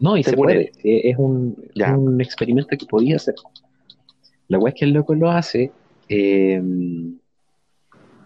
No, 0.00 0.16
y 0.16 0.22
Se 0.22 0.30
se, 0.30 0.36
puede. 0.36 0.72
puede. 0.82 0.96
Eh, 0.96 1.10
Es 1.10 1.16
un, 1.18 1.56
Ya. 1.74 1.96
un 1.96 2.20
experimento 2.20 2.76
que 2.76 2.86
podía 2.86 3.16
hacer. 3.16 3.34
La 4.48 4.58
weá 4.58 4.72
es 4.72 4.78
que 4.78 4.84
el 4.84 4.92
loco 4.92 5.14
lo 5.14 5.30
hace 5.30 5.72
eh, 6.08 6.62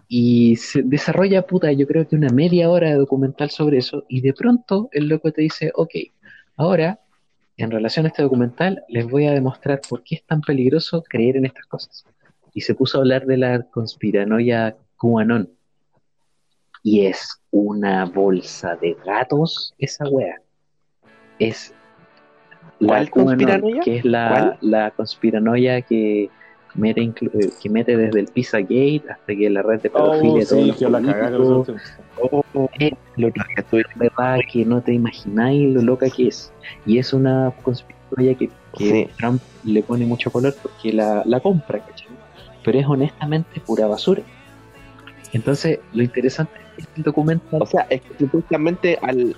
y 0.08 0.56
se 0.56 0.82
desarrolla, 0.82 1.42
puta, 1.46 1.70
yo 1.72 1.86
creo 1.86 2.08
que 2.08 2.16
una 2.16 2.30
media 2.30 2.70
hora 2.70 2.88
de 2.90 2.96
documental 2.96 3.50
sobre 3.50 3.78
eso 3.78 4.04
y 4.08 4.20
de 4.22 4.32
pronto 4.32 4.88
el 4.92 5.06
loco 5.08 5.30
te 5.32 5.42
dice, 5.42 5.70
ok, 5.74 5.90
ahora, 6.56 7.00
en 7.56 7.70
relación 7.70 8.06
a 8.06 8.08
este 8.08 8.22
documental, 8.22 8.82
les 8.88 9.06
voy 9.06 9.26
a 9.26 9.32
demostrar 9.32 9.80
por 9.88 10.02
qué 10.02 10.14
es 10.16 10.24
tan 10.24 10.40
peligroso 10.40 11.02
creer 11.08 11.36
en 11.36 11.44
estas 11.46 11.66
cosas. 11.66 12.04
Y 12.54 12.62
se 12.62 12.74
puso 12.74 12.98
a 12.98 13.00
hablar 13.02 13.26
de 13.26 13.36
la 13.36 13.62
conspiranoia 13.64 14.76
QAnon. 14.96 15.50
Y 16.82 17.04
es 17.06 17.40
una 17.50 18.04
bolsa 18.06 18.76
de 18.76 18.96
gatos 19.04 19.74
esa 19.78 20.08
wea. 20.08 20.36
Es 21.38 21.74
la 22.80 22.88
¿Cuál 22.88 23.10
QAnon, 23.10 23.26
conspiranoia? 23.28 23.80
que 23.82 23.96
es 23.98 24.04
la, 24.04 24.56
la 24.60 24.90
conspiranoia 24.92 25.82
que 25.82 26.30
mete, 26.74 27.02
eh, 27.02 27.50
que 27.60 27.68
mete 27.68 27.96
desde 27.96 28.20
el 28.20 28.26
Pizzagate 28.26 29.02
hasta 29.10 29.34
que 29.34 29.50
la 29.50 29.62
red 29.62 29.80
de 29.80 29.90
pedofilia 29.90 30.44
Oh, 30.44 30.46
todos 30.46 30.48
sí, 30.48 30.64
los 30.64 30.76
políticos, 30.82 31.84
Oh, 32.20 32.68
eh, 32.78 32.92
verdad 33.96 34.38
que 34.50 34.64
no 34.64 34.80
te 34.80 34.92
imagináis 34.92 35.74
lo 35.74 35.82
loca 35.82 36.08
que 36.10 36.28
es. 36.28 36.52
Y 36.86 36.98
es 36.98 37.12
una 37.12 37.52
conspiranoia 37.62 38.34
que, 38.34 38.48
que 38.76 38.84
Sí. 38.90 39.08
Trump 39.18 39.42
le 39.64 39.82
pone 39.82 40.06
mucho 40.06 40.30
color 40.30 40.54
porque 40.62 40.92
la, 40.92 41.22
la 41.24 41.40
compra, 41.40 41.78
¿cachai? 41.80 42.08
Pero 42.64 42.78
es 42.78 42.86
honestamente 42.86 43.60
pura 43.60 43.86
basura. 43.86 44.22
Entonces, 45.32 45.78
lo 45.92 46.02
interesante 46.02 46.52
es 46.76 46.86
que 46.86 46.92
el 46.96 47.02
documental. 47.02 47.62
O 47.62 47.66
sea, 47.66 47.86
es 47.90 48.00
que 48.02 48.18
supuestamente 48.18 48.98
al. 49.02 49.36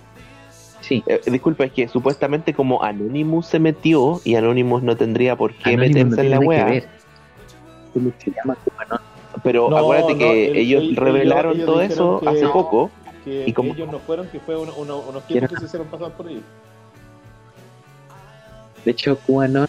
Sí, 0.81 1.02
eh, 1.07 1.20
disculpa, 1.27 1.65
es 1.65 1.73
que 1.73 1.89
supuestamente 1.89 2.52
como 2.55 2.82
Anonymous 2.82 3.47
se 3.47 3.59
metió 3.59 4.20
y 4.24 4.35
Anonymous 4.35 4.82
no 4.82 4.97
tendría 4.97 5.36
por 5.36 5.55
qué 5.55 5.70
Anonymous 5.74 5.97
no 5.97 6.11
meterse 6.11 6.20
en 6.23 6.31
la 6.31 6.39
QAnon. 6.39 6.82
Pero 9.43 9.70
No, 9.70 9.77
acuérdate 9.78 10.12
no, 10.15 10.19
que 10.19 10.47
el- 10.48 10.57
ellos 10.57 10.82
el- 10.82 10.97
revelaron 10.97 11.55
ellos 11.55 11.66
todo 11.66 11.81
eso 11.82 12.20
que- 12.20 12.28
hace 12.28 12.47
poco. 12.48 12.90
que 13.24 13.44
¿Y 13.47 13.52
cómo? 13.52 13.73
ellos 13.74 13.90
no 13.90 13.98
fueron, 14.01 14.28
que 14.28 14.40
fue 14.40 14.57
uno- 14.57 14.74
uno- 14.77 15.01
unos 15.09 15.23
¿Quién 15.24 15.40
tipos 15.40 15.55
que 15.55 15.61
se 15.61 15.66
hicieron 15.66 15.89
pasar 15.89 16.12
por 16.12 16.28
ellos. 16.28 16.43
De 18.85 18.90
hecho, 18.93 19.19
QAnon, 19.27 19.66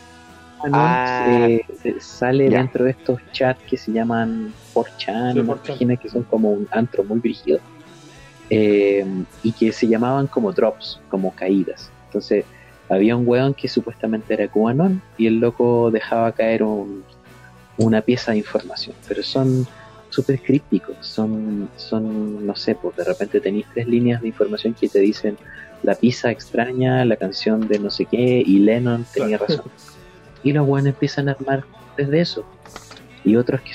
QAnon 0.61 0.79
Ah, 0.79 1.05
eh, 1.27 1.61
sale 1.99 2.49
ya. 2.49 2.59
dentro 2.59 2.85
de 2.85 2.91
estos 2.91 3.19
chats 3.31 3.61
que 3.69 3.77
se 3.77 3.91
llaman 3.91 4.53
4chan, 4.73 5.33
Sí, 5.33 5.39
unas 5.39 5.57
4chan. 5.57 5.73
páginas 5.73 5.99
que 5.99 6.09
son 6.09 6.23
como 6.23 6.51
un 6.51 6.67
antro 6.71 7.03
muy 7.03 7.19
brígido, 7.19 7.59
eh, 8.53 9.05
y 9.43 9.53
que 9.53 9.71
se 9.71 9.87
llamaban 9.87 10.27
como 10.27 10.51
drops, 10.51 10.99
como 11.09 11.33
caídas. 11.33 11.89
Entonces, 12.07 12.43
había 12.89 13.15
un 13.15 13.25
weón 13.25 13.53
que 13.53 13.69
supuestamente 13.69 14.33
era 14.33 14.49
QAnon 14.49 15.01
y 15.17 15.27
el 15.27 15.39
loco 15.39 15.89
dejaba 15.89 16.33
caer 16.33 16.61
un- 16.63 17.03
una 17.77 18.01
pieza 18.01 18.33
de 18.33 18.39
información, 18.39 18.93
pero 19.07 19.23
son 19.23 19.65
súper 20.09 20.41
crípticos, 20.41 20.97
son, 20.99 21.69
son, 21.77 22.45
no 22.45 22.53
sé, 22.53 22.75
pues 22.75 22.93
de 22.97 23.05
repente 23.05 23.39
tenéis 23.39 23.65
tres 23.73 23.87
líneas 23.87 24.21
de 24.21 24.27
información 24.27 24.73
que 24.73 24.89
te 24.89 24.99
dicen 24.99 25.37
la 25.83 25.95
pizza 25.95 26.29
extraña, 26.29 27.05
la 27.05 27.15
canción 27.15 27.61
de 27.69 27.79
no 27.79 27.89
sé 27.89 28.05
qué, 28.05 28.43
y 28.45 28.59
Lennon 28.59 29.05
tenía 29.13 29.37
Claro. 29.37 29.55
razón. 29.55 29.71
Y 30.43 30.51
los 30.51 30.67
buenos 30.67 30.89
empiezan 30.93 31.29
a 31.29 31.31
armar 31.31 31.63
desde 31.97 32.19
eso. 32.19 32.43
Y 33.23 33.37
otros 33.37 33.61
que, 33.61 33.71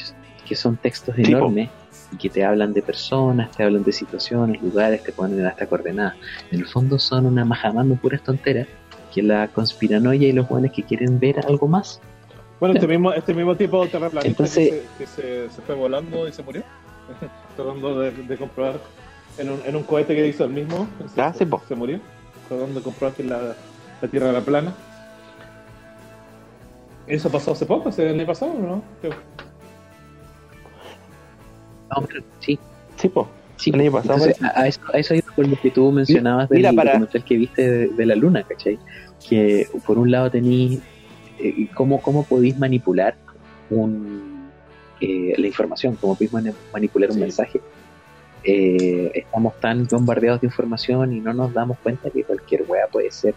que 0.46 0.54
son 0.54 0.76
textos 0.76 1.14
po. 1.14 1.22
enormes 1.22 1.70
y 2.12 2.16
que 2.16 2.30
te 2.30 2.44
hablan 2.44 2.72
de 2.72 2.82
personas, 2.82 3.50
te 3.52 3.62
hablan 3.64 3.82
de 3.84 3.92
situaciones, 3.92 4.62
lugares, 4.62 5.02
te 5.02 5.12
ponen 5.12 5.44
hasta 5.46 5.66
coordenadas. 5.66 6.14
En 6.50 6.60
el 6.60 6.66
fondo 6.66 6.98
son 6.98 7.26
una 7.26 7.44
majamando 7.44 7.94
puras 7.96 8.22
tonteras 8.22 8.66
que 9.14 9.22
la 9.22 9.48
conspiranoia 9.48 10.28
y 10.28 10.32
los 10.32 10.48
buenos 10.48 10.72
que 10.72 10.82
quieren 10.82 11.18
ver 11.18 11.40
algo 11.46 11.66
más. 11.68 12.00
Bueno, 12.60 12.74
este 12.74 12.86
mismo, 12.86 13.12
este 13.12 13.34
mismo 13.34 13.54
tipo 13.56 13.82
de 13.84 13.90
terraplanista 13.90 14.28
Entonces- 14.28 14.70
que, 14.98 15.06
se, 15.06 15.20
que 15.44 15.48
se, 15.48 15.54
se 15.54 15.62
fue 15.62 15.74
volando 15.74 16.26
y 16.28 16.32
se 16.32 16.42
murió. 16.42 16.62
tratando 17.56 18.00
de, 18.00 18.10
de 18.10 18.36
comprobar 18.36 18.80
en 19.38 19.50
un, 19.50 19.60
en 19.64 19.76
un 19.76 19.82
cohete 19.84 20.14
que 20.14 20.26
hizo 20.26 20.44
el 20.44 20.50
mismo. 20.50 20.88
Se, 21.14 21.20
Ah, 21.20 21.32
sí, 21.36 21.44
po. 21.44 21.62
se 21.68 21.74
murió. 21.74 22.00
Tratando 22.48 22.80
de 22.80 22.82
comprobar 22.84 23.14
que 23.16 23.22
la, 23.24 23.54
la 24.02 24.08
Tierra 24.08 24.30
era 24.30 24.40
plana. 24.40 24.74
Eso 27.06 27.30
pasó 27.30 27.52
hace 27.52 27.66
poco, 27.66 27.88
hace 27.90 28.08
el 28.08 28.18
año 28.18 28.26
pasado, 28.26 28.54
¿no? 28.54 28.82
Creo. 31.88 32.00
No, 32.00 32.06
pero 32.06 32.22
sí, 32.40 32.58
Sí, 32.96 33.08
po. 33.08 33.28
sí. 33.56 33.70
El 33.74 33.80
año 33.80 33.92
pasado 33.92 34.14
Entonces, 34.26 34.42
a, 34.42 34.60
a 34.60 34.66
eso, 34.68 34.80
a 34.92 34.98
eso 34.98 35.14
iba 35.14 35.26
con 35.34 35.50
lo 35.50 35.56
que 35.60 35.70
tú 35.70 35.90
mencionabas 35.92 36.48
del 36.48 36.58
Mira, 36.58 36.72
para- 36.72 36.92
documental 36.92 37.24
que 37.24 37.36
viste 37.36 37.70
de, 37.70 37.86
de 37.88 38.06
la 38.06 38.14
luna, 38.14 38.42
¿cachai? 38.42 38.78
Que 39.28 39.66
por 39.86 39.98
un 39.98 40.10
lado 40.10 40.30
tenéis 40.30 40.80
eh, 41.38 41.68
cómo, 41.74 42.00
cómo 42.00 42.24
podéis 42.24 42.58
manipular 42.58 43.14
un, 43.70 44.48
eh, 45.00 45.34
la 45.36 45.46
información, 45.46 45.96
cómo 46.00 46.14
podéis 46.14 46.32
mani- 46.32 46.54
manipular 46.72 47.10
un 47.10 47.16
Sí. 47.16 47.20
mensaje. 47.20 47.60
Eh, 48.44 49.10
estamos 49.14 49.58
tan 49.60 49.86
bombardeados 49.86 50.40
de 50.40 50.46
información 50.46 51.12
y 51.12 51.20
no 51.20 51.32
nos 51.34 51.52
damos 51.52 51.78
cuenta 51.82 52.10
que 52.10 52.22
cualquier 52.24 52.62
wea 52.68 52.86
puede 52.86 53.10
ser 53.10 53.34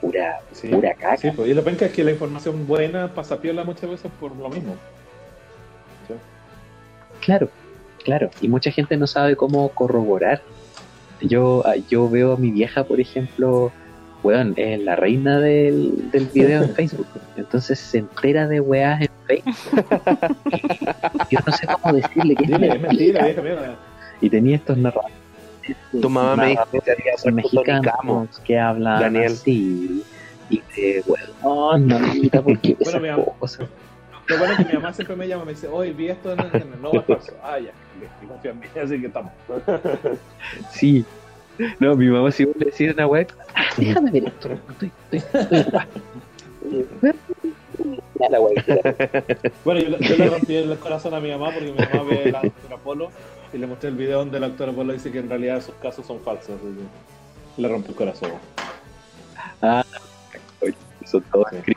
pura, 0.00 0.38
Sí. 0.52 0.68
pura 0.68 0.94
caca. 0.94 1.16
Sí, 1.16 1.30
pues, 1.34 1.48
y 1.50 1.54
lo 1.54 1.64
penca 1.64 1.86
es 1.86 1.92
que 1.92 2.04
la 2.04 2.12
información 2.12 2.66
buena 2.66 3.12
pasa 3.12 3.40
piola 3.40 3.64
muchas 3.64 3.90
veces 3.90 4.10
por 4.20 4.34
lo 4.36 4.48
mismo. 4.48 4.76
Sí. 6.06 6.14
Claro, 7.20 7.48
claro. 8.08 8.30
Y 8.40 8.48
mucha 8.48 8.70
gente 8.70 8.96
no 8.96 9.06
sabe 9.06 9.36
cómo 9.36 9.68
corroborar. 9.68 10.40
Yo, 11.20 11.62
ah, 11.66 11.74
yo 11.90 12.08
veo 12.08 12.32
a 12.32 12.36
mi 12.38 12.50
vieja, 12.50 12.84
por 12.84 13.00
ejemplo, 13.00 13.70
weón, 14.22 14.54
es 14.56 14.80
la 14.80 14.96
reina 14.96 15.38
del, 15.40 16.10
del 16.10 16.26
video 16.26 16.62
en 16.62 16.74
Facebook. 16.74 17.06
Entonces 17.36 17.78
se 17.78 17.98
entera 17.98 18.46
de 18.48 18.60
weas 18.60 19.02
en 19.02 19.08
Facebook. 19.26 19.84
Yo 21.30 21.38
no 21.46 21.52
sé 21.52 21.66
cómo 21.66 21.94
decirle 21.94 22.34
que 22.34 22.44
es 22.44 22.50
mentira, 22.50 22.78
mentira. 22.78 23.24
vieja 23.26 23.42
mierda. 23.42 23.76
Y 24.20 24.30
tenía 24.30 24.56
estos 24.56 24.78
narradores. 24.78 25.14
Tu 26.00 26.08
mamá 26.08 26.34
me 26.36 26.48
dijo 26.50 26.64
que 26.70 26.80
Camo. 26.80 27.34
mexicanos 27.36 28.38
que 28.44 28.58
hablan 28.58 29.00
Daniel. 29.00 29.32
así. 29.32 30.02
Y 30.50 30.62
de, 30.74 31.04
weón, 31.06 31.86
no, 31.88 31.98
mamita, 31.98 32.40
¿por 32.40 32.58
qué 32.58 32.74
Bueno, 32.74 32.88
esas 32.90 33.02
mi 33.02 33.08
amor. 33.08 33.32
cosas? 33.38 33.68
Lo 34.28 34.38
bueno 34.38 34.52
es 34.54 34.58
que 34.60 34.64
mi 34.64 34.72
mamá 34.74 34.92
siempre 34.94 35.16
me 35.16 35.28
llama 35.28 35.42
y 35.42 35.46
me 35.46 35.52
dice, 35.52 35.68
oye, 35.68 35.92
vi 35.92 36.08
esto 36.08 36.32
en 36.32 36.40
el, 36.40 36.46
en 36.46 36.72
el 36.74 36.80
nuevo 36.80 36.98
espacio. 37.00 37.34
Ah, 37.42 37.58
ya, 37.58 37.70
confía 38.28 38.50
en 38.52 38.60
mí, 38.60 38.66
así 38.82 39.00
que 39.00 39.06
estamos. 39.06 39.32
Sí. 40.72 41.04
No, 41.80 41.96
mi 41.96 42.06
mamá 42.08 42.30
si 42.30 42.44
vos 42.44 42.54
le 42.56 42.66
decís 42.66 42.92
una 42.94 43.06
wea, 43.08 43.26
"Ah, 43.54 43.64
déjame 43.76 44.10
ver 44.12 44.24
esto. 44.28 44.48
Estoy, 44.70 44.92
estoy, 45.10 45.18
estoy, 45.18 47.14
la 48.30 48.40
wea. 48.40 48.64
Bueno, 49.64 49.80
yo, 49.80 49.88
le- 49.90 49.98
yo 50.08 50.16
le 50.16 50.28
rompí 50.30 50.54
el 50.54 50.78
corazón 50.78 51.14
a 51.14 51.20
mi 51.20 51.30
mamá 51.30 51.50
porque 51.52 51.72
mi 51.72 51.78
mamá 51.78 52.02
ve 52.08 52.30
la 52.32 52.42
doctora 52.42 52.76
Polo 52.76 53.10
y 53.52 53.58
le 53.58 53.66
mostré 53.66 53.88
el 53.90 53.96
video 53.96 54.18
donde 54.20 54.38
la 54.40 54.48
doctora 54.48 54.72
Polo 54.72 54.92
dice 54.92 55.10
que 55.10 55.18
en 55.18 55.28
realidad 55.28 55.56
esos 55.58 55.74
casos 55.76 56.06
son 56.06 56.20
falsos. 56.20 56.56
le 57.56 57.68
rompí 57.68 57.88
el 57.90 57.94
corazón. 57.96 58.30
Ah, 59.62 59.84
son 61.04 61.22
todos 61.32 61.46
Sí. 61.66 61.72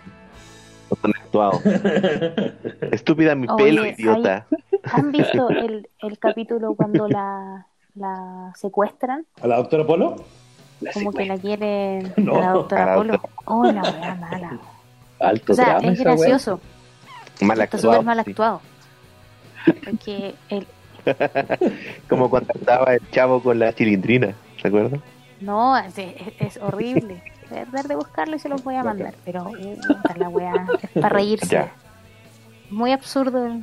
Son 1.02 1.12
actuados. 1.16 1.62
Estúpida 2.92 3.34
mi 3.34 3.48
Oye, 3.50 3.64
pelo, 3.66 3.84
hay- 3.84 3.96
idiota. 3.98 4.46
¿Han 4.94 5.12
visto 5.12 5.50
el, 5.50 5.90
el 6.00 6.20
capítulo 6.20 6.76
cuando 6.76 7.08
la, 7.08 7.66
la 7.96 8.52
secuestran? 8.56 9.26
¿A 9.42 9.48
la 9.48 9.58
doctora 9.58 9.86
Polo? 9.86 10.16
La 10.82 10.92
Como 10.94 11.12
que 11.12 11.26
la 11.26 11.38
quieren 11.38 12.14
No, 12.18 12.38
a 12.38 12.42
la 12.42 12.52
doctora 12.54 12.84
a 12.84 12.88
la 12.88 12.96
Polo. 12.96 13.22
Oh, 13.46 13.66
la 13.66 13.82
mala. 14.20 14.60
Alto 15.20 15.54
O 15.54 15.56
sea, 15.56 15.66
drama 15.80 15.94
es 15.94 16.00
gracioso. 16.00 16.60
Mal 17.42 17.60
Está 17.62 17.78
actuado. 17.78 17.94
súper 17.98 18.06
mal 18.06 18.24
sí. 18.24 18.30
actuado. 18.32 18.62
Porque 19.86 20.36
el, 20.50 20.68
Como 22.10 22.30
cuando 22.30 22.54
estaba 22.54 22.94
el 22.94 23.10
chavo 23.12 23.42
con 23.42 23.60
la 23.60 23.74
chilindrina, 23.74 24.36
¿se 24.62 24.68
acuerdan? 24.68 25.02
no, 25.40 25.76
es, 25.78 25.98
es- 25.98 26.58
horrible. 26.58 27.24
Voy 27.50 27.60
a 27.60 27.64
tratar 27.66 27.88
de 27.88 27.96
buscarlo 27.96 28.36
y 28.36 28.40
se 28.40 28.48
los 28.50 28.64
voy 28.64 28.76
a 28.76 28.84
mandar. 28.84 29.14
Pero 29.26 29.44
uh, 29.50 29.78
la 30.18 30.30
wea 30.30 30.68
es 30.82 30.90
para 30.92 31.10
reírse. 31.10 31.48
Ya. 31.48 31.72
Muy 32.70 32.92
absurdo. 32.92 33.60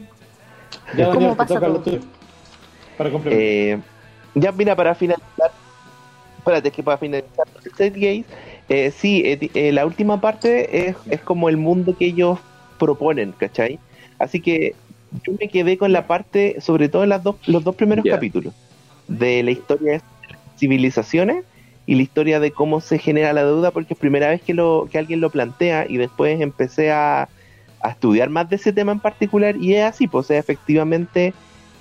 Ya, 0.96 1.10
¿Cómo 1.10 1.36
pasa 1.36 1.60
todo? 1.60 1.82
Para 2.96 3.10
complementar. 3.10 3.32
Eh, 3.32 3.80
ya, 4.34 4.52
mira, 4.52 4.74
para 4.76 4.94
finalizar. 4.94 5.50
Espérate, 6.38 6.68
es 6.68 6.74
que 6.74 6.82
para 6.82 6.96
finalizar 6.96 7.46
State 7.64 8.24
eh, 8.68 8.90
sí, 8.90 9.22
eh, 9.24 9.50
eh, 9.54 9.72
la 9.72 9.86
última 9.86 10.20
parte 10.20 10.88
es, 10.88 10.96
es 11.10 11.20
como 11.20 11.48
el 11.48 11.56
mundo 11.56 11.96
que 11.96 12.06
ellos 12.06 12.38
proponen, 12.78 13.32
¿cachai? 13.32 13.78
Así 14.18 14.40
que 14.40 14.74
yo 15.24 15.32
me 15.40 15.48
quedé 15.48 15.78
con 15.78 15.92
la 15.92 16.06
parte, 16.06 16.60
sobre 16.60 16.88
todo 16.88 17.02
en 17.02 17.08
las 17.10 17.22
dos, 17.22 17.36
los 17.46 17.64
dos 17.64 17.74
primeros 17.74 18.04
capítulos, 18.04 18.52
de 19.08 19.42
la 19.42 19.50
historia 19.50 19.92
de 19.92 20.02
civilizaciones 20.58 21.44
y 21.86 21.94
la 21.94 22.02
historia 22.02 22.40
de 22.40 22.50
cómo 22.50 22.80
se 22.80 22.98
genera 22.98 23.32
la 23.32 23.44
deuda, 23.44 23.70
porque 23.70 23.94
es 23.94 24.00
primera 24.00 24.28
vez 24.28 24.42
que, 24.42 24.52
lo, 24.52 24.88
que 24.90 24.98
alguien 24.98 25.22
lo 25.22 25.30
plantea 25.30 25.86
y 25.88 25.96
después 25.96 26.40
empecé 26.40 26.92
a, 26.92 27.28
a 27.80 27.90
estudiar 27.90 28.28
más 28.28 28.48
de 28.50 28.56
ese 28.56 28.72
tema 28.72 28.92
en 28.92 29.00
particular 29.00 29.56
y 29.56 29.74
es 29.74 29.84
así, 29.84 30.08
pues 30.08 30.26
o 30.26 30.28
sea, 30.28 30.38
efectivamente 30.38 31.32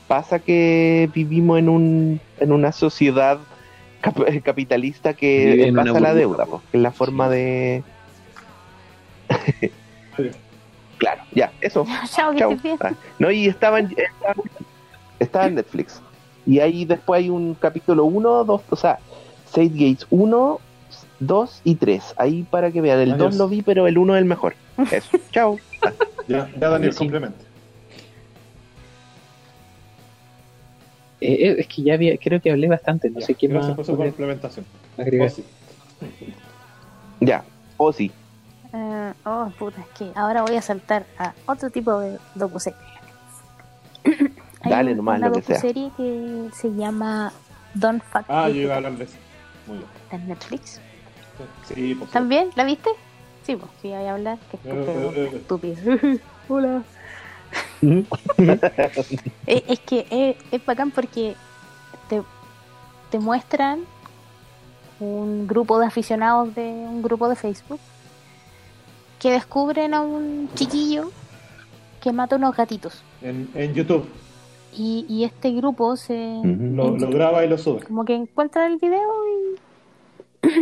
pasa 0.08 0.40
que 0.40 1.10
vivimos 1.14 1.60
en, 1.60 1.70
un, 1.70 2.22
en 2.40 2.52
una 2.52 2.72
sociedad 2.72 3.40
cap- 4.02 4.24
capitalista 4.44 5.14
que 5.14 5.72
pasa 5.76 6.00
la 6.00 6.14
deuda, 6.14 6.46
pues, 6.46 6.62
que 6.72 6.78
es 6.78 6.84
la 6.84 6.92
forma 6.92 7.30
de... 7.30 7.84
claro, 10.98 11.24
ya, 11.34 11.52
eso. 11.62 11.86
Chao, 12.10 12.34
Chao. 12.36 12.58
Ah, 12.80 12.92
no, 13.20 13.32
y 13.32 13.48
estaba 13.48 13.80
en, 13.80 13.88
estaba, 13.98 14.36
estaba 15.20 15.46
en 15.48 15.56
Netflix. 15.56 16.02
Y 16.46 16.60
ahí 16.60 16.86
después 16.86 17.20
hay 17.20 17.30
un 17.30 17.56
capítulo 17.56 18.06
1, 18.06 18.46
2, 18.46 18.62
o 18.70 18.76
sea, 18.76 19.00
Save 19.52 19.70
Gates 19.70 20.08
1, 20.10 20.60
2 21.20 21.62
y 21.66 21.76
3. 21.76 22.14
Ahí 22.18 22.44
para 22.50 22.72
que 22.72 22.80
vean, 22.82 23.00
el 23.00 23.12
Adiós. 23.14 23.32
2 23.32 23.36
lo 23.36 23.50
vi, 23.50 23.62
pero 23.62 23.88
el 23.88 23.98
1 23.98 24.16
es 24.16 24.20
el 24.20 24.26
mejor. 24.26 24.56
Eso, 24.92 25.18
chao. 25.32 25.60
Ya, 26.28 26.50
ya 26.60 26.70
Daniel, 26.70 26.94
Sí. 26.94 27.10
Eh, 31.20 31.34
eh, 31.34 31.56
es 31.60 31.68
que 31.68 31.82
ya 31.82 31.96
había, 31.96 32.16
creo 32.18 32.40
que 32.40 32.52
hablé 32.52 32.68
bastante, 32.68 33.10
no 33.10 33.20
Ya, 33.20 33.26
sé 33.26 33.34
gracias 33.42 33.68
más 33.70 33.76
por 33.76 33.86
su 33.86 33.96
complementación. 33.98 34.66
agregar. 34.98 35.32
Ya, 37.20 37.44
o 37.78 37.92
sí. 37.92 38.12
Eh, 38.74 39.14
oh, 39.26 39.52
puta, 39.58 39.82
es 39.82 39.88
que 39.98 40.12
ahora 40.16 40.44
voy 40.44 40.56
a 40.58 40.62
saltar 40.62 41.06
a 41.18 41.34
otro 41.48 41.70
tipo 41.72 42.00
de 42.00 42.20
docuserie. 42.36 42.78
Dale 44.64 44.94
nomás 44.94 45.18
una 45.18 45.30
lo 45.30 45.34
que 45.36 45.42
sea. 45.42 45.56
docuserie 45.56 45.92
que 45.98 46.50
se 46.54 46.70
llama 46.76 47.32
Don't 47.74 48.04
Fuck 48.04 48.26
Ah, 48.28 48.50
yo 48.50 48.62
iba 48.62 48.74
a 48.74 48.78
hablar 48.78 48.94
de 48.98 49.06
eso. 49.06 49.16
Muy 49.66 49.78
bien. 49.78 49.90
está 50.04 50.16
en 50.18 50.28
Netflix. 50.28 50.82
Sí, 51.68 51.96
por 51.96 52.08
¿También? 52.10 52.50
¿La 52.56 52.64
viste? 52.64 52.90
Sí, 53.48 53.56
pues, 53.56 53.72
voy 53.82 53.94
a 53.94 54.14
hablar. 54.14 54.38
Qué 54.52 54.58
Eh, 54.58 54.60
eh, 54.66 55.12
eh. 55.16 55.32
estúpido. 55.38 55.78
Hola. 56.50 56.84
es, 59.48 59.64
es 59.70 59.80
que 59.80 60.06
es, 60.10 60.36
es 60.52 60.66
bacán 60.66 60.92
porque 60.92 61.34
te, 62.10 62.22
te 63.10 63.20
muestran 63.20 63.86
un 65.00 65.48
grupo 65.48 65.80
de 65.80 65.86
aficionados 65.86 66.54
de 66.56 66.64
un 66.64 67.02
grupo 67.02 67.30
de 67.30 67.38
Facebook 67.38 67.80
que 69.18 69.32
descubren 69.32 69.94
a 69.94 70.02
un 70.02 70.50
chiquillo 70.56 71.10
que 72.02 72.12
mata 72.12 72.36
unos 72.36 72.54
gatitos. 72.54 73.02
En, 73.22 73.50
en 73.56 73.74
YouTube. 73.74 74.06
Y, 74.74 75.06
y 75.08 75.24
este 75.24 75.52
grupo 75.52 75.96
se. 75.96 76.42
Lo, 76.44 76.98
lo 76.98 77.10
graba 77.12 77.46
y 77.46 77.48
lo 77.48 77.58
sube. 77.58 77.82
como 77.84 78.04
que 78.04 78.14
encuentra 78.14 78.68
el 78.68 78.76
video 78.76 79.10
y 79.26 80.58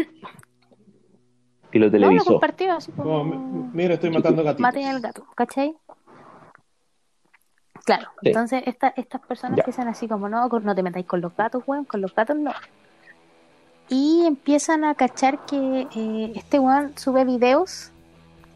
Y 1.75 1.79
lo 1.79 1.87
no, 1.87 1.91
lo 1.91 1.97
televisó. 1.99 2.25
compartió 2.31 2.71
así 2.73 2.89
Como, 2.93 3.03
como 3.19 3.33
"M- 3.33 3.69
mira, 3.73 3.95
estoy 3.95 4.09
matando 4.09 4.43
gatitos. 4.43 4.61
maten 4.61 4.85
al 4.85 5.01
gato, 5.01 5.25
¿cachai? 5.35 5.75
Claro, 7.83 8.07
Sí. 8.21 8.29
entonces 8.29 8.63
esta- 8.65 8.93
estas 8.95 9.19
personas 9.21 9.57
Ya. 9.57 9.61
empiezan 9.63 9.89
así 9.89 10.07
como, 10.07 10.29
no, 10.29 10.47
no 10.47 10.73
te 10.75 10.81
metáis 10.83 11.05
con 11.05 11.19
los 11.19 11.35
gatos, 11.35 11.63
weón, 11.67 11.83
con 11.83 11.99
los 12.01 12.15
gatos 12.15 12.37
no. 12.37 12.51
Y 13.89 14.23
empiezan 14.25 14.85
a 14.85 14.95
cachar 14.95 15.45
que 15.45 15.87
eh, 15.93 16.31
este 16.35 16.59
weón 16.59 16.97
sube 16.97 17.25
videos, 17.25 17.91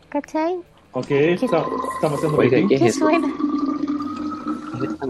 ¿cachai? 0.08 0.56
Ok, 0.94 1.12
está- 1.12 1.66
estamos 1.96 2.18
haciendo 2.20 2.38
Oiga. 2.38 2.58
¿qué 2.70 2.76
es 2.76 2.82
¿Qué 2.82 2.88
eso? 2.88 3.00
suena? 3.00 3.28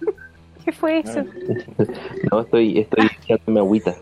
¿Qué 0.64 0.72
fue 0.72 1.00
eso? 1.00 1.22
No, 2.32 2.40
estoy, 2.40 2.78
estoy 2.78 3.06
echándome 3.22 3.60
agüita. 3.60 3.94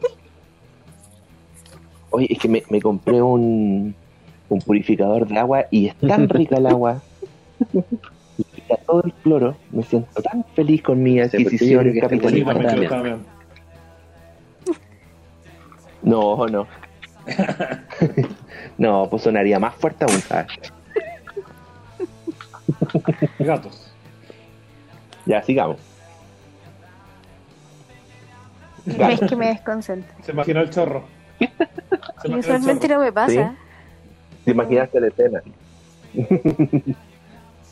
Oye, 2.10 2.26
es 2.30 2.38
que 2.38 2.48
me, 2.48 2.62
me 2.70 2.80
compré 2.80 3.20
un, 3.22 3.94
un 4.48 4.58
purificador 4.60 5.26
de 5.26 5.38
agua 5.38 5.64
y 5.70 5.86
es 5.88 5.94
tan 5.96 6.28
rica 6.28 6.56
el 6.56 6.66
agua. 6.66 7.00
Y 8.38 8.44
quita 8.44 8.76
todo 8.86 9.02
el 9.04 9.12
cloro. 9.14 9.56
Me 9.70 9.82
siento 9.82 10.22
tan 10.22 10.44
feliz 10.54 10.82
con 10.82 11.02
mi 11.02 11.20
adquisición 11.20 11.92
Sí, 11.92 12.00
capitalista. 12.00 12.54
también. 12.88 13.18
No, 16.02 16.46
no. 16.46 16.66
no, 18.78 19.08
pues 19.10 19.22
sonaría 19.22 19.58
más 19.58 19.74
fuerte 19.74 20.04
aún. 20.04 20.22
Ah, 20.30 20.46
Gatos. 23.38 23.92
ya, 25.26 25.42
sigamos. 25.42 25.78
Es 28.86 29.20
que 29.20 29.36
me 29.36 29.48
desconcentra. 29.48 30.14
Se 30.22 30.32
imaginó 30.32 30.60
el 30.62 30.70
chorro. 30.70 31.02
Y 32.24 32.34
usualmente 32.34 32.88
no 32.88 32.98
me 32.98 33.12
pasa. 33.12 33.54
¿Te 34.44 34.50
imaginaste 34.50 35.00
la 35.00 35.06
escena? 35.08 35.42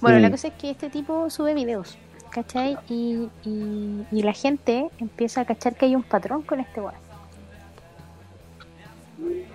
Bueno, 0.00 0.18
la 0.18 0.30
cosa 0.30 0.48
es 0.48 0.54
que 0.54 0.70
este 0.70 0.90
tipo 0.90 1.30
sube 1.30 1.54
videos, 1.54 1.96
¿cachai? 2.30 2.76
Y, 2.88 3.28
y, 3.44 4.06
y 4.12 4.22
la 4.22 4.34
gente 4.34 4.88
empieza 4.98 5.40
a 5.40 5.44
cachar 5.46 5.74
que 5.74 5.86
hay 5.86 5.96
un 5.96 6.02
patrón 6.02 6.42
con 6.42 6.60
este 6.60 6.80
weón. 6.82 6.94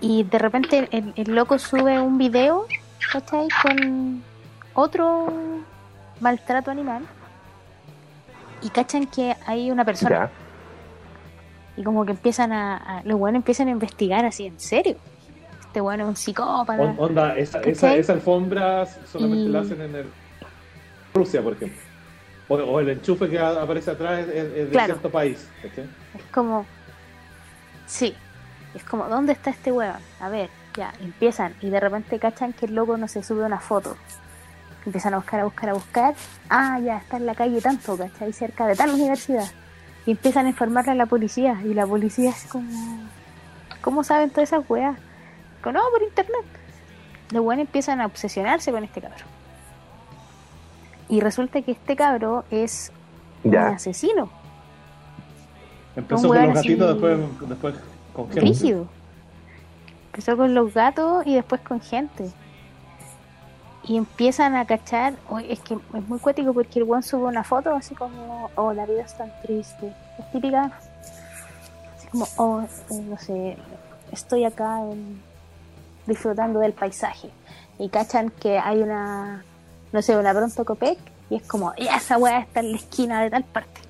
Y 0.01 0.23
de 0.23 0.39
repente 0.39 0.89
el, 0.91 1.13
el 1.15 1.35
loco 1.35 1.59
sube 1.59 1.99
un 1.99 2.17
video, 2.17 2.65
¿cachai? 3.13 3.47
Con 3.61 4.23
otro 4.73 5.27
maltrato 6.19 6.71
animal. 6.71 7.03
Y 8.63 8.69
cachan 8.69 9.05
que 9.05 9.35
hay 9.45 9.69
una 9.69 9.85
persona. 9.85 10.09
Ya. 10.09 10.31
Y 11.81 11.83
como 11.83 12.05
que 12.05 12.11
empiezan 12.11 12.51
a, 12.51 12.77
a- 12.77 13.01
Los 13.03 13.19
weones 13.19 13.39
empiezan 13.39 13.67
a 13.67 13.71
investigar 13.71 14.23
así, 14.23 14.45
en 14.45 14.59
serio. 14.59 14.95
Este 15.61 15.81
weón 15.81 15.99
es 16.01 16.07
un 16.07 16.15
psicópata. 16.15 16.79
On- 16.79 16.95
onda, 16.99 17.35
esa, 17.35 17.59
esa, 17.61 17.95
esa 17.95 18.13
alfombra 18.13 18.85
solamente 19.11 19.45
Y- 19.45 19.49
la 19.49 19.61
hacen 19.61 19.81
en 19.81 19.95
el... 19.95 20.05
Rusia, 21.13 21.41
por 21.41 21.53
ejemplo. 21.53 21.79
O, 22.49 22.53
o 22.55 22.79
el 22.79 22.89
enchufe 22.89 23.27
que 23.29 23.39
aparece 23.39 23.89
atrás 23.91 24.19
es, 24.27 24.29
es 24.29 24.53
de 24.53 24.67
Claro. 24.69 24.85
cierto 24.93 25.09
país. 25.09 25.47
Es 25.63 26.23
como. 26.31 26.65
Sí. 27.87 28.13
Es 28.75 28.83
como, 28.83 29.05
¿dónde 29.07 29.33
está 29.33 29.49
este 29.49 29.71
weón? 29.71 29.95
A 30.19 30.29
ver, 30.29 30.49
ya, 30.77 30.93
empiezan 31.01 31.55
y 31.61 31.69
de 31.71 31.79
repente 31.79 32.19
cachan 32.19 32.53
que 32.53 32.67
el 32.67 32.75
loco 32.75 32.95
no 32.97 33.07
se 33.07 33.23
sube 33.23 33.43
una 33.43 33.59
foto. 33.59 33.97
Empiezan 34.85 35.13
a 35.15 35.17
buscar, 35.17 35.39
a 35.39 35.43
buscar, 35.45 35.69
a 35.69 35.73
buscar. 35.73 36.13
Ah, 36.49 36.79
ya 36.79 36.97
está 36.97 37.17
en 37.17 37.25
la 37.25 37.33
calle 37.35 37.59
tanto, 37.59 37.97
¿cachai? 37.97 38.31
Cerca 38.33 38.67
de 38.67 38.75
tal 38.75 38.91
universidad. 38.91 39.45
Y 40.05 40.11
empiezan 40.11 40.45
a 40.47 40.49
informarle 40.49 40.91
a 40.91 40.95
la 40.95 41.05
policía. 41.05 41.61
Y 41.63 41.73
la 41.73 41.85
policía 41.85 42.31
es 42.31 42.45
como, 42.45 42.69
¿cómo 43.81 44.03
saben 44.03 44.29
todas 44.29 44.49
esas 44.51 44.67
weas? 44.69 44.97
Digo, 45.57 45.71
no, 45.71 45.81
por 45.91 46.01
internet. 46.03 46.45
Los 47.31 47.43
weones 47.45 47.67
empiezan 47.67 48.01
a 48.01 48.05
obsesionarse 48.07 48.71
con 48.71 48.83
este 48.83 48.99
cabro. 49.01 49.25
Y 51.07 51.19
resulta 51.19 51.61
que 51.61 51.71
este 51.71 51.95
cabro 51.95 52.45
es 52.51 52.91
un 53.43 53.55
asesino, 53.55 54.29
Empezó 55.95 56.29
Un 56.29 56.37
con 56.37 56.45
los 56.45 56.55
gatitos, 56.55 56.89
así- 56.89 57.01
después, 57.01 57.49
después 57.49 57.75
con 58.13 58.25
gente. 58.27 58.39
rígido. 58.41 58.87
Empezó 60.07 60.37
con 60.37 60.53
los 60.53 60.73
gatos 60.73 61.27
y 61.27 61.35
después 61.35 61.59
con 61.61 61.81
gente. 61.81 62.31
Y 63.83 63.97
empiezan 63.97 64.55
a 64.55 64.65
cachar, 64.65 65.13
es 65.49 65.59
que 65.61 65.73
es 65.73 66.07
muy 66.07 66.19
cuático 66.19 66.53
porque 66.53 66.79
el 66.79 66.83
weón 66.83 67.01
sube 67.01 67.23
una 67.25 67.43
foto 67.43 67.73
así 67.73 67.95
como, 67.95 68.49
oh, 68.55 68.73
la 68.73 68.85
vida 68.85 69.01
es 69.01 69.17
tan 69.17 69.31
triste. 69.41 69.91
Es 70.19 70.31
típica, 70.31 70.71
así 71.97 72.07
como, 72.11 72.27
oh, 72.37 72.61
eh, 72.61 73.01
no 73.01 73.17
sé, 73.17 73.57
estoy 74.11 74.45
acá 74.45 74.79
en- 74.81 75.21
disfrutando 76.05 76.59
del 76.59 76.73
paisaje. 76.73 77.29
Y 77.79 77.89
cachan 77.89 78.29
que 78.29 78.59
hay 78.59 78.81
una, 78.83 79.43
no 79.91 80.01
sé, 80.03 80.15
una 80.15 80.31
pronto 80.31 80.63
Copec 80.63 80.99
y 81.31 81.37
es 81.37 81.43
como, 81.47 81.73
ya 81.75 81.95
esa 81.95 82.17
weá 82.19 82.39
está 82.39 82.59
en 82.59 82.71
la 82.71 82.77
esquina 82.77 83.23
de 83.23 83.31
tal 83.31 83.43
parte. 83.45 83.81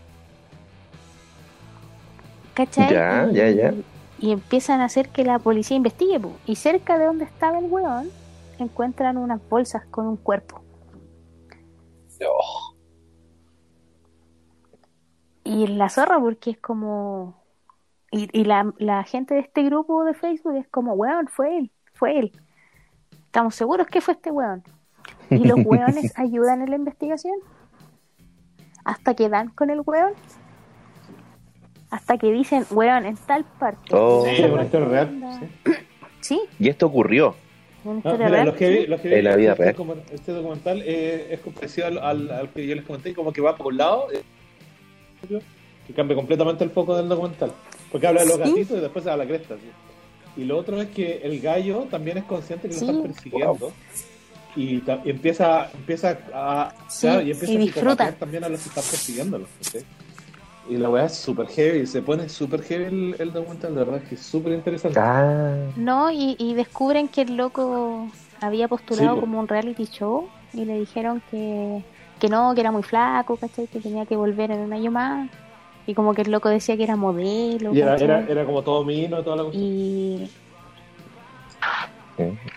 ¿Cachai? 2.53 2.89
Ya, 2.93 3.27
ya, 3.31 3.49
ya. 3.49 3.73
y 4.19 4.31
empiezan 4.31 4.81
a 4.81 4.85
hacer 4.85 5.09
que 5.09 5.23
la 5.23 5.39
policía 5.39 5.75
investigue. 5.77 6.19
po. 6.19 6.31
Y 6.45 6.55
cerca 6.55 6.97
de 6.97 7.05
donde 7.05 7.25
estaba 7.25 7.59
el 7.59 7.65
weón, 7.65 8.09
encuentran 8.61 9.17
unas 9.17 9.41
bolsas 9.49 9.85
con 9.87 10.07
un 10.07 10.17
cuerpo. 10.17 10.61
Oh, 12.23 12.75
Y 15.43 15.67
la 15.67 15.89
zorra, 15.89 16.19
porque 16.19 16.51
es 16.51 16.57
como. 16.59 17.41
Y, 18.11 18.27
y 18.37 18.43
la, 18.43 18.71
la 18.77 19.03
gente 19.03 19.33
de 19.35 19.39
este 19.39 19.63
grupo 19.63 20.03
de 20.03 20.13
Facebook 20.13 20.55
es 20.57 20.67
como, 20.67 20.93
weón, 20.93 21.27
fue 21.27 21.57
él, 21.57 21.71
fue 21.93 22.19
él. 22.19 22.31
Estamos 23.25 23.55
seguros 23.55 23.87
que 23.87 24.01
fue 24.01 24.13
este 24.15 24.31
weón. 24.31 24.63
Y 25.29 25.45
los 25.45 25.59
weones 25.65 26.13
ayudan 26.19 26.61
en 26.61 26.69
la 26.69 26.75
investigación. 26.75 27.35
Hasta 28.83 29.15
que 29.15 29.29
dan 29.29 29.49
con 29.49 29.69
el 29.69 29.81
weón. 29.85 30.13
Hasta 31.89 32.17
que 32.17 32.31
dicen, 32.31 32.65
weón, 32.71 33.05
en 33.05 33.15
tal 33.17 33.45
parte. 33.45 33.95
Oh. 33.95 34.23
Sí, 34.25 34.41
es 34.43 34.51
una 34.51 34.63
historia 34.63 34.87
real. 34.87 35.39
sí. 35.39 35.73
Sí, 36.21 36.41
Y 36.59 36.69
esto 36.69 36.85
ocurrió. 36.85 37.35
No, 37.83 37.93
mira, 38.03 38.43
los 38.45 38.55
que 38.55 38.85
los 38.87 39.01
que 39.01 39.07
vi 39.09 39.15
En 39.15 39.23
la 39.23 39.35
vida 39.35 39.51
este, 39.53 39.63
real. 39.73 40.03
este 40.13 40.31
documental 40.33 40.81
eh, 40.85 41.27
es 41.31 41.39
parecido 41.53 41.87
al, 41.87 41.97
al- 41.97 42.31
al 42.31 42.49
que 42.49 42.67
yo 42.67 42.75
les 42.75 42.85
comenté, 42.85 43.13
como 43.15 43.33
que 43.33 43.41
va 43.41 43.55
por 43.55 43.67
un 43.67 43.77
lado, 43.77 44.07
eh, 44.11 44.21
que 45.87 45.93
cambia 45.93 46.15
completamente 46.15 46.63
el 46.63 46.69
foco 46.69 46.95
del 46.95 47.09
documental. 47.09 47.51
Porque 47.91 48.07
habla 48.07 48.21
de 48.21 48.27
los 48.27 48.35
Sí. 48.37 48.41
gatitos 48.43 48.77
y 48.77 48.81
después 48.81 49.03
se 49.03 49.09
va 49.09 49.15
a 49.15 49.17
la 49.17 49.25
cresta. 49.25 49.55
¿sí? 49.55 50.41
Y 50.41 50.45
lo 50.45 50.57
otro 50.57 50.79
es 50.81 50.89
que 50.89 51.21
el 51.23 51.41
gallo 51.41 51.87
también 51.89 52.17
es 52.19 52.23
consciente 52.25 52.67
que 52.69 52.73
Sí. 52.75 52.85
lo 52.85 52.91
están 52.91 53.11
persiguiendo. 53.11 53.71
Y, 54.55 54.79
ta- 54.79 55.01
y 55.05 55.09
empieza, 55.09 55.69
empieza 55.73 56.17
a. 56.33 56.73
Sí, 56.89 57.07
claro, 57.07 57.21
y 57.21 57.31
empieza 57.31 57.53
y 57.53 57.55
a 57.55 57.59
disfruta. 57.59 58.11
también 58.13 58.43
a 58.43 58.49
los 58.49 58.61
que 58.61 58.69
están 58.69 58.83
persiguiéndolo. 58.83 59.47
Y 60.71 60.77
la 60.77 60.89
weá 60.89 61.03
es 61.05 61.15
súper 61.15 61.47
heavy, 61.47 61.85
se 61.85 62.01
pone 62.01 62.29
súper 62.29 62.61
heavy 62.63 62.85
el, 62.85 63.15
el 63.19 63.33
documental, 63.33 63.75
de 63.75 63.83
verdad, 63.83 64.01
que 64.07 64.15
es 64.15 64.21
súper 64.21 64.53
interesante. 64.53 64.97
Ah. 64.97 65.53
No, 65.75 66.09
y, 66.09 66.37
y 66.39 66.53
descubren 66.53 67.09
que 67.09 67.23
el 67.23 67.35
loco 67.35 68.07
había 68.39 68.69
postulado 68.69 69.15
Sí, 69.15 69.19
como 69.19 69.39
un 69.41 69.49
reality 69.49 69.85
show 69.85 70.29
y 70.53 70.63
le 70.63 70.79
dijeron 70.79 71.21
que, 71.29 71.83
que 72.21 72.29
no, 72.29 72.55
que 72.55 72.61
era 72.61 72.71
muy 72.71 72.83
flaco, 72.83 73.35
¿cachai? 73.35 73.67
Que 73.67 73.81
tenía 73.81 74.05
que 74.05 74.15
volver 74.15 74.49
en 74.51 74.61
un 74.61 74.71
año 74.71 74.91
más. 74.91 75.29
Y 75.87 75.93
como 75.93 76.13
que 76.13 76.21
el 76.21 76.31
loco 76.31 76.47
decía 76.47 76.77
que 76.77 76.83
era 76.83 76.95
modelo. 76.95 77.73
Y 77.73 77.81
era, 77.81 77.97
era, 77.97 78.25
era 78.25 78.45
como 78.45 78.61
todo 78.61 78.85
mino, 78.85 79.21
toda 79.23 79.35
la 79.35 79.43
cosa. 79.43 79.57
Y 79.57 80.31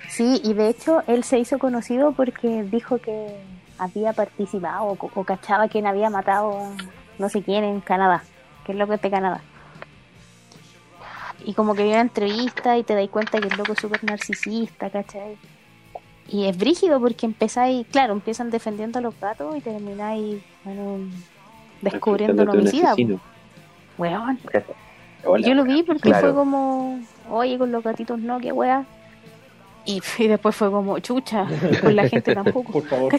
Sí. 0.08 0.40
y 0.44 0.52
de 0.52 0.68
hecho 0.68 1.02
él 1.08 1.24
se 1.24 1.38
hizo 1.38 1.58
conocido 1.58 2.12
porque 2.12 2.62
dijo 2.64 2.98
que 2.98 3.34
había 3.78 4.12
participado 4.12 4.84
o, 4.86 4.98
o 5.14 5.24
cachaba 5.24 5.66
quién 5.68 5.86
había 5.86 6.10
matado 6.10 6.52
a 6.58 6.70
no 7.18 7.28
sé 7.28 7.42
quién 7.42 7.64
en 7.64 7.80
Canadá, 7.80 8.22
que 8.64 8.72
es 8.72 8.78
loco 8.78 8.92
es 8.94 9.02
de 9.02 9.10
Canadá. 9.10 9.40
Y 11.44 11.52
como 11.54 11.74
que 11.74 11.82
vio 11.82 11.92
una 11.92 12.00
entrevista 12.00 12.78
y 12.78 12.82
te 12.84 12.94
das 12.94 13.08
cuenta 13.08 13.38
que 13.38 13.48
el 13.48 13.56
loco 13.56 13.72
es 13.74 13.78
súper 13.78 14.02
narcisista, 14.04 14.88
¿cachai? 14.90 15.36
Y 16.28 16.46
es 16.46 16.56
brígido 16.56 16.98
porque 17.00 17.26
empezáis, 17.26 17.86
claro, 17.88 18.14
empiezan 18.14 18.50
defendiendo 18.50 18.98
a 18.98 19.02
los 19.02 19.18
gatos 19.20 19.54
y 19.56 19.60
termináis, 19.60 20.42
bueno, 20.64 21.00
descubriendo 21.82 22.42
un 22.44 22.48
homicida. 22.48 22.94
Weón. 23.98 24.38
Hola. 25.26 25.46
Yo 25.46 25.54
lo 25.54 25.64
vi 25.64 25.82
porque 25.82 26.10
Claro. 26.10 26.28
fue 26.28 26.34
como, 26.34 27.00
oye, 27.30 27.58
con 27.58 27.72
los 27.72 27.82
gatitos 27.82 28.18
no, 28.18 28.38
qué 28.40 28.52
wea. 28.52 28.84
Y, 29.86 30.00
y 30.18 30.26
después 30.28 30.56
fue 30.56 30.70
como, 30.70 30.98
chucha, 31.00 31.46
con 31.82 31.94
la 31.94 32.08
gente 32.08 32.34
tampoco, 32.34 32.72
Por 32.72 32.86
favor. 32.86 33.12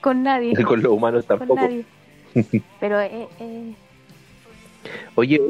Con 0.00 0.22
nadie, 0.24 0.54
Con 0.64 0.82
los 0.82 0.92
humanos 0.92 1.24
con 1.24 1.38
tampoco. 1.38 1.60
nadie. 1.60 1.84
Pero 2.80 3.00
eh, 3.00 3.28
eh, 3.40 3.74
Oye, 5.14 5.40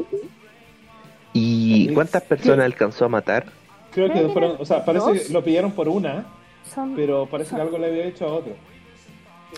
¿y 1.33 1.93
cuántas 1.93 2.23
personas 2.23 2.65
alcanzó 2.65 3.05
a 3.05 3.09
matar? 3.09 3.45
Creo 3.91 4.11
que 4.11 4.29
fueron, 4.29 4.57
o 4.59 4.65
sea, 4.65 4.83
parece 4.85 5.05
Dos. 5.13 5.21
que 5.27 5.33
lo 5.33 5.43
pillaron 5.43 5.71
por 5.71 5.87
una, 5.89 6.25
son, 6.73 6.95
pero 6.95 7.25
parece 7.25 7.55
que 7.55 7.61
algo 7.61 7.77
le 7.77 7.87
había 7.87 8.05
hecho 8.05 8.25
a 8.27 8.33
otro. 8.33 8.53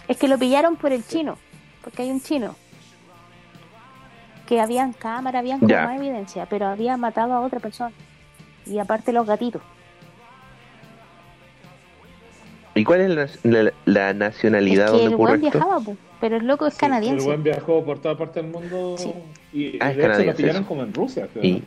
es 0.08 0.18
que 0.18 0.28
lo 0.28 0.38
pillaron 0.38 0.76
por 0.76 0.92
el 0.92 1.06
chino, 1.06 1.38
porque 1.84 2.04
hay 2.04 2.12
un 2.12 2.22
chino 2.22 2.56
que 4.48 4.60
habían 4.60 4.92
cámara, 4.94 5.40
habían 5.40 5.60
como 5.60 5.74
más 5.74 5.98
evidencia, 5.98 6.46
pero 6.46 6.66
había 6.68 6.98
matado 6.98 7.34
a 7.34 7.42
otra 7.42 7.60
persona. 7.60 7.92
Y 8.66 8.80
aparte 8.80 9.12
los 9.14 9.26
gatitos. 9.26 9.62
¿Y 12.76 12.84
cuál 12.84 13.02
es 13.02 13.40
la, 13.44 13.62
la- 13.64 13.74
la 13.86 14.14
nacionalidad 14.14 14.86
Es 14.86 14.92
que 14.92 14.98
donde 14.98 15.08
el 15.10 15.14
ocurre 15.16 15.34
esto? 15.36 15.42
viajaba, 15.52 15.80
po, 15.80 15.96
pero 16.22 16.38
el 16.38 16.48
loco 16.48 16.68
es 16.68 16.76
Sí, 16.76 16.80
canadiense. 16.80 17.18
El 17.18 17.26
buen 17.26 17.44
viajó 17.44 17.84
por 17.84 18.00
toda 18.00 18.16
parte 18.18 18.42
del 18.42 18.50
mundo 18.52 18.96
Sí. 18.98 19.12
y, 19.52 19.78
Ah, 19.82 19.92
es 19.92 19.98
de 19.98 20.06
hecho 20.06 20.24
lo 20.24 20.36
pillaron 20.36 20.62
eso. 20.62 20.68
como 20.68 20.84
en 20.84 20.94
Rusia, 20.94 21.28
creo. 21.34 21.44
Y- 21.44 21.64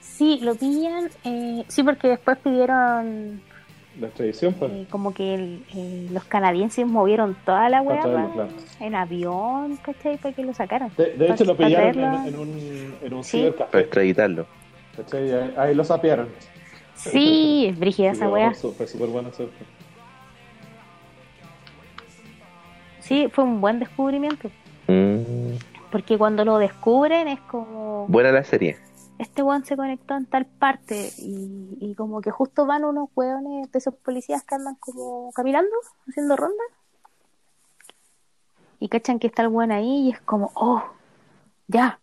Sí, 0.00 0.38
lo 0.42 0.54
pillan. 0.54 1.10
eh, 1.24 1.64
sí, 1.68 1.82
porque 1.82 2.08
después 2.08 2.38
pidieron 2.38 3.40
La 4.00 4.06
extradición, 4.08 4.54
pues. 4.54 4.70
eh, 4.72 4.86
como 4.90 5.12
que 5.12 5.34
el- 5.34 5.64
eh, 5.74 6.08
los 6.12 6.24
canadienses 6.24 6.86
movieron 6.86 7.36
toda 7.44 7.68
la 7.68 7.82
weá 7.82 8.00
claro. 8.02 8.48
en 8.80 8.94
avión, 8.94 9.76
¿cachai? 9.78 10.16
Para 10.18 10.34
que 10.34 10.44
lo 10.44 10.54
sacaran. 10.54 10.90
De, 10.96 11.14
de 11.14 11.30
hecho, 11.30 11.44
lo 11.44 11.56
pillaron 11.56 11.98
en, 11.98 12.26
en 12.34 12.38
un, 12.38 12.94
en 13.02 13.12
un 13.14 13.24
Sí. 13.24 13.50
Para 13.56 13.80
extraditarlo. 13.80 14.46
¿cachai? 14.96 15.32
Ahí, 15.32 15.54
ahí 15.56 15.74
lo 15.74 15.82
sapearon. 15.84 16.28
Sí, 16.94 17.66
es 17.70 17.78
brígida 17.78 18.10
Sí, 18.12 18.16
esa 18.18 18.28
weá. 18.28 18.52
Fue 18.54 18.86
súper 18.86 19.08
bueno 19.08 19.30
eso. 19.30 19.48
Sí, 23.04 23.28
fue 23.30 23.44
un 23.44 23.60
buen 23.60 23.78
descubrimiento. 23.78 24.50
Mm, 24.88 25.56
Porque 25.92 26.16
cuando 26.16 26.44
lo 26.44 26.56
descubren 26.58 27.28
es 27.28 27.38
como, 27.40 28.06
buena 28.08 28.32
la 28.32 28.44
serie. 28.44 28.78
este 29.18 29.42
weón 29.42 29.64
se 29.66 29.76
conectó 29.76 30.16
en 30.16 30.24
tal 30.26 30.46
parte 30.46 31.10
y, 31.18 31.76
y 31.80 31.94
como 31.94 32.22
que 32.22 32.30
justo 32.30 32.64
van 32.66 32.84
unos 32.84 33.10
weones 33.14 33.70
de 33.70 33.78
esos 33.78 33.94
policías 33.94 34.42
que 34.44 34.54
andan 34.54 34.76
como 34.76 35.30
caminando, 35.32 35.70
haciendo 36.08 36.34
ronda. 36.34 36.64
Y 38.80 38.88
cachan 38.88 39.18
que 39.18 39.26
está 39.26 39.42
el 39.42 39.48
weón 39.48 39.70
ahí 39.70 40.08
y 40.08 40.10
es 40.12 40.20
como, 40.22 40.50
oh, 40.54 40.82
ya. 41.68 42.00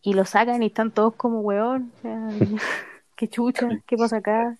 Y 0.00 0.14
lo 0.14 0.24
sacan 0.24 0.62
y 0.62 0.66
están 0.66 0.90
todos 0.90 1.14
como 1.16 1.40
weón. 1.40 1.92
o 1.98 2.00
sea, 2.00 2.28
qué 3.16 3.28
chucha, 3.28 3.68
qué 3.86 3.96
pasa 3.98 4.16
acá. 4.16 4.56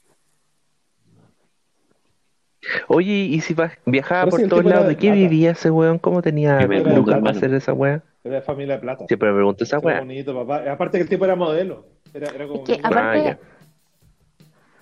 Oye, 2.89 3.13
¿y 3.13 3.41
si 3.41 3.57
viajaba 3.87 4.31
por 4.31 4.41
todos 4.49 4.65
lados? 4.65 4.85
de 4.85 4.91
¿De 4.91 4.97
qué 4.97 5.09
plata. 5.09 5.15
vivía 5.21 5.51
ese 5.51 5.71
weón? 5.71 5.99
¿Cómo 5.99 6.23
tenía 6.23 6.59
plata. 6.67 7.21
para 7.21 7.31
hacer 7.31 7.53
esa 7.55 7.73
weá? 7.73 8.03
Era 8.25 8.37
de 8.37 8.43
familia 8.43 8.75
de 8.77 8.81
plata. 8.81 9.07
Siempre 9.09 9.31
me 9.31 9.35
pregunto 9.37 9.65
esa 9.65 9.79
bonito, 9.79 10.35
papá. 10.35 10.71
Aparte 10.71 10.99
que 10.99 11.03
el 11.03 11.09
tipo 11.09 11.25
era 11.25 11.35
modelo. 11.35 11.87
Era, 12.15 12.29
era 12.31 12.47
como 12.47 12.61
Es 12.63 12.67
que 12.69 12.75
aparte- 12.83 12.99
Ah, 13.01 13.17
ya. 13.25 13.39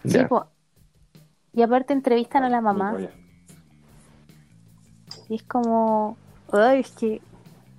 Sí, 0.04 0.18
Ya. 0.18 0.28
po. 0.28 0.46
Y 1.54 1.62
aparte 1.62 1.92
entrevistan 1.94 2.44
a 2.44 2.48
la 2.50 2.60
mamá. 2.60 2.96
Y 5.28 5.34
es 5.36 5.42
como, 5.44 6.16
ay, 6.52 6.80
es 6.80 6.90
que, 6.92 7.20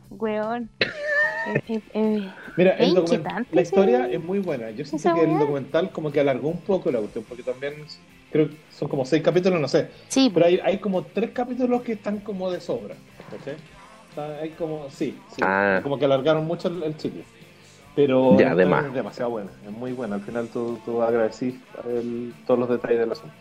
weón. 0.09 0.69
eh, 0.79 1.61
eh, 1.67 1.81
eh, 1.93 2.31
Mira, 2.57 2.71
el 2.71 2.95
document- 2.95 3.47
la 3.51 3.61
historia 3.61 4.07
es 4.07 4.23
muy 4.23 4.39
buena. 4.39 4.71
Yo 4.71 4.83
siento 4.85 5.13
que 5.15 5.23
el 5.23 5.37
documental 5.39 5.91
como 5.91 6.11
que 6.11 6.19
alargó 6.19 6.49
un 6.49 6.61
poco 6.61 6.91
la 6.91 6.99
cuestión, 6.99 7.23
porque 7.27 7.43
también 7.43 7.73
creo 8.31 8.49
que 8.49 8.55
son 8.71 8.87
como 8.87 9.05
seis 9.05 9.21
capítulos, 9.21 9.59
no 9.59 9.67
sé. 9.67 9.89
sí, 10.07 10.31
Pero 10.33 10.45
hay, 10.45 10.59
hay 10.63 10.77
como 10.79 11.03
tres 11.03 11.31
capítulos 11.31 11.81
que 11.81 11.93
están 11.93 12.19
como 12.19 12.49
de 12.51 12.59
sobra. 12.61 12.95
¿cachai? 13.29 13.55
Hay 14.41 14.49
como, 14.51 14.89
sí, 14.89 15.17
sí. 15.33 15.41
Ah. 15.41 15.79
como 15.83 15.97
que 15.97 16.05
alargaron 16.05 16.45
mucho 16.45 16.67
el, 16.67 16.83
el 16.83 16.97
chicle. 16.97 17.23
Pero 17.95 18.37
Ya, 18.37 18.45
esta 18.47 18.55
de 18.55 18.65
más. 18.65 18.85
es 18.85 18.93
demasiado 18.93 19.31
buena, 19.31 19.51
es 19.65 19.71
muy 19.71 19.91
buena. 19.91 20.15
Al 20.15 20.21
final 20.21 20.47
tú, 20.47 20.79
tú 20.85 21.01
agradecís 21.01 21.55
el- 21.87 22.33
todos 22.47 22.59
los 22.61 22.69
detalles 22.69 22.99
del 22.99 23.11
asunto. 23.11 23.35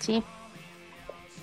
Sí, 0.00 0.22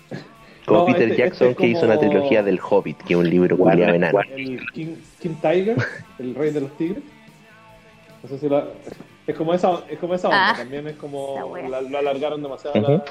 Como 0.66 0.80
No, 0.82 0.86
Peter 0.86 1.04
este- 1.04 1.18
Jackson, 1.18 1.48
este 1.50 1.52
es 1.52 1.58
que 1.58 1.78
hizo 1.78 1.86
una 1.86 2.00
trilogía 2.00 2.44
del 2.44 2.60
Hobbit, 2.62 2.98
que 3.00 3.14
es 3.14 3.20
un 3.20 3.30
libro 3.30 3.58
culiado 3.58 3.94
enano. 3.96 4.20
El 4.36 4.66
King, 4.72 4.96
King 5.20 5.36
Tiger, 5.42 5.76
el 6.20 6.36
rey 6.36 6.52
de 6.52 6.62
los 6.62 6.78
tigres. 6.78 7.04
No 8.24 8.30
sé 8.30 8.38
si 8.38 8.48
la- 8.50 8.68
es 9.28 9.36
como 9.36 9.54
esa, 9.54 9.84
es 9.90 10.00
como 10.00 10.14
esa 10.16 10.30
onda, 10.30 10.52
Ah, 10.52 10.56
también 10.58 10.88
es 10.88 10.96
como 10.98 11.56
la- 11.70 11.82
lo 11.82 11.98
alargaron 11.98 12.42
demasiado 12.42 12.82
la, 12.82 13.04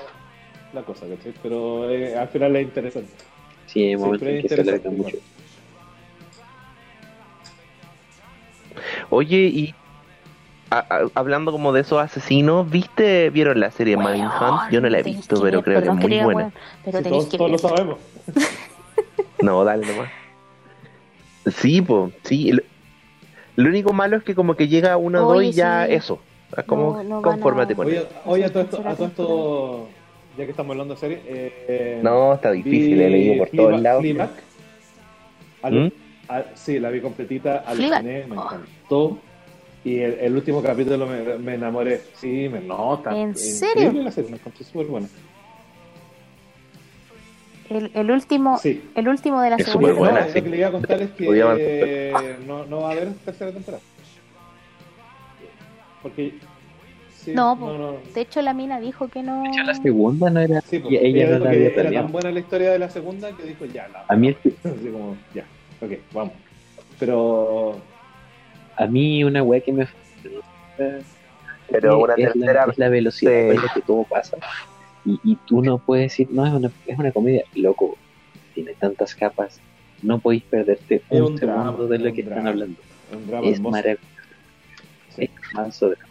la 0.72 0.82
cosa, 0.82 1.06
¿cachai? 1.08 1.32
Pero 1.42 1.88
eh, 1.90 2.16
al 2.16 2.28
final 2.28 2.56
es 2.56 2.62
interesante. 2.64 3.10
Sí, 3.66 3.80
hay 3.84 3.90
Siempre 3.96 4.06
momentos 4.06 4.28
en 4.28 4.34
es 4.36 4.42
que 4.42 4.48
se 4.48 4.54
alarga 4.54 4.90
interesante, 4.90 5.02
mucho. 5.02 5.16
Oye, 9.10 9.36
y 9.52 9.74
a- 10.70 10.78
a- 10.78 11.10
hablando 11.14 11.50
como 11.52 11.72
de 11.72 11.80
esos 11.80 12.00
asesinos, 12.00 12.70
¿viste, 12.70 13.30
vieron 13.30 13.58
la 13.60 13.70
serie 13.70 13.96
Mindhunt? 13.96 14.70
Yo 14.70 14.80
no 14.80 14.88
la 14.88 14.98
he 15.00 15.02
visto, 15.02 15.40
pero 15.40 15.58
ver, 15.58 15.64
creo 15.64 15.82
que 15.82 15.88
es 15.88 15.94
muy 16.08 16.22
buena. 16.22 16.52
pero 16.84 16.98
Sí, 16.98 17.04
tenéis 17.04 17.22
todos, 17.28 17.30
que 17.32 17.38
todos 17.38 17.50
lo 17.50 17.58
sabemos. 17.58 17.98
No, 19.42 19.64
dale 19.64 19.86
nomás. 19.86 20.10
Sí, 21.46 21.80
pues, 21.80 22.12
sí. 22.24 22.52
Lo, 23.62 23.68
único 23.68 23.92
malo 23.92 24.16
es 24.16 24.22
que 24.24 24.34
como 24.34 24.54
que 24.56 24.68
llega 24.68 24.96
uno 24.96 25.26
o 25.26 25.34
dos 25.34 25.42
y 25.44 25.52
ya 25.52 25.86
sí. 25.86 25.94
eso. 25.94 26.20
Es 26.56 26.64
Como 26.64 26.94
No, 26.96 27.02
no 27.04 27.18
a- 27.18 27.22
confórmate 27.22 27.74
con 27.74 27.86
Oye, 27.86 27.98
eso. 27.98 28.08
oye, 28.26 28.44
a 28.44 28.50
todo 28.52 28.62
esto, 28.62 28.82
a 28.86 28.94
todo 28.94 29.06
esto, 29.06 29.88
ya 30.36 30.44
que 30.44 30.50
estamos 30.50 30.70
hablando 30.72 30.94
de 30.94 31.00
serie, 31.00 31.20
eh, 31.26 32.00
No, 32.02 32.34
está 32.34 32.50
difícil, 32.52 32.98
vi 32.98 33.04
he 33.04 33.10
leído 33.10 33.38
por 33.44 33.48
todos 33.56 33.80
lados. 33.80 34.00
Fleabag. 34.02 34.30
Al- 35.62 35.74
¿Mm? 35.74 35.92
al- 36.28 36.46
sí, 36.54 36.78
la 36.78 36.90
vi 36.90 37.00
completita, 37.00 37.58
aluciné, 37.66 38.24
me 38.26 38.36
Oh. 38.38 38.42
encantó. 38.44 39.18
Y 39.84 39.98
el, 40.00 40.12
el 40.20 40.34
último 40.36 40.62
capítulo 40.62 41.06
me, 41.06 41.38
me 41.38 41.54
enamoré. 41.54 42.02
Sí, 42.14 42.48
me 42.50 42.60
nota. 42.60 43.16
¿En 43.16 43.34
serio? 43.34 43.92
La 43.92 44.10
serie, 44.10 44.30
me 44.30 44.36
encontré 44.36 44.64
súper 44.64 44.86
buena. 44.86 45.08
El, 47.70 47.90
el 47.94 48.10
último, 48.10 48.58
Sí. 48.58 48.82
el 48.96 49.08
último 49.08 49.40
de 49.40 49.50
la 49.50 49.56
Es 49.56 49.66
segunda 49.66 49.92
buena, 49.92 50.20
no, 50.20 50.26
temporada. 50.26 50.32
sí. 50.32 50.38
Lo 50.38 50.44
que 50.44 50.50
le 50.50 50.56
iba 50.58 50.68
a 50.68 50.72
contar 50.72 51.02
es 51.02 51.10
que 51.12 52.12
no, 52.46 52.66
no 52.66 52.80
va 52.82 52.88
a 52.88 52.92
haber 52.92 53.12
tercera 53.24 53.52
temporada. 53.52 53.82
Porque. 56.02 56.34
sí, 57.14 57.32
No, 57.32 57.54
no. 57.54 57.96
De 58.14 58.20
hecho, 58.22 58.42
la 58.42 58.54
mina 58.54 58.80
dijo 58.80 59.08
que 59.08 59.22
no. 59.22 59.42
De 59.44 59.48
hecho, 59.50 59.62
la 59.62 59.74
segunda 59.74 60.30
no 60.30 60.40
era. 60.40 60.60
Sí, 60.62 60.78
po, 60.80 60.90
y 60.90 60.96
ella 60.96 61.26
ella 61.26 61.38
no 61.38 61.44
la 61.44 61.50
que 61.50 61.56
había 61.56 61.68
era 61.68 61.90
tan 62.02 62.12
buena 62.12 62.30
la 62.32 62.40
historia 62.40 62.70
de 62.72 62.78
la 62.78 62.90
segunda 62.90 63.36
que 63.36 63.42
dijo 63.44 63.64
ya, 63.66 63.86
la. 63.88 64.04
A 64.08 64.16
mí, 64.16 64.28
el- 64.28 64.36
Así 64.64 64.88
como, 64.90 65.16
ya, 65.34 65.44
ok, 65.80 65.92
vamos. 66.12 66.34
Pero. 66.98 67.78
a 68.76 68.86
mí 68.86 69.22
una 69.24 69.42
weá 69.42 69.60
que 69.60 69.72
me. 69.72 69.86
Pero 71.70 71.98
una 72.00 72.14
es, 72.14 72.32
tercera 72.32 72.66
la, 72.66 72.72
es 72.72 72.78
la 72.78 72.88
velocidad 72.88 73.32
sí. 73.50 73.54
con 73.56 73.64
la 73.66 73.72
que 73.74 73.80
todo 73.82 74.02
pasa. 74.04 74.36
Y, 75.04 75.18
y 75.24 75.36
tú 75.46 75.62
no 75.62 75.78
puedes 75.78 76.10
decir, 76.12 76.28
no, 76.30 76.46
es 76.46 76.52
una, 76.52 76.70
es 76.86 76.98
una 76.98 77.12
comedia. 77.12 77.44
Loco, 77.54 77.96
tiene 78.54 78.74
tantas 78.74 79.14
capas. 79.14 79.60
No 80.02 80.18
podéis 80.18 80.42
perderte 80.44 81.02
Es 81.10 81.20
un, 81.20 81.32
un 81.32 81.36
drama, 81.36 81.64
segundo 81.64 81.88
de 81.88 81.98
lo 81.98 82.12
que 82.12 82.20
están 82.22 82.46
hablando. 82.46 82.80
Un 83.12 83.26
drama 83.26 83.46
Es 83.46 83.54
hermoso. 83.56 83.70
maravilloso. 83.72 84.06
Sí. 85.16 85.22
Es 85.24 85.30
manso 85.54 85.88
drama. 85.90 86.04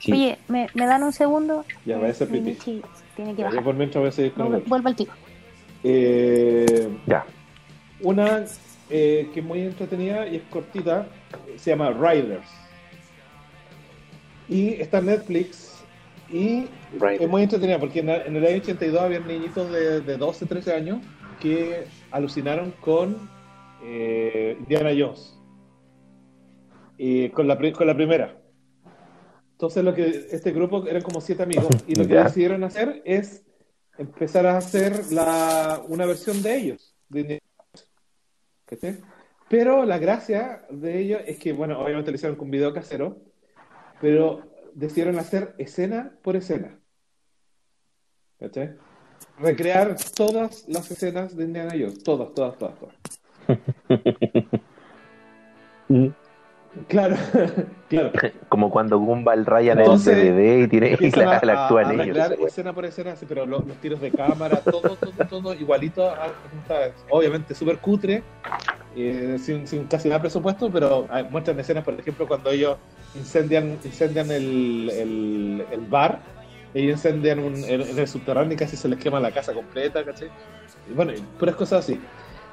Sí. 0.00 0.12
Oye, 0.12 0.38
¿me, 0.48 0.68
¿me 0.74 0.86
dan 0.86 1.02
un 1.02 1.12
segundo? 1.12 1.64
Ya, 1.84 1.98
vaya 1.98 2.14
a. 2.24 2.28
Michi 2.28 2.82
tiene 3.16 3.34
que 3.34 3.42
yo 3.42 3.46
bajar. 3.48 3.64
por 3.64 3.74
mientras 3.74 4.00
voy 4.00 4.08
a 4.08 4.12
seguir 4.12 4.32
con 4.32 4.42
el 4.46 4.48
Vuelve, 4.48 4.58
otro. 4.62 4.68
vuelve 4.70 4.88
al 4.90 4.96
tiro. 4.96 5.12
Eh, 5.84 6.88
Ya. 7.06 7.24
una 8.00 8.44
eh, 8.90 9.28
que 9.34 9.40
es 9.40 9.46
muy 9.46 9.60
entretenida 9.60 10.26
y 10.28 10.36
es 10.36 10.42
cortita, 10.50 11.06
se 11.56 11.70
llama 11.70 11.90
Riders. 11.90 12.46
Y 14.48 14.74
está 14.80 14.98
en 14.98 15.06
Netflix 15.06 15.74
y 16.32 16.66
Right. 17.00 17.20
es 17.20 17.28
muy 17.28 17.42
entretenida 17.42 17.78
porque 17.78 18.00
en, 18.00 18.08
en 18.08 18.36
el 18.36 18.44
año 18.46 18.56
82 18.58 19.00
había 19.00 19.20
niñitos 19.20 19.70
de, 19.70 20.00
de 20.00 20.16
12, 20.16 20.46
13 20.46 20.72
años 20.74 20.98
que 21.40 21.84
alucinaron 22.10 22.72
con 22.80 23.28
eh, 23.82 24.56
Indiana 24.58 24.90
Jones. 24.98 25.34
Y 26.96 27.28
con 27.30 27.46
la, 27.46 27.56
con 27.72 27.86
la 27.86 27.94
primera. 27.94 28.36
Entonces 29.52 29.84
lo 29.84 29.94
que 29.94 30.26
este 30.30 30.50
grupo 30.52 30.86
eran 30.86 31.02
como 31.02 31.20
siete 31.20 31.42
amigos 31.42 31.68
y 31.86 31.94
lo 31.94 32.06
que 32.06 32.14
Ya. 32.14 32.24
decidieron 32.24 32.64
hacer 32.64 33.02
es 33.04 33.44
empezar 33.98 34.46
a 34.46 34.56
hacer 34.56 35.12
la, 35.12 35.80
una 35.88 36.06
versión 36.06 36.42
de 36.42 36.56
ellos. 36.56 36.94
de. 37.08 37.40
¿Cachai? 38.66 38.98
Pero 39.48 39.84
la 39.84 39.98
gracia 39.98 40.62
de 40.70 40.98
ello 41.00 41.18
es 41.24 41.38
que, 41.38 41.52
bueno, 41.52 41.80
obviamente 41.80 42.10
lo 42.10 42.16
hicieron 42.16 42.36
con 42.36 42.50
video 42.50 42.72
casero, 42.74 43.16
pero 44.00 44.42
decidieron 44.78 45.18
hacer 45.18 45.54
escena 45.58 46.12
por 46.22 46.36
escena. 46.36 46.78
¿Cachai? 48.38 48.76
Recrear 49.40 49.96
todas 50.14 50.68
las 50.68 50.88
escenas 50.90 51.36
de 51.36 51.44
Indiana 51.44 51.72
Jones, 51.72 52.02
todas, 52.04 52.32
todas, 52.34 52.56
todas, 52.58 52.74
todas. 52.78 52.94
Claro, 56.86 57.16
claro. 57.88 58.12
Como 58.48 58.70
cuando 58.70 58.98
Gumball 58.98 59.46
raya 59.46 59.72
el 59.72 59.78
Entonces, 59.80 60.16
DVD 60.16 60.62
y 60.64 60.68
tiene 60.68 60.92
Empiezan 60.92 61.24
la, 61.24 61.38
a, 61.38 61.44
la 61.44 61.52
a- 61.54 61.62
actúan 61.64 61.86
a 61.86 61.92
ellos. 61.94 62.06
recrear 62.06 62.32
escena 62.34 62.72
por 62.74 62.84
escena, 62.84 63.16
sí, 63.16 63.26
pero 63.28 63.46
lo- 63.46 63.60
los, 63.62 63.76
tiros 63.78 64.00
de 64.00 64.12
cámara, 64.12 64.60
todo, 64.60 64.96
todo, 64.96 65.12
todo 65.28 65.54
igualito. 65.54 66.08
a- 66.08 66.26
a- 66.26 66.32
obviamente 67.10 67.54
súper 67.54 67.78
cutre, 67.78 68.22
eh, 69.00 69.38
sin, 69.38 69.68
sin 69.68 69.84
casi 69.84 70.08
nada 70.08 70.20
presupuesto, 70.20 70.70
pero 70.70 71.06
ah, 71.10 71.22
muestran 71.30 71.58
escenas, 71.60 71.84
por 71.84 71.94
ejemplo, 71.94 72.26
cuando 72.26 72.50
ellos 72.50 72.78
incendian, 73.14 73.78
incendian 73.84 74.30
el, 74.30 75.64
el, 75.70 75.86
bar, 75.88 76.20
ellos 76.74 76.96
incendian 76.96 77.38
un, 77.38 77.54
en, 77.64 77.98
el 77.98 78.08
subterráneo 78.08 78.54
y 78.54 78.56
casi 78.56 78.76
se 78.76 78.88
les 78.88 78.98
quema 78.98 79.20
la 79.20 79.30
casa 79.30 79.52
completa, 79.52 80.04
¿cachai? 80.04 80.30
Y 80.90 80.94
bueno, 80.94 81.12
y 81.12 81.20
puras 81.38 81.54
cosas 81.54 81.84
así. 81.84 82.00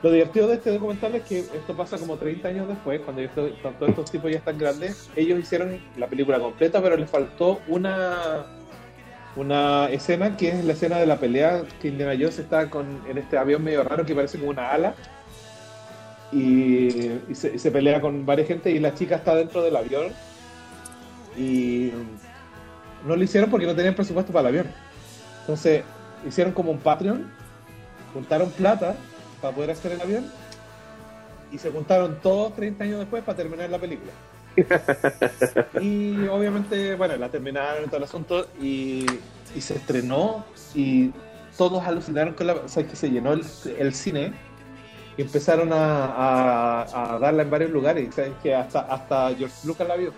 Lo 0.04 0.12
divertido 0.12 0.48
de 0.48 0.56
este 0.56 0.72
documental 0.72 1.16
es 1.16 1.24
que 1.24 1.40
esto 1.40 1.76
pasa 1.76 1.98
como 1.98 2.16
30 2.18 2.48
años 2.48 2.68
después, 2.68 3.02
cuando 3.02 3.28
todos 3.30 3.90
estos 3.90 4.12
tipos 4.12 4.30
ya 4.30 4.38
están 4.38 4.60
grandes. 4.60 5.10
Ellos 5.16 5.40
hicieron 5.40 5.80
la 5.98 6.06
película 6.06 6.40
completa, 6.40 6.80
pero 6.80 6.96
les 6.96 7.10
faltó 7.10 7.60
una 7.68 8.46
una 9.36 9.90
escena 9.90 10.38
que 10.38 10.50
es 10.50 10.64
la 10.64 10.74
escena 10.74 10.98
de 10.98 11.06
la 11.06 11.18
pelea 11.18 11.64
que 11.82 11.90
Indiana 11.90 12.14
Jones 12.14 12.40
está 12.40 12.70
con, 12.70 13.02
en 13.10 13.18
este 13.18 13.38
avión 13.38 13.64
medio 13.64 13.84
raro 13.84 14.06
que 14.06 14.16
parece 14.16 14.38
como 14.38 14.52
una 14.52 14.72
ala 14.72 14.96
y, 16.36 17.22
y 17.30 17.36
se, 17.36 17.56
y 17.56 17.60
se 17.60 17.72
pelea 17.72 18.02
con 18.02 18.26
varias 18.26 18.50
gente 18.50 18.70
y 18.70 18.80
la 18.80 18.94
chica 18.94 19.16
está 19.16 19.34
dentro 19.36 19.64
del 19.64 19.74
avión 19.74 20.08
y 21.38 21.92
no 23.08 23.16
lo 23.16 23.24
hicieron 23.24 23.50
porque 23.50 23.66
no 23.66 23.74
tenían 23.74 23.96
presupuesto 23.96 24.34
para 24.34 24.50
el 24.50 24.56
avión. 24.56 24.74
Entonces 25.42 25.84
hicieron 26.28 26.52
como 26.52 26.72
un 26.72 26.80
Patreon, 26.80 27.32
juntaron 28.14 28.50
plata 28.52 28.98
para 29.42 29.56
poder 29.56 29.72
hacer 29.72 29.94
el 29.94 30.02
avión 30.02 30.26
y 31.54 31.58
se 31.58 31.72
juntaron 31.72 32.20
todos 32.22 32.54
30 32.56 32.84
años 32.84 33.00
después 33.00 33.24
para 33.24 33.38
terminar 33.38 33.70
la 33.70 33.80
película. 33.80 34.12
y 35.82 36.28
obviamente, 36.28 36.96
bueno, 36.96 37.16
la 37.16 37.30
terminaron 37.30 37.86
todo 37.86 37.98
el 37.98 38.04
asunto 38.04 38.48
y, 38.62 39.06
y 39.56 39.62
se 39.62 39.76
estrenó 39.76 40.46
y 40.74 41.12
todos 41.58 41.82
alucinaron 41.86 42.34
con 42.34 42.48
la... 42.48 42.54
O 42.56 42.68
sea, 42.68 42.86
que 42.86 42.98
se 42.98 43.10
llenó 43.10 43.32
el, 43.32 43.44
el 43.78 43.94
cine 43.94 44.34
y 45.18 45.22
empezaron 45.22 45.72
a, 45.72 46.06
a- 46.06 47.16
a 47.16 47.20
darla 47.20 47.44
en 47.44 47.50
varios 47.50 47.72
lugares. 47.72 48.08
y 48.08 48.12
¿sabes? 48.12 48.32
Que 48.44 48.54
hasta, 48.54 48.82
hasta 48.82 49.34
George 49.36 49.56
Lucas 49.66 49.88
la 49.88 49.96
vio. 49.96 50.12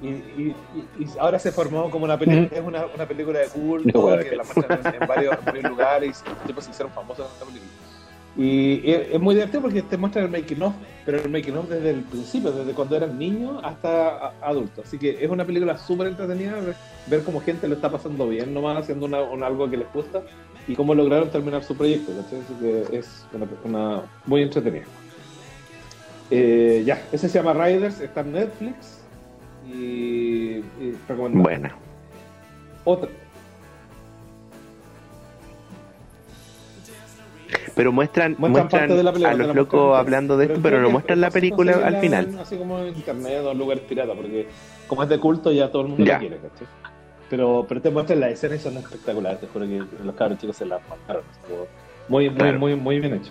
Y, 0.00 0.08
y- 0.08 0.54
ahora 1.18 1.38
se 1.40 1.50
formó 1.50 1.90
como 1.90 2.04
una 2.04 2.16
película, 2.18 2.56
es 2.56 2.64
una, 2.64 2.86
una 2.94 3.06
película 3.06 3.40
de 3.40 3.48
culto 3.48 4.10
No, 4.12 4.18
que 4.22 4.36
la 4.36 4.44
muestran 4.44 4.80
en, 4.94 5.02
en 5.02 5.08
varios, 5.08 5.36
en 5.38 5.44
varios 5.44 5.64
lugares 5.70 6.22
y 6.24 6.28
los 6.28 6.38
tipos 6.46 6.64
se 6.64 6.70
hicieron 6.70 6.92
famosos 6.92 7.26
en 7.26 7.32
esta 7.32 7.44
película. 7.46 7.70
Y 8.40 8.88
es, 8.88 9.18
muy 9.20 9.34
divertido 9.34 9.62
porque 9.62 9.82
te 9.82 9.96
muestran 9.96 10.26
el 10.26 10.30
making 10.30 10.62
of, 10.62 10.72
pero 11.04 11.18
el 11.18 11.28
making 11.28 11.56
of 11.56 11.68
desde 11.68 11.90
el 11.90 12.02
principio, 12.02 12.52
desde 12.52 12.72
cuando 12.72 12.94
eran 12.96 13.18
niños 13.18 13.60
hasta 13.64 14.28
adultos. 14.40 14.86
Así 14.86 14.96
que 14.96 15.18
es 15.24 15.28
una 15.28 15.44
película 15.44 15.76
súper 15.76 16.06
entretenida 16.06 16.54
ver, 16.60 16.76
ver 17.08 17.22
cómo 17.24 17.40
gente 17.40 17.66
lo 17.66 17.74
está 17.74 17.90
pasando 17.90 18.28
bien 18.28 18.54
nomás 18.54 18.78
haciendo 18.78 19.06
una, 19.06 19.22
un- 19.22 19.42
algo 19.42 19.68
que 19.68 19.78
les 19.78 19.92
gusta 19.92 20.22
y 20.68 20.76
cómo 20.76 20.94
lograron 20.94 21.30
terminar 21.30 21.64
su 21.64 21.76
proyecto. 21.76 22.12
¿cachai? 22.12 22.38
Así 22.40 22.54
que 22.60 22.96
es 22.98 23.26
una, 23.32 23.46
una- 23.64 24.02
muy 24.24 24.42
entretenida. 24.42 24.84
Eh, 26.30 26.82
ya, 26.86 27.02
ese 27.10 27.28
se 27.28 27.38
llama 27.42 27.54
Riders, 27.54 28.00
está 28.00 28.20
en 28.20 28.32
Netflix 28.32 29.00
y, 29.66 29.74
y 30.58 30.96
recomendado. 31.08 31.42
Buena. 31.42 31.74
Otra. 32.84 33.08
Pero 37.78 37.92
muestran, 37.92 38.34
Muestran 38.40 38.50
muestran 38.64 38.80
parte 38.80 38.94
de 38.96 39.02
la 39.04 39.12
película, 39.12 39.30
a 39.34 39.36
los 39.46 39.54
locos 39.54 39.96
hablando 39.96 40.36
de 40.36 40.46
esto, 40.46 40.58
pero 40.60 40.80
no 40.82 40.90
muestran 40.90 41.20
la 41.20 41.30
película 41.30 41.74
al 41.86 41.98
final. 41.98 42.36
así 42.40 42.56
como 42.56 42.80
en 42.80 42.88
internet 42.88 43.40
o 43.44 43.52
en 43.52 43.58
lugares 43.58 43.84
pirata, 43.84 44.14
porque 44.14 44.48
como 44.88 45.04
es 45.04 45.08
de 45.08 45.20
culto 45.20 45.52
ya 45.52 45.70
todo 45.70 45.82
el 45.82 45.88
mundo 45.90 46.04
Ya. 46.04 46.14
la 46.14 46.18
quiere, 46.18 46.36
¿cachai? 46.38 46.66
Pero, 47.30 47.64
pero 47.68 47.80
te 47.80 47.90
muestran 47.90 48.18
las 48.18 48.32
escenas 48.32 48.58
y 48.58 48.62
son 48.64 48.76
espectaculares. 48.78 49.38
Te 49.38 49.46
juro 49.46 49.64
que 49.66 49.80
los 50.04 50.14
cabros 50.16 50.38
chicos 50.40 50.56
se 50.56 50.66
las 50.66 50.80
estuvo 50.80 51.68
Muy, 52.08 52.28
muy, 52.30 52.36
Claro. 52.40 52.58
muy, 52.58 52.74
muy 52.74 52.98
bien 52.98 53.14
hecho. 53.14 53.30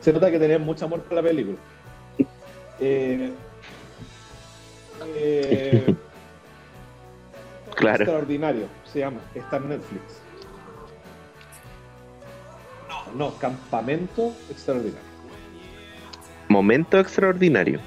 Se 0.00 0.12
nota 0.12 0.30
que 0.30 0.38
tenían 0.38 0.60
mucho 0.66 0.84
amor 0.84 1.00
por 1.00 1.14
la 1.14 1.22
película. 1.22 1.56
Eh, 2.80 3.32
eh, 5.16 5.94
Claro. 7.74 8.04
Extraordinario, 8.04 8.64
se 8.84 8.98
llama. 8.98 9.20
Está 9.34 9.56
en 9.56 9.68
Netflix. 9.70 10.20
No, 13.14 13.30
no, 13.30 13.34
Campamento 13.38 14.32
Extraordinario. 14.50 15.08
Momento 16.48 16.98
extraordinario. 16.98 17.80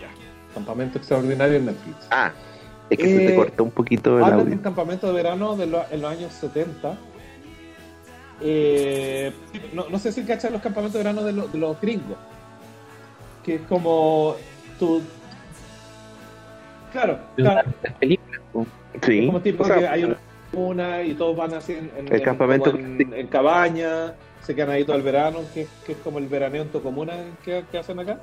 Campamento 0.53 0.98
Extraordinario 0.99 1.56
en 1.57 1.65
Netflix. 1.68 1.98
Ah, 2.11 2.31
es 2.89 2.98
que 2.98 3.06
se 3.06 3.23
Eh, 3.23 3.27
te 3.30 3.35
cortó 3.35 3.64
un 3.64 3.72
poquito 3.72 4.18
el 4.18 4.23
Hablan 4.23 4.38
de 4.38 4.43
audio. 4.43 4.56
un 4.56 4.61
campamento 4.61 5.07
de 5.07 5.14
verano 5.14 5.56
de 5.56 5.65
lo- 5.65 5.85
en 5.89 6.02
los 6.02 6.11
años 6.11 6.34
70. 6.34 6.95
Eh, 8.41 9.31
no, 9.73 9.88
no 9.89 9.99
sé 9.99 10.11
si 10.11 10.23
cachan 10.23 10.52
los 10.53 10.61
campamentos 10.61 10.93
de 10.93 10.99
verano 10.99 11.23
de, 11.23 11.31
lo- 11.34 11.48
de 11.48 11.57
los 11.57 11.80
gringos. 11.81 12.18
Que 13.43 13.56
es 13.56 13.61
como. 13.61 14.35
Tu... 14.80 15.02
Claro, 16.91 17.19
claro. 17.35 17.69
Po. 18.52 18.65
Sí. 19.03 19.26
Como 19.27 19.41
tipo 19.41 19.64
O 19.64 19.65
sea, 19.68 19.77
que 19.80 19.88
hay 19.88 20.15
una, 20.53 21.02
y 21.03 21.14
todos 21.14 21.35
van 21.38 21.53
así 21.53 21.73
en, 21.73 21.89
en- 21.98 22.07
El 22.07 22.14
en- 22.15 22.23
campamento 22.23 22.72
en 22.76 23.27
cabaña, 23.27 24.14
se 24.45 24.55
quedan 24.55 24.69
ahí 24.72 24.84
todo 24.84 24.95
el 24.95 25.03
verano, 25.03 25.39
que, 25.53 25.68
que 25.85 25.91
es 25.93 25.97
como 25.99 26.19
el 26.19 26.27
veraneo 26.27 26.63
en 26.63 26.69
Tocomuna 26.69 27.13
que, 27.43 27.63
que 27.72 27.77
hacen 27.77 27.99
acá. 27.99 28.19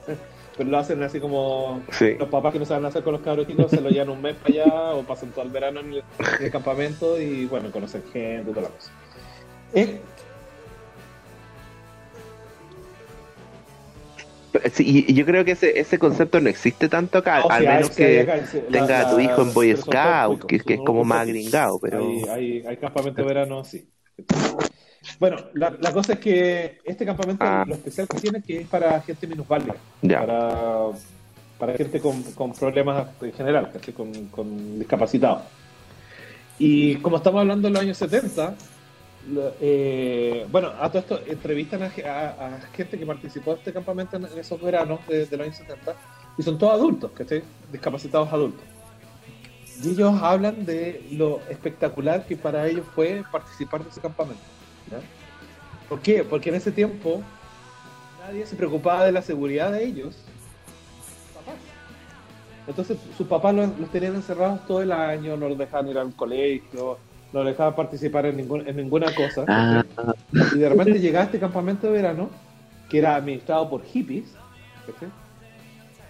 Pero 0.57 0.70
lo 0.70 0.78
hacen 0.78 1.03
así 1.03 1.20
como 1.20 1.81
Sí. 1.93 2.16
los 2.19 2.28
papás 2.28 2.53
que 2.53 2.59
no 2.59 2.65
saben 2.65 2.85
hacer 2.85 3.03
con 3.05 3.12
los 3.12 3.23
cabros 3.23 3.47
chicos 3.47 3.70
se 3.70 3.81
lo 3.81 3.90
llevan 3.90 4.09
un 4.11 4.20
mes 4.23 4.35
para 4.36 4.49
allá 4.55 4.95
o 4.95 5.03
pasan 5.05 5.31
todo 5.31 5.45
el 5.45 5.51
verano 5.51 5.81
en 5.81 5.93
el, 5.93 5.99
en 6.39 6.45
el 6.47 6.51
campamento 6.51 7.20
y 7.20 7.47
bueno, 7.47 7.70
conocen 7.70 8.03
gente 8.12 8.51
y 8.51 8.55
toda 8.55 8.62
la 8.62 8.69
cosa. 8.74 8.90
Eh, 9.74 10.01
Sí, 14.73 15.05
y- 15.09 15.15
yo 15.15 15.24
creo 15.24 15.45
que 15.45 15.53
ese, 15.53 15.78
ese 15.78 15.99
concepto 15.99 16.40
no 16.40 16.49
existe 16.49 16.89
tanto 16.89 17.19
acá, 17.19 17.45
o 17.45 17.53
al 17.53 17.65
menos 17.65 17.90
es 17.90 17.97
que 17.97 18.20
acá, 18.23 18.45
sí, 18.45 18.61
la- 18.69 18.78
tenga 18.81 19.01
a 19.01 19.11
tu 19.11 19.20
hijo 19.20 19.43
en 19.43 19.53
Boy 19.55 19.77
Scout, 19.77 20.47
que, 20.47 20.59
que 20.59 20.74
es 20.74 20.81
como 20.81 21.05
más 21.05 21.27
gringado, 21.27 21.78
pero 21.78 21.99
Hay, 22.01 22.28
hay, 22.28 22.66
hay 22.66 22.77
campamento 22.78 23.23
de 23.23 23.28
verano, 23.28 23.62
sí. 23.65 23.86
Bueno, 25.18 25.36
la, 25.55 25.70
la 25.80 25.93
cosa 25.93 26.14
es 26.14 26.18
que 26.18 26.78
este 26.85 27.05
campamento, 27.06 27.44
Ah. 27.44 27.64
lo 27.66 27.74
especial 27.74 28.06
que 28.09 28.20
tiene 28.20 28.43
que 28.43 28.60
es 28.60 28.68
para 28.68 29.01
gente 29.02 29.26
minusválida, 29.26 29.74
ya. 30.02 30.20
para, 30.20 30.86
para 31.59 31.74
gente 31.76 32.01
con, 32.01 32.22
con 32.35 32.52
problemas 32.52 33.09
en 33.20 33.32
general, 33.32 33.70
¿cachai? 33.72 33.94
con, 33.94 34.12
con 34.28 34.78
discapacitados. 34.78 35.43
Y 36.59 36.97
como 36.97 37.16
estamos 37.18 37.40
hablando 37.40 37.68
de 37.68 37.72
los 37.74 37.82
años 37.82 37.97
70, 37.98 38.55
lo- 39.30 39.52
eh, 39.60 40.47
bueno, 40.51 40.72
a 40.80 40.89
todo 40.89 40.98
esto 41.01 41.20
entrevistan 41.26 41.82
a, 41.82 41.90
ge- 41.90 42.06
a- 42.09 42.28
a 42.47 42.60
gente 42.74 42.98
que 42.98 43.06
participó 43.06 43.52
de 43.52 43.59
este 43.59 43.72
campamento 43.72 44.16
en, 44.16 44.24
en 44.26 44.39
esos 44.39 44.60
veranos 44.60 45.01
de, 45.06 45.26
de 45.26 45.36
los 45.36 45.47
años 45.47 45.56
70 45.59 45.94
y 46.36 46.43
son 46.43 46.59
todos 46.59 46.74
adultos, 46.74 47.10
¿cachai? 47.14 47.43
Discapacitados 47.72 48.32
adultos. 48.32 48.62
Y 49.85 49.90
ellos 49.90 50.20
hablan 50.22 50.64
de 50.64 51.06
lo 51.12 51.40
espectacular 51.48 52.26
que 52.26 52.36
para 52.36 52.66
ellos 52.66 52.85
fue 52.94 53.22
participar 53.30 53.85
de 53.85 53.90
ese 53.90 54.01
campamento. 54.01 54.43
¿Por 55.89 56.01
qué? 56.01 56.24
Porque 56.24 56.51
en 56.51 56.56
ese 56.56 56.70
tiempo 56.73 57.23
nadie 58.27 58.44
se 58.47 58.56
preocupaba 58.56 59.05
de 59.05 59.12
la 59.12 59.23
seguridad 59.23 59.73
de 59.73 59.85
ellos. 59.85 60.16
Papás. 61.35 61.55
Entonces 62.66 62.98
sus 63.16 63.27
papás 63.27 63.55
los, 63.55 63.78
los 63.78 63.90
tenían 63.90 64.15
encerrados 64.15 64.66
todo 64.66 64.82
el 64.82 64.93
año, 64.93 65.36
no 65.36 65.48
los 65.48 65.56
dejaban 65.59 65.89
ir 65.89 65.98
al 65.98 66.15
colegio, 66.15 66.98
no 67.32 67.43
los 67.43 67.47
dejaban 67.52 67.74
participar 67.74 68.27
en, 68.27 68.36
ningún- 68.36 68.66
en 68.69 68.77
ninguna 68.77 69.15
cosa. 69.15 69.44
Ah, 69.48 69.85
Y 70.55 70.59
de 70.59 70.69
repente 70.69 70.98
llegaba 71.01 71.24
este 71.24 71.39
campamento 71.39 71.86
de 71.86 71.93
verano, 71.94 72.28
que 72.90 72.98
era 72.98 73.16
administrado 73.16 73.69
por 73.70 73.82
hippies, 73.85 74.24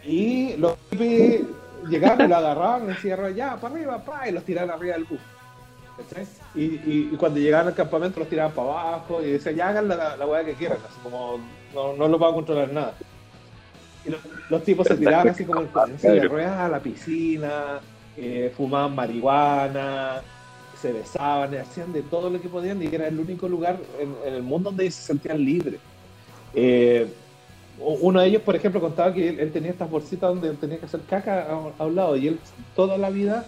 y 0.05 0.57
los 0.57 0.75
hippies 0.91 1.43
llegaban 1.89 2.29
lo 2.29 2.37
agarraban 2.37 2.87
decían, 2.89 3.35
ya, 3.35 3.57
para 3.57 3.75
arriba, 3.75 4.05
pa, 4.05 4.29
y 4.29 4.33
los 4.33 4.45
tiraban 4.45 4.71
arriba 4.71 4.95
del 4.95 5.05
bus. 5.05 5.21
Y, 6.55 6.65
y, 6.65 7.11
y 7.13 7.17
cuando 7.17 7.39
llegaban 7.39 7.69
al 7.69 7.75
campamento 7.75 8.21
los 8.21 8.29
tiraban 8.29 8.53
para 8.53 8.71
abajo 8.71 9.23
y 9.23 9.33
decían, 9.33 9.57
ya 9.57 9.69
hagan 9.69 9.89
la, 9.89 10.17
la 10.17 10.27
weá 10.27 10.45
que 10.45 10.55
quieran, 10.55 10.79
así 10.89 10.99
como 11.03 11.39
no, 11.75 11.95
no 11.95 12.09
lo 12.09 12.19
va 12.19 12.31
a 12.31 12.33
controlar 12.33 12.73
nada. 12.73 12.95
Y 14.05 14.11
los, 14.11 14.21
los 14.49 14.63
tipos 14.63 14.87
se 14.87 14.97
tiraban 14.97 15.29
así 15.29 15.45
como 15.45 15.61
en, 15.61 15.99
silla 15.99 16.15
de 16.15 16.29
ruedas 16.29 16.59
a 16.59 16.69
la 16.69 16.81
piscina, 16.81 17.81
eh, 18.17 18.53
fumaban 18.57 18.95
marihuana, 18.95 20.23
se 20.81 20.93
besaban, 20.93 21.55
hacían 21.57 21.93
de 21.93 22.03
todo 22.03 22.31
lo 22.31 22.41
que 22.41 22.49
podían 22.49 22.83
y 22.83 22.87
era 22.87 23.09
el 23.09 23.19
único 23.19 23.49
lugar 23.49 23.79
en, 24.01 24.15
en 24.27 24.35
el 24.35 24.43
mundo 24.43 24.71
donde 24.71 24.91
se 24.91 25.03
sentían 25.03 25.45
libres. 25.45 25.81
Eh, 26.55 27.07
uno 27.81 28.21
de 28.21 28.27
ellos, 28.27 28.43
por 28.43 28.57
ejemplo, 28.57 28.81
contaba 28.81 29.13
que 29.13 29.29
él, 29.29 29.41
él 29.41 29.53
tenía 29.53 29.71
estas 29.71 29.91
bolsitas 29.91 30.31
donde 30.31 30.53
tenía 30.55 30.79
que 30.79 30.87
hacer 30.87 31.01
caca 31.09 31.43
a, 31.43 31.83
a 31.83 31.87
un 31.87 31.95
lado 31.95 32.17
y 32.17 32.29
él 32.29 32.41
toda 32.75 32.99
la 32.99 33.11
vida 33.11 33.47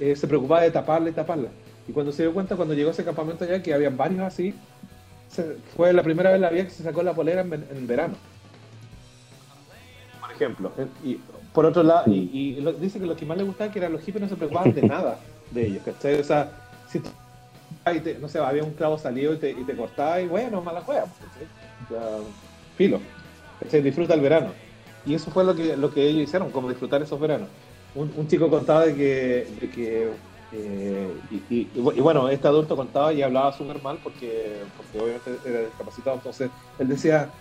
eh, 0.00 0.16
se 0.16 0.26
preocupaba 0.26 0.62
de 0.62 0.70
taparla 0.70 1.10
y 1.10 1.12
taparla. 1.12 1.48
Y 1.88 1.92
cuando 1.92 2.12
se 2.12 2.22
dio 2.22 2.32
cuenta, 2.34 2.54
cuando 2.54 2.74
llegó 2.74 2.90
a 2.90 2.92
ese 2.92 3.04
campamento 3.04 3.44
allá, 3.44 3.62
que 3.62 3.72
habían 3.72 3.96
varios 3.96 4.20
así, 4.20 4.54
se- 5.28 5.56
fue 5.74 5.92
la 5.92 6.02
primera 6.02 6.30
vez 6.30 6.36
en 6.36 6.42
la 6.42 6.50
vida 6.50 6.64
que 6.64 6.70
se 6.70 6.82
sacó 6.82 7.02
la 7.02 7.14
polera 7.14 7.40
en, 7.40 7.86
verano. 7.86 8.14
Por 10.20 10.32
ejemplo. 10.32 10.72
Y 11.04 11.18
por 11.52 11.64
otro 11.66 11.82
lado, 11.82 12.04
y, 12.12 12.28
y 12.32 12.60
lo- 12.60 12.72
dice 12.72 12.98
que 13.00 13.06
lo 13.06 13.16
que 13.16 13.24
más 13.26 13.38
le 13.38 13.44
gustaba 13.44 13.70
que 13.72 13.78
eran 13.78 13.92
los 13.92 14.02
hippies 14.02 14.22
no 14.22 14.28
se 14.28 14.36
preocupaban 14.36 14.74
de 14.74 14.82
nada 14.82 15.18
de 15.50 15.66
ellos, 15.66 15.82
¿cachai? 15.84 16.20
O 16.20 16.24
sea, 16.24 16.50
si 16.90 17.00
tú- 17.00 17.10
ay, 17.84 18.00
te- 18.00 18.18
no 18.18 18.28
sé, 18.28 18.38
había 18.38 18.62
un 18.64 18.72
clavo 18.74 18.98
salido 18.98 19.32
y 19.32 19.38
te, 19.38 19.50
y 19.50 19.64
te 19.64 19.74
cortaba 19.74 20.20
y 20.20 20.26
bueno, 20.26 20.60
mala 20.60 20.82
juega. 20.82 21.04
O 21.04 21.88
sea, 21.88 22.00
filo, 22.76 23.00
¿cachai? 23.60 23.80
Disfruta 23.80 24.14
el 24.14 24.20
verano. 24.20 24.48
Y 25.06 25.14
eso 25.14 25.30
fue 25.30 25.42
lo 25.44 25.54
que, 25.54 25.76
lo 25.76 25.92
que 25.92 26.06
ellos 26.06 26.22
hicieron, 26.24 26.50
como 26.50 26.68
disfrutar 26.68 27.00
esos 27.02 27.18
veranos. 27.18 27.48
Un, 27.94 28.12
un 28.16 28.28
chico 28.28 28.50
contaba 28.50 28.84
de 28.84 28.94
que, 28.94 29.46
de 29.60 29.70
que 29.70 30.08
eh, 30.52 31.20
y, 31.30 31.36
y- 31.36 31.70
y 31.74 31.78
bu- 31.80 31.94
y 31.96 32.00
bueno, 32.00 32.28
este 32.28 32.48
adulto 32.48 32.76
contaba 32.76 33.12
y 33.12 33.22
hablaba 33.22 33.52
súper 33.52 33.82
mal 33.82 33.98
porque, 34.02 34.64
obviamente 34.94 35.38
era 35.44 35.60
discapacitado, 35.66 36.16
entonces 36.16 36.50
él 36.78 36.88
decía 36.88 37.32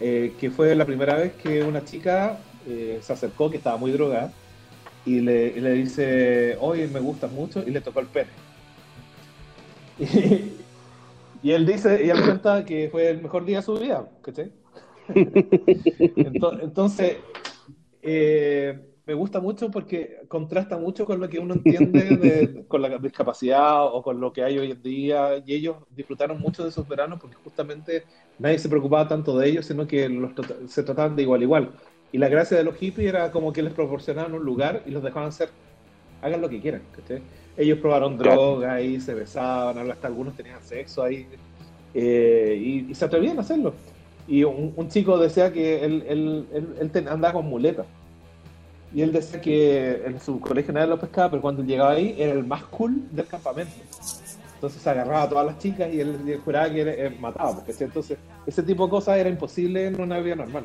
eh, 0.00 0.34
que 0.38 0.50
fue 0.50 0.74
la 0.74 0.86
primera 0.86 1.16
vez 1.16 1.34
que 1.34 1.62
una 1.62 1.84
chica 1.84 2.38
eh, 2.66 2.98
se 3.02 3.12
acercó, 3.12 3.50
que 3.50 3.56
estaba 3.58 3.76
muy 3.76 3.90
drogada, 3.92 4.32
y 5.04 5.20
le, 5.20 5.50
dice, 5.74 6.56
oye, 6.60 6.86
me 6.86 7.00
gustas 7.00 7.30
mucho, 7.32 7.60
y 7.66 7.70
le 7.70 7.80
tocó 7.80 8.00
el 8.00 8.06
pene. 8.08 8.30
Y, 11.42 11.50
él 11.50 11.66
dice, 11.66 12.04
y 12.04 12.08
él 12.10 12.22
cuenta 12.22 12.64
que 12.64 12.88
fue 12.88 13.08
el 13.10 13.20
mejor 13.20 13.44
día 13.44 13.56
de 13.56 13.62
su 13.64 13.74
vida, 13.74 14.08
¿cachai? 14.22 14.52
Ento- 15.08 16.60
Entonces, 16.62 17.16
eh, 18.00 18.78
me 19.12 19.18
gusta 19.20 19.40
mucho 19.40 19.70
porque 19.70 20.18
contrasta 20.28 20.78
mucho 20.78 21.04
con 21.06 21.20
lo 21.20 21.28
que 21.28 21.38
uno 21.38 21.54
entiende 21.54 22.16
de- 22.16 22.64
con 22.68 22.82
la 22.82 22.98
discapacidad 22.98 23.86
o 23.86 24.02
con 24.02 24.20
lo 24.20 24.32
que 24.32 24.42
hay 24.42 24.58
hoy 24.58 24.70
en 24.72 24.82
día. 24.82 25.38
Y 25.44 25.54
ellos 25.54 25.76
disfrutaron 25.90 26.40
mucho 26.40 26.62
de 26.64 26.70
esos 26.70 26.86
veranos 26.88 27.18
porque 27.20 27.36
justamente 27.36 28.04
nadie 28.38 28.58
se 28.58 28.68
preocupaba 28.68 29.08
tanto 29.08 29.36
de 29.38 29.48
ellos, 29.48 29.66
sino 29.66 29.86
que 29.86 30.08
los 30.08 30.32
se 30.70 30.82
trataban 30.84 31.16
de 31.16 31.22
igual 31.22 31.40
a 31.40 31.44
igual. 31.44 31.80
Y 32.10 32.18
la 32.18 32.28
gracia 32.28 32.56
de 32.56 32.64
los 32.64 32.76
hippies 32.76 33.08
era 33.08 33.30
como 33.32 33.52
que 33.52 33.62
les 33.62 33.74
proporcionaban 33.74 34.34
un 34.34 34.44
lugar 34.44 34.82
y 34.86 34.90
los 34.90 35.02
dejaban 35.02 35.28
hacer, 35.28 35.54
hagan 36.20 36.40
lo 36.42 36.48
que 36.48 36.60
quieran. 36.60 36.88
¿cachai? 36.92 37.28
Ellos 37.56 37.78
probaron 37.80 38.18
droga 38.18 38.74
ahí, 38.74 39.00
se 39.00 39.14
besaban, 39.14 39.90
hasta 39.90 40.08
algunos 40.08 40.36
tenían 40.36 40.62
sexo 40.62 41.02
ahí. 41.02 41.28
eh, 41.92 42.56
y, 42.60 42.90
y 42.92 42.94
se 42.94 43.04
atrevían 43.04 43.38
a 43.38 43.42
hacerlo. 43.42 43.82
Y 44.26 44.44
un, 44.44 44.72
un 44.76 44.88
chico 44.88 45.18
decía 45.18 45.52
que 45.52 45.84
él, 45.84 46.04
él, 46.08 46.48
él, 46.52 46.90
él 46.94 47.08
andaba 47.08 47.34
con 47.34 47.46
muletas. 47.46 47.88
Y 48.94 49.02
él 49.02 49.12
decía 49.12 49.40
que 49.40 50.02
en 50.04 50.20
su 50.20 50.38
colegio 50.40 50.72
nadie 50.72 50.86
lo 50.88 50.98
pescaba, 51.00 51.30
pero 51.30 51.42
cuando 51.42 51.62
llegaba 51.62 51.92
ahí 51.92 52.14
era 52.18 52.32
el 52.32 52.44
más 52.44 52.64
cool 52.64 53.02
del 53.10 53.26
campamento. 53.26 53.72
Entonces 54.54 54.86
agarraba 54.86 55.22
a 55.22 55.28
todas 55.28 55.46
las 55.46 55.58
chicas 55.58 55.92
y 55.92 56.00
él, 56.00 56.40
juraba 56.44 56.70
que 56.70 56.80
era- 56.82 57.14
mataba. 57.18 57.54
Porque, 57.56 57.72
¿sí? 57.72 57.84
Entonces 57.84 58.18
ese 58.46 58.62
tipo 58.62 58.84
de 58.84 58.90
cosas 58.90 59.18
era 59.18 59.28
imposible 59.28 59.86
en 59.86 60.00
una 60.00 60.18
vida 60.20 60.36
normal. 60.36 60.64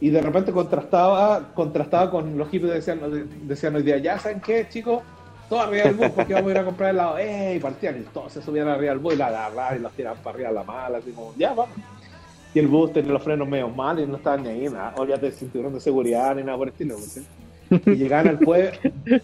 Y 0.00 0.10
de 0.10 0.20
repente 0.20 0.52
contrastaba, 0.52 1.52
contrastaba 1.54 2.08
con 2.10 2.38
los 2.38 2.48
hippies 2.50 2.72
decían, 2.72 3.00
decían 3.48 3.74
hoy 3.74 3.82
día, 3.82 3.98
ya 3.98 4.16
saben 4.18 4.40
qué, 4.40 4.68
chicos, 4.68 5.02
todos 5.48 5.64
arriba 5.66 5.84
del 5.84 5.94
bus 5.94 6.10
porque 6.10 6.34
vamos 6.34 6.48
a 6.48 6.52
ir 6.52 6.58
a 6.58 6.64
comprar 6.64 6.90
helado. 6.90 7.18
¡Eh! 7.18 7.54
Y 7.56 7.58
partían 7.58 7.98
y 8.00 8.04
todos 8.12 8.32
se 8.32 8.40
subían 8.42 8.68
arriba 8.68 8.92
del 8.92 9.00
bus 9.00 9.14
y 9.14 9.16
la 9.16 9.26
agarraban 9.26 9.76
y 9.76 9.80
los 9.80 9.92
tiraban 9.92 10.22
para 10.22 10.34
arriba 10.34 10.48
a 10.50 10.52
la 10.52 10.62
mala, 10.62 10.98
así 10.98 11.10
como, 11.10 11.34
ya 11.36 11.52
vamos. 11.52 11.74
Y 12.54 12.58
el 12.58 12.66
bus 12.68 12.92
tenía 12.92 13.12
los 13.12 13.22
frenos 13.22 13.46
medio 13.48 13.68
mal 13.68 13.98
y 14.00 14.06
no 14.06 14.16
estaban 14.16 14.42
ni 14.42 14.48
ahí, 14.48 14.64
nada. 14.68 14.92
Olvídate 14.96 15.26
del 15.26 15.34
cinturón 15.34 15.72
de 15.74 15.80
seguridad 15.80 16.34
ni 16.34 16.42
nada 16.42 16.58
por 16.58 16.68
el 16.68 16.72
estilo. 16.72 16.96
¿sí? 16.98 17.24
Y 17.86 17.90
llegaban 17.94 18.28
al 18.28 18.38
pueblo. 18.38 18.70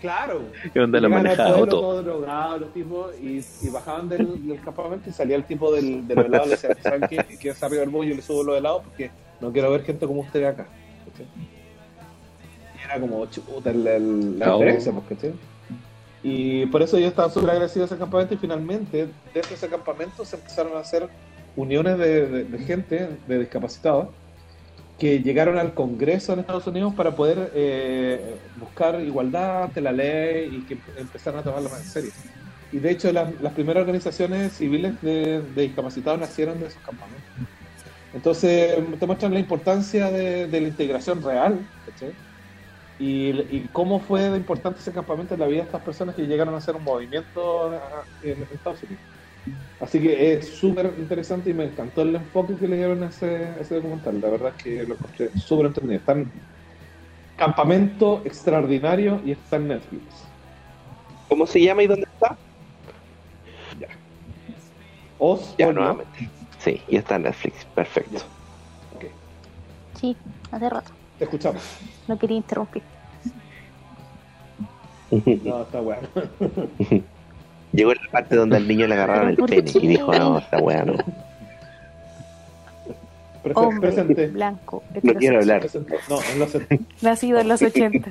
Claro. 0.00 0.40
¿Qué 0.72 0.80
onda 0.80 0.98
la 0.98 1.08
Llegaban 1.08 1.26
al 1.26 1.36
manejada 1.36 1.48
pueblo 1.58 1.76
auto? 1.76 1.80
todos 1.82 2.04
drogados 2.06 2.60
los 2.62 2.72
tipos 2.72 3.14
y, 3.20 3.44
y 3.60 3.68
bajaban 3.70 4.08
del, 4.08 4.48
del 4.48 4.58
campamento 4.62 5.10
y 5.10 5.12
salía 5.12 5.36
el 5.36 5.44
tipo 5.44 5.70
del, 5.74 6.08
del 6.08 6.18
helado 6.20 6.46
y 6.46 6.48
le 6.48 6.56
decía, 6.56 6.74
¿saben 6.82 7.02
qué? 7.06 7.18
Quiero 7.38 7.54
arriba 7.60 7.80
del 7.82 7.90
bus 7.90 8.06
y 8.06 8.08
yo 8.08 8.14
le 8.16 8.22
subo 8.22 8.42
los 8.42 8.56
helados 8.56 8.82
porque 8.84 9.10
no 9.42 9.52
quiero 9.52 9.70
ver 9.70 9.82
gente 9.84 10.06
como 10.06 10.22
usted 10.22 10.42
acá. 10.44 10.66
¿cachai? 11.10 11.26
Y 12.78 12.82
era 12.84 12.98
como 12.98 13.26
chuta 13.26 13.70
el, 13.70 13.86
el- 13.86 14.38
la 14.38 14.52
diferencia, 14.54 14.90
pues, 14.92 15.04
¿cachai? 15.06 15.34
Y 16.22 16.64
por 16.66 16.80
eso 16.80 16.96
ellos 16.96 17.10
estaban 17.10 17.30
súper 17.30 17.50
agradecidos 17.50 17.90
de 17.90 17.96
ese 17.96 18.00
campamento 18.00 18.32
y 18.32 18.36
finalmente 18.38 19.08
desde 19.34 19.54
ese 19.54 19.68
campamento 19.68 20.24
se 20.24 20.36
empezaron 20.36 20.76
a 20.78 20.80
hacer 20.80 21.08
uniones 21.56 21.98
de, 21.98 22.58
gente, 22.66 23.08
de 23.26 23.38
discapacitados, 23.38 24.08
que 24.98 25.20
llegaron 25.20 25.58
al 25.58 25.72
Congreso 25.72 26.34
en 26.34 26.40
Estados 26.40 26.66
Unidos 26.66 26.94
para 26.94 27.16
poder 27.16 27.50
eh, 27.54 28.36
buscar 28.56 29.00
igualdad 29.00 29.64
ante 29.64 29.80
la 29.80 29.92
ley 29.92 30.56
y 30.56 30.60
que 30.66 30.78
empezaran 30.98 31.40
a 31.40 31.42
tomarla 31.42 31.70
más 31.70 31.80
en 31.80 31.86
serio. 31.86 32.10
Y 32.72 32.78
de 32.78 32.90
hecho 32.90 33.10
las, 33.10 33.40
las 33.40 33.52
primeras 33.54 33.80
organizaciones 33.80 34.52
civiles 34.52 35.00
de, 35.02 35.42
discapacitados 35.56 36.20
nacieron 36.20 36.60
de 36.60 36.66
esos 36.66 36.82
campamentos. 36.82 37.24
Entonces 38.12 38.76
te 38.98 39.06
muestran 39.06 39.32
la 39.32 39.40
importancia 39.40 40.10
de, 40.10 40.46
de 40.46 40.60
la 40.60 40.68
integración 40.68 41.22
real. 41.22 41.58
Y, 42.98 43.30
y 43.50 43.68
cómo 43.72 44.00
fue 44.00 44.28
de 44.28 44.36
importante 44.36 44.80
ese 44.80 44.92
campamento 44.92 45.32
en 45.32 45.40
la 45.40 45.46
vida 45.46 45.60
de 45.60 45.64
estas 45.64 45.80
personas 45.82 46.14
que 46.14 46.26
llegaron 46.26 46.52
a 46.54 46.58
hacer 46.58 46.76
un 46.76 46.84
movimiento 46.84 47.72
en 48.22 48.42
Estados 48.52 48.82
Unidos. 48.82 49.02
Así 49.80 50.00
que 50.00 50.34
es 50.34 50.58
súper 50.58 50.94
interesante 50.98 51.50
y 51.50 51.54
me 51.54 51.64
encantó 51.64 52.02
el 52.02 52.14
enfoque 52.14 52.54
que 52.58 52.68
le 52.68 52.76
dieron 52.76 53.02
a 53.02 53.08
ese, 53.08 53.46
a 53.46 53.56
ese 53.56 53.76
documental. 53.76 54.20
La 54.20 54.28
verdad 54.28 54.54
es 54.56 54.62
que 54.62 54.82
lo 54.84 54.94
encontré 54.94 55.30
súper 55.36 55.66
entretenido. 55.66 56.00
Está 56.00 56.12
en 56.12 56.30
Campamento 57.36 58.22
Extraordinario 58.26 59.22
y 59.24 59.32
está 59.32 59.56
en 59.56 59.68
Netflix. 59.68 60.30
¿Cómo 61.28 61.46
se 61.46 61.62
llama 61.62 61.82
y 61.82 61.86
dónde 61.86 62.06
está? 62.12 62.38
Ya, 63.78 63.88
volvió. 65.16 65.72
nuevamente. 65.72 66.30
Sí, 66.58 66.82
y 66.88 66.96
está 66.96 67.16
en 67.16 67.22
Netflix. 67.22 67.64
Perfecto. 67.74 68.20
Sí, 69.98 70.16
hace 70.50 70.68
rato. 70.68 70.92
te 71.18 71.24
escuchamos. 71.24 71.62
No 72.06 72.18
quería 72.18 72.36
interrumpir. 72.36 72.82
No, 75.42 75.62
está 75.62 75.80
bueno. 75.80 76.08
Llegó 77.72 77.94
la 77.94 78.00
parte 78.10 78.36
donde 78.36 78.56
al 78.56 78.66
niño 78.66 78.86
le 78.86 78.94
agarraron 78.94 79.28
el 79.30 79.36
¿Por 79.36 79.48
pene 79.50 79.70
y 79.74 79.86
dijo, 79.86 80.12
no, 80.12 80.38
esta 80.38 80.58
weá 80.58 80.84
no. 80.84 80.94
Hombre 83.54 83.88
presente. 83.90 84.26
blanco. 84.26 84.82
No 85.02 85.14
quiero 85.14 85.38
hablar. 85.38 85.66
No, 86.08 86.18
en 86.32 86.38
los 86.40 86.56
Nacido 87.00 87.38
en 87.40 87.48
los 87.48 87.62
80. 87.62 88.10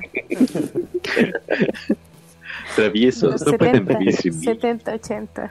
Traviesos 2.74 3.32
Los 3.32 3.46
no 3.46 3.52
pueden 3.58 3.74
70, 3.86 3.98
vivir 3.98 4.14
sin 4.16 4.38
mí. 4.38 4.44
70, 4.44 4.92
80. 4.94 5.50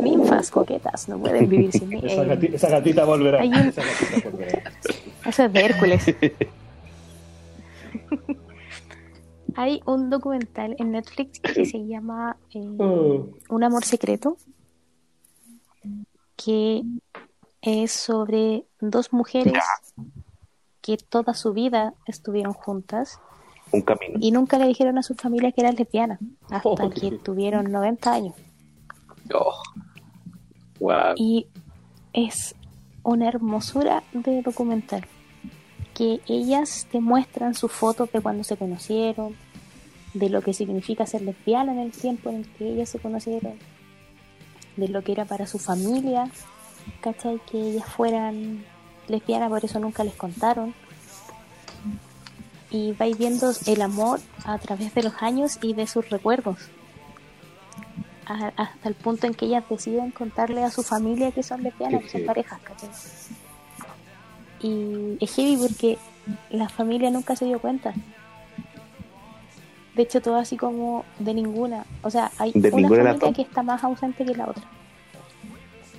Ninfas 0.00 0.50
coquetas 0.50 1.08
no 1.08 1.18
pueden 1.18 1.48
vivir 1.48 1.72
sin 1.72 1.88
mí. 1.88 2.00
esa, 2.04 2.24
gati- 2.24 2.54
esa 2.54 2.68
gatita 2.68 3.04
volverá. 3.04 3.42
Un- 3.44 3.54
Esa 3.54 3.82
gatita 3.82 4.28
volverá. 4.30 4.62
Eso 5.26 5.44
es 5.44 5.52
de 5.52 5.60
Hércules. 5.64 6.04
Hay 9.56 9.80
un 9.86 10.10
documental 10.10 10.76
en 10.78 10.92
Netflix 10.92 11.40
que 11.40 11.64
se 11.64 11.78
llama 11.86 12.36
eh, 12.54 12.68
Oh. 12.78 13.28
Un 13.48 13.64
amor 13.64 13.84
secreto, 13.84 14.36
que 16.36 16.82
es 17.60 17.92
sobre 17.92 18.64
dos 18.80 19.12
mujeres 19.12 19.54
que 20.80 20.96
toda 20.96 21.34
su 21.34 21.52
vida 21.52 21.94
estuvieron 22.06 22.52
juntas 22.52 23.20
Un 23.70 23.82
camino. 23.82 24.18
y 24.20 24.32
nunca 24.32 24.58
le 24.58 24.66
dijeron 24.66 24.98
a 24.98 25.02
su 25.02 25.14
familia 25.14 25.52
que 25.52 25.60
eran 25.60 25.76
lesbianas 25.76 26.18
hasta 26.50 26.68
Oh, 26.68 26.90
que 26.90 27.12
tuvieron 27.22 27.70
90 27.70 28.12
años. 28.12 28.34
Oh. 29.32 29.54
Wow. 30.80 31.14
Y 31.16 31.46
es 32.12 32.54
una 33.04 33.28
hermosura 33.28 34.02
de 34.12 34.42
documental. 34.42 35.06
Que 35.94 36.20
ellas 36.26 36.86
te 36.90 37.00
muestran 37.00 37.54
sus 37.54 37.70
fotos 37.72 38.10
de 38.12 38.20
cuando 38.20 38.44
se 38.44 38.56
conocieron, 38.56 39.36
de 40.14 40.28
lo 40.28 40.42
que 40.42 40.52
significa 40.54 41.06
ser 41.06 41.22
lesbiana 41.22 41.72
en 41.72 41.78
el 41.80 41.92
tiempo 41.92 42.30
en 42.30 42.36
el 42.36 42.48
que 42.54 42.68
ellas 42.68 42.88
se 42.88 42.98
conocieron, 42.98 43.54
de 44.76 44.88
lo 44.88 45.02
que 45.02 45.12
era 45.12 45.24
para 45.24 45.46
su 45.46 45.58
familia, 45.58 46.28
¿cachai? 47.00 47.40
Que 47.50 47.60
ellas 47.60 47.86
fueran 47.86 48.64
lesbianas, 49.08 49.48
por 49.50 49.64
eso 49.64 49.78
nunca 49.80 50.02
les 50.04 50.14
contaron. 50.14 50.74
Y 52.70 52.92
vais 52.92 53.18
viendo 53.18 53.52
el 53.66 53.82
amor 53.82 54.20
a 54.44 54.56
través 54.58 54.94
de 54.94 55.02
los 55.02 55.14
años 55.20 55.58
y 55.60 55.74
de 55.74 55.86
sus 55.86 56.08
recuerdos 56.08 56.56
a- 58.24 58.52
hasta 58.56 58.88
el 58.88 58.94
punto 58.94 59.26
en 59.26 59.34
que 59.34 59.44
ellas 59.46 59.64
deciden 59.68 60.10
contarle 60.10 60.64
a 60.64 60.70
su 60.70 60.82
familia 60.82 61.32
que 61.32 61.42
son 61.42 61.62
lesbianas, 61.62 62.02
que 62.04 62.08
son 62.08 62.24
parejas, 62.24 62.60
¿cachai? 62.62 62.88
Y 64.62 65.16
es 65.20 65.34
heavy 65.34 65.56
porque 65.56 65.98
la 66.50 66.68
familia 66.68 67.10
nunca 67.10 67.34
se 67.36 67.44
dio 67.46 67.58
cuenta. 67.58 67.92
De 69.94 70.02
hecho, 70.04 70.22
todo 70.22 70.36
así 70.36 70.56
como 70.56 71.04
de 71.18 71.34
ninguna. 71.34 71.84
O 72.02 72.10
sea, 72.10 72.30
hay 72.38 72.52
De 72.52 72.70
una 72.70 72.88
familia 72.88 73.32
que 73.34 73.42
está 73.42 73.62
más 73.62 73.82
ausente 73.84 74.24
que 74.24 74.34
la 74.34 74.48
otra. 74.48 74.62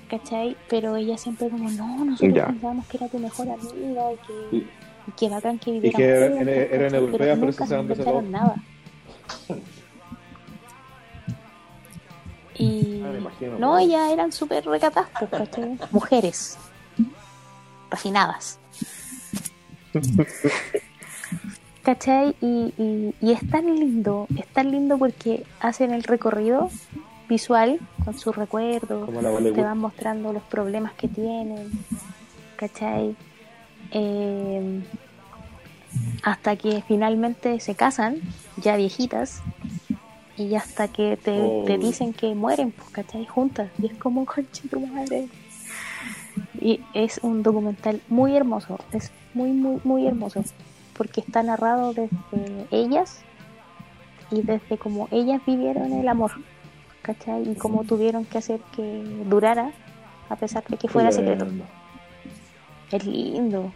¿Cachai? 0.09 0.55
Pero 0.69 0.95
ella 0.95 1.17
siempre 1.17 1.49
como, 1.49 1.69
no, 1.71 2.05
nosotros 2.05 2.33
Ya. 2.35 2.47
pensábamos 2.47 2.85
que 2.87 2.97
era 2.97 3.07
tu 3.07 3.19
mejor 3.19 3.47
amiga 3.49 4.13
y 4.13 4.17
que, 4.27 4.57
Y- 4.57 4.67
y 5.07 5.11
que 5.17 5.29
bacán 5.29 5.59
que 5.59 5.71
vivieran 5.71 5.97
que 5.97 6.07
eran- 6.07 6.31
juntas, 6.37 6.47
eran 6.47 6.69
¿cachai? 6.69 6.99
europeas, 6.99 7.37
pero 7.39 7.45
nunca 7.47 7.65
se 7.95 8.21
nada. 8.29 8.55
Y 12.55 13.01
Ah, 13.03 13.09
me 13.11 13.17
imagino, 13.17 13.57
no, 13.59 13.77
ellas 13.79 14.11
eran 14.11 14.31
súper 14.31 14.63
recatadas, 14.65 15.09
pues, 15.19 15.31
¿cachai? 15.31 15.77
Mujeres. 15.91 16.57
Refinadas. 17.93 18.59
¿Cachai? 21.83 22.35
Y, 22.41 22.73
y, 22.77 23.13
y 23.21 23.31
es 23.33 23.47
tan 23.49 23.65
lindo, 23.67 24.25
es 24.37 24.47
tan 24.47 24.71
lindo 24.71 24.97
porque 24.97 25.45
hacen 25.59 25.91
el 25.93 26.01
recorrido 26.03 26.71
visual 27.29 27.79
con 28.03 28.17
sus 28.17 28.35
recuerdos, 28.35 29.09
te 29.53 29.61
van 29.61 29.77
mostrando 29.77 30.33
los 30.33 30.43
problemas 30.43 30.93
que 30.93 31.07
tienen, 31.07 31.69
¿cachai? 32.55 33.15
Eh, 33.91 34.81
hasta 36.23 36.55
que 36.55 36.81
finalmente 36.87 37.59
se 37.59 37.75
casan, 37.75 38.17
ya 38.57 38.75
viejitas, 38.77 39.41
y 40.37 40.55
hasta 40.55 40.87
que 40.87 41.17
te, 41.17 41.31
Oh. 41.39 41.63
te 41.65 41.77
dicen 41.77 42.13
que 42.13 42.33
mueren, 42.33 42.71
pues, 42.71 42.89
¿cachai? 42.89 43.25
Juntas, 43.25 43.69
y 43.81 43.85
es 43.87 43.93
como, 43.95 44.25
conche 44.25 44.67
tu 44.69 44.79
madre. 44.79 45.27
Y 46.63 46.79
es 46.93 47.19
un 47.23 47.43
documental 47.43 47.99
muy 48.07 48.37
hermoso, 48.37 48.79
es 48.93 49.11
muy, 49.33 49.51
muy, 49.51 49.81
muy 49.83 50.07
hermoso, 50.07 50.45
porque 50.97 51.19
está 51.19 51.43
narrado 51.43 51.93
desde 51.93 52.67
ellas 52.71 53.19
y 54.31 54.43
desde 54.43 54.77
cómo 54.77 55.09
ellas 55.11 55.41
vivieron 55.45 55.91
el 55.91 56.07
amor, 56.07 56.31
¿cachai? 57.01 57.51
Y 57.51 57.55
cómo 57.55 57.83
tuvieron 57.83 58.23
que 58.23 58.37
hacer 58.37 58.61
que 58.73 59.03
durara 59.29 59.71
a 60.29 60.37
pesar 60.37 60.63
de 60.69 60.77
que 60.77 60.87
fuera 60.87 61.11
secreto. 61.11 61.45
Es 62.91 63.05
lindo. 63.05 63.73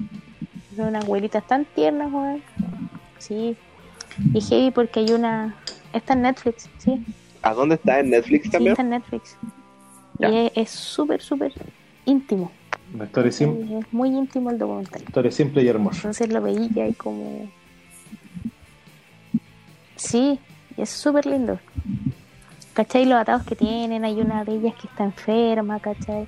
Son 0.78 0.88
unas 0.88 1.04
abuelitas 1.04 1.46
tan 1.46 1.66
tiernas, 1.66 2.10
weón. 2.10 2.42
Sí. 3.18 3.58
Y 4.34 4.40
heavy 4.42 4.72
porque 4.72 5.02
hay 5.02 5.12
una. 5.12 5.58
Está 5.92 6.14
en 6.14 6.22
Netflix, 6.22 6.70
sí. 6.78 7.04
¿A 7.42 7.54
dónde 7.54 7.76
está? 7.76 8.00
¿En 8.00 8.12
Netflix 8.12 8.46
Sí, 8.46 8.52
también? 8.52 8.72
está 8.72 8.84
en 8.84 8.90
Netflix. 8.92 9.36
Ya. 10.20 10.30
Y 10.30 10.52
es 10.56 10.70
súper, 10.70 11.22
súper 11.22 11.52
íntimo. 12.06 12.50
Una 12.94 13.06
historia, 13.06 13.32
sim- 13.32 13.58
Sí, 13.68 13.76
Es 13.76 13.94
muy 13.94 14.10
íntimo 14.10 14.50
el 14.50 14.58
documental. 14.58 15.02
historia 15.04 15.32
simple 15.32 15.64
y 15.64 15.68
hermosa. 15.68 15.98
Entonces 15.98 16.30
lo 16.32 16.42
veía 16.42 16.88
y 16.88 16.94
como. 16.94 17.50
Sí, 19.96 20.40
es 20.78 20.90
súper 20.90 21.26
lindo. 21.26 21.60
¿Cachai? 22.74 23.06
Los 23.06 23.20
atados 23.20 23.44
que 23.44 23.56
tienen, 23.56 24.06
hay 24.06 24.22
una 24.22 24.44
de 24.44 24.54
ellas 24.54 24.76
que 24.80 24.88
está 24.88 25.04
enferma, 25.04 25.80
¿cachai? 25.80 26.28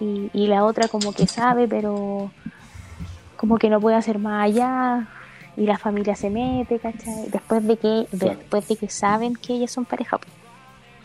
Y, 0.00 0.28
y 0.32 0.46
la 0.48 0.64
otra 0.64 0.88
como 0.88 1.12
que 1.12 1.26
sabe, 1.28 1.68
pero 1.68 2.30
como 3.36 3.58
que 3.58 3.70
no 3.70 3.80
puede 3.80 3.96
hacer 3.96 4.18
más 4.18 4.44
allá. 4.46 5.06
Y 5.56 5.66
la 5.66 5.78
familia 5.78 6.16
se 6.16 6.30
mete, 6.30 6.78
¿cachai? 6.80 7.28
Después 7.30 7.64
de 7.66 7.76
que, 7.76 8.06
Claro. 8.18 8.38
después 8.38 8.66
de 8.68 8.76
que 8.76 8.88
saben 8.88 9.34
que 9.34 9.52
ellas 9.54 9.70
son 9.70 9.84
pareja. 9.84 10.18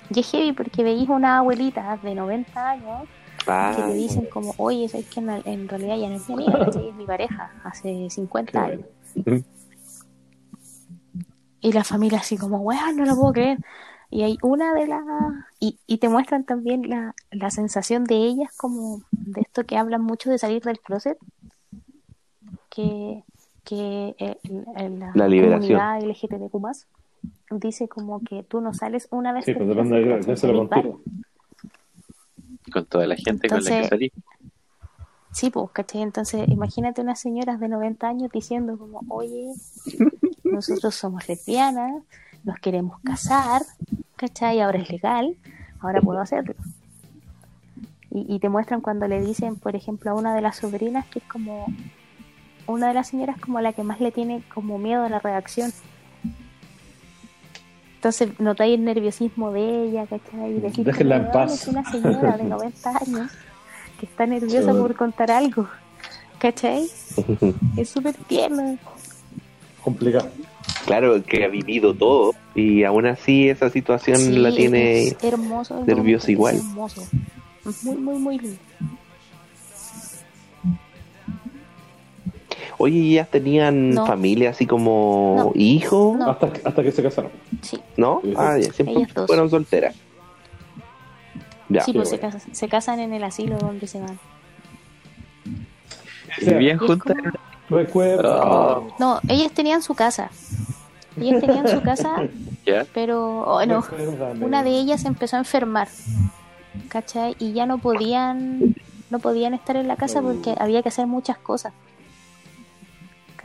Y 0.09 0.21
es 0.21 0.31
heavy 0.31 0.53
porque 0.53 0.83
veis 0.83 1.07
una 1.09 1.37
abuelita 1.39 1.97
de 2.01 2.15
90 2.15 2.69
años 2.71 3.03
Que 3.75 3.81
te 3.83 3.93
dicen 3.93 4.25
como, 4.27 4.53
oye, 4.57 4.87
¿sabes 4.89 5.07
que 5.07 5.19
en, 5.19 5.29
en 5.29 5.67
realidad 5.69 5.97
ya 5.97 6.09
no 6.09 6.15
es 6.15 6.27
mi 6.29 6.35
amiga, 6.35 6.65
es 6.89 6.95
mi 6.95 7.05
pareja, 7.05 7.51
hace 7.63 8.09
50 8.09 8.63
años. 8.63 8.85
Y 11.59 11.71
la 11.71 11.83
familia 11.83 12.19
así 12.19 12.37
como, 12.37 12.59
weón, 12.59 12.95
no 12.97 13.05
lo 13.05 13.15
puedo 13.15 13.33
creer. 13.33 13.57
Y 14.09 14.23
hay 14.23 14.37
una 14.41 14.73
de 14.73 14.87
las... 14.87 15.03
Y, 15.59 15.79
y 15.87 15.97
te 15.97 16.07
muestran 16.09 16.45
también 16.45 16.89
la, 16.89 17.13
la 17.31 17.49
sensación 17.51 18.03
de 18.05 18.15
ellas 18.15 18.55
como 18.55 19.01
de 19.11 19.41
esto 19.41 19.65
que 19.65 19.77
hablan 19.77 20.01
mucho 20.03 20.29
de 20.29 20.37
salir 20.37 20.61
del 20.63 20.79
closet. 20.79 21.17
Que, 22.69 23.23
que 23.63 24.15
la, 24.73 25.11
La 25.13 25.27
liberación. 25.27 25.79
comunidad 25.79 26.01
LGTBQ+, 26.03 26.87
dice 27.51 27.87
como 27.89 28.21
que 28.23 28.43
tú 28.43 28.61
no 28.61 28.73
sales 28.73 29.07
una 29.11 29.33
vez 29.33 29.45
Sí, 29.45 29.53
del 29.53 29.67
depende 29.67 29.97
de 29.97 30.03
closet, 30.03 30.25
qué 30.25 30.35
¿cachai? 30.35 30.37
se 30.37 30.47
lo 30.47 30.53
Salís 30.53 30.59
contigo. 30.59 30.67
varias. 30.67 30.99
Con 32.77 32.85
toda 32.85 33.07
la 33.07 33.15
gente 33.15 33.49
con 33.49 33.63
la 33.63 33.69
que 33.69 33.75
Entonces- 33.75 33.89
salí. 33.89 34.11
Sí, 35.31 35.49
pues, 35.51 35.69
¿cachai? 35.71 36.01
Entonces, 36.01 36.47
imagínate 36.47 37.01
unas 37.01 37.19
señoras 37.19 37.59
de 37.59 37.67
90 37.67 38.07
años 38.07 38.31
diciendo 38.31 38.77
como, 38.77 39.01
oye, 39.09 39.51
nosotros 40.43 40.95
somos 40.95 41.27
lesbianas, 41.27 42.03
nos 42.43 42.57
queremos 42.59 42.99
casar, 43.01 43.61
¿cachai? 44.15 44.61
Ahora 44.61 44.79
es 44.79 44.89
legal, 44.89 45.35
ahora 45.79 46.01
puedo 46.01 46.19
hacerlo. 46.21 46.55
Y, 48.09 48.35
y 48.35 48.39
te 48.39 48.49
muestran 48.49 48.81
cuando 48.81 49.07
le 49.07 49.21
dicen, 49.21 49.57
por 49.57 49.75
ejemplo, 49.75 50.09
a 50.11 50.13
una 50.15 50.33
de 50.33 50.41
las 50.41 50.57
sobrinas 50.57 51.05
que 51.07 51.19
es 51.19 51.25
como, 51.25 51.65
una 52.65 52.87
de 52.87 52.93
las 52.95 53.09
señoras 53.09 53.39
como 53.39 53.59
la 53.61 53.73
que 53.73 53.83
más 53.83 53.99
le 53.99 54.11
tiene 54.11 54.43
como 54.53 54.77
miedo 54.79 55.03
a 55.03 55.09
la 55.09 55.19
reacción. 55.19 55.71
Entonces 57.97 58.29
notáis 58.39 58.75
el 58.75 58.85
nerviosismo 58.85 59.51
de 59.51 59.85
ella, 59.85 60.05
¿cachai? 60.05 60.51
Y 60.57 60.59
decís, 60.59 60.85
Déjenla 60.85 61.15
en 61.15 61.21
"Weón, 61.23 61.33
paz". 61.33 61.53
Es 61.61 61.67
una 61.67 61.83
señora 61.91 62.37
de 62.37 62.43
90 62.55 62.89
años 62.89 63.31
que 63.99 64.05
está 64.05 64.25
nerviosa 64.27 64.71
Sí. 64.71 64.77
por 64.79 64.95
contar 64.95 65.31
algo, 65.31 65.67
¿cachai? 66.37 66.87
Es 67.77 67.89
súper 67.89 68.13
tierno. 68.27 68.77
Complicado. 69.83 70.29
Claro, 70.85 71.23
que 71.23 71.43
ha 71.43 71.47
vivido 71.47 71.93
todo 71.93 72.33
y 72.53 72.83
aún 72.83 73.07
así 73.07 73.49
esa 73.49 73.69
situación 73.69 74.17
Sí, 74.17 74.31
la 74.37 74.51
tiene... 74.53 75.07
es 75.07 75.23
hermoso. 75.23 75.83
nervioso 75.85 75.97
momento, 75.97 76.17
es 76.25 76.29
igual. 76.29 76.55
hermoso. 76.57 77.07
Muy, 77.83 77.95
muy, 77.97 78.19
muy 78.19 78.37
lindo. 78.39 78.57
Oye, 82.79 82.95
¿y 82.97 83.11
ellas 83.13 83.29
tenían 83.29 83.89
No. 83.91 84.05
familia 84.05 84.51
así 84.51 84.65
como 84.67 85.35
No. 85.37 85.51
hijos? 85.55 86.17
No. 86.17 86.29
Hasta, 86.29 86.53
que- 86.53 86.61
hasta 86.63 86.83
que 86.83 86.91
se 86.91 87.01
casaron. 87.03 87.31
Sí, 87.61 87.79
¿No? 87.97 88.21
Ah, 88.35 88.57
ya, 88.59 88.71
siempre 88.71 88.95
Ellas 88.97 89.13
dos. 89.13 89.27
fueron 89.27 89.49
solteras. 89.49 89.95
Ya. 91.69 91.81
sí, 91.81 91.91
pues 91.91 92.09
se 92.09 92.17
casan, 92.19 92.41
se 92.53 92.69
casan 92.69 92.99
en 93.01 93.13
el 93.13 93.23
asilo 93.23 93.57
donde 93.57 93.87
se 93.87 93.99
van. 93.99 94.17
O 96.39 96.45
sea, 96.45 96.59
es 96.59 96.79
juntas. 96.79 97.17
como-. 97.69 98.11
Ah. 98.23 98.81
No, 98.99 99.19
ellas 99.27 99.51
tenían 99.51 99.81
su 99.81 99.93
casa. 99.95 100.29
Ellas 101.19 101.41
tenían 101.41 101.67
su 101.67 101.81
casa, 101.81 102.15
pero 102.93 103.41
oh, 103.41 103.65
no, 103.65 103.83
una 104.39 104.63
de 104.63 104.69
ellas 104.69 105.03
empezó 105.05 105.35
a 105.35 105.39
enfermar. 105.39 105.87
¿Cachai? 106.89 107.35
Y 107.39 107.53
ya 107.53 107.65
no 107.65 107.79
podían 107.79 108.75
no 109.09 109.19
podían 109.19 109.53
estar 109.53 109.75
en 109.77 109.87
la 109.87 109.95
casa 109.95 110.21
porque 110.21 110.53
había 110.59 110.83
que 110.83 110.89
hacer 110.89 111.07
muchas 111.07 111.37
cosas. 111.37 111.73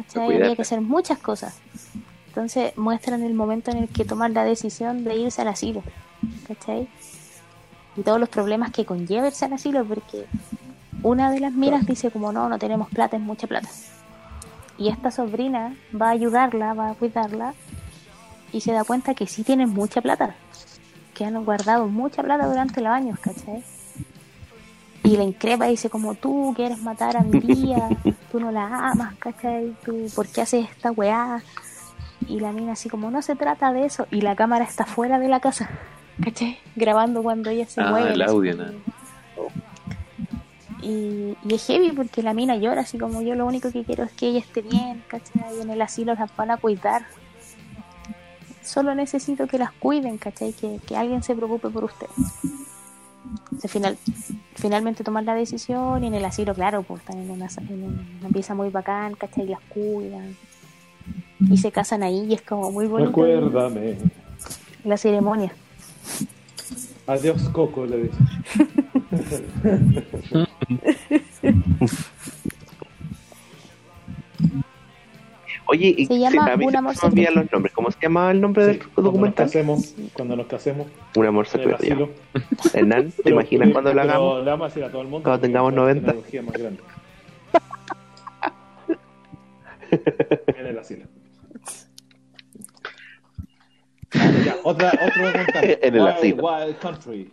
¿Cachai? 0.06 0.36
Había 0.36 0.56
que 0.56 0.62
hacer 0.62 0.80
muchas 0.80 1.18
cosas. 1.18 1.58
Entonces 2.28 2.76
muestran 2.76 3.22
el 3.22 3.34
momento 3.34 3.70
en 3.70 3.78
el 3.78 3.88
que 3.88 4.04
toman 4.04 4.32
la 4.34 4.44
decisión 4.44 5.04
de 5.04 5.16
irse 5.16 5.42
al 5.42 5.48
asilo. 5.48 5.82
¿Cachai? 6.48 6.88
Y 7.96 8.02
todos 8.02 8.18
los 8.18 8.28
problemas 8.28 8.70
que 8.70 8.84
conlleva 8.84 9.26
irse 9.26 9.44
al 9.44 9.52
asilo 9.52 9.84
porque 9.84 10.26
una 11.02 11.30
de 11.30 11.40
las 11.40 11.52
miras 11.52 11.84
dice 11.84 12.10
como 12.10 12.32
no, 12.32 12.48
no 12.48 12.58
tenemos 12.58 12.88
plata, 12.88 13.16
es 13.16 13.22
mucha 13.22 13.46
plata. 13.46 13.68
Y 14.78 14.88
esta 14.88 15.10
sobrina 15.10 15.76
va 15.94 16.08
a 16.08 16.12
ayudarla, 16.12 16.74
va 16.74 16.90
a 16.90 16.94
cuidarla 16.94 17.54
y 18.52 18.60
se 18.60 18.72
da 18.72 18.84
cuenta 18.84 19.14
que 19.14 19.26
sí 19.26 19.42
tienen 19.42 19.70
mucha 19.70 20.00
plata. 20.00 20.34
Que 21.14 21.24
han 21.24 21.44
guardado 21.44 21.88
mucha 21.88 22.22
plata 22.22 22.46
durante 22.46 22.80
los 22.80 22.90
años, 22.90 23.18
¿cachai? 23.18 23.62
Y 25.04 25.16
la 25.16 25.24
increpa 25.24 25.66
y 25.66 25.72
dice 25.72 25.90
como 25.90 26.14
tú 26.14 26.52
quieres 26.54 26.80
matar 26.80 27.16
a 27.16 27.22
mi 27.22 27.40
tía, 27.40 27.88
tú 28.30 28.38
no 28.38 28.52
la 28.52 28.66
amas, 28.90 29.14
¿cachai? 29.18 29.74
¿Tú, 29.84 30.06
¿Por 30.14 30.28
qué 30.28 30.42
haces 30.42 30.68
esta 30.70 30.92
weá? 30.92 31.42
Y 32.28 32.38
la 32.38 32.52
mina 32.52 32.72
así 32.72 32.88
como 32.88 33.10
no 33.10 33.20
se 33.20 33.34
trata 33.34 33.72
de 33.72 33.84
eso. 33.84 34.06
Y 34.12 34.20
la 34.20 34.36
cámara 34.36 34.64
está 34.64 34.84
fuera 34.86 35.18
de 35.18 35.28
la 35.28 35.40
casa, 35.40 35.68
¿cachai? 36.22 36.56
Grabando 36.76 37.22
cuando 37.22 37.50
ella 37.50 37.66
se 37.66 37.80
Ah, 37.80 37.90
mueve. 37.90 38.12
el 38.12 38.22
audio, 38.22 38.54
¿no? 38.56 38.64
y, 40.82 41.36
y 41.44 41.54
es 41.54 41.66
heavy 41.66 41.92
porque 41.92 42.22
la 42.22 42.34
mina 42.34 42.56
llora, 42.56 42.80
así 42.82 42.98
como 42.98 43.22
yo 43.22 43.34
lo 43.36 43.46
único 43.46 43.70
que 43.70 43.84
quiero 43.84 44.02
es 44.04 44.12
que 44.12 44.28
ella 44.28 44.40
esté 44.40 44.62
bien, 44.62 45.02
¿cachai? 45.08 45.58
Y 45.58 45.62
en 45.62 45.70
el 45.70 45.80
asilo 45.82 46.14
las 46.14 46.34
van 46.36 46.50
a 46.50 46.56
cuidar. 46.56 47.06
Solo 48.62 48.94
necesito 48.94 49.46
que 49.46 49.58
las 49.58 49.72
cuiden, 49.72 50.18
¿cachai? 50.18 50.52
Que, 50.52 50.78
que 50.86 50.96
alguien 50.96 51.22
se 51.22 51.34
preocupe 51.34 51.68
por 51.70 51.84
ustedes. 51.84 52.12
Entonces, 53.24 53.70
final, 53.70 53.96
finalmente 54.54 55.04
toman 55.04 55.24
la 55.24 55.34
decisión 55.34 56.02
y 56.02 56.06
en 56.08 56.14
el 56.14 56.24
asilo, 56.24 56.54
claro, 56.54 56.82
pues 56.82 57.00
están 57.00 57.18
en 57.18 57.30
una, 57.30 57.48
en 57.68 58.16
una 58.20 58.28
pieza 58.32 58.54
muy 58.54 58.70
bacán, 58.70 59.14
¿cachai? 59.14 59.44
Y 59.44 59.48
las 59.48 59.60
cuidan. 59.68 60.36
Y 61.50 61.56
se 61.56 61.72
casan 61.72 62.02
ahí 62.02 62.26
y 62.28 62.34
es 62.34 62.42
como 62.42 62.70
muy 62.70 62.86
bonito 62.86 63.10
Recuérdame. 63.10 63.98
la 64.84 64.96
ceremonia. 64.96 65.52
Adiós, 67.06 67.48
Coco, 67.50 67.84
le 67.86 68.04
dice. 68.04 68.18
Oye, 75.66 75.94
y 75.96 76.06
Se 76.06 76.18
llama 76.18 76.52
a 76.52 76.56
mí 76.56 76.66
Un 76.66 76.72
se 76.72 76.76
amor 76.78 76.94
me 76.94 77.00
olvidan 77.08 77.12
secreto. 77.26 77.40
los 77.40 77.52
nombres. 77.52 77.72
¿Cómo 77.74 77.90
se 77.90 77.98
llamaba 78.00 78.30
el 78.32 78.40
nombre 78.40 78.66
del 78.66 78.74
Sí, 78.74 78.80
cuando 78.80 79.02
nos 79.02 79.04
documental? 79.12 79.46
casemos, 79.46 79.94
cuando 80.12 80.36
nos 80.36 80.46
casemos 80.46 80.86
Un 81.16 81.26
amor 81.26 81.46
asilo. 81.46 82.10
Hernán, 82.74 83.10
¿te 83.12 83.22
Pero- 83.22 83.36
imaginas 83.36 83.70
cuando 83.72 83.94
lo 83.94 84.00
hagamos? 84.02 84.44
Le 84.44 84.50
vamos 84.50 84.64
a 84.64 84.68
decir 84.68 84.84
a 84.84 84.90
todo 84.90 85.02
el 85.02 85.08
mundo. 85.08 85.24
Cuando 85.24 85.40
tengamos 85.40 85.72
es 85.72 85.78
una 85.78 85.82
90. 85.82 86.06
tecnología 86.06 86.42
más 86.42 86.54
grande. 86.54 86.82
en 90.58 90.66
el 90.66 90.78
asilo. 90.78 91.04
Ya, 94.44 94.56
otra, 94.64 94.88
otro 95.06 95.26
documental. 95.26 95.78
En 95.82 95.94
el 95.94 96.00
Wild, 96.02 96.08
asilo. 96.14 96.42
Wild 96.44 96.78
Country. 96.78 97.32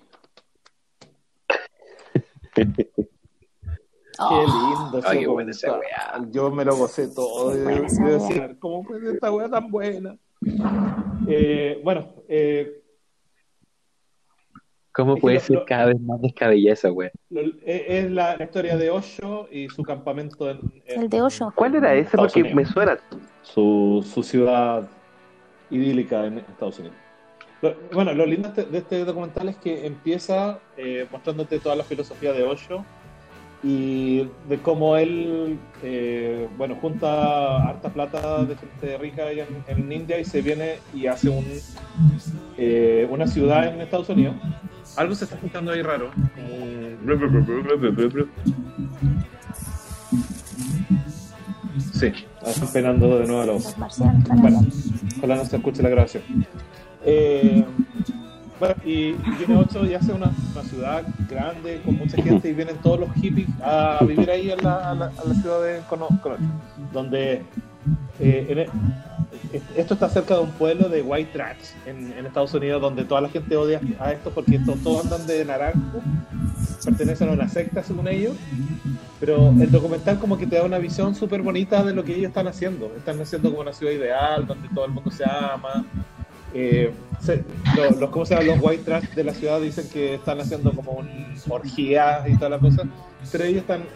Oh, 4.22 4.30
Qué 4.30 4.36
lindo 4.52 4.98
ese 5.00 5.08
Ay, 5.08 5.20
qué 5.20 5.28
buena 5.28 5.52
esa. 5.52 5.80
Yo 6.32 6.52
me 6.52 6.66
lo 6.66 6.76
gocé 6.76 7.08
todo. 7.08 7.56
Yo, 7.56 7.70
yo 7.70 8.06
decía, 8.20 8.56
¿cómo 8.60 8.84
fue 8.84 9.00
esta 9.14 9.32
wea 9.32 9.50
tan 9.50 9.70
buena? 9.72 10.18
Eh, 11.28 11.80
bueno, 11.84 12.14
eh, 12.28 12.76
¿Cómo 14.92 15.16
Es 15.16 15.22
puede 15.22 15.36
lo- 15.36 15.42
ser 15.42 15.56
lo- 15.58 15.66
cada 15.66 15.86
vez 15.86 16.00
más 16.02 16.20
descabellada 16.22 16.74
esa 16.74 16.92
wea? 16.92 17.12
lo- 17.30 17.42
eh, 17.42 17.86
es 17.88 18.12
la, 18.12 18.36
la 18.36 18.44
historia 18.44 18.76
de 18.76 18.90
Osho 18.90 19.48
y 19.52 19.70
su 19.70 19.84
campamento 19.84 20.50
en, 20.50 20.60
en- 20.86 21.02
el 21.04 21.10
de 21.10 21.22
Osho. 21.22 21.54
¿Cuál 21.56 21.76
era 21.76 21.94
ese? 21.94 22.02
Estados 22.06 22.34
Porque 22.34 22.42
Unidos. 22.42 22.56
me 22.58 22.66
suena. 22.66 22.98
su, 23.44 24.06
su 24.14 24.22
ciudad 24.24 24.88
idílica 25.70 26.26
en 26.26 26.40
Estados 26.40 26.80
Unidos. 26.80 26.98
Lo- 27.62 27.76
bueno, 27.94 28.14
lo 28.14 28.26
lindo 28.26 28.50
de 28.50 28.62
este- 28.62 28.72
de 28.72 28.78
este 28.80 29.06
documental 29.06 29.48
es 29.50 29.58
que 29.58 29.86
empieza 29.86 30.60
eh, 30.76 31.08
mostrándote 31.12 31.60
toda 31.60 31.76
la 31.76 31.84
filosofía 31.84 32.34
de 32.34 32.44
Osho 32.44 32.84
y 33.62 34.28
de 34.48 34.58
cómo 34.62 34.96
él, 34.96 35.60
eh, 35.84 36.48
bueno, 36.58 36.76
junta 36.76 37.68
harta 37.68 37.90
plata 37.90 38.46
de 38.46 38.56
gente 38.56 38.98
rica 38.98 39.32
en, 39.32 39.48
en 39.68 39.92
India 39.92 40.20
y 40.20 40.26
se 40.26 40.42
viene 40.42 40.80
y 40.94 41.08
hace 41.08 41.30
un, 41.30 41.46
eh, 42.58 43.08
una 43.10 43.28
ciudad 43.28 43.68
en 43.74 43.82
Estados 43.82 44.10
Unidos. 44.10 44.36
Algo 44.96 45.14
se 45.14 45.26
está 45.26 45.36
escuchando 45.36 45.72
ahí 45.72 45.82
raro. 45.82 46.10
Sí, 51.94 52.12
están 52.46 52.72
penando 52.72 53.20
de 53.20 53.28
nuevo 53.28 53.46
la 53.46 53.52
voz. 53.54 53.76
Bueno, 54.36 54.66
ojalá 55.18 55.36
no 55.36 55.46
se 55.46 55.58
escuche 55.58 55.84
la 55.84 55.90
grabación. 55.90 56.24
Eh, 57.06 57.66
bueno, 58.60 58.76
y 58.84 59.14
viene 59.14 59.58
Ocho 59.58 59.86
y 59.86 59.94
hace 59.94 60.12
una, 60.12 60.32
una 60.54 60.64
ciudad 60.64 61.04
grande 61.30 61.82
con 61.84 61.96
mucha 61.98 62.22
gente 62.22 62.50
y 62.50 62.54
vienen 62.54 62.78
todos 62.78 63.00
los 63.00 63.14
hippies 63.14 63.48
a 63.64 64.00
vivir 64.06 64.30
ahí 64.30 64.52
en 64.52 64.62
la, 64.64 64.92
a 64.92 64.96
la, 64.96 65.06
a 65.06 65.28
la 65.28 65.34
ciudad 65.36 65.64
de 65.64 65.80
Cono, 65.90 66.08
Conocho, 66.22 66.44
donde 66.92 67.44
eh, 68.20 68.46
en 68.50 68.60
e- 68.60 68.70
esto 69.78 69.94
está 69.94 70.10
cerca 70.10 70.36
de 70.36 70.42
un 70.42 70.52
pueblo 70.52 70.90
de 70.90 71.02
white 71.02 71.32
trash 71.32 71.72
en, 71.86 72.12
en 72.18 72.26
Estados 72.26 72.54
Unidos 72.54 72.82
donde 72.82 73.04
toda 73.06 73.22
la 73.22 73.30
gente 73.30 73.56
odia 73.56 73.80
a 74.00 74.12
esto 74.12 74.32
porque 74.32 74.56
estos 74.58 74.78
todos 74.84 75.06
andan 75.06 75.26
de 75.26 75.46
naranjo, 75.46 76.02
pertenecen 76.84 77.30
a 77.30 77.32
una 77.32 77.48
secta 77.48 77.82
según 77.84 78.08
ellos, 78.08 78.36
pero 79.20 79.50
el 79.50 79.72
documental 79.72 80.20
como 80.20 80.38
que 80.38 80.46
te 80.48 80.58
da 80.58 80.64
una 80.64 80.78
visión 80.78 81.16
súper 81.16 81.42
bonita 81.42 81.84
de 81.84 81.94
lo 81.94 82.04
que 82.04 82.14
ellos 82.14 82.28
están 82.28 82.48
haciendo. 82.48 82.92
Están 82.98 83.20
haciendo 83.22 83.50
como 83.50 83.62
una 83.62 83.74
ciudad 83.74 83.94
ideal 83.94 84.46
donde 84.46 84.68
todo 84.70 84.86
el 84.86 84.92
mundo 84.92 85.12
se 85.12 85.24
ama. 85.26 85.86
Eh, 86.52 86.92
se- 87.20 87.44
lo- 87.76 87.92
los, 87.92 88.10
¿cómo 88.12 88.26
se 88.26 88.34
llama? 88.36 88.46
los 88.48 88.60
white 88.62 88.84
trash 88.84 89.06
de 89.16 89.24
la 89.24 89.34
ciudad 89.34 89.62
dicen 89.62 89.90
que 89.90 90.16
están 90.16 90.40
haciendo 90.42 90.74
como 90.74 90.94
un 90.94 91.42
orgías 91.48 92.28
y 92.28 92.36
toda 92.36 92.50
la 92.52 92.60
cosa, 92.60 92.84
pero 93.32 93.44
ellos 93.46 93.62
están 93.62 93.90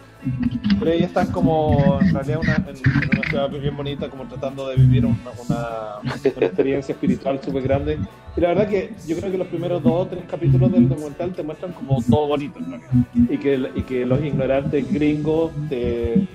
pero 0.78 0.90
ellos 0.90 1.06
están 1.08 1.30
como 1.30 2.00
en 2.08 2.14
realidad 2.14 2.40
una, 2.40 2.56
en, 2.66 2.76
en 3.00 3.10
una 3.10 3.24
ciudad 3.24 3.48
bien 3.50 3.76
bonita 3.76 4.10
como 4.10 4.26
tratando 4.26 4.68
de 4.68 4.76
vivir 4.76 5.06
una, 5.06 5.30
una, 5.32 6.00
una 6.04 6.14
experiencia 6.16 6.92
espiritual 6.94 7.40
súper 7.42 7.62
grande 7.62 8.00
y 8.36 8.40
la 8.40 8.48
verdad 8.48 8.68
que 8.68 8.96
yo 9.04 9.16
creo 9.16 9.30
que 9.30 9.38
los 9.38 9.48
primeros 9.48 9.82
dos 9.82 10.06
o 10.06 10.08
tres 10.08 10.24
capítulos 10.26 10.72
del 10.72 10.88
documental 10.88 11.34
te 11.34 11.42
muestran 11.44 11.72
como 11.72 12.02
todo 12.02 12.26
bonito 12.28 12.58
realidad. 12.58 12.82
y 13.12 13.38
que, 13.38 13.70
y 13.74 13.82
que 13.84 14.04
los 14.04 14.22
ignorantes 14.24 14.90
gringos 14.92 15.52
te, 15.68 16.28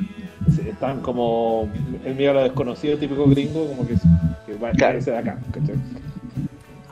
están 0.66 1.02
como 1.02 1.72
el 2.04 2.16
miedo 2.16 2.32
a 2.32 2.36
lo 2.36 2.44
desconocido 2.44 2.98
típico 2.98 3.28
gringo 3.28 3.68
como 3.68 3.86
que, 3.86 3.96
que 4.46 4.54
va 4.56 4.72
Claro. 4.72 4.94
váyase 4.94 5.12
de 5.12 5.18
acá 5.18 5.40
¿cachai? 5.52 5.76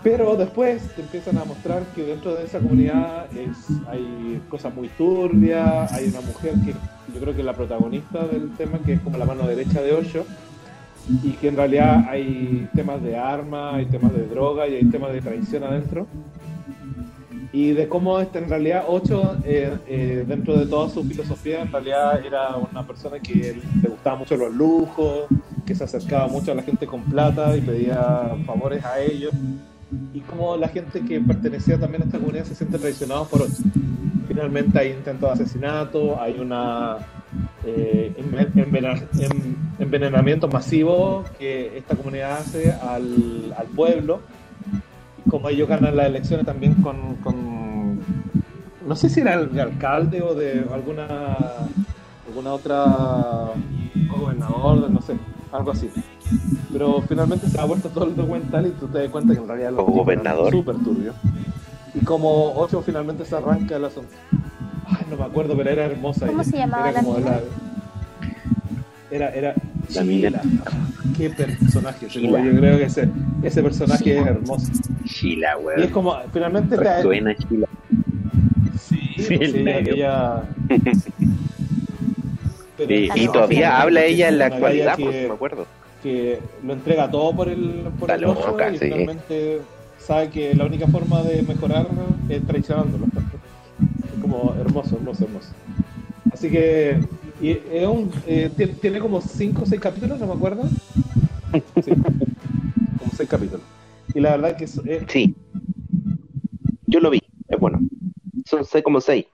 Pero 0.04 0.36
después 0.36 0.96
te 0.96 1.02
empiezan 1.02 1.38
a 1.38 1.46
mostrar 1.46 1.84
que 1.96 2.04
dentro 2.04 2.36
de 2.36 2.46
esa 2.46 2.60
comunidad 2.60 3.28
hay 3.88 4.42
cosas 4.50 4.74
muy 4.74 4.90
turbias, 4.90 5.92
hay 5.92 6.10
una 6.10 6.22
mujer 6.22 6.54
que 6.66 6.74
yo 7.14 7.20
creo 7.20 7.34
que 7.34 7.40
es 7.40 7.46
la 7.46 7.54
protagonista 7.54 8.26
del 8.28 8.52
tema, 8.56 8.80
que 8.86 8.94
es 8.94 9.02
como 9.02 9.18
la 9.18 9.26
mano 9.26 9.48
derecha 9.48 9.82
de 9.82 9.94
Osho, 9.94 10.26
y 11.24 11.32
que 11.32 11.48
en 11.48 11.56
realidad 11.56 12.06
hay 12.10 12.68
temas 12.76 13.02
de 13.02 13.16
armas, 13.16 13.76
hay 13.76 13.86
temas 13.86 14.14
de 14.14 14.28
droga 14.28 14.68
y 14.68 14.76
hay 14.76 14.86
temas 14.86 15.14
de 15.14 15.22
traición 15.22 15.64
adentro. 15.64 16.06
Y 17.54 17.72
de 17.72 17.88
cómo 17.88 18.20
en 18.20 18.50
realidad 18.50 18.84
Ocho, 18.88 19.38
eh, 19.46 19.76
eh, 19.88 20.26
dentro 20.28 20.58
de 20.58 20.66
toda 20.68 20.90
su 20.90 21.04
filosofía, 21.06 21.62
en 21.62 21.72
realidad 21.72 22.24
era 22.24 22.56
una 22.56 22.86
persona 22.86 23.20
que 23.20 23.60
le 23.82 23.90
gustaba 23.90 24.18
mucho 24.18 24.36
los 24.36 24.54
lujos, 24.54 25.28
que 25.66 25.74
se 25.74 25.84
acercaba 25.86 26.28
mucho 26.28 26.52
a 26.52 26.56
la 26.56 26.62
gente 26.62 26.86
con 26.86 27.04
plata 27.04 27.56
y 27.56 27.62
pedía 27.62 28.36
favores 28.46 28.84
a 28.84 29.00
ellos. 29.00 29.34
Y 30.14 30.20
cómo 30.22 30.58
la 30.58 30.68
gente 30.68 31.02
que 31.02 31.20
pertenecía 31.22 31.80
también 31.80 32.02
a 32.04 32.06
esta 32.06 32.18
comunidad 32.20 32.44
se 32.46 32.56
siente 32.56 32.78
traicionada 32.78 33.24
por 33.24 33.42
Ocho. 33.44 33.64
Finalmente 34.28 34.78
hay 34.80 34.92
intentos 34.92 35.30
de 35.38 35.44
asesinato, 35.44 36.20
hay 36.22 36.38
una 36.40 36.98
eh, 37.66 38.14
envenenamiento 39.80 40.48
masivo 40.48 41.24
que 41.40 41.78
esta 41.78 41.96
comunidad 41.96 42.38
hace 42.40 42.72
al, 42.72 43.54
al 43.58 43.68
pueblo. 43.68 44.20
Y 45.26 45.30
como 45.30 45.50
ellos 45.50 45.68
ganan 45.70 45.96
las 45.96 46.08
elecciones 46.08 46.46
también 46.46 46.74
con, 46.76 47.16
con- 47.18 48.00
no 48.86 48.96
sé 48.96 49.10
si 49.10 49.20
era 49.22 49.34
el 49.36 49.52
de 49.54 49.62
alcalde 49.62 50.22
o 50.22 50.34
de 50.34 50.66
alguna 50.74 51.38
alguna 52.28 52.54
otra 52.54 52.86
gobernador, 54.10 54.90
no 54.90 55.02
sé, 55.02 55.14
algo 55.52 55.72
así. 55.72 55.90
Pero 56.72 57.02
finalmente 57.08 57.48
se 57.48 57.58
da 57.58 57.66
vuelta 57.66 57.90
todo 57.90 58.06
el 58.06 58.16
documental 58.16 58.68
y 58.68 58.70
tú 58.72 58.88
te 58.88 59.00
das 59.00 59.10
cuenta 59.10 59.34
que 59.34 59.40
en 59.40 59.48
realidad 59.48 59.72
los 59.72 59.80
O 59.80 59.86
tipos 59.86 59.96
eran 59.96 60.04
gobernador. 60.24 60.52
súper 60.52 60.76
turbio. 60.78 61.14
Y 61.94 62.00
como 62.04 62.54
Ocho 62.54 62.82
finalmente 62.82 63.26
se 63.26 63.36
arranca 63.36 63.78
el 63.78 63.86
asunto. 63.86 64.12
Ay, 64.86 65.06
no 65.10 65.18
me 65.18 65.24
acuerdo, 65.24 65.56
pero 65.58 65.70
era 65.70 65.86
hermosa. 65.86 66.28
¿Cómo 66.28 66.42
ella. 66.42 66.52
se 66.52 66.58
llamaba 66.58 66.90
Era 66.90 67.02
la 67.02 67.06
como 67.06 67.20
la- 67.20 67.42
Era, 69.10 69.30
era 69.34 69.54
La. 69.96 70.04
Sheila. 70.04 70.42
Qué 71.18 71.30
personaje. 71.30 72.08
Sheila. 72.10 72.44
Yo 72.44 72.52
creo 72.58 72.78
que 72.78 72.84
ese, 72.84 73.10
ese 73.42 73.64
personaje 73.64 74.20
es 74.20 74.26
hermoso. 74.28 74.68
Sheila, 75.06 75.56
Y 75.56 75.60
es 75.60 75.66
weón. 75.66 75.90
como, 75.92 76.16
finalmente 76.34 76.78
te, 76.78 77.02
Suena 77.02 77.34
Sheila. 77.34 77.68
Sí, 78.80 79.00
Sí, 79.18 79.38
pues, 79.38 79.50
el 79.54 79.56
ella, 79.56 79.64
medio. 79.80 79.94
ella- 79.96 80.44
Pero 82.78 82.94
Y, 83.16 83.28
todavía 83.28 83.82
habla 83.82 84.04
ella 84.04 84.28
en 84.30 84.38
la 84.38 84.46
actualidad, 84.48 84.96
que, 84.98 85.04
pues, 85.06 85.28
me 85.28 85.34
acuerdo. 85.34 85.66
Que 86.08 86.40
lo 86.64 86.74
entrega 86.74 87.10
todo 87.12 87.36
por 87.36 87.50
el, 87.50 87.86
por 88.00 88.10
el 88.12 88.24
ojo 88.26 88.58
y 88.72 88.78
sí. 88.78 88.86
finalmente 88.86 89.62
sabe 89.98 90.30
que 90.30 90.54
la 90.56 90.66
única 90.66 90.88
forma 90.88 91.22
de 91.24 91.42
mejorar 91.42 91.88
es 92.30 92.46
traicionándolo. 92.46 93.06
Es 93.06 94.22
como 94.22 94.56
hermoso, 94.60 94.96
hermoso, 94.96 95.26
hermoso. 95.26 95.50
Así 96.32 96.50
que 96.50 96.98
y 97.42 97.52
es 97.52 97.88
un, 97.88 98.12
eh, 98.26 98.50
tiene, 98.82 99.00
como 99.00 99.22
5 99.22 99.62
o 99.62 99.66
6 99.66 99.82
capítulos, 99.82 100.20
no 100.20 100.28
me 100.28 100.34
acuerdo. 100.34 100.64
Sí, 101.84 101.92
como 103.00 103.12
6 103.16 103.30
capítulos. 103.30 103.62
Y 104.14 104.20
la 104.20 104.32
verdad 104.38 104.58
que 104.58 104.64
es, 104.64 104.82
Sí. 105.08 105.36
Yo 106.88 107.00
lo 107.00 107.10
vi, 107.10 107.22
es 107.50 107.60
bueno. 107.60 107.80
Son 108.46 108.64
seis, 108.64 108.84
como 108.84 109.02
seis. 109.02 109.26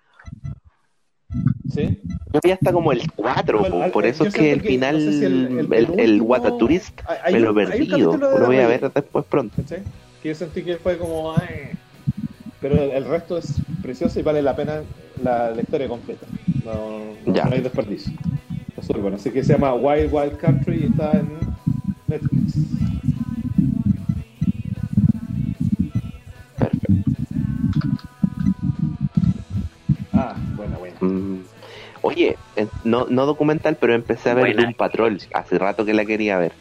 ¿Sí? 1.73 1.99
Yo 2.33 2.39
vi 2.43 2.51
hasta 2.51 2.71
como 2.71 2.91
el 2.91 3.01
4, 3.15 3.59
Bueno, 3.59 3.83
al- 3.83 3.91
por 3.91 4.05
eso 4.05 4.23
yo 4.23 4.29
es 4.29 4.33
que 4.35 4.51
el 4.51 4.61
que, 4.61 4.67
final, 4.69 4.95
no 5.05 5.11
sé 5.11 5.19
si 5.19 5.25
el- 5.25 5.33
el, 5.33 5.59
el- 5.59 5.73
el, 5.73 5.73
el 5.73 5.89
último- 6.11 6.25
What 6.25 6.45
a 6.45 6.57
Tourist, 6.57 6.99
hay- 7.05 7.17
hay 7.25 7.33
me 7.35 7.39
lo 7.41 7.53
perdí. 7.53 7.85
Lo 7.87 8.17
voy 8.45 8.57
a 8.57 8.67
ver 8.67 8.91
después 8.91 9.25
pronto. 9.25 9.55
¿cachai? 9.57 9.83
Que 10.21 10.29
yo 10.29 10.35
sentí 10.35 10.63
que 10.63 10.77
fue 10.77 10.97
como, 10.97 11.35
ay, 11.37 11.71
pero 12.61 12.75
el, 12.81 12.91
el 12.91 13.05
resto 13.05 13.37
es 13.37 13.61
precioso 13.81 14.19
y 14.19 14.23
vale 14.23 14.41
la 14.41 14.55
pena 14.55 14.81
la, 15.23 15.51
la 15.51 15.61
historia 15.61 15.87
completa. 15.87 16.25
No, 16.65 16.99
no, 17.25 17.33
Ya. 17.33 17.45
no 17.45 17.51
hay 17.53 17.61
desperdicio. 17.61 18.13
Es 18.77 18.85
súper 18.87 19.01
bueno. 19.01 19.17
Así 19.17 19.29
que 19.29 19.43
se 19.43 19.53
llama 19.53 19.73
Wild 19.75 20.11
Wild 20.13 20.37
Country 20.37 20.79
y 20.81 20.83
está 20.85 21.11
en 21.11 21.27
Netflix. 22.07 22.55
Perfecto. 26.57 26.93
Ah, 30.13 30.35
bueno, 30.55 30.77
bueno. 30.79 30.95
Mm. 31.01 31.52
Oye, 32.05 32.37
no, 32.83 33.07
no 33.09 33.25
documental, 33.25 33.77
pero 33.79 33.93
empecé 33.95 34.29
a 34.29 34.33
ver 34.35 34.45
Buena. 34.47 34.61
Doom 34.63 34.73
Patrol. 34.75 35.17
Hace 35.33 35.57
rato 35.57 35.85
que 35.85 35.93
la 35.93 36.05
quería 36.05 36.37
ver. 36.37 36.51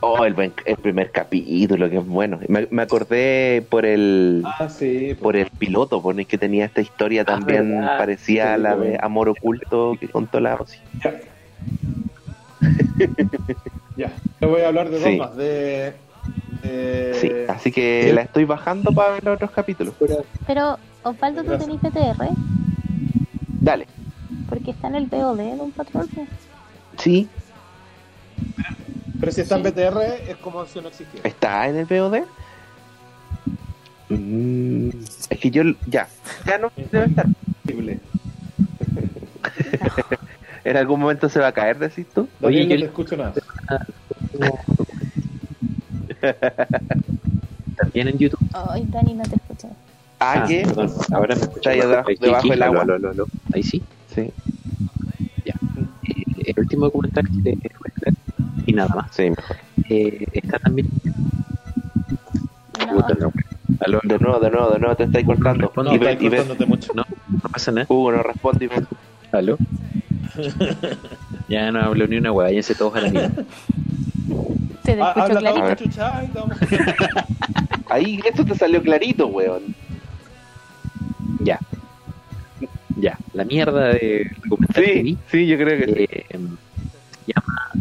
Oh, 0.00 0.24
el, 0.24 0.34
buen- 0.34 0.52
el 0.66 0.76
primer 0.76 1.10
capítulo, 1.10 1.88
que 1.90 1.96
es 1.96 2.06
bueno. 2.06 2.38
Me, 2.48 2.68
me 2.70 2.82
acordé 2.82 3.66
por 3.68 3.86
el 3.86 4.42
Ah, 4.44 4.68
sí. 4.68 5.14
por 5.20 5.34
el 5.34 5.46
piloto, 5.50 6.02
por 6.02 6.18
el 6.20 6.26
que 6.26 6.36
tenía 6.38 6.66
esta 6.66 6.80
historia 6.82 7.24
también 7.24 7.70
verdad. 7.80 7.98
parecida 7.98 8.54
a 8.54 8.58
la 8.58 8.76
de 8.76 8.88
bueno. 8.90 8.98
Amor 9.02 9.28
Oculto 9.30 9.94
que 9.98 10.08
contó 10.08 10.38
la 10.38 10.54
Ozzy. 10.56 10.78
Ya. 11.02 11.14
ya. 13.96 14.12
Te 14.38 14.46
voy 14.46 14.60
a 14.60 14.68
hablar 14.68 14.90
de 14.90 14.98
dos 15.00 15.08
Sí. 15.08 15.16
más. 15.16 15.34
De. 15.36 15.94
de- 16.62 17.14
Sí, 17.14 17.30
así 17.48 17.72
que 17.72 18.04
sí. 18.08 18.12
la 18.12 18.22
estoy 18.22 18.44
bajando 18.44 18.92
para 18.92 19.12
ver 19.12 19.24
los 19.24 19.36
otros 19.36 19.50
capítulos. 19.52 19.94
Pero, 20.46 20.78
Osvaldo, 21.08 21.44
¿tú 21.44 21.56
tenés 21.58 21.78
PTR? 21.80 22.30
Dale. 23.60 23.86
Porque 24.48 24.70
está 24.72 24.88
en 24.88 24.94
el 24.96 25.06
VOD 25.06 25.36
de 25.38 25.60
un 25.60 25.70
patrón. 25.72 26.08
pues. 26.14 26.28
Sí, 26.98 27.28
Pero 29.20 29.32
si 29.32 29.40
está 29.42 29.56
en. 29.56 29.62
BTR, 29.64 30.30
es 30.30 30.36
como 30.36 30.64
si 30.66 30.80
no 30.80 30.88
existiera. 30.88 31.28
¿está 31.28 31.68
en 31.68 31.76
el 31.76 31.86
VOD? 31.86 32.22
Mm, 34.08 34.88
es 35.30 35.38
que 35.40 35.50
yo 35.50 35.62
ya, 35.86 36.08
ya 36.46 36.58
no 36.58 36.70
debe 36.92 37.06
estar. 37.06 37.26
En 40.64 40.76
algún 40.76 40.98
momento 40.98 41.28
se 41.28 41.38
va 41.38 41.46
a 41.48 41.52
caer, 41.52 41.78
decís 41.78 42.06
tú. 42.12 42.28
Oye, 42.42 42.64
no 42.64 42.70
yo- 42.74 42.80
te 42.80 42.84
escucho 42.86 43.16
nada. 43.16 43.32
También 47.76 48.08
en 48.08 48.18
YouTube. 48.18 48.40
Ay, 48.52 48.84
Dani, 48.90 49.14
no 49.14 49.22
te 49.22 49.36
escuché. 49.36 49.68
Ah, 50.18 50.44
¿qué? 50.48 50.62
perdón, 50.66 50.90
ahora 51.12 51.34
me 51.36 51.70
ahí 51.70 51.80
debajo- 51.80 52.10
debajo 52.20 52.48
del 52.48 52.62
agua. 52.62 52.84
Ahí 53.52 53.62
sí. 53.62 53.82
Sí, 54.14 54.22
Eh, 55.44 56.24
el 56.46 56.54
último 56.60 56.86
documental 56.86 57.24
que 57.26 57.42
te 57.42 57.70
voy 57.78 57.92
a 58.06 58.12
y 58.66 58.72
nada 58.72 58.94
más. 58.94 59.14
sí, 59.14 59.30
mejor. 59.30 59.56
Eh, 59.90 60.26
está 60.32 60.58
también. 60.58 60.88
No. 62.86 63.32
Aló, 63.80 64.00
De 64.04 64.18
nuevo, 64.18 64.40
de 64.40 64.50
nuevo, 64.50 64.70
de 64.70 64.78
nuevo 64.78 64.96
te 64.96 65.04
estáis 65.04 65.26
cortando. 65.26 65.70
No, 65.76 65.94
y 65.94 65.98
ve, 65.98 66.12
estás 66.12 66.22
y 66.24 66.28
ve- 66.28 66.36
cortándote 66.38 66.66
mucho. 66.66 66.92
no, 66.94 67.04
no 67.28 67.48
pasa 67.50 67.72
nada. 67.72 67.86
Hugo 67.88 68.12
no 68.12 68.22
responde 68.22 68.64
y 68.64 68.68
ve. 68.68 68.82
Aló. 69.32 69.58
ya 71.48 71.70
no 71.72 71.80
hablo 71.82 72.06
ni 72.06 72.16
una 72.16 72.32
hueá, 72.32 72.48
váyanse 72.48 72.74
todos 72.74 72.94
a 72.96 73.00
la 73.02 73.10
mierda. 73.10 73.44
Te 74.82 74.92
Ah, 75.00 75.14
escucho 75.16 75.38
clarito. 75.40 76.46
Ahí, 77.90 78.20
esto 78.24 78.44
te 78.44 78.54
salió 78.54 78.82
clarito, 78.82 79.26
weón. 79.26 79.74
Ya. 81.40 81.58
Ya, 82.98 83.18
la 83.34 83.44
mierda 83.44 83.88
de 83.88 84.30
documental 84.48 84.82
que 84.84 85.02
vi 85.02 85.12
Sí, 85.14 85.18
sí, 85.30 85.46
yo 85.46 85.56
creo 85.58 85.78
que 85.78 85.92
sí. 85.92 86.06
eh, 86.10 86.26
se 86.30 87.32
llama. 87.34 87.72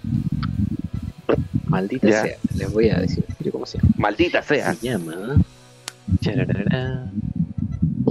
Maldita 1.67 2.09
Ya. 2.09 2.23
sea, 2.23 2.37
les 2.57 2.73
voy 2.73 2.89
a 2.89 2.99
decir 2.99 3.23
yo 3.39 3.51
cómo 3.51 3.65
se 3.65 3.77
llama. 3.77 3.93
Maldita 3.97 4.41
sea. 4.41 4.73
Se 4.73 4.89
llama. 4.89 5.37
chararara, 6.21 7.09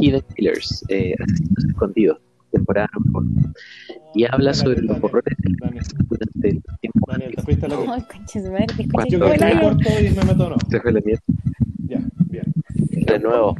Hidden 0.01 0.23
Killers, 0.35 0.85
eh, 0.89 1.15
Asesinos 1.21 1.65
Escondidos, 1.67 2.19
temporada 2.51 2.89
uno. 3.13 3.29
Y 4.15 4.25
habla 4.25 4.53
Daniel, 4.53 4.55
sobre 4.55 4.83
los 4.83 4.99
horrores 5.03 5.37
del 5.39 5.57
Daniel, 5.57 5.85
durante 6.09 6.49
el 6.49 6.63
tiempo. 6.81 7.11
Daniel, 7.11 7.35
te 7.37 7.43
fuiste 7.43 7.67
a 7.67 7.69
la 7.69 7.77
¿Cuánto? 7.77 9.11
Yo 9.11 9.19
creo 9.21 9.33
que 9.35 9.45
me 9.55 9.61
corto 9.61 9.89
y 10.01 10.11
me 10.11 10.25
meto 10.25 10.49
no. 10.51 10.57
Se 10.71 10.81
fue 10.81 10.93
la 10.93 11.01
mierda. 11.01 11.23
Ya, 11.89 11.99
bien. 12.31 12.45
De 12.71 13.19
nuevo. 13.19 13.57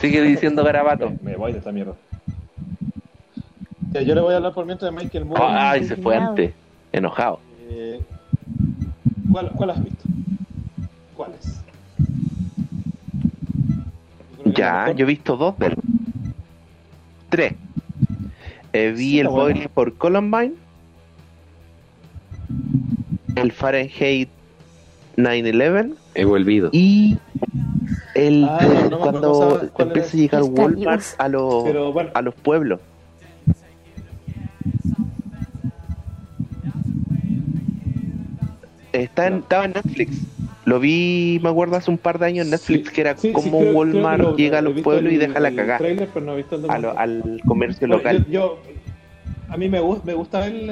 Sigue 0.00 0.22
diciendo 0.22 0.62
garabato. 0.64 1.10
Me, 1.22 1.30
me 1.32 1.36
voy 1.36 1.52
de 1.52 1.58
esta 1.58 1.72
mierda. 1.72 1.94
Yo 3.92 4.14
le 4.14 4.20
voy 4.20 4.34
a 4.34 4.36
hablar 4.36 4.52
por 4.52 4.66
mientras 4.66 4.92
de 4.94 5.00
Michael 5.00 5.24
Moore. 5.24 5.42
Ay, 5.46 5.84
se 5.84 5.96
fue 5.96 6.16
antes. 6.16 6.52
Enojado. 6.92 7.40
Eh, 7.70 8.00
¿cuál, 9.32 9.50
¿Cuál 9.52 9.70
has 9.70 9.82
visto? 9.82 10.04
¿Cuáles? 11.16 11.62
Ya, 14.44 14.92
yo 14.92 15.04
he 15.04 15.08
visto 15.08 15.36
dos 15.36 15.58
de. 15.58 15.74
Tres. 17.30 17.54
Eh, 18.72 18.92
vi 18.92 18.96
Sí, 19.12 19.20
el 19.20 19.28
bueno. 19.28 19.42
Boiling 19.44 19.68
por 19.70 19.94
Columbine. 19.94 20.54
El 23.34 23.52
Fahrenheit 23.52 24.28
9-11. 25.16 25.94
He 26.14 26.24
volvido. 26.24 26.70
Y 26.72 27.16
el 28.16 28.44
Ah, 28.48 28.58
no, 28.62 28.90
no 28.90 28.98
cuando 28.98 29.34
¿sabes 29.50 29.70
cuál 29.72 29.88
empieza 29.88 30.16
a 30.16 30.20
llegar 30.20 30.42
Walmart 30.42 31.02
a 31.18 31.28
los, 31.28 31.64
Pero 31.64 31.92
bueno, 31.92 32.10
a 32.14 32.22
los 32.22 32.34
pueblos. 32.34 32.80
Está 38.92 39.26
en, 39.26 39.34
No. 39.34 39.38
Estaba 39.40 39.64
en 39.66 39.72
Netflix. 39.72 40.22
Lo 40.64 40.80
vi, 40.80 41.38
me 41.42 41.48
acuerdo, 41.50 41.76
hace 41.76 41.90
un 41.90 41.98
par 41.98 42.18
de 42.18 42.26
años 42.26 42.44
en 42.46 42.50
Netflix, 42.50 42.88
Sí, 42.88 42.94
que 42.94 43.00
era 43.00 43.16
sí, 43.16 43.28
sí, 43.28 43.32
como 43.32 43.60
creo- 43.60 43.72
Walmart 43.76 44.16
creo 44.16 44.16
que 44.18 44.22
lo- 44.32 44.36
llega 44.36 44.58
a 44.58 44.62
los 44.62 44.80
pueblos 44.80 45.12
y 45.12 45.16
deja 45.16 45.38
la 45.38 45.52
cagada 45.54 45.78
trailer, 45.78 46.08
pero 46.12 46.26
no 46.26 46.32
he 46.32 46.36
visto 46.38 46.56
el 46.56 46.62
a 46.70 46.78
lo- 46.78 46.88
documental. 46.88 47.22
al 47.32 47.40
comercio 47.46 47.86
Bueno, 47.86 47.96
local. 47.98 48.26
Yo, 48.28 48.30
yo- 48.30 48.58
a 49.48 49.56
mí 49.56 49.68
me, 49.68 49.78
gusta 49.78 50.04
me 50.06 50.14
gusta 50.14 50.44
el, 50.46 50.68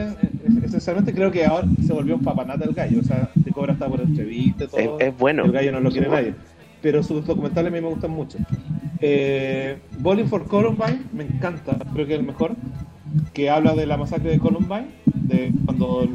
esencialmente 0.65 1.13
creo 1.15 1.31
que 1.31 1.45
ahora 1.47 1.69
se 1.87 1.93
volvió 1.93 2.17
un 2.17 2.25
papanata 2.25 2.65
el 2.65 2.73
gallo. 2.75 2.99
O 3.01 3.05
sea, 3.05 3.31
te 3.45 3.53
cobra 3.53 3.75
hasta 3.75 3.87
por 3.87 4.01
entrevista 4.01 4.67
todo. 4.67 4.99
Es, 4.99 5.09
es 5.09 5.17
bueno. 5.19 5.45
El 5.45 5.53
gallo 5.53 5.71
no 5.73 5.81
lo 5.81 5.91
quiere 5.93 6.09
nadie. 6.09 6.35
Pero 6.85 7.03
sus 7.03 7.25
documentales 7.25 7.73
a 7.73 7.75
mí 7.75 7.81
me 7.81 7.89
gustan 7.89 8.11
mucho. 8.11 8.37
Eh, 9.01 9.79
Bowling 10.01 10.27
for 10.27 10.45
Columbine 10.47 11.01
me 11.15 11.25
encanta, 11.25 11.79
creo 11.95 12.07
que 12.07 12.13
es 12.13 12.21
el 12.21 12.27
mejor. 12.27 12.53
Que 13.33 13.49
habla 13.49 13.75
de 13.75 13.87
la 13.87 13.97
masacre 13.97 14.31
de 14.33 14.39
Columbine, 14.39 14.89
de 15.15 15.51
cuando, 15.65 16.07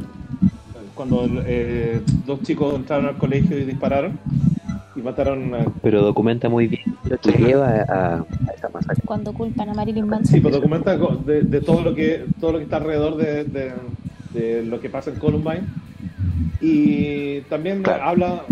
cuando 0.94 1.26
eh, 1.44 2.00
dos 2.24 2.42
chicos 2.44 2.72
entraron 2.76 3.06
al 3.06 3.16
colegio 3.18 3.58
y 3.58 3.64
dispararon 3.64 4.16
y 4.94 5.00
mataron 5.00 5.52
a 5.56 5.64
Pero 5.82 6.02
documenta 6.02 6.48
muy 6.48 6.68
bien 6.68 6.82
lo 7.04 7.18
que 7.18 7.32
lleva 7.32 7.66
a, 7.88 8.14
a 8.18 8.24
esta 8.54 8.68
masacre. 8.68 9.02
Cuando 9.04 9.32
culpan 9.32 9.70
a 9.70 9.74
Marilyn 9.74 10.06
Manson. 10.06 10.34
Sí, 10.36 10.40
pues 10.40 10.54
documenta 10.54 10.96
de, 10.96 11.42
de 11.42 11.60
todo 11.62 11.82
lo 11.82 11.96
que 11.96 12.26
todo 12.38 12.52
lo 12.52 12.58
que 12.58 12.64
está 12.64 12.76
alrededor 12.76 13.16
de, 13.16 13.42
de- 13.44 13.72
de 14.34 14.62
lo 14.62 14.80
que 14.80 14.88
pasa 14.88 15.10
en 15.10 15.16
Columbine 15.18 15.62
y 16.60 17.40
también 17.48 17.82
Claro. 17.82 18.04
habla. 18.04 18.42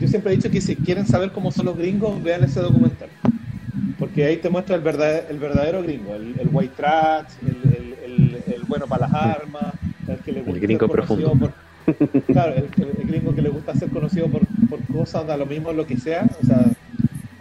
Yo 0.00 0.08
siempre 0.08 0.32
he 0.32 0.36
dicho 0.36 0.50
que 0.50 0.60
si 0.60 0.76
quieren 0.76 1.06
saber 1.06 1.32
cómo 1.32 1.50
son 1.50 1.66
los 1.66 1.76
gringos, 1.76 2.22
vean 2.22 2.44
ese 2.44 2.60
documental, 2.60 3.08
porque 3.98 4.24
ahí 4.24 4.36
te 4.36 4.48
muestra 4.48 4.76
el 4.76 4.82
verdadero, 4.82 5.26
el 5.28 5.38
verdadero 5.38 5.82
gringo, 5.82 6.14
el, 6.14 6.34
el 6.38 6.48
white 6.52 6.74
trash, 6.76 7.26
el, 7.42 7.48
el- 7.74 7.94
el- 8.04 8.42
el 8.54 8.62
bueno 8.68 8.86
para 8.86 9.06
las 9.08 9.14
armas, 9.14 9.74
el 10.06 10.16
que 10.18 10.32
le 10.32 10.42
gusta 10.42 10.60
gringo 10.60 10.86
ser 10.86 10.90
profundo. 10.90 11.32
por- 11.32 11.52
claro, 12.26 12.54
el, 12.54 12.68
gringo 13.06 13.34
que 13.34 13.42
le 13.42 13.48
gusta 13.48 13.74
ser 13.74 13.88
conocido 13.90 14.28
por, 14.28 14.42
por 14.68 14.80
cosas, 14.86 15.26
da 15.26 15.36
lo 15.36 15.46
mismo 15.46 15.72
lo 15.72 15.86
que 15.86 15.96
sea, 15.96 16.28
o 16.42 16.46
sea. 16.46 16.64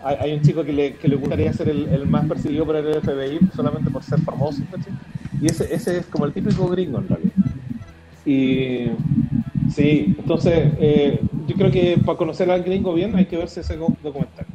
Hay, 0.04 0.16
hay 0.22 0.34
un 0.34 0.42
chico 0.42 0.64
que 0.64 0.72
le, 0.72 0.94
que 0.94 1.08
le 1.08 1.16
gustaría 1.18 1.52
ser 1.52 1.68
el, 1.70 2.06
más 2.08 2.26
perseguido 2.28 2.66
por 2.66 2.76
el 2.78 2.86
FBI 3.02 3.40
solamente 3.56 3.90
por 3.90 4.04
ser 4.04 4.20
famoso, 4.22 4.62
¿cachai? 4.72 4.94
Y 5.42 5.48
ese, 5.48 5.74
ese 5.74 5.98
es 5.98 6.06
como 6.06 6.26
el 6.26 6.34
típico 6.34 6.68
gringo 6.70 7.00
en 7.00 7.08
realidad. 7.10 7.34
Y 8.26 8.88
sí, 9.74 10.16
entonces 10.18 10.72
eh, 10.80 11.20
creo 11.58 11.72
que 11.72 11.98
para 12.06 12.18
conocer 12.18 12.50
al 12.52 12.64
gringo 12.64 12.94
bien 12.94 13.16
hay 13.16 13.26
que 13.26 13.38
verse 13.38 13.62
ese 13.62 13.76
documental. 13.76 14.46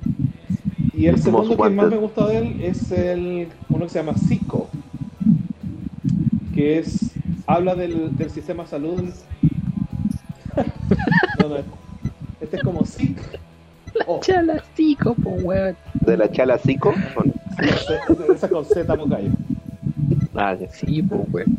Y 0.94 1.06
el 1.06 1.20
segundo 1.20 1.56
que 1.56 1.70
más 1.70 1.90
me 1.90 1.96
gusta 1.96 2.26
de 2.28 2.38
él 2.38 2.60
es 2.62 2.92
el 2.92 3.48
uno 3.68 3.84
que 3.84 3.90
se 3.90 3.98
llama 3.98 4.14
Zico, 4.14 4.68
que 6.54 6.78
es 6.78 7.10
habla 7.46 7.74
del, 7.74 8.16
del 8.16 8.30
sistema 8.30 8.62
de 8.62 8.68
salud. 8.68 9.02
no, 11.40 11.48
no, 11.48 11.56
este 12.40 12.56
es 12.56 12.62
como 12.62 12.84
Zic. 12.84 13.18
Oh, 14.06 14.20
Chalastico, 14.20 15.14
po 15.14 15.30
weón. 15.30 15.76
¿De 16.06 16.16
la 16.16 16.30
chala 16.30 16.58
Zico? 16.58 16.94
esa 18.34 18.48
con 18.48 18.64
Z 18.64 18.96
Mocayo. 18.96 19.30
Ah. 20.34 20.56
Sí, 20.72 21.02
po 21.02 21.26
weón. 21.30 21.58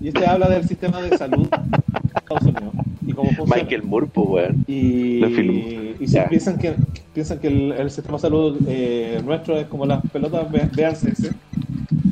Y 0.00 0.08
este 0.08 0.26
habla 0.26 0.48
del 0.48 0.66
sistema 0.66 1.00
de 1.00 1.16
salud 1.16 1.48
de 1.48 2.18
Estados 2.18 2.42
Unidos 2.42 2.74
y 3.06 3.14
cómo 3.14 3.34
funciona. 3.34 3.72
Michael 3.72 3.82
Moore, 3.84 4.06
pues, 4.12 4.26
weón. 4.28 4.64
Y, 4.66 5.96
y 6.02 6.06
si 6.08 6.20
Ya. 6.20 6.22
piensan 6.22 6.58
que 6.58 6.78
piensan 7.12 7.40
que 7.40 7.48
el, 7.48 7.72
el 7.72 7.90
sistema 7.90 8.16
de 8.18 8.22
salud 8.22 8.62
eh, 8.66 9.20
nuestro 9.24 9.56
es 9.58 9.68
como 9.68 9.86
las 9.86 10.06
pelotas, 10.10 10.50
ve- 10.50 10.70
véanse 10.72 11.10
ese. 11.12 11.40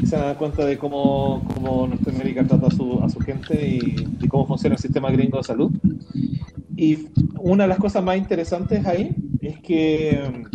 Y 0.01 0.07
se 0.07 0.17
dan 0.19 0.37
cuenta 0.37 0.65
de 0.67 0.79
cómo, 0.79 1.45
cómo 1.47 1.87
Norteamérica 1.89 2.47
trata 2.47 2.69
a 2.69 2.71
su, 2.73 3.03
a 3.03 3.09
su 3.11 3.21
gente 3.23 3.69
y, 3.69 4.17
y 4.21 4.29
cómo 4.29 4.47
funciona 4.49 4.75
el 4.77 4.81
sistema 4.81 5.11
gringo 5.13 5.39
de 5.39 5.45
salud. 5.45 5.73
Y 6.77 7.09
una 7.35 7.65
de 7.65 7.69
las 7.69 7.79
cosas 7.79 8.03
más 8.05 8.17
interesantes 8.19 8.87
ahí 8.87 9.23
es 9.41 9.61
que 9.61 10.51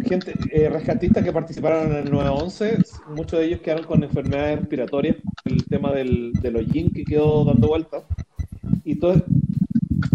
mm, 0.00 0.04
gente 0.04 0.34
eh, 0.64 0.68
rescatistas 0.70 1.24
que 1.24 1.32
participaron 1.32 1.92
en 1.92 1.98
el 1.98 2.10
911, 2.10 2.82
muchos 3.06 3.38
de 3.40 3.46
ellos 3.46 3.60
quedaron 3.60 3.86
con 3.86 4.02
enfermedades 4.04 4.60
respiratorias, 4.60 5.18
el 5.44 5.68
tema 5.68 5.92
del, 5.92 6.40
del 6.40 6.56
hollín 6.56 6.92
que 6.92 7.06
quedó 7.06 7.44
dando 7.44 7.68
vueltas. 7.68 8.04
Y 8.84 8.96
todo, 9.00 9.26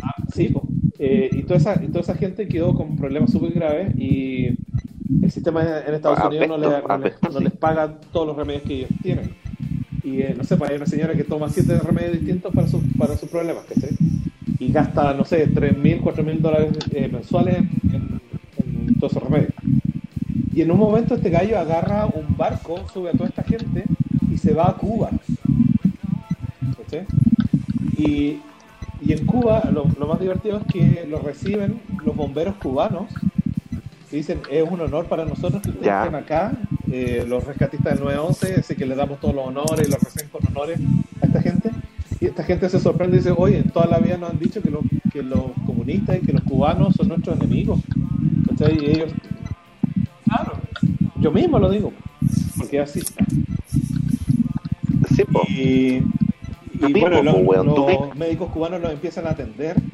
Ah, 0.02 0.26
sí, 0.32 0.50
po. 0.50 0.76
Eh, 0.98 1.30
y, 1.34 1.44
toda 1.46 1.58
esa, 1.58 1.84
y 1.84 1.88
toda 1.90 2.02
esa 2.02 2.16
gente 2.16 2.48
quedó 2.48 2.74
con 2.74 2.96
problemas 2.96 3.32
súper 3.32 3.52
graves 3.54 3.94
y 3.98 4.48
el 5.22 5.32
sistema 5.32 5.82
en 5.86 5.94
Estados 5.96 6.24
Ah, 6.24 6.26
Unidos 6.26 6.48
no, 6.48 6.58
apesto, 6.58 6.72
no 6.82 6.98
les, 6.98 7.14
apesto, 7.14 7.32
no 7.32 7.40
sí. 7.40 7.42
les 7.42 7.54
paga 7.54 8.00
todos 8.12 8.28
los 8.28 8.38
remedios 8.38 8.64
que 8.64 8.76
ellos 8.76 8.92
tienen. 9.02 9.42
Y 10.02 10.22
eh, 10.24 10.36
no 10.36 10.44
sé, 10.44 10.58
pues 10.58 10.72
hay 10.72 10.78
una 10.78 10.88
señora 10.88 11.16
que 11.16 11.26
toma 11.26 11.50
siete 11.50 11.80
remedios 11.82 12.14
distintos 12.14 12.54
para, 12.54 12.68
sus 12.68 12.86
para 12.98 13.18
sus 13.18 13.30
problemas, 13.30 13.66
¿cachai? 13.66 14.00
Y 14.60 14.72
gasta, 14.72 15.14
no 15.14 15.26
sé, 15.26 15.48
3.000, 15.48 16.02
4.000 16.02 16.42
dólares 16.42 16.74
eh, 16.92 17.10
mensuales 17.10 17.58
en, 17.58 17.88
en- 17.90 18.42
en 18.56 18.98
todos 18.98 19.14
esos 19.14 19.24
remedios. 19.24 19.56
Y 20.52 20.62
en 20.62 20.72
un 20.72 20.80
momento 20.80 21.16
este 21.16 21.30
gallo 21.30 21.60
agarra 21.60 22.08
un 22.08 22.36
barco, 22.38 22.88
sube 22.88 23.12
a 23.12 23.16
toda 23.18 23.30
esta 23.30 23.44
gente 23.44 23.98
y 24.28 24.38
se 24.38 24.54
va 24.54 24.70
a 24.70 24.78
Cuba. 24.78 25.20
¿Cachai? 26.76 27.10
Y, 27.92 28.55
y 29.06 29.14
en 29.14 29.26
Cuba 29.26 29.70
lo, 29.72 29.86
lo 30.00 30.08
más 30.08 30.20
divertido 30.20 30.58
es 30.58 30.66
que 30.66 31.06
lo 31.08 31.20
reciben 31.20 31.80
los 32.04 32.16
bomberos 32.16 32.56
cubanos 32.56 33.08
y 34.12 34.18
dicen, 34.18 34.40
es 34.50 34.64
un 34.70 34.82
honor 34.82 35.06
para 35.08 35.26
nosotros 35.26 35.62
que 35.62 35.70
ustedes 35.70 35.94
estén 35.94 36.16
acá, 36.16 36.54
eh, 36.92 37.26
los 37.28 37.44
rescatistas 37.44 37.96
del 37.96 38.04
911, 38.04 38.56
así 38.60 38.76
que 38.76 38.86
les 38.86 38.98
damos 38.98 39.20
todos 39.20 39.36
los 39.36 39.48
honores 39.48 39.88
y 39.88 39.92
los 39.92 40.02
reciben 40.02 40.30
con 40.30 40.48
honores 40.48 40.80
a 41.22 41.26
esta 41.26 41.42
gente. 41.42 41.72
Y 42.22 42.26
esta 42.28 42.44
gente 42.44 42.70
se 42.70 42.80
sorprende 42.80 43.18
y 43.18 43.20
dice, 43.20 43.34
oye, 43.36 43.58
en 43.58 43.70
toda 43.70 43.88
la 43.88 43.98
vida 44.00 44.18
nos 44.18 44.30
han 44.32 44.40
dicho 44.40 44.62
que, 44.62 44.70
los 44.70 44.84
que 45.12 45.22
los 45.22 45.52
comunistas 45.66 46.18
y 46.22 46.26
que 46.26 46.34
los 46.34 46.44
cubanos 46.44 46.96
son 46.96 47.10
nuestros 47.10 47.36
enemigos. 47.38 47.80
¿Cachai? 48.50 48.78
Y 48.80 48.86
ellos, 48.92 49.12
claro, 50.24 50.54
yo 51.20 51.32
mismo 51.32 51.60
lo 51.60 51.70
digo, 51.70 51.92
porque 52.58 52.82
es 52.82 52.90
así. 52.90 53.02
Sí, 55.16 55.24
po. 55.26 55.42
Y, 55.50 56.02
y 56.78 56.94
mismo, 56.94 57.24
bueno, 57.24 57.24
po, 57.28 57.38
los, 57.38 57.42
weón, 57.42 57.74
los 57.74 58.16
médicos 58.16 58.50
cubanos 58.52 58.82
los 58.82 58.92
empiezan 58.94 59.28
a 59.28 59.32
atender 59.32 59.90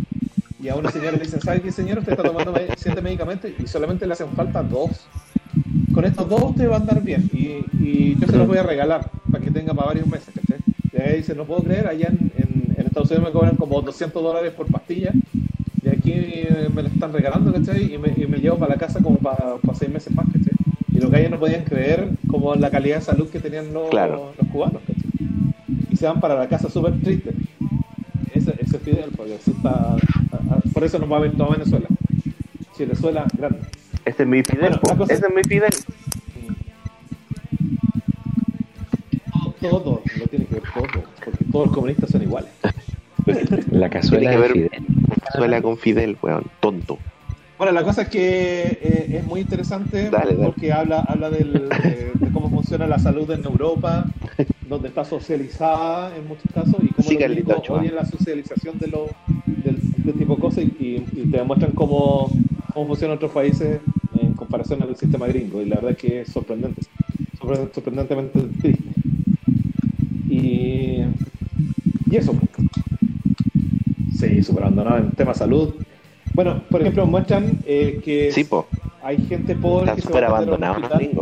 y 0.57 0.69
a 0.69 0.75
una 0.77 0.89
señora 0.89 1.17
le 1.17 1.23
dicen, 1.25 1.41
¿sabe 1.41 1.61
qué 1.63 1.71
señor? 1.71 1.99
Usted 1.99 2.13
está 2.13 2.25
tomando 2.25 2.55
siete 2.75 3.01
medicamentos 3.01 3.51
y 3.51 3.67
solamente 3.67 4.07
le 4.07 4.13
hacen 4.13 4.33
falta 4.33 4.63
dos. 4.63 5.13
Con 5.91 6.05
estos 6.05 6.29
dos 6.29 6.41
usted 6.43 6.69
va 6.69 6.75
a 6.75 6.79
andar 6.79 7.03
bien 7.03 7.27
y, 7.31 7.73
y 7.77 8.17
yo 8.17 8.27
se 8.27 8.37
los 8.37 8.47
voy 8.47 8.57
a 8.59 8.63
regalar 8.63 9.27
para 9.31 9.43
que 9.43 9.51
tenga 9.51 9.73
para 9.75 9.87
varios 9.87 10.07
meses. 10.07 10.33
¿cachai? 10.35 10.61
Y 10.91 10.97
ahí 10.97 11.17
dice, 11.17 11.35
no 11.35 11.47
puedo 11.47 11.63
creer, 11.63 11.87
allá 11.87 12.09
en, 12.09 12.31
en- 12.35 12.73
en 12.77 12.87
Estados 12.87 13.09
Unidos 13.11 13.29
me 13.29 13.33
cobran 13.33 13.57
como 13.57 13.81
200 13.81 14.23
dólares 14.23 14.53
por 14.53 14.69
pastilla 14.71 15.17
y 15.81 15.89
aquí 15.89 16.11
eh, 16.13 16.69
me 16.69 16.83
lo 16.83 16.89
están 16.89 17.11
regalando, 17.13 17.51
¿cachai? 17.51 17.93
Y 17.93 17.97
me, 17.97 18.09
y 18.17 18.27
me 18.27 18.39
llevo 18.39 18.59
para 18.59 18.73
la 18.73 18.77
casa 18.79 19.01
como 19.01 19.21
para, 19.21 19.59
para 19.63 19.77
seis 19.77 19.89
meses 19.91 20.13
más, 20.13 20.27
¿cachai? 20.29 20.55
Y 20.93 20.99
los 20.99 21.09
gallos 21.11 21.31
no 21.31 21.39
podían 21.39 21.65
creer 21.65 22.19
como 22.27 22.55
la 22.55 22.69
calidad 22.71 22.97
de 22.97 23.01
salud 23.01 23.29
que 23.31 23.39
tenían 23.39 23.73
los, 23.73 23.89
Claro. 23.91 24.35
los 24.37 24.47
cubanos, 24.47 24.83
se 26.01 26.07
van 26.07 26.19
para 26.19 26.33
la 26.35 26.47
casa 26.49 26.67
súper 26.67 26.99
tristes. 26.99 27.35
Ese, 28.33 28.55
ese 28.59 28.77
es 28.77 28.81
Fidel, 28.83 29.11
porque 29.15 29.35
así 29.35 29.51
está, 29.51 29.69
a- 29.69 30.55
a- 30.55 30.59
por 30.73 30.83
eso 30.83 30.97
nos 30.97 31.11
va 31.11 31.17
a 31.17 31.19
ver 31.19 31.31
toda 31.33 31.51
Venezuela. 31.51 31.85
Venezuela, 32.79 33.27
grande. 33.37 33.59
Ese 34.03 34.23
es 34.23 34.27
mi 34.27 34.41
Fidel, 34.41 34.79
Bueno, 34.81 34.97
la 35.07 35.13
Ese 35.13 35.25
es 35.27 35.35
mi 35.35 35.43
Fidel. 35.43 35.69
Todo, 39.59 40.01
lo 40.19 40.25
tiene 40.27 40.45
que 40.45 40.55
ver 40.55 40.63
todo, 40.73 41.03
porque 41.23 41.45
todos 41.51 41.67
los 41.67 41.75
comunistas 41.75 42.09
son 42.09 42.23
iguales. 42.23 42.49
La 43.71 43.87
cazuela 43.91 44.31
Tiene 44.31 44.47
de 44.47 44.53
que 44.53 44.59
ver- 44.59 44.69
Fidel. 44.71 44.87
Suela 45.35 45.61
con 45.61 45.77
Fidel, 45.77 46.17
weón. 46.23 46.45
Tonto. 46.59 46.97
Bueno, 47.59 47.71
la 47.73 47.83
cosa 47.83 48.01
es 48.01 48.09
que 48.09 48.79
eh, 48.81 49.17
es 49.19 49.23
muy 49.23 49.41
interesante 49.41 50.09
Dale, 50.09 50.33
dale. 50.33 50.45
porque 50.47 50.73
habla, 50.73 51.01
habla 51.01 51.29
del- 51.29 51.69
de, 51.69 52.11
de 52.15 52.31
cómo 52.33 52.40
funciona 52.71 52.87
la 52.87 52.99
salud 52.99 53.29
en 53.31 53.45
Europa, 53.45 54.17
donde 54.63 54.89
está 54.89 55.03
socializada 55.05 56.15
en 56.17 56.27
muchos 56.27 56.51
casos, 56.51 56.83
y 56.85 56.91
cómo 56.93 57.11
Sí, 57.11 57.17
los 57.45 57.63
odian 57.69 57.95
la 57.95 58.05
socialización 58.05 58.79
de, 58.79 58.87
lo, 58.87 59.19
de 59.61 59.71
este 59.71 60.13
tipo 60.13 60.35
de 60.35 60.39
cosas 60.39 60.63
y, 60.65 61.09
y 61.13 61.27
te 61.27 61.37
demuestran 61.37 61.73
cómo, 61.73 62.43
cómo 62.69 62.87
funcionan 62.87 63.17
otros 63.17 63.31
países 63.31 63.83
en 64.11 64.35
comparación 64.35 64.81
al 64.83 64.95
sistema 64.95 65.27
gringo. 65.27 65.61
Y 65.61 65.65
la 65.65 65.75
verdad 65.77 65.91
es 65.91 65.97
que 65.97 66.21
es 66.21 66.29
sorprendente, 66.31 66.81
sorpre- 67.33 67.73
sorprendentemente 67.73 68.49
triste. 68.59 68.91
Y, 70.27 71.03
y 72.07 72.17
eso. 72.17 72.35
Sí, 74.07 74.41
súper 74.43 74.63
abandonado 74.63 74.97
en 74.99 75.15
tema 75.15 75.33
salud. 75.33 75.83
Bueno, 76.35 76.69
por 76.69 76.81
ejemplo, 76.81 77.05
muestran 77.07 77.61
eh, 77.63 77.99
que 78.03 78.33
Sí, 78.35 78.49
hay 78.99 79.17
gente 79.19 79.55
pobre 79.55 79.91
Están 79.91 79.95
que 79.95 80.01
se 80.01 80.13
va 80.13 80.19
a 80.19 80.21
un 80.55 80.63
hospital. 80.63 81.17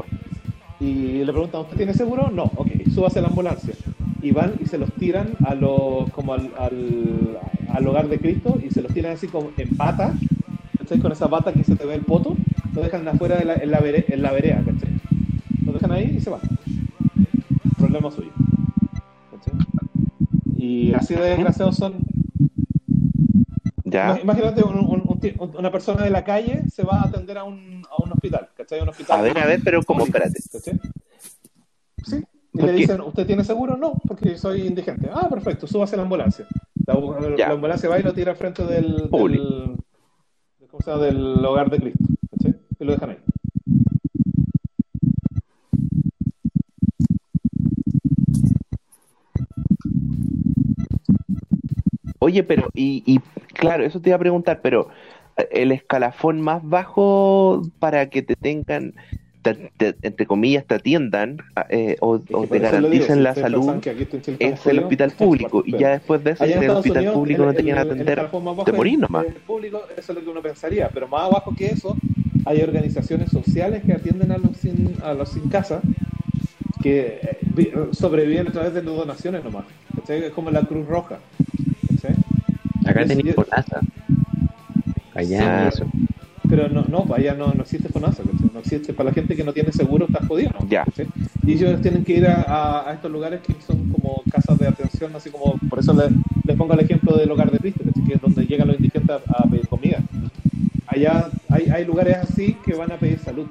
Y 0.79 1.23
le 1.25 1.31
preguntan, 1.33 1.61
¿usted 1.61 1.77
tiene 1.77 1.93
seguro? 1.93 2.31
No, 2.31 2.45
ok, 2.55 2.71
súbase 2.87 3.19
a 3.19 3.21
la 3.23 3.27
ambulancia. 3.29 3.77
Y 4.21 4.31
van 4.31 4.57
y 4.59 4.65
se 4.65 4.77
los 4.77 4.97
tiran 4.97 5.37
a 5.41 5.55
los, 5.55 6.09
como 6.11 6.33
al, 6.33 6.53
al, 6.57 7.39
al 7.67 7.87
hogar 7.87 8.09
de 8.09 8.19
Cristo 8.21 8.59
y 8.61 8.71
se 8.71 8.81
los 8.81 8.93
tiran 8.93 9.13
así 9.13 9.29
como 9.29 9.53
en 9.57 9.75
pata, 9.75 10.23
¿cachai? 10.77 10.99
Con 10.99 11.11
esa 11.11 11.29
pata 11.29 11.55
que 11.55 11.63
se 11.63 11.75
te 11.75 11.85
ve 11.85 11.95
el 11.95 12.05
poto, 12.05 12.45
lo 12.73 12.81
dejan 12.83 13.07
afuera 13.07 13.37
de 13.37 13.45
la, 13.45 13.55
en, 13.55 13.71
la 13.71 13.81
vere- 13.81 14.05
en 14.09 14.21
la 14.21 14.31
vereda, 14.31 14.63
¿cachai? 14.65 15.01
Lo 15.65 15.73
dejan 15.73 15.91
ahí 15.93 16.15
y 16.17 16.21
se 16.21 16.29
van. 16.31 16.43
Problema 17.75 18.11
suyo. 18.11 18.33
¿cachai? 19.31 19.55
Y 20.55 20.93
así 20.93 21.15
de 21.15 21.21
desgraciados 21.21 21.77
son. 21.77 22.08
Ya. 23.89 24.19
Imagínate 24.21 24.63
un- 24.63 24.77
un- 24.79 25.03
un 25.07 25.19
ti- 25.19 25.33
una 25.39 25.71
persona 25.71 26.03
de 26.03 26.09
la 26.09 26.23
calle 26.23 26.63
se 26.69 26.83
va 26.83 27.01
a 27.01 27.07
atender 27.07 27.37
a 27.37 27.43
un, 27.43 27.83
a 27.89 28.03
un 28.03 28.11
hospital, 28.11 28.49
¿cachai? 28.55 28.81
Un 28.81 28.89
hospital 28.89 29.19
A 29.19 29.21
ver, 29.21 29.37
a 29.37 29.45
ver, 29.45 29.61
pero 29.63 29.81
como, 29.83 30.05
espérate. 30.05 30.39
¿Cachai? 30.51 30.79
Sí. 32.05 32.23
Y 32.53 32.61
le 32.61 32.71
dicen, 32.73 33.01
¿usted 33.01 33.25
tiene 33.27 33.43
seguro? 33.43 33.77
No, 33.77 34.01
porque 34.07 34.37
soy 34.37 34.61
indigente. 34.67 35.09
Ah, 35.13 35.27
perfecto, 35.29 35.67
súbase 35.67 35.95
a 35.95 35.97
la 35.97 36.03
ambulancia. 36.03 36.45
La, 36.85 36.95
la 37.37 37.51
ambulancia 37.51 37.87
va 37.89 37.99
y 37.99 38.03
lo 38.03 38.13
tira 38.13 38.31
al 38.31 38.37
frente 38.37 38.63
del, 38.65 39.09
del, 39.09 39.77
¿cómo 40.69 40.81
se 40.83 40.91
llama? 40.91 41.03
del 41.03 41.45
hogar 41.45 41.69
de 41.69 41.77
Cristo. 41.79 42.05
¿sí? 42.41 42.53
Y 42.79 42.83
lo 42.85 42.91
dejan 42.93 43.11
ahí. 43.11 43.17
Oye, 52.19 52.43
pero, 52.43 52.69
y, 52.73 53.01
y 53.05 53.19
claro, 53.59 53.85
eso 53.85 53.99
te 54.01 54.09
iba 54.09 54.15
a 54.15 54.19
preguntar, 54.19 54.61
pero 54.61 54.89
eh, 55.37 55.47
el 55.51 55.71
escalafón 55.71 56.41
más 56.41 56.61
bajo 56.67 57.61
para 57.79 58.09
que 58.09 58.21
te 58.21 58.35
tengan, 58.35 58.93
entre 59.43 60.25
comillas, 60.25 60.65
te 60.65 60.75
atiendan 60.75 61.37
eh, 61.69 61.97
o, 62.01 62.19
te 62.19 62.59
garanticen 62.59 63.23
la 63.23 63.35
salud 63.35 63.81
es 64.39 64.65
el 64.65 64.79
hospital 64.79 65.11
público. 65.11 65.63
Y 65.65 65.77
ya 65.77 65.91
después 65.91 66.23
de 66.23 66.31
eso, 66.31 66.43
el 66.45 66.69
hospital 66.69 67.13
público 67.13 67.45
no 67.45 67.53
te 67.53 67.63
quieren 67.63 67.81
atender, 67.81 68.29
te 68.65 68.73
morís 68.73 68.99
nomás. 68.99 69.25
El 69.25 69.33
público, 69.33 69.83
eso 69.97 70.11
es 70.11 70.17
lo 70.17 70.23
que 70.23 70.29
uno 70.29 70.41
pensaría, 70.41 70.89
pero 70.89 71.07
más 71.07 71.23
abajo 71.23 71.53
que 71.55 71.67
eso, 71.67 71.95
hay 72.45 72.61
organizaciones 72.61 73.29
sociales 73.29 73.83
que 73.85 73.93
atienden 73.93 74.31
a 74.31 74.37
los 74.37 74.55
sin, 74.57 74.95
a 75.03 75.13
los 75.13 75.29
sin 75.29 75.49
casa 75.49 75.81
que 76.81 77.19
eh, 77.57 77.73
sobreviven 77.91 78.47
a 78.47 78.51
través 78.51 78.73
de 78.73 78.81
donaciones 78.81 79.43
nomás. 79.43 79.65
Es 80.07 80.31
como 80.31 80.49
la 80.49 80.63
Cruz 80.63 80.87
Roja. 80.87 81.19
Acá 82.89 83.05
tenéis 83.05 83.35
FONASA. 83.35 83.79
Allá 85.15 85.67
eso. 85.67 85.85
Pero 86.49 86.67
no, 86.69 86.83
no, 86.89 87.03
pues 87.05 87.19
allá 87.19 87.35
no, 87.35 87.53
no 87.53 87.61
existe 87.61 87.89
FONASA, 87.89 88.23
no 88.53 88.59
existe. 88.59 88.93
Para 88.93 89.09
la 89.09 89.13
gente 89.13 89.35
que 89.35 89.43
no 89.43 89.53
tiene 89.53 89.71
seguro 89.71 90.05
está 90.07 90.25
jodido. 90.25 90.51
Ya. 90.67 90.83
Y 91.45 91.53
ellos 91.53 91.81
tienen 91.81 92.03
que 92.03 92.13
ir 92.13 92.27
a, 92.27 92.89
a, 92.89 92.93
estos 92.93 93.11
lugares 93.11 93.41
que 93.41 93.53
son 93.65 93.89
como 93.89 94.23
casas 94.31 94.57
de 94.57 94.67
atención, 94.67 95.15
así 95.15 95.29
como, 95.29 95.57
por 95.69 95.79
eso 95.79 95.93
les, 95.93 96.11
les 96.45 96.57
pongo 96.57 96.73
el 96.73 96.79
ejemplo 96.79 97.15
del 97.15 97.29
hogar 97.29 97.51
de 97.51 97.59
Cristo, 97.59 97.83
que 98.07 98.13
es 98.13 98.21
donde 98.21 98.45
llegan 98.45 98.67
los 98.67 98.77
indigentes 98.77 99.21
a, 99.27 99.43
pedir 99.43 99.67
comida. 99.67 99.99
Allá 100.87 101.29
hay, 101.49 101.69
hay 101.69 101.85
lugares 101.85 102.17
así 102.17 102.57
que 102.65 102.73
van 102.73 102.91
a 102.91 102.97
pedir 102.97 103.19
salud. 103.19 103.45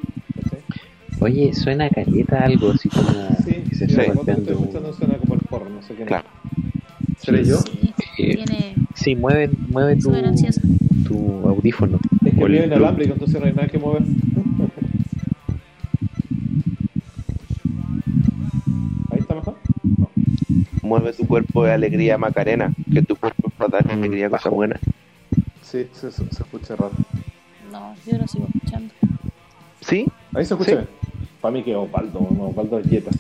Oye, 1.20 1.52
suena 1.52 1.90
careta 1.90 2.44
algo 2.44 2.70
así 2.70 2.89
como 2.89 3.10
sí, 3.44 3.65
se 3.77 3.86
está 3.86 4.12
golpeando. 4.12 4.52
escuchando 4.52 4.93
suena 4.93 5.15
como 5.19 5.35
el 5.35 5.40
porro, 5.40 5.69
no 5.69 5.82
sé 5.82 5.94
qué. 5.94 6.05
Claro. 6.05 6.28
¿Seré 7.19 7.45
yo? 7.45 7.59
Tiene... 8.16 8.74
Sí, 8.95 9.15
mueve, 9.15 9.51
mueve 9.69 9.97
tu, 9.97 10.12
tu 11.07 11.49
audífono. 11.49 12.01
Es 12.24 12.35
que 12.35 12.45
vive 12.45 12.66
inalámbrico, 12.66 13.12
entonces 13.15 13.40
no 13.40 13.47
hay 13.47 13.53
nada 13.53 13.69
que 13.69 13.78
mover. 13.78 14.03
Ahí 19.11 19.19
está 19.19 19.35
mejor. 19.35 19.57
No. 19.97 20.11
Mueve 20.82 21.12
tu 21.12 21.27
cuerpo 21.27 21.65
de 21.65 21.73
alegría, 21.73 22.19
Macarena. 22.19 22.73
Que 22.93 23.03
tu 23.03 23.16
cuerpo 23.16 23.49
es 23.49 23.55
para 23.55 23.70
dar 23.70 23.86
mm, 23.86 23.90
alegría, 23.90 24.31
cosa 24.31 24.49
buena. 24.49 24.78
Sí, 25.62 25.86
se, 25.93 26.09
escucha 26.09 26.77
raro. 26.77 26.93
No, 27.70 27.95
yo 28.07 28.16
lo 28.16 28.27
sigo 28.27 28.47
escuchando. 28.55 28.95
¿Sí? 29.81 30.07
Ahí 30.35 30.45
se 30.45 30.55
escucha. 30.55 30.82
¿Sí? 30.82 30.89
Para 31.40 31.53
mí 31.53 31.62
que 31.62 31.77
Osvaldo, 31.77 32.27
no, 32.31 32.49
Osvaldo 32.49 32.78
es 32.78 32.89
quieta. 32.89 33.11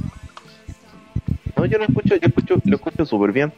No, 1.56 1.66
yo 1.66 1.78
lo 1.78 1.84
escucho, 1.84 2.16
yo 2.16 2.28
escucho, 2.28 2.56
lo 2.64 2.76
escucho 2.76 3.04
súper 3.04 3.32
bien. 3.32 3.52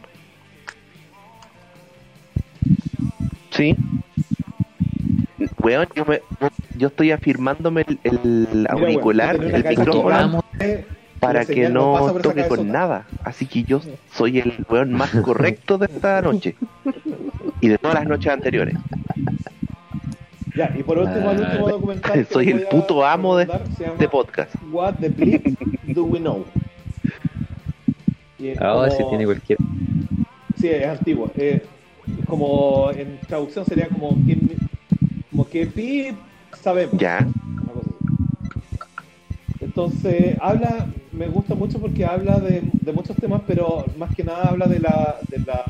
Sí. 3.51 3.77
Weón, 5.63 5.89
yo, 5.95 6.05
me, 6.05 6.21
yo 6.77 6.89
estoy 6.89 7.11
afirmándome 7.13 7.85
el, 7.89 7.99
el 8.05 8.67
auricular, 8.69 9.37
el 9.37 9.65
micrófono, 9.65 10.45
para 11.19 11.45
que 11.45 11.69
no 11.69 12.15
toque 12.23 12.47
con 12.49 12.69
nada. 12.69 13.07
Así 13.25 13.47
que 13.47 13.63
yo 13.65 13.81
soy 14.13 14.39
el 14.39 14.65
weón 14.69 14.93
más 14.93 15.11
correcto 15.11 15.79
de 15.79 15.87
esta 15.87 16.23
noche. 16.23 16.57
Y 17.61 17.69
de 17.69 17.79
todas 17.79 17.97
las 17.97 18.07
noches 18.07 18.33
anteriores. 18.33 18.75
Ya, 20.57 20.75
y 20.77 20.83
por 20.83 20.99
último, 20.99 21.31
el 21.31 21.41
último 21.41 21.69
documental. 21.69 22.27
soy 22.31 22.51
el 22.51 22.63
puto 22.63 23.05
amo 23.05 23.37
de, 23.37 23.49
de 23.99 24.09
podcast. 24.09 24.55
What 24.73 24.95
the 25.01 25.09
bleep 25.09 25.59
do 25.95 26.05
we 26.05 26.19
know? 26.19 26.45
Ahora 28.59 28.89
oh, 28.89 28.97
sí 28.97 29.05
tiene 29.11 29.25
cualquier. 29.27 29.59
Sí, 30.59 30.69
es 30.69 30.87
antiguo. 30.87 31.31
Eh, 31.37 31.63
como 32.27 32.91
en 32.93 33.19
traducción 33.27 33.65
sería 33.65 33.89
como 33.89 34.11
que, 34.27 34.39
como 35.31 35.49
que 35.49 35.67
pi 35.67 36.09
sabemos. 36.61 36.99
Ya. 36.99 37.27
Entonces, 39.61 40.37
habla, 40.41 40.87
me 41.13 41.29
gusta 41.29 41.55
mucho 41.55 41.79
porque 41.79 42.05
habla 42.05 42.41
de, 42.41 42.63
de, 42.73 42.93
muchos 42.93 43.17
temas, 43.17 43.43
pero 43.47 43.85
más 43.99 44.15
que 44.15 44.25
nada 44.25 44.49
habla 44.49 44.67
de 44.67 44.81
la, 44.81 45.19
de 45.29 45.39
la, 45.39 45.65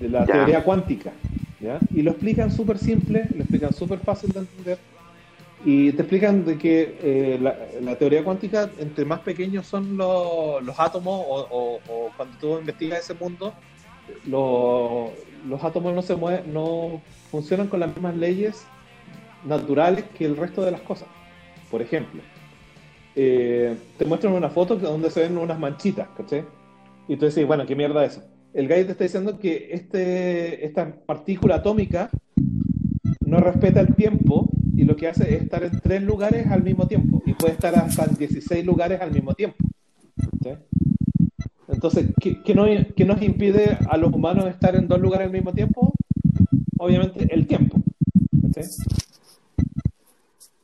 de 0.00 0.08
la 0.08 0.26
teoría 0.26 0.64
cuántica. 0.64 1.12
¿ya? 1.60 1.78
Y 1.94 2.02
lo 2.02 2.10
explican 2.10 2.50
súper 2.50 2.78
simple, 2.78 3.26
lo 3.34 3.42
explican 3.42 3.72
súper 3.72 4.00
fácil 4.00 4.32
de 4.32 4.40
entender. 4.40 4.78
Y 5.64 5.92
te 5.92 6.02
explican 6.02 6.44
de 6.44 6.58
que 6.58 6.98
eh, 7.02 7.38
la, 7.40 7.56
la, 7.80 7.96
teoría 7.96 8.22
cuántica, 8.22 8.68
entre 8.78 9.04
más 9.04 9.20
pequeños 9.20 9.66
son 9.66 9.96
los, 9.96 10.62
los 10.62 10.78
átomos, 10.78 11.24
o, 11.26 11.46
o, 11.50 11.80
o, 11.88 12.10
cuando 12.16 12.36
tú 12.38 12.58
investigas 12.58 12.98
ese 13.00 13.14
mundo, 13.14 13.54
lo, 14.26 15.10
los 15.48 15.62
átomos 15.62 15.94
no 15.94 16.02
se 16.02 16.16
mueven, 16.16 16.52
no 16.52 17.00
funcionan 17.30 17.68
con 17.68 17.80
las 17.80 17.90
mismas 17.90 18.16
leyes 18.16 18.66
naturales 19.44 20.04
que 20.16 20.24
el 20.24 20.36
resto 20.36 20.64
de 20.64 20.70
las 20.70 20.80
cosas. 20.80 21.08
Por 21.70 21.82
ejemplo, 21.82 22.22
eh, 23.16 23.76
te 23.98 24.04
muestran 24.04 24.32
una 24.32 24.50
foto 24.50 24.76
donde 24.76 25.10
se 25.10 25.20
ven 25.20 25.38
unas 25.38 25.58
manchitas, 25.58 26.08
¿caché? 26.16 26.44
Y 27.08 27.16
tú 27.16 27.26
dices, 27.26 27.46
bueno, 27.46 27.66
¿qué 27.66 27.76
mierda 27.76 28.04
es 28.04 28.16
eso? 28.16 28.26
El 28.52 28.68
gallo 28.68 28.86
te 28.86 28.92
está 28.92 29.04
diciendo 29.04 29.38
que 29.38 29.68
este, 29.72 30.64
esta 30.64 30.94
partícula 31.06 31.56
atómica 31.56 32.10
no 33.20 33.40
respeta 33.40 33.80
el 33.80 33.94
tiempo 33.94 34.48
y 34.76 34.84
lo 34.84 34.96
que 34.96 35.08
hace 35.08 35.34
es 35.34 35.42
estar 35.42 35.64
en 35.64 35.80
tres 35.80 36.02
lugares 36.02 36.46
al 36.46 36.62
mismo 36.62 36.86
tiempo 36.86 37.22
y 37.26 37.34
puede 37.34 37.54
estar 37.54 37.74
hasta 37.74 38.04
en 38.04 38.14
16 38.14 38.64
lugares 38.64 39.00
al 39.00 39.10
mismo 39.10 39.34
tiempo. 39.34 39.56
¿sí? 40.42 40.50
Entonces, 41.68 42.06
¿qué, 42.20 42.42
qué, 42.42 42.54
no, 42.54 42.66
¿qué, 42.96 43.04
nos 43.04 43.22
impide 43.22 43.78
a 43.88 43.96
los 43.96 44.12
humanos 44.12 44.46
estar 44.46 44.76
en 44.76 44.86
dos 44.86 45.00
lugares 45.00 45.26
al 45.26 45.32
mismo 45.32 45.52
tiempo? 45.52 45.92
Obviamente 46.78 47.26
el 47.32 47.46
tiempo. 47.46 47.78
¿sí? 48.54 48.82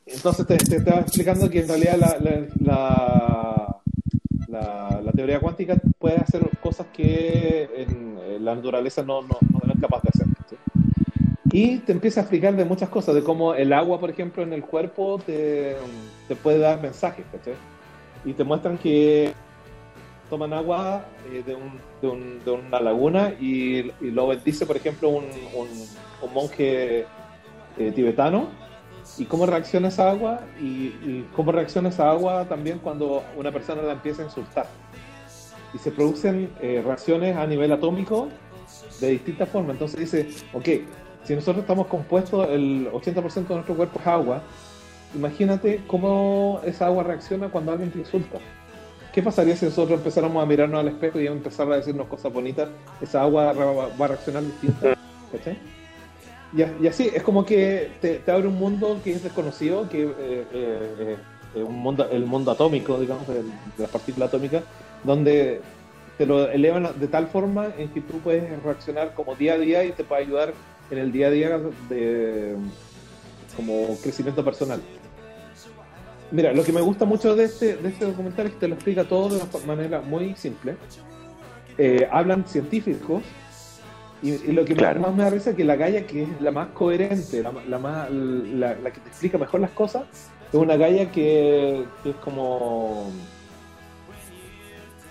Entonces 0.06 0.46
te, 0.46 0.56
te, 0.58 0.76
estaba 0.76 1.00
explicando 1.00 1.48
que 1.48 1.60
en 1.60 1.68
realidad 1.68 1.96
la, 1.96 2.18
la, 2.60 3.80
la, 4.48 5.00
la, 5.02 5.12
teoría 5.12 5.40
cuántica 5.40 5.80
puede 5.98 6.16
hacer 6.16 6.42
cosas 6.60 6.86
que 6.92 7.68
en, 7.76 8.44
la 8.44 8.54
naturaleza 8.54 9.02
no, 9.02 9.22
no, 9.22 9.38
no, 9.52 9.72
es 9.72 9.80
capaz 9.80 10.02
de 10.02 10.08
hacer. 10.12 10.26
¿sí? 10.48 10.56
Y 11.52 11.78
te 11.78 11.92
empieza 11.92 12.20
a 12.20 12.22
explicar 12.24 12.54
de 12.54 12.64
muchas 12.64 12.88
cosas, 12.88 13.14
de 13.14 13.22
cómo 13.22 13.54
el 13.54 13.72
agua, 13.72 14.00
por 14.00 14.10
ejemplo, 14.10 14.42
en 14.42 14.52
el 14.52 14.62
cuerpo 14.62 15.18
te, 15.24 15.76
te 16.28 16.36
puede 16.36 16.58
dar 16.58 16.80
mensajes. 16.82 17.24
¿sí? 17.44 17.50
Y 18.24 18.32
te 18.34 18.44
muestran 18.44 18.76
que 18.78 19.32
toman 20.30 20.52
agua 20.52 21.04
eh, 21.30 21.42
de, 21.44 21.54
un, 21.54 21.80
de, 22.00 22.08
un, 22.08 22.44
de, 22.44 22.50
una 22.52 22.80
laguna 22.80 23.34
y, 23.40 23.92
lo 24.00 24.28
bendice, 24.28 24.64
por 24.64 24.76
ejemplo, 24.76 25.10
un, 25.10 25.24
un 26.22 26.32
monje 26.32 27.06
eh, 27.78 27.92
tibetano. 27.92 28.48
¿Y 29.18 29.24
cómo 29.24 29.44
reacciona 29.44 29.88
esa 29.88 30.10
agua? 30.10 30.40
Y, 30.60 30.64
y, 30.64 31.28
cómo 31.34 31.52
reacciona 31.52 31.88
esa 31.88 32.10
agua 32.10 32.46
también 32.48 32.78
cuando 32.78 33.22
una 33.36 33.50
persona 33.50 33.82
la 33.82 33.92
empieza 33.92 34.22
a 34.22 34.26
insultar. 34.26 34.66
Y 35.74 35.78
se 35.78 35.90
producen 35.90 36.50
eh, 36.60 36.82
reacciones 36.84 37.36
a 37.36 37.46
nivel 37.46 37.72
atómico 37.72 38.28
de 39.00 39.08
distintas 39.08 39.48
formas. 39.48 39.72
Entonces 39.72 40.00
dice, 40.00 40.28
ok, 40.52 40.68
si 41.24 41.34
nosotros 41.34 41.62
estamos 41.62 41.86
compuestos, 41.86 42.48
el 42.50 42.90
80% 42.92 43.48
de 43.48 43.54
nuestro 43.54 43.74
cuerpo 43.74 44.00
es 44.00 44.06
agua, 44.06 44.42
imagínate 45.14 45.82
cómo 45.86 46.60
esa 46.64 46.86
agua 46.86 47.02
reacciona 47.02 47.48
cuando 47.48 47.72
alguien 47.72 47.90
te 47.90 47.98
insulta. 47.98 48.38
¿Qué 49.12 49.22
pasaría 49.22 49.56
si 49.56 49.64
nosotros 49.64 49.98
empezáramos 49.98 50.42
a 50.42 50.46
mirarnos 50.46 50.80
al 50.80 50.88
espejo 50.88 51.20
y 51.20 51.26
empezar 51.26 51.70
a 51.72 51.76
decirnos 51.76 52.06
cosas 52.06 52.32
bonitas? 52.32 52.68
Esa 53.00 53.22
agua 53.22 53.52
va 53.52 54.04
a 54.04 54.08
reaccionar 54.08 54.44
distinta. 54.44 54.96
¿cachai? 55.32 55.58
Y, 56.52 56.86
así, 56.86 57.10
es 57.14 57.22
como 57.22 57.44
que 57.44 57.90
te, 58.00 58.22
abre 58.30 58.48
un 58.48 58.56
mundo 58.58 59.00
que 59.02 59.12
es 59.12 59.22
desconocido, 59.22 59.88
que 59.88 60.02
eh, 60.02 60.46
eh, 60.52 61.16
eh, 61.54 61.62
un 61.62 61.78
mundo, 61.78 62.08
el 62.10 62.26
mundo 62.26 62.50
atómico, 62.50 62.98
digamos, 62.98 63.26
de, 63.28 63.42
de 63.42 63.52
las 63.78 63.90
partículas 63.90 64.28
atómicas, 64.28 64.64
donde 65.04 65.60
te 66.18 66.26
lo 66.26 66.50
elevan 66.50 66.88
de 66.98 67.08
tal 67.08 67.28
forma 67.28 67.68
en 67.78 67.88
que 67.88 68.00
tú 68.00 68.18
puedes 68.18 68.62
reaccionar 68.62 69.14
como 69.14 69.34
día 69.36 69.54
a 69.54 69.58
día 69.58 69.84
y 69.84 69.92
te 69.92 70.04
puede 70.04 70.22
ayudar 70.22 70.52
en 70.90 70.98
el 70.98 71.12
día 71.12 71.28
a 71.28 71.30
día 71.30 71.60
de 71.88 72.56
como 73.56 73.96
crecimiento 74.02 74.44
personal. 74.44 74.80
Mira, 76.32 76.52
lo 76.52 76.62
que 76.62 76.72
me 76.72 76.80
gusta 76.80 77.04
mucho 77.04 77.34
de 77.34 77.44
este, 77.44 77.76
de 77.76 77.88
este 77.88 78.04
documental 78.04 78.46
es 78.46 78.52
que 78.52 78.58
te 78.60 78.68
lo 78.68 78.74
explica 78.74 79.04
todo 79.04 79.28
de 79.30 79.36
una 79.36 79.66
manera 79.66 80.00
muy 80.00 80.34
simple. 80.36 80.76
Eh, 81.76 82.06
hablan 82.10 82.44
científicos 82.46 83.22
y, 84.22 84.30
y 84.32 84.52
lo 84.52 84.64
que 84.64 84.74
claro. 84.76 85.00
más, 85.00 85.14
me 85.14 85.24
da 85.24 85.30
risa 85.30 85.50
es 85.50 85.56
que 85.56 85.64
la 85.64 85.76
galla 85.76 86.06
que 86.06 86.22
es 86.24 86.28
la 86.40 86.50
más 86.50 86.68
coherente, 86.68 87.42
la, 87.42 87.52
la 87.68 87.78
más, 87.78 88.10
la, 88.10 88.74
la, 88.76 88.90
que 88.92 89.00
te 89.00 89.08
explica 89.08 89.38
mejor 89.38 89.60
las 89.60 89.70
cosas, 89.70 90.02
es 90.52 90.54
una 90.54 90.76
galla 90.76 91.10
que, 91.10 91.84
que 92.02 92.10
es 92.10 92.16
como 92.16 93.10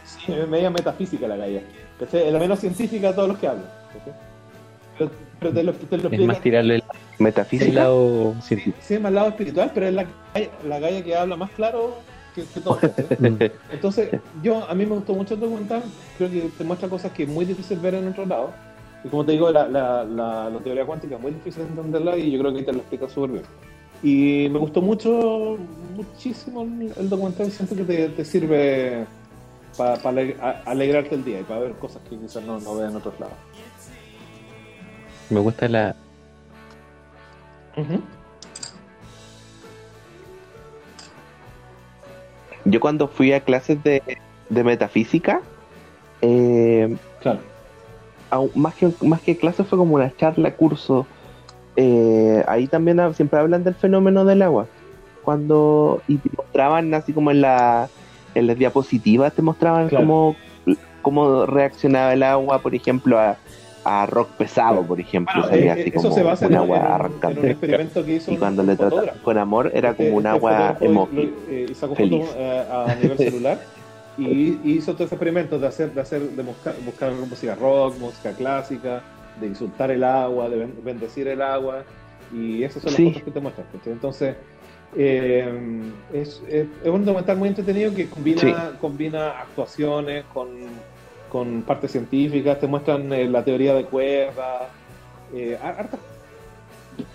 Sí, 0.05 0.33
media 0.49 0.69
metafísica 0.69 1.27
la 1.27 1.37
galla. 1.37 1.61
Es 1.99 2.31
la 2.33 2.39
menos 2.39 2.59
científica 2.59 3.09
de 3.09 3.13
todos 3.13 3.29
los 3.29 3.37
que 3.39 3.47
hablan. 3.47 3.65
Pero, 4.97 5.11
pero 5.39 5.53
te 5.53 5.63
lo, 5.63 5.73
te 5.73 5.97
lo 5.97 6.03
Es 6.03 6.05
explican- 6.13 6.27
más 6.27 6.41
tirarle 6.41 6.83
el, 7.19 7.25
el 7.25 7.31
Metafísica. 7.31 7.73
lado 7.73 8.33
Sí, 8.41 8.47
científico. 8.47 8.77
sí, 8.81 8.93
es 8.95 9.01
más 9.01 9.11
lado 9.11 9.27
espiritual, 9.29 9.71
pero 9.73 9.87
es 9.87 9.93
la, 9.93 10.03
galla- 10.33 10.49
la 10.67 10.79
galla 10.79 11.03
que 11.03 11.15
habla 11.15 11.35
más 11.35 11.51
claro 11.51 11.95
que, 12.33 12.43
que 12.45 12.59
todos. 12.61 12.79
¿cachai? 12.79 13.51
Entonces, 13.71 14.09
yo 14.41 14.63
a 14.69 14.73
mí 14.73 14.85
me 14.85 14.95
gustó 14.95 15.13
mucho 15.13 15.33
el 15.35 15.39
documental, 15.41 15.83
creo 16.17 16.29
que 16.29 16.49
te 16.57 16.63
muestra 16.63 16.87
cosas 16.89 17.11
que 17.11 17.23
es 17.23 17.29
muy 17.29 17.45
difícil 17.45 17.79
ver 17.79 17.95
en 17.95 18.07
otro 18.07 18.25
lado. 18.25 18.51
Y 19.03 19.07
como 19.09 19.25
te 19.25 19.31
digo, 19.33 19.49
la, 19.51 19.67
la, 19.67 20.03
la, 20.03 20.49
la 20.49 20.59
teoría 20.59 20.85
cuántica 20.85 21.15
es 21.15 21.21
muy 21.21 21.31
difícil 21.31 21.63
de 21.63 21.69
entenderla 21.69 22.17
y 22.17 22.31
yo 22.31 22.39
creo 22.39 22.51
que 22.51 22.59
ahí 22.59 22.65
te 22.65 22.73
lo 22.73 22.79
explica 22.79 23.07
súper 23.09 23.31
bien. 23.31 23.43
Y 24.03 24.47
me 24.49 24.59
gustó 24.59 24.81
mucho, 24.81 25.57
muchísimo 25.95 26.63
el, 26.63 26.93
el 26.97 27.09
documental, 27.09 27.49
siento 27.51 27.75
que 27.75 27.83
te, 27.83 28.09
te 28.09 28.25
sirve 28.25 29.05
para 29.77 29.93
alegrarte 30.65 31.15
el 31.15 31.23
día 31.23 31.39
y 31.39 31.43
para 31.43 31.61
ver 31.61 31.71
cosas 31.73 32.01
que 32.09 32.17
quizás 32.17 32.43
no, 32.43 32.59
no 32.59 32.75
veas 32.75 32.91
en 32.91 32.97
otros 32.97 33.17
lados. 33.19 33.35
Me 35.29 35.39
gusta 35.39 35.67
la. 35.69 35.95
Yo 42.65 42.79
cuando 42.79 43.07
fui 43.07 43.33
a 43.33 43.39
clases 43.41 43.83
de, 43.83 44.01
de 44.49 44.63
metafísica, 44.63 45.41
eh, 46.21 46.95
Claro. 47.21 47.39
más 48.55 48.75
que 48.75 48.91
más 49.01 49.21
que 49.21 49.37
clases 49.37 49.67
fue 49.67 49.77
como 49.77 49.95
una 49.95 50.15
charla, 50.15 50.51
curso. 50.55 51.05
eh, 51.75 52.43
ahí 52.47 52.67
también 52.67 52.99
siempre 53.13 53.39
hablan 53.39 53.63
del 53.63 53.75
fenómeno 53.75 54.25
del 54.25 54.41
agua. 54.41 54.65
Cuando 55.23 56.01
y 56.07 56.17
te 56.17 56.29
mostraban 56.35 56.93
así 56.93 57.13
como 57.13 57.31
en 57.31 57.41
la 57.41 57.87
en 58.35 58.47
las 58.47 58.57
diapositivas 58.57 59.33
te 59.33 59.41
mostraban 59.41 59.87
Claro. 59.89 60.05
cómo, 60.05 60.35
cómo 61.01 61.45
reaccionaba 61.45 62.13
el 62.13 62.23
agua, 62.23 62.59
por 62.59 62.75
ejemplo, 62.75 63.17
a, 63.17 63.37
a 63.83 64.05
rock 64.05 64.29
pesado, 64.31 64.83
por 64.83 64.99
ejemplo, 64.99 65.33
Bueno, 65.35 65.49
salía 65.49 65.73
eh, 65.75 65.81
así 65.81 65.91
como 65.91 66.09
un 66.09 66.19
en, 66.19 66.27
agua 66.27 66.37
en 66.41 66.47
un- 66.47 66.53
en 66.63 66.69
un 66.69 66.75
arrancante. 66.93 67.51
experimento 67.51 68.05
que 68.05 68.13
hizo 68.15 68.31
Y 68.31 68.37
cuando 68.37 68.63
le 68.63 68.75
fotógrafo. 68.75 69.23
con 69.23 69.37
amor 69.37 69.71
era 69.73 69.93
como 69.93 70.07
Este- 70.07 70.15
un 70.17 70.25
este 70.25 70.29
agua 70.29 70.77
emoji. 70.81 71.33
eh, 71.49 71.67
sacó 71.73 71.95
feliz. 71.95 72.25
eh, 72.35 72.65
a 72.69 72.95
nivel 72.95 73.17
celular 73.17 73.59
y, 74.17 74.59
y 74.63 74.71
hizo 74.77 74.93
todo 74.93 75.05
ese 75.05 75.15
experimento 75.15 75.57
de 75.59 75.67
hacer, 75.67 75.93
de 75.93 76.01
hacer, 76.01 76.21
de 76.21 76.43
buscar, 76.43 76.75
buscar 76.85 77.11
música 77.13 77.55
rock, 77.55 77.97
música 77.99 78.31
clásica, 78.33 79.01
de 79.39 79.47
insultar 79.47 79.91
el 79.91 80.03
agua, 80.03 80.49
de 80.49 80.57
ben- 80.57 80.73
bendecir 80.83 81.27
el 81.29 81.41
agua, 81.41 81.83
y 82.33 82.63
esas 82.63 82.83
son 82.83 82.91
las 82.91 82.97
Sí. 82.97 83.05
fotos 83.07 83.23
que 83.23 83.31
te 83.31 83.39
muestran. 83.39 83.65
Entonces, 83.85 84.35
eh, 84.97 85.47
es, 86.13 86.41
es, 86.49 86.65
es 86.83 86.89
un 86.89 87.05
documental 87.05 87.37
muy 87.37 87.47
entretenido 87.49 87.93
que 87.93 88.09
combina, 88.09 88.41
Sí. 88.41 88.53
combina 88.81 89.29
actuaciones 89.39 90.25
con, 90.33 90.47
con 91.29 91.61
partes 91.63 91.91
científicas, 91.91 92.59
te 92.59 92.67
muestran 92.67 93.11
eh, 93.13 93.27
la 93.27 93.43
teoría 93.43 93.73
de 93.73 93.85
cuerdas, 93.85 94.69
eh, 95.33 95.57
hartas 95.61 95.99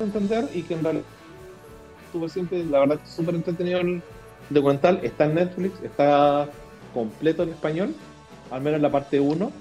entender 0.00 0.48
y 0.54 0.62
que 0.62 0.74
en 0.74 0.84
realidad 0.84 1.04
súper 2.12 2.30
simple, 2.30 2.64
la 2.64 2.80
verdad 2.80 2.96
que 2.98 3.04
es 3.04 3.10
súper 3.10 3.34
entretenido 3.34 3.80
el 3.80 4.02
documental, 4.50 5.00
está 5.02 5.24
en 5.24 5.34
Netflix, 5.34 5.82
está 5.82 6.48
completo 6.92 7.42
en 7.42 7.50
español, 7.50 7.94
al 8.50 8.62
menos 8.62 8.80
la 8.80 8.90
parte 8.90 9.20
1. 9.20 9.52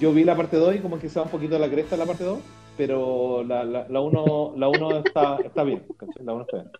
Yo 0.00 0.12
vi 0.12 0.24
la 0.24 0.36
parte 0.36 0.56
2 0.56 0.76
y 0.76 0.78
como 0.78 0.98
que 0.98 1.08
se 1.08 1.20
va 1.20 1.26
un 1.26 1.30
poquito 1.30 1.58
la 1.58 1.68
cresta 1.68 1.96
la 1.96 2.06
parte 2.06 2.24
2, 2.24 2.38
pero 2.76 3.44
la 3.44 3.62
1 3.62 3.70
la, 3.70 3.86
la 3.88 4.00
uno, 4.00 4.54
la 4.56 4.68
uno 4.68 4.98
está, 4.98 5.36
está 5.44 5.62
bien. 5.62 5.84
La 6.24 6.32
1 6.32 6.42
está 6.42 6.56
bien. 6.56 6.70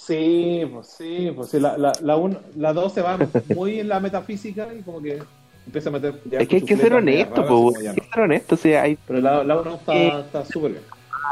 Sí, 0.00 0.62
pues 0.72 0.86
sí, 0.86 1.32
pues 1.34 1.50
sí, 1.50 1.58
la 1.58 1.70
2 1.76 1.80
la, 1.80 1.92
la, 2.02 2.16
uno- 2.16 2.38
la 2.56 2.72
dos 2.72 2.92
se 2.92 3.02
va 3.02 3.18
muy 3.54 3.80
en 3.80 3.88
la 3.88 3.98
metafísica 3.98 4.68
y 4.72 4.82
como 4.82 5.02
que 5.02 5.18
empieza 5.66 5.88
a 5.88 5.92
meter... 5.92 6.22
ya 6.30 6.38
Es 6.38 6.48
que 6.48 6.56
hay 6.56 6.62
que 6.62 6.76
ser 6.76 6.94
honesto, 6.94 7.72
ya 7.82 7.90
hay 7.90 7.96
que 7.96 8.02
ser 8.14 8.20
honesto, 8.22 8.54
o 8.54 8.58
sea, 8.58 8.82
hay 8.82 8.96
Pero 9.06 9.20
la, 9.20 9.42
la 9.42 9.56
1 9.60 9.74
está 9.74 9.94
Eh, 9.94 10.20
está 10.20 10.44
súper 10.44 10.70
bien. 10.70 10.84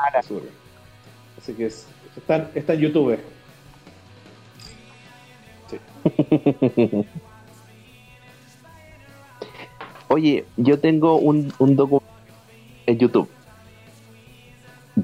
Está 0.08 0.22
súper 0.22 0.42
bien. 0.42 0.54
Así 1.38 1.52
que 1.54 1.66
es- 1.66 1.86
está, 2.16 2.50
está 2.54 2.74
en 2.74 2.80
YouTube. 2.80 3.18
Oye, 10.08 10.44
yo 10.56 10.78
tengo 10.80 11.16
un, 11.18 11.52
un 11.58 11.76
documental 11.76 12.10
en 12.86 12.98
YouTube. 12.98 13.28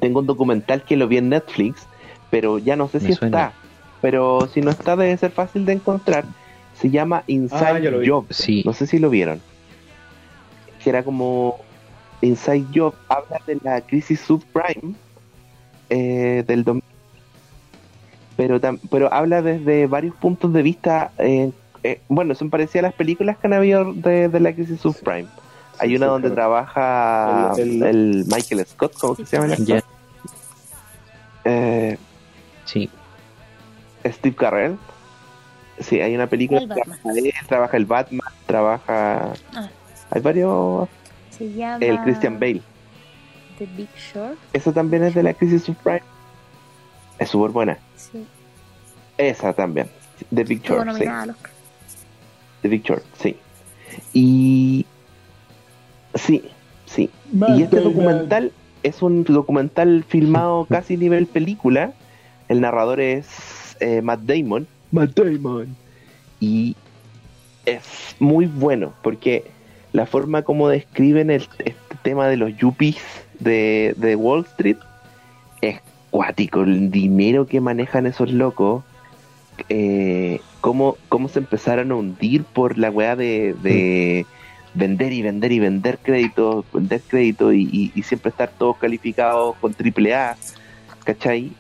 Tengo 0.01 0.21
un 0.21 0.27
documental 0.27 0.83
que 0.85 0.97
lo 0.97 1.07
vi 1.09 1.19
en 1.19 1.29
Netflix, 1.29 1.87
pero 2.33 2.57
ya 2.59 2.77
no 2.77 2.89
sé 2.89 2.99
Me 3.01 3.09
si 3.09 3.13
suena. 3.15 3.39
está. 3.49 3.53
Pero 4.01 4.49
si 4.53 4.63
no 4.63 4.71
está, 4.71 4.97
debe 4.97 5.15
ser 5.19 5.31
fácil 5.33 5.67
de 5.67 5.75
encontrar. 5.75 6.25
Se 6.81 6.89
llama 6.91 7.19
Ah, 7.19 7.25
Inside 7.27 7.91
vi. 7.99 8.09
Job. 8.09 8.25
Sí. 8.31 8.63
No 8.65 8.73
sé 8.73 8.87
si 8.87 8.99
lo 8.99 9.11
vieron. 9.11 9.41
Que 10.83 10.89
era 10.91 11.05
como 11.05 11.59
Inside 12.23 12.65
Job. 12.75 12.95
Habla 13.09 13.39
de 13.47 13.59
la 13.63 13.81
crisis 13.83 14.19
subprime 14.21 14.95
eh, 15.91 16.43
del 16.47 16.65
2000. 16.65 16.83
Pero, 18.37 18.61
tam- 18.61 18.81
pero 18.91 19.13
habla 19.13 19.43
desde 19.43 19.87
varios 19.87 20.15
puntos 20.17 20.53
de 20.55 20.63
vista. 20.63 21.13
eh, 21.19 21.53
eh, 21.85 22.01
bueno, 22.09 22.35
son 22.35 22.49
parecidas 22.49 22.85
a 22.85 22.89
las 22.89 22.95
películas 22.95 23.37
que 23.37 23.47
han 23.47 23.53
habido 23.53 23.93
de, 23.93 24.29
de 24.31 24.41
la 24.41 24.55
crisis 24.55 24.81
subprime. 24.81 25.27
Hay 25.79 25.91
Sí, 25.91 25.97
una 25.97 26.07
sí, 26.07 26.11
donde 26.13 26.29
claro. 26.29 26.35
trabaja 26.35 27.53
El- 27.59 27.83
el, 27.83 27.83
el- 27.83 28.25
Michael 28.27 28.65
Scott, 28.67 28.95
¿cómo 28.99 29.15
que 29.17 29.27
se 29.27 29.37
llama? 29.37 29.55
Eh, 31.45 31.99
sí. 32.65 32.91
Steve 34.05 34.37
Carell. 34.37 34.79
Sí, 35.79 36.01
hay 36.01 36.15
una 36.15 36.27
película 36.27 36.61
El 36.61 36.69
trabaja 36.69 37.11
él, 37.17 37.33
trabaja 37.49 37.77
el 37.77 37.87
Batman, 37.87 38.29
trabaja... 38.47 39.33
Ah. 39.55 39.69
Hay 40.11 40.21
varios... 40.21 40.89
Se 41.31 41.51
llama 41.53 41.85
El 41.85 41.99
Christian 42.03 42.39
Bale. 42.39 42.63
The 43.59 43.67
Big 43.77 43.89
Short. 43.97 44.39
Esa 44.53 44.73
también 44.73 45.03
es 45.05 45.15
de 45.15 45.23
la 45.23 45.35
crisis 45.35 45.63
subprime. 45.63 46.03
Es 47.19 47.31
súper 47.31 47.51
buena. 47.51 47.79
Sí. 47.97 48.27
Esa 49.17 49.53
también. 49.53 49.89
The 50.35 50.45
Big 50.45 50.63
Short, 50.63 50.93
sí. 50.97 51.05
The 52.61 52.69
Big 52.69 52.83
Short, 52.83 53.05
sí. 53.19 53.37
Y... 54.13 54.87
Sí, 56.15 56.45
sí. 56.87 57.11
Y 57.33 57.63
este 57.63 57.81
documental 57.81 58.53
es 58.83 59.01
un 59.01 59.25
documental 59.25 60.05
filmado 60.07 60.67
casi 60.67 60.97
nivel 60.97 61.27
película. 61.27 61.95
El 62.53 62.61
narrador 62.61 63.01
es 63.01 63.27
eh, 63.81 64.03
Matt 64.03 64.21
Damon. 64.21 64.67
Matt 64.91 65.19
Damon. 65.19 65.75
Y 66.39 66.77
es 67.65 68.15
muy 68.19 68.45
bueno 68.45 68.93
porque 69.03 69.45
la 69.93 70.05
forma 70.05 70.43
como 70.43 70.69
describen 70.69 71.31
el, 71.31 71.49
este 71.65 71.97
tema 72.03 72.29
de 72.29 72.37
los 72.37 72.55
yuppies 72.57 72.99
de, 73.41 73.95
de 73.97 74.17
Wall 74.17 74.45
Street 74.45 74.77
es 75.63 75.81
cuático. 76.11 76.61
El 76.63 76.91
dinero 76.91 77.47
que 77.47 77.63
manejan 77.63 78.07
esos 78.07 78.31
locos. 78.31 78.85
Eh, 79.71 80.41
cómo, 80.61 80.99
cómo 81.09 81.29
se 81.29 81.39
empezaron 81.39 81.91
a 81.91 81.95
hundir 81.95 82.45
por 82.45 82.77
la 82.77 82.91
weá 82.91 83.17
de, 83.17 83.55
de 83.63 84.27
vender 84.75 85.15
y 85.15 85.23
vender 85.23 85.53
y 85.53 85.59
vender 85.59 85.99
créditos, 86.03 86.67
vender 86.71 87.01
crédito 87.09 87.51
y, 87.53 87.63
y- 87.73 87.93
y 87.95 88.03
siempre 88.03 88.29
estar 88.29 88.51
todos 88.59 88.77
calificados 88.77 89.57
con 89.57 89.73
triple 89.73 90.15
A, 90.15 90.37
¿cachai? 91.05 91.53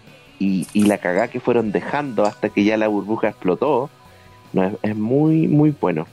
Y, 0.42 0.66
y 0.72 0.86
la 0.86 0.98
cagada 0.98 1.28
que 1.28 1.38
fueron 1.38 1.70
dejando 1.70 2.24
hasta 2.24 2.48
que 2.48 2.64
ya 2.64 2.76
la 2.76 2.88
burbuja 2.88 3.28
explotó, 3.28 3.90
no, 4.52 4.64
es, 4.64 4.74
es 4.82 4.96
muy, 4.96 5.46
muy 5.46 5.70
bueno. 5.70 6.06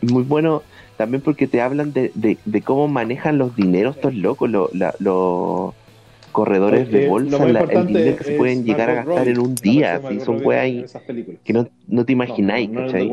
Muy 0.00 0.22
bueno 0.22 0.62
también 0.96 1.22
porque 1.22 1.48
te 1.48 1.60
hablan 1.60 1.92
de, 1.92 2.12
de- 2.14 2.38
de 2.44 2.62
cómo 2.62 2.86
manejan 2.86 3.36
los 3.36 3.56
dineros 3.56 3.96
estos 3.96 4.14
locos, 4.14 4.48
lo- 4.48 4.70
la- 4.72 4.94
los 5.00 5.74
corredores 6.30 6.88
de 6.92 7.08
bolsa, 7.08 7.44
lo 7.46 7.52
la- 7.52 7.60
el 7.60 7.86
dinero 7.86 8.16
que 8.16 8.24
se 8.24 8.34
pueden 8.34 8.64
llegar 8.64 8.90
a 8.90 8.94
gastar 8.94 9.26
en 9.26 9.38
un 9.40 9.54
día, 9.56 9.98
Margot 10.00 10.24
son 10.24 10.40
weas 10.46 10.92
que 11.44 11.52
no, 11.52 11.66
no 11.88 12.04
te 12.04 12.12
imagináis, 12.12 12.68
No, 12.70 12.74
no, 12.74 12.80
no, 12.80 12.92
¿cachai? 12.92 13.08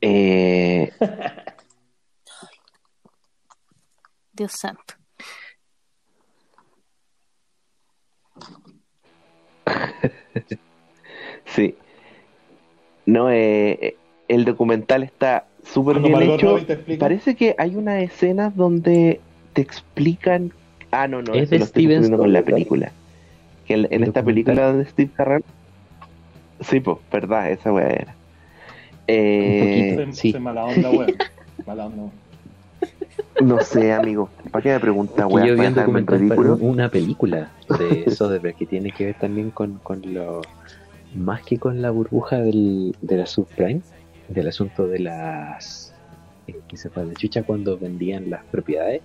Eh, 0.00 0.90
Dios 4.32 4.52
santo. 4.52 4.94
Sí. 11.46 11.76
No, 13.06 13.30
eh, 13.30 13.78
eh, 13.80 13.96
el 14.28 14.44
documental 14.44 15.02
está 15.04 15.46
súper 15.62 16.00
bien 16.00 16.12
Margot 16.12 16.34
hecho. 16.34 16.98
Parece 16.98 17.36
que 17.36 17.54
hay 17.56 17.76
unas 17.76 18.02
escenas 18.02 18.54
donde 18.56 19.20
te 19.52 19.62
explican. 19.62 20.52
Ah, 20.90 21.06
no, 21.06 21.22
no, 21.22 21.34
Es 21.34 21.44
eso 21.44 21.50
de 21.52 21.58
lo 21.60 21.64
estoy 21.64 21.84
Steven 21.84 22.16
con 22.16 22.32
la 22.32 22.42
película. 22.42 22.92
Que 23.66 23.74
en, 23.74 24.04
esta 24.04 24.22
película 24.22 24.72
de 24.72 24.84
Steve 24.86 25.10
Carell. 25.14 25.44
Sí, 26.60 26.80
pues, 26.80 26.98
verdad, 27.10 27.50
esa 27.50 27.72
weá 27.72 27.88
era. 27.88 28.14
Eh, 29.08 29.94
Se, 29.96 30.12
sí, 30.12 30.32
se 30.32 30.40
mala 30.40 30.64
onda, 30.64 30.90
weón. 30.90 31.14
Mala 31.64 31.86
onda. 31.86 32.12
no 33.44 33.60
sé, 33.60 33.92
amigo. 33.92 34.30
¿Para 34.50 34.62
qué 34.62 34.68
me 34.70 34.80
pregunta, 34.80 35.26
weá? 35.26 35.46
yo 35.46 35.54
vi 35.54 35.58
¿Para 35.58 35.68
un 35.68 35.74
documental 35.74 36.28
para 36.28 36.40
una 36.54 36.88
película 36.90 37.52
de 37.78 38.10
Soderbergh 38.10 38.56
que 38.56 38.66
tiene 38.66 38.90
que 38.92 39.06
ver 39.06 39.14
también 39.16 39.50
con, 39.50 39.78
con 39.80 40.00
lo 40.04 40.42
más 41.14 41.42
que 41.44 41.58
con 41.58 41.80
la 41.82 41.90
burbuja 41.90 42.40
del, 42.40 42.94
de 43.00 43.16
la 43.16 43.26
subprime 43.26 43.82
del 44.28 44.48
asunto 44.48 44.88
de 44.88 44.98
las 45.00 45.94
eh, 46.46 46.60
que 46.68 46.76
se 46.76 46.90
fue 46.90 47.06
la 47.06 47.14
chucha 47.14 47.42
cuando 47.44 47.78
vendían 47.78 48.28
las 48.28 48.44
propiedades 48.50 49.02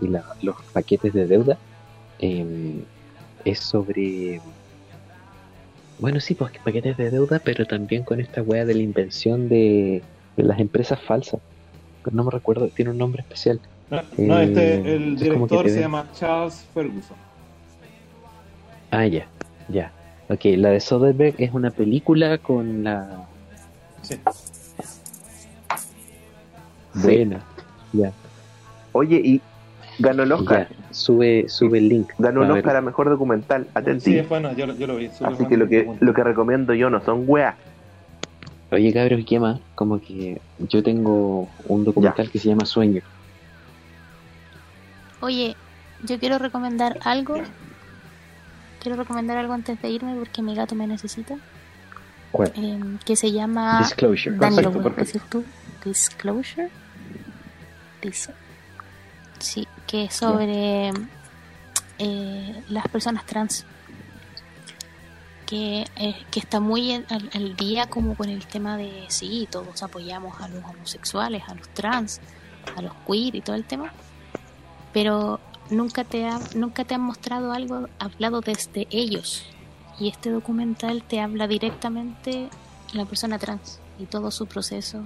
y 0.00 0.08
la- 0.08 0.24
los 0.40 0.56
paquetes 0.72 1.12
de 1.12 1.26
deuda 1.26 1.58
eh, 2.18 2.86
es 3.44 3.60
sobre 3.60 4.40
bueno 5.98 6.20
sí 6.20 6.34
pues 6.34 6.52
paquetes 6.62 6.96
de 6.96 7.10
deuda 7.10 7.40
pero 7.44 7.66
también 7.66 8.04
con 8.04 8.20
esta 8.20 8.42
wea 8.42 8.64
de 8.64 8.74
la 8.74 8.82
invención 8.82 9.48
de, 9.48 10.04
de 10.36 10.42
las 10.42 10.60
empresas 10.60 11.00
falsas 11.02 11.40
no 12.10 12.24
me 12.24 12.30
recuerdo 12.30 12.68
tiene 12.68 12.90
un 12.92 12.98
nombre 12.98 13.22
especial 13.22 13.60
No, 13.90 14.02
no, 14.18 14.38
este, 14.40 14.74
Eh, 14.76 14.94
el 14.96 15.16
director 15.16 15.68
se 15.68 15.80
llama 15.80 16.06
Charles 16.14 16.66
Ferguson. 16.74 17.16
ah 18.90 19.06
ya 19.06 19.26
ya 19.68 19.92
ok 20.28 20.44
la 20.56 20.70
de 20.70 20.80
Soderbergh 20.80 21.34
es 21.38 21.52
una 21.52 21.70
película 21.70 22.38
con 22.38 22.84
la 22.84 23.26
Sí. 24.02 24.16
buena 26.94 27.40
ya 27.92 28.12
Oye, 28.92 29.20
y 29.22 29.40
ganó 29.98 30.22
el 30.24 30.32
Oscar. 30.32 30.68
Ya, 30.70 30.76
sube, 30.94 31.44
sube 31.48 31.78
el 31.78 31.88
link. 31.90 32.08
Ganó 32.18 32.40
un 32.40 32.48
para 32.48 32.58
Oscar 32.58 32.76
a 32.76 32.80
mejor 32.80 33.08
documental. 33.10 33.68
Atenti. 33.74 34.00
Sí, 34.12 34.18
es 34.18 34.28
bueno, 34.28 34.52
yo, 34.54 34.66
lo- 34.66 34.74
yo 34.74 34.86
lo 34.86 34.96
vi. 34.96 35.10
Así 35.22 35.44
que 35.46 35.56
lo 35.56 35.68
que 35.68 35.86
lo 36.00 36.14
que 36.14 36.24
recomiendo 36.24 36.72
yo 36.74 36.88
no 36.90 37.00
son 37.04 37.24
weas. 37.26 37.54
Oye, 38.70 38.92
cabros, 38.92 39.20
¿y 39.20 39.24
qué 39.24 39.40
más? 39.40 39.60
Como 39.74 40.00
que 40.00 40.40
yo 40.58 40.82
tengo 40.82 41.48
un 41.66 41.84
documental 41.84 42.30
que 42.30 42.38
se 42.38 42.48
llama 42.48 42.66
Sueño. 42.66 43.00
Oye, 45.20 45.56
yo 46.04 46.18
quiero 46.18 46.38
recomendar 46.38 46.98
algo. 47.04 47.36
Quiero 48.80 48.96
recomendar 48.96 49.36
algo 49.38 49.52
antes 49.54 49.80
de 49.82 49.90
irme 49.90 50.14
porque 50.16 50.42
mi 50.42 50.54
gato 50.54 50.74
me 50.74 50.86
necesita. 50.86 51.36
¿Cuál? 52.30 52.52
eh, 52.56 52.78
que 53.06 53.16
se 53.16 53.32
llama. 53.32 53.78
Disclosure. 53.80 54.36
Dani, 54.36 54.56
lo 54.56 54.62
Perfecto, 54.70 54.82
perfecto. 54.82 55.04
decir 55.04 55.22
tú. 55.30 55.44
Disclosure. 55.88 56.68
Dis- 58.02 58.30
Sí, 59.38 59.66
que 59.86 60.04
es 60.04 60.14
sobre 60.14 60.90
eh, 61.98 62.62
las 62.68 62.86
personas 62.88 63.24
trans. 63.24 63.64
Que, 65.48 65.86
eh, 65.96 66.14
que 66.30 66.40
está 66.40 66.60
muy 66.60 66.92
al, 66.92 67.56
día 67.56 67.88
como 67.88 68.14
con 68.16 68.28
el 68.28 68.46
tema 68.46 68.76
de 68.76 69.06
sí, 69.08 69.48
todos 69.50 69.82
apoyamos 69.82 70.38
a 70.42 70.48
los 70.48 70.62
homosexuales, 70.62 71.42
a 71.48 71.54
los 71.54 71.66
trans, 71.70 72.20
a 72.76 72.82
los 72.82 72.92
queer 73.06 73.34
y 73.34 73.40
todo 73.40 73.56
el 73.56 73.64
tema. 73.64 73.94
Pero 74.92 75.40
nunca 75.70 76.04
te, 76.04 76.26
ha, 76.26 76.38
nunca 76.54 76.84
te 76.84 76.96
han 76.96 77.00
mostrado 77.00 77.52
algo 77.52 77.88
hablado 77.98 78.42
desde 78.42 78.86
ellos. 78.90 79.46
Y 79.98 80.08
este 80.08 80.30
documental 80.30 81.02
te 81.02 81.18
habla 81.18 81.48
directamente 81.48 82.50
la 82.92 83.06
persona 83.06 83.38
trans 83.38 83.80
y 83.98 84.04
todo 84.04 84.30
su 84.30 84.46
proceso 84.46 85.02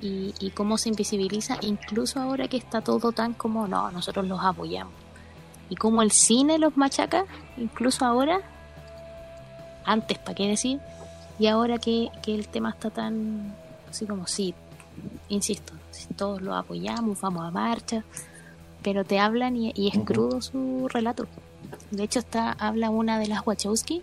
y, 0.00 0.34
y 0.38 0.50
cómo 0.50 0.78
se 0.78 0.88
invisibiliza, 0.88 1.58
incluso 1.62 2.20
ahora 2.20 2.46
que 2.46 2.58
está 2.58 2.80
todo 2.80 3.10
tan 3.10 3.34
como, 3.34 3.66
no, 3.66 3.90
nosotros 3.90 4.26
los 4.28 4.40
apoyamos. 4.40 4.94
Y 5.68 5.74
cómo 5.74 6.02
el 6.02 6.12
cine 6.12 6.58
los 6.58 6.76
machaca, 6.76 7.24
incluso 7.56 8.04
ahora, 8.04 8.40
antes, 9.84 10.18
¿para 10.18 10.34
qué 10.34 10.48
decir? 10.48 10.80
Y 11.38 11.46
ahora 11.46 11.78
que, 11.78 12.10
que 12.22 12.34
el 12.34 12.48
tema 12.48 12.70
está 12.70 12.90
tan, 12.90 13.54
así 13.90 14.06
como, 14.06 14.26
sí, 14.26 14.54
insisto, 15.28 15.72
si 15.90 16.06
todos 16.14 16.40
los 16.42 16.54
apoyamos, 16.56 17.20
vamos 17.20 17.44
a 17.44 17.50
marcha, 17.50 18.04
pero 18.82 19.04
te 19.04 19.18
hablan 19.18 19.56
y, 19.56 19.72
y 19.74 19.88
es 19.88 19.98
crudo 20.04 20.40
su 20.42 20.88
relato. 20.88 21.26
De 21.90 22.04
hecho, 22.04 22.18
está 22.20 22.52
habla 22.52 22.90
una 22.90 23.18
de 23.18 23.26
las 23.26 23.46
Wachowski, 23.46 24.02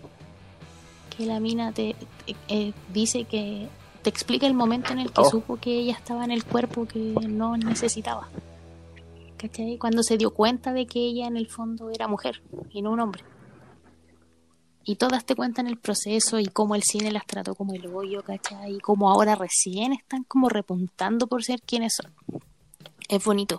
que 1.16 1.26
la 1.26 1.40
mina 1.40 1.72
te, 1.72 1.94
te- 2.26 2.36
eh, 2.48 2.72
dice 2.92 3.24
que 3.24 3.68
te 4.02 4.10
explica 4.10 4.46
el 4.46 4.54
momento 4.54 4.92
en 4.92 4.98
el 4.98 5.12
que 5.12 5.20
Oh. 5.20 5.30
supo 5.30 5.56
que 5.56 5.70
ella 5.78 5.92
estaba 5.94 6.24
en 6.24 6.32
el 6.32 6.44
cuerpo 6.44 6.86
que 6.86 6.98
no 6.98 7.56
necesitaba. 7.56 8.28
¿Cachai? 9.36 9.76
Cuando 9.78 10.02
se 10.02 10.16
dio 10.18 10.32
cuenta 10.32 10.72
de 10.72 10.86
que 10.86 11.00
ella 11.00 11.26
en 11.26 11.36
el 11.36 11.46
fondo 11.48 11.90
era 11.90 12.08
mujer 12.08 12.40
y 12.72 12.82
no 12.82 12.90
un 12.92 13.00
hombre. 13.00 13.22
Y 14.84 14.96
todas 14.96 15.24
te 15.24 15.34
cuentan 15.36 15.66
el 15.68 15.78
proceso 15.78 16.38
y 16.40 16.46
cómo 16.46 16.74
el 16.74 16.82
cine 16.82 17.10
las 17.12 17.24
trató 17.26 17.54
como 17.54 17.72
el 17.74 17.86
hoyo, 17.86 18.22
¿cachai? 18.22 18.76
Y 18.76 18.78
cómo 18.80 19.10
ahora 19.10 19.34
recién 19.36 19.92
están 19.92 20.24
como 20.24 20.48
repuntando 20.48 21.26
por 21.28 21.44
ser 21.44 21.60
quienes 21.62 21.94
son. 21.94 22.10
Es 23.08 23.24
bonito. 23.24 23.58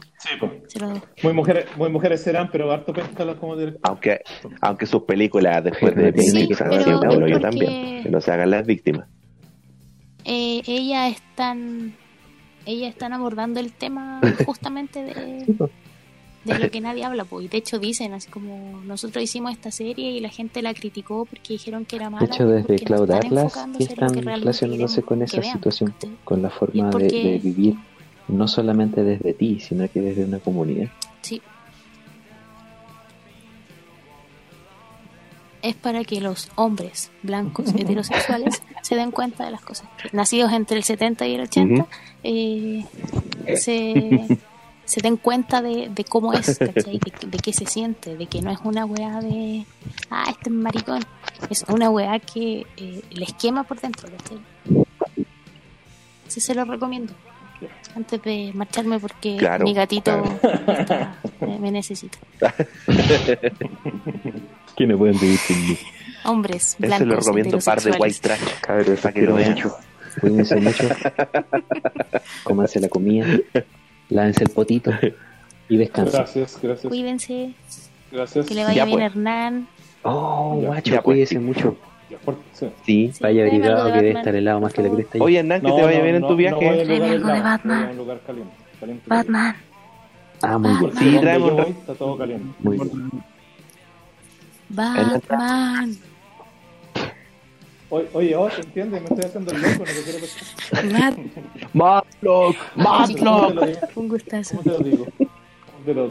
Sí, 0.67 0.79
lo- 0.79 1.01
Muy 1.23 1.33
mujeres, 1.33 1.65
muy 1.77 1.89
mujeres 1.89 2.21
serán, 2.21 2.49
pero 2.51 2.71
harto 2.71 2.91
péntalos 2.91 3.37
como 3.37 3.55
director. 3.55 3.81
Aunque 3.83 4.21
aunque 4.61 4.85
sus 4.85 5.03
películas 5.03 5.63
después 5.63 5.95
de 5.95 6.11
Sí, 6.21 6.31
Phoenix 6.31 6.61
han 6.61 6.69
pero 6.71 6.83
sido 6.83 6.99
un 6.99 7.07
es 7.11 7.15
hoyo 7.17 7.39
porque- 7.39 7.39
también. 7.39 8.03
Que 8.03 8.09
no 8.09 8.19
se 8.19 8.31
hagan 8.31 8.49
las 8.51 8.65
víctimas. 8.65 9.07
eh, 10.25 10.61
ella 10.67 11.07
están 11.09 11.95
ella 12.65 12.87
están 12.87 13.11
abordando 13.13 13.59
el 13.59 13.73
tema 13.73 14.21
justamente 14.45 15.03
de, 15.03 15.69
de 16.57 16.59
lo 16.59 16.69
que 16.71 16.81
nadie 16.87 17.03
habla 17.05 17.25
pues 17.25 17.45
y 17.45 17.47
de 17.47 17.57
hecho 17.57 17.79
dicen 17.79 18.13
así 18.13 18.29
como 18.29 18.81
nosotros 18.85 19.23
hicimos 19.23 19.51
esta 19.53 19.71
serie 19.71 20.11
y 20.11 20.19
la 20.19 20.29
gente 20.29 20.61
la 20.61 20.73
criticó 20.73 21.25
porque 21.25 21.53
dijeron 21.53 21.85
que 21.85 21.95
era 21.97 22.09
mala 22.09 22.25
De 22.27 22.33
hecho, 22.33 22.47
desde 22.47 22.75
Cloud 22.83 23.09
están 23.11 23.25
Atlas 23.25 23.45
están 23.45 23.73
que 23.73 23.85
realmente 23.95 24.31
relacionándose 24.31 25.01
con 25.03 25.21
esa 25.21 25.39
vean, 25.39 25.53
situación, 25.53 25.93
con 26.23 26.41
la 26.41 26.49
forma 26.49 26.85
de, 26.87 26.91
porque- 26.91 27.23
de 27.23 27.39
vivir 27.39 27.75
no 28.27 28.47
solamente 28.47 29.03
desde 29.03 29.33
ti, 29.33 29.59
sino 29.59 29.89
que 29.91 29.99
desde 30.01 30.23
una 30.23 30.39
comunidad. 30.39 30.89
Sí. 31.21 31.41
Es 35.61 35.75
para 35.75 36.03
que 36.03 36.19
los 36.19 36.49
hombres 36.55 37.09
blancos 37.21 37.69
heterosexuales 37.77 38.61
se 38.81 38.95
den 38.95 39.11
cuenta 39.11 39.45
de 39.45 39.51
las 39.51 39.61
cosas. 39.61 39.87
Nacidos 40.11 40.51
entre 40.51 40.77
el 40.77 40.83
70 40.83 41.25
y 41.27 41.35
el 41.35 41.41
80, 41.41 41.73
Ujú. 41.83 41.87
eh, 42.23 42.85
se, 43.57 44.25
se 44.85 45.01
den 45.01 45.17
cuenta 45.17 45.61
de, 45.61 45.89
de 45.89 46.03
cómo 46.03 46.33
es, 46.33 46.57
¿cachai? 46.59 46.99
De, 46.99 47.27
de 47.27 47.37
qué 47.39 47.53
se 47.53 47.65
siente, 47.65 48.15
de 48.17 48.25
que 48.27 48.41
no 48.41 48.51
es 48.51 48.59
una 48.63 48.85
weá 48.85 49.19
de, 49.21 49.65
ah, 50.09 50.25
este 50.29 50.49
es 50.49 50.55
maricón. 50.55 51.01
Es 51.49 51.63
una 51.67 51.89
weá 51.89 52.19
que 52.19 52.65
eh, 52.77 53.01
les 53.11 53.33
quema 53.33 53.63
por 53.63 53.79
dentro, 53.79 54.07
¿cachai? 54.09 54.39
Sí, 56.27 56.39
se 56.41 56.53
lo 56.55 56.65
recomiendo. 56.65 57.13
Antes 57.95 58.21
de 58.23 58.51
marcharme 58.53 58.99
porque 58.99 59.37
Claro, 59.37 59.63
mi 59.63 59.73
gatito 59.73 60.21
claro. 60.41 60.73
está- 60.79 61.15
me, 61.41 61.59
me 61.59 61.71
necesita. 61.71 62.17
No 64.79 64.97
pueden 64.97 65.17
vivir 65.17 65.37
sin 65.37 65.69
mí. 65.69 65.77
Hombres 66.25 66.69
Eso 66.73 66.77
blancos 66.79 67.07
lo 67.07 67.15
recomiendo 67.15 67.59
par 67.59 67.81
de 67.81 67.91
white 67.91 68.19
trash. 68.19 68.41
Cabros, 68.61 68.99
Para 68.99 69.13
que 69.13 69.21
lo 69.21 69.35
vean. 69.35 69.55
Cuídense 70.19 70.55
mucho. 70.57 70.89
Cómanse 72.43 72.79
la 72.81 72.89
comida. 72.89 73.25
Lávense 74.09 74.43
el 74.43 74.49
potito. 74.49 74.91
Y 75.69 75.77
descansen. 75.77 76.19
Gracias, 76.19 76.59
gracias. 76.61 76.89
Cuídense, 76.89 77.53
Gracias. 78.11 78.45
que 78.45 78.53
le 78.53 78.63
vaya 78.63 78.75
Ya, 78.75 78.85
bien 78.85 78.99
pues. 78.99 79.11
Hernán. 79.11 79.67
Oh, 80.03 80.59
Ya, 80.61 80.67
guacho, 80.67 80.91
ya, 80.91 81.01
pues, 81.01 81.03
cuídense 81.05 81.35
sí. 81.35 81.39
mucho. 81.39 81.77
Por- 82.25 82.37
sí. 82.51 82.67
Sí, 82.85 83.11
vaya 83.21 83.43
abrigado 83.45 83.85
de 83.85 83.91
que 83.91 83.97
debe 83.97 84.07
Batman, 84.09 84.17
estar 84.21 84.35
helado 84.35 84.59
más 84.61 84.73
que 84.73 84.83
la 84.83 84.89
cresta. 84.89 85.17
Oye, 85.19 85.39
Hernán, 85.39 85.61
que 85.61 85.67
No, 85.67 85.75
te 85.75 85.81
vaya 85.83 85.97
no, 85.97 86.03
bien 86.03 86.15
en 86.15 86.21
no, 86.21 86.27
tu 86.27 86.35
viaje. 86.35 86.85
No 86.85 87.05
algo 87.05 87.27
de 87.27 87.41
Batman. 87.41 87.89
un 87.89 87.97
lugar 87.97 88.21
caliente. 88.27 88.53
caliente 88.79 89.03
Batman. 89.07 89.55
ah, 90.41 90.57
muy 90.57 90.77
bien. 90.77 90.91
Sí, 90.97 91.17
traemos 91.19 91.67
está 91.67 91.95
todo 91.95 92.17
caliente. 92.17 92.45
Muy 92.59 92.77
bien. 92.77 93.11
Batman. 94.69 95.97
Oye, 97.93 98.09
oye, 98.13 98.35
oh, 98.35 98.47
¿te 98.49 98.61
entiendes? 98.61 99.01
Me 99.01 99.07
estoy 99.07 99.25
haciendo 99.25 99.51
el 99.51 99.61
loco, 99.61 99.77
no 99.79 99.83
te 99.85 100.03
quiero 100.03 100.19
pescar. 100.19 100.89
Bat- 100.91 101.17
Matlock, 101.73 102.55
¿Cómo 102.75 103.07
te 103.07 103.53
lo 103.53 103.65
digo? 103.67 103.79
Un 103.95 104.07
gustazo. 104.09 104.57
¿Cómo 104.57 104.63
te 104.63 104.69
lo 104.69 104.79
digo? 104.79 105.05
¿Cómo 105.17 105.85
te 105.85 105.93
lo 105.93 106.09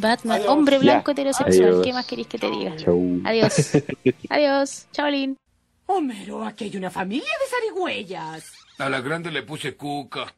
Batman, 0.00 0.36
Adiós. 0.38 0.48
hombre 0.48 0.76
Ya. 0.76 0.80
blanco 0.82 1.10
heterosexual. 1.10 1.68
Adiós. 1.68 1.84
¿Qué 1.84 1.92
más 1.92 2.06
queréis 2.06 2.26
que 2.28 2.38
te 2.38 2.50
diga? 2.50 2.74
Chau. 2.76 3.20
Adiós. 3.24 3.72
Adiós. 4.30 4.86
Chaolín. 4.92 5.36
Homero, 5.86 6.42
aquí 6.44 6.64
hay 6.64 6.76
una 6.76 6.90
familia 6.90 7.26
de 7.26 7.50
zarigüeyas. 7.50 8.50
A 8.78 8.88
la 8.88 9.00
grande 9.02 9.30
le 9.30 9.42
puse 9.42 9.76
cuca. 9.76 10.34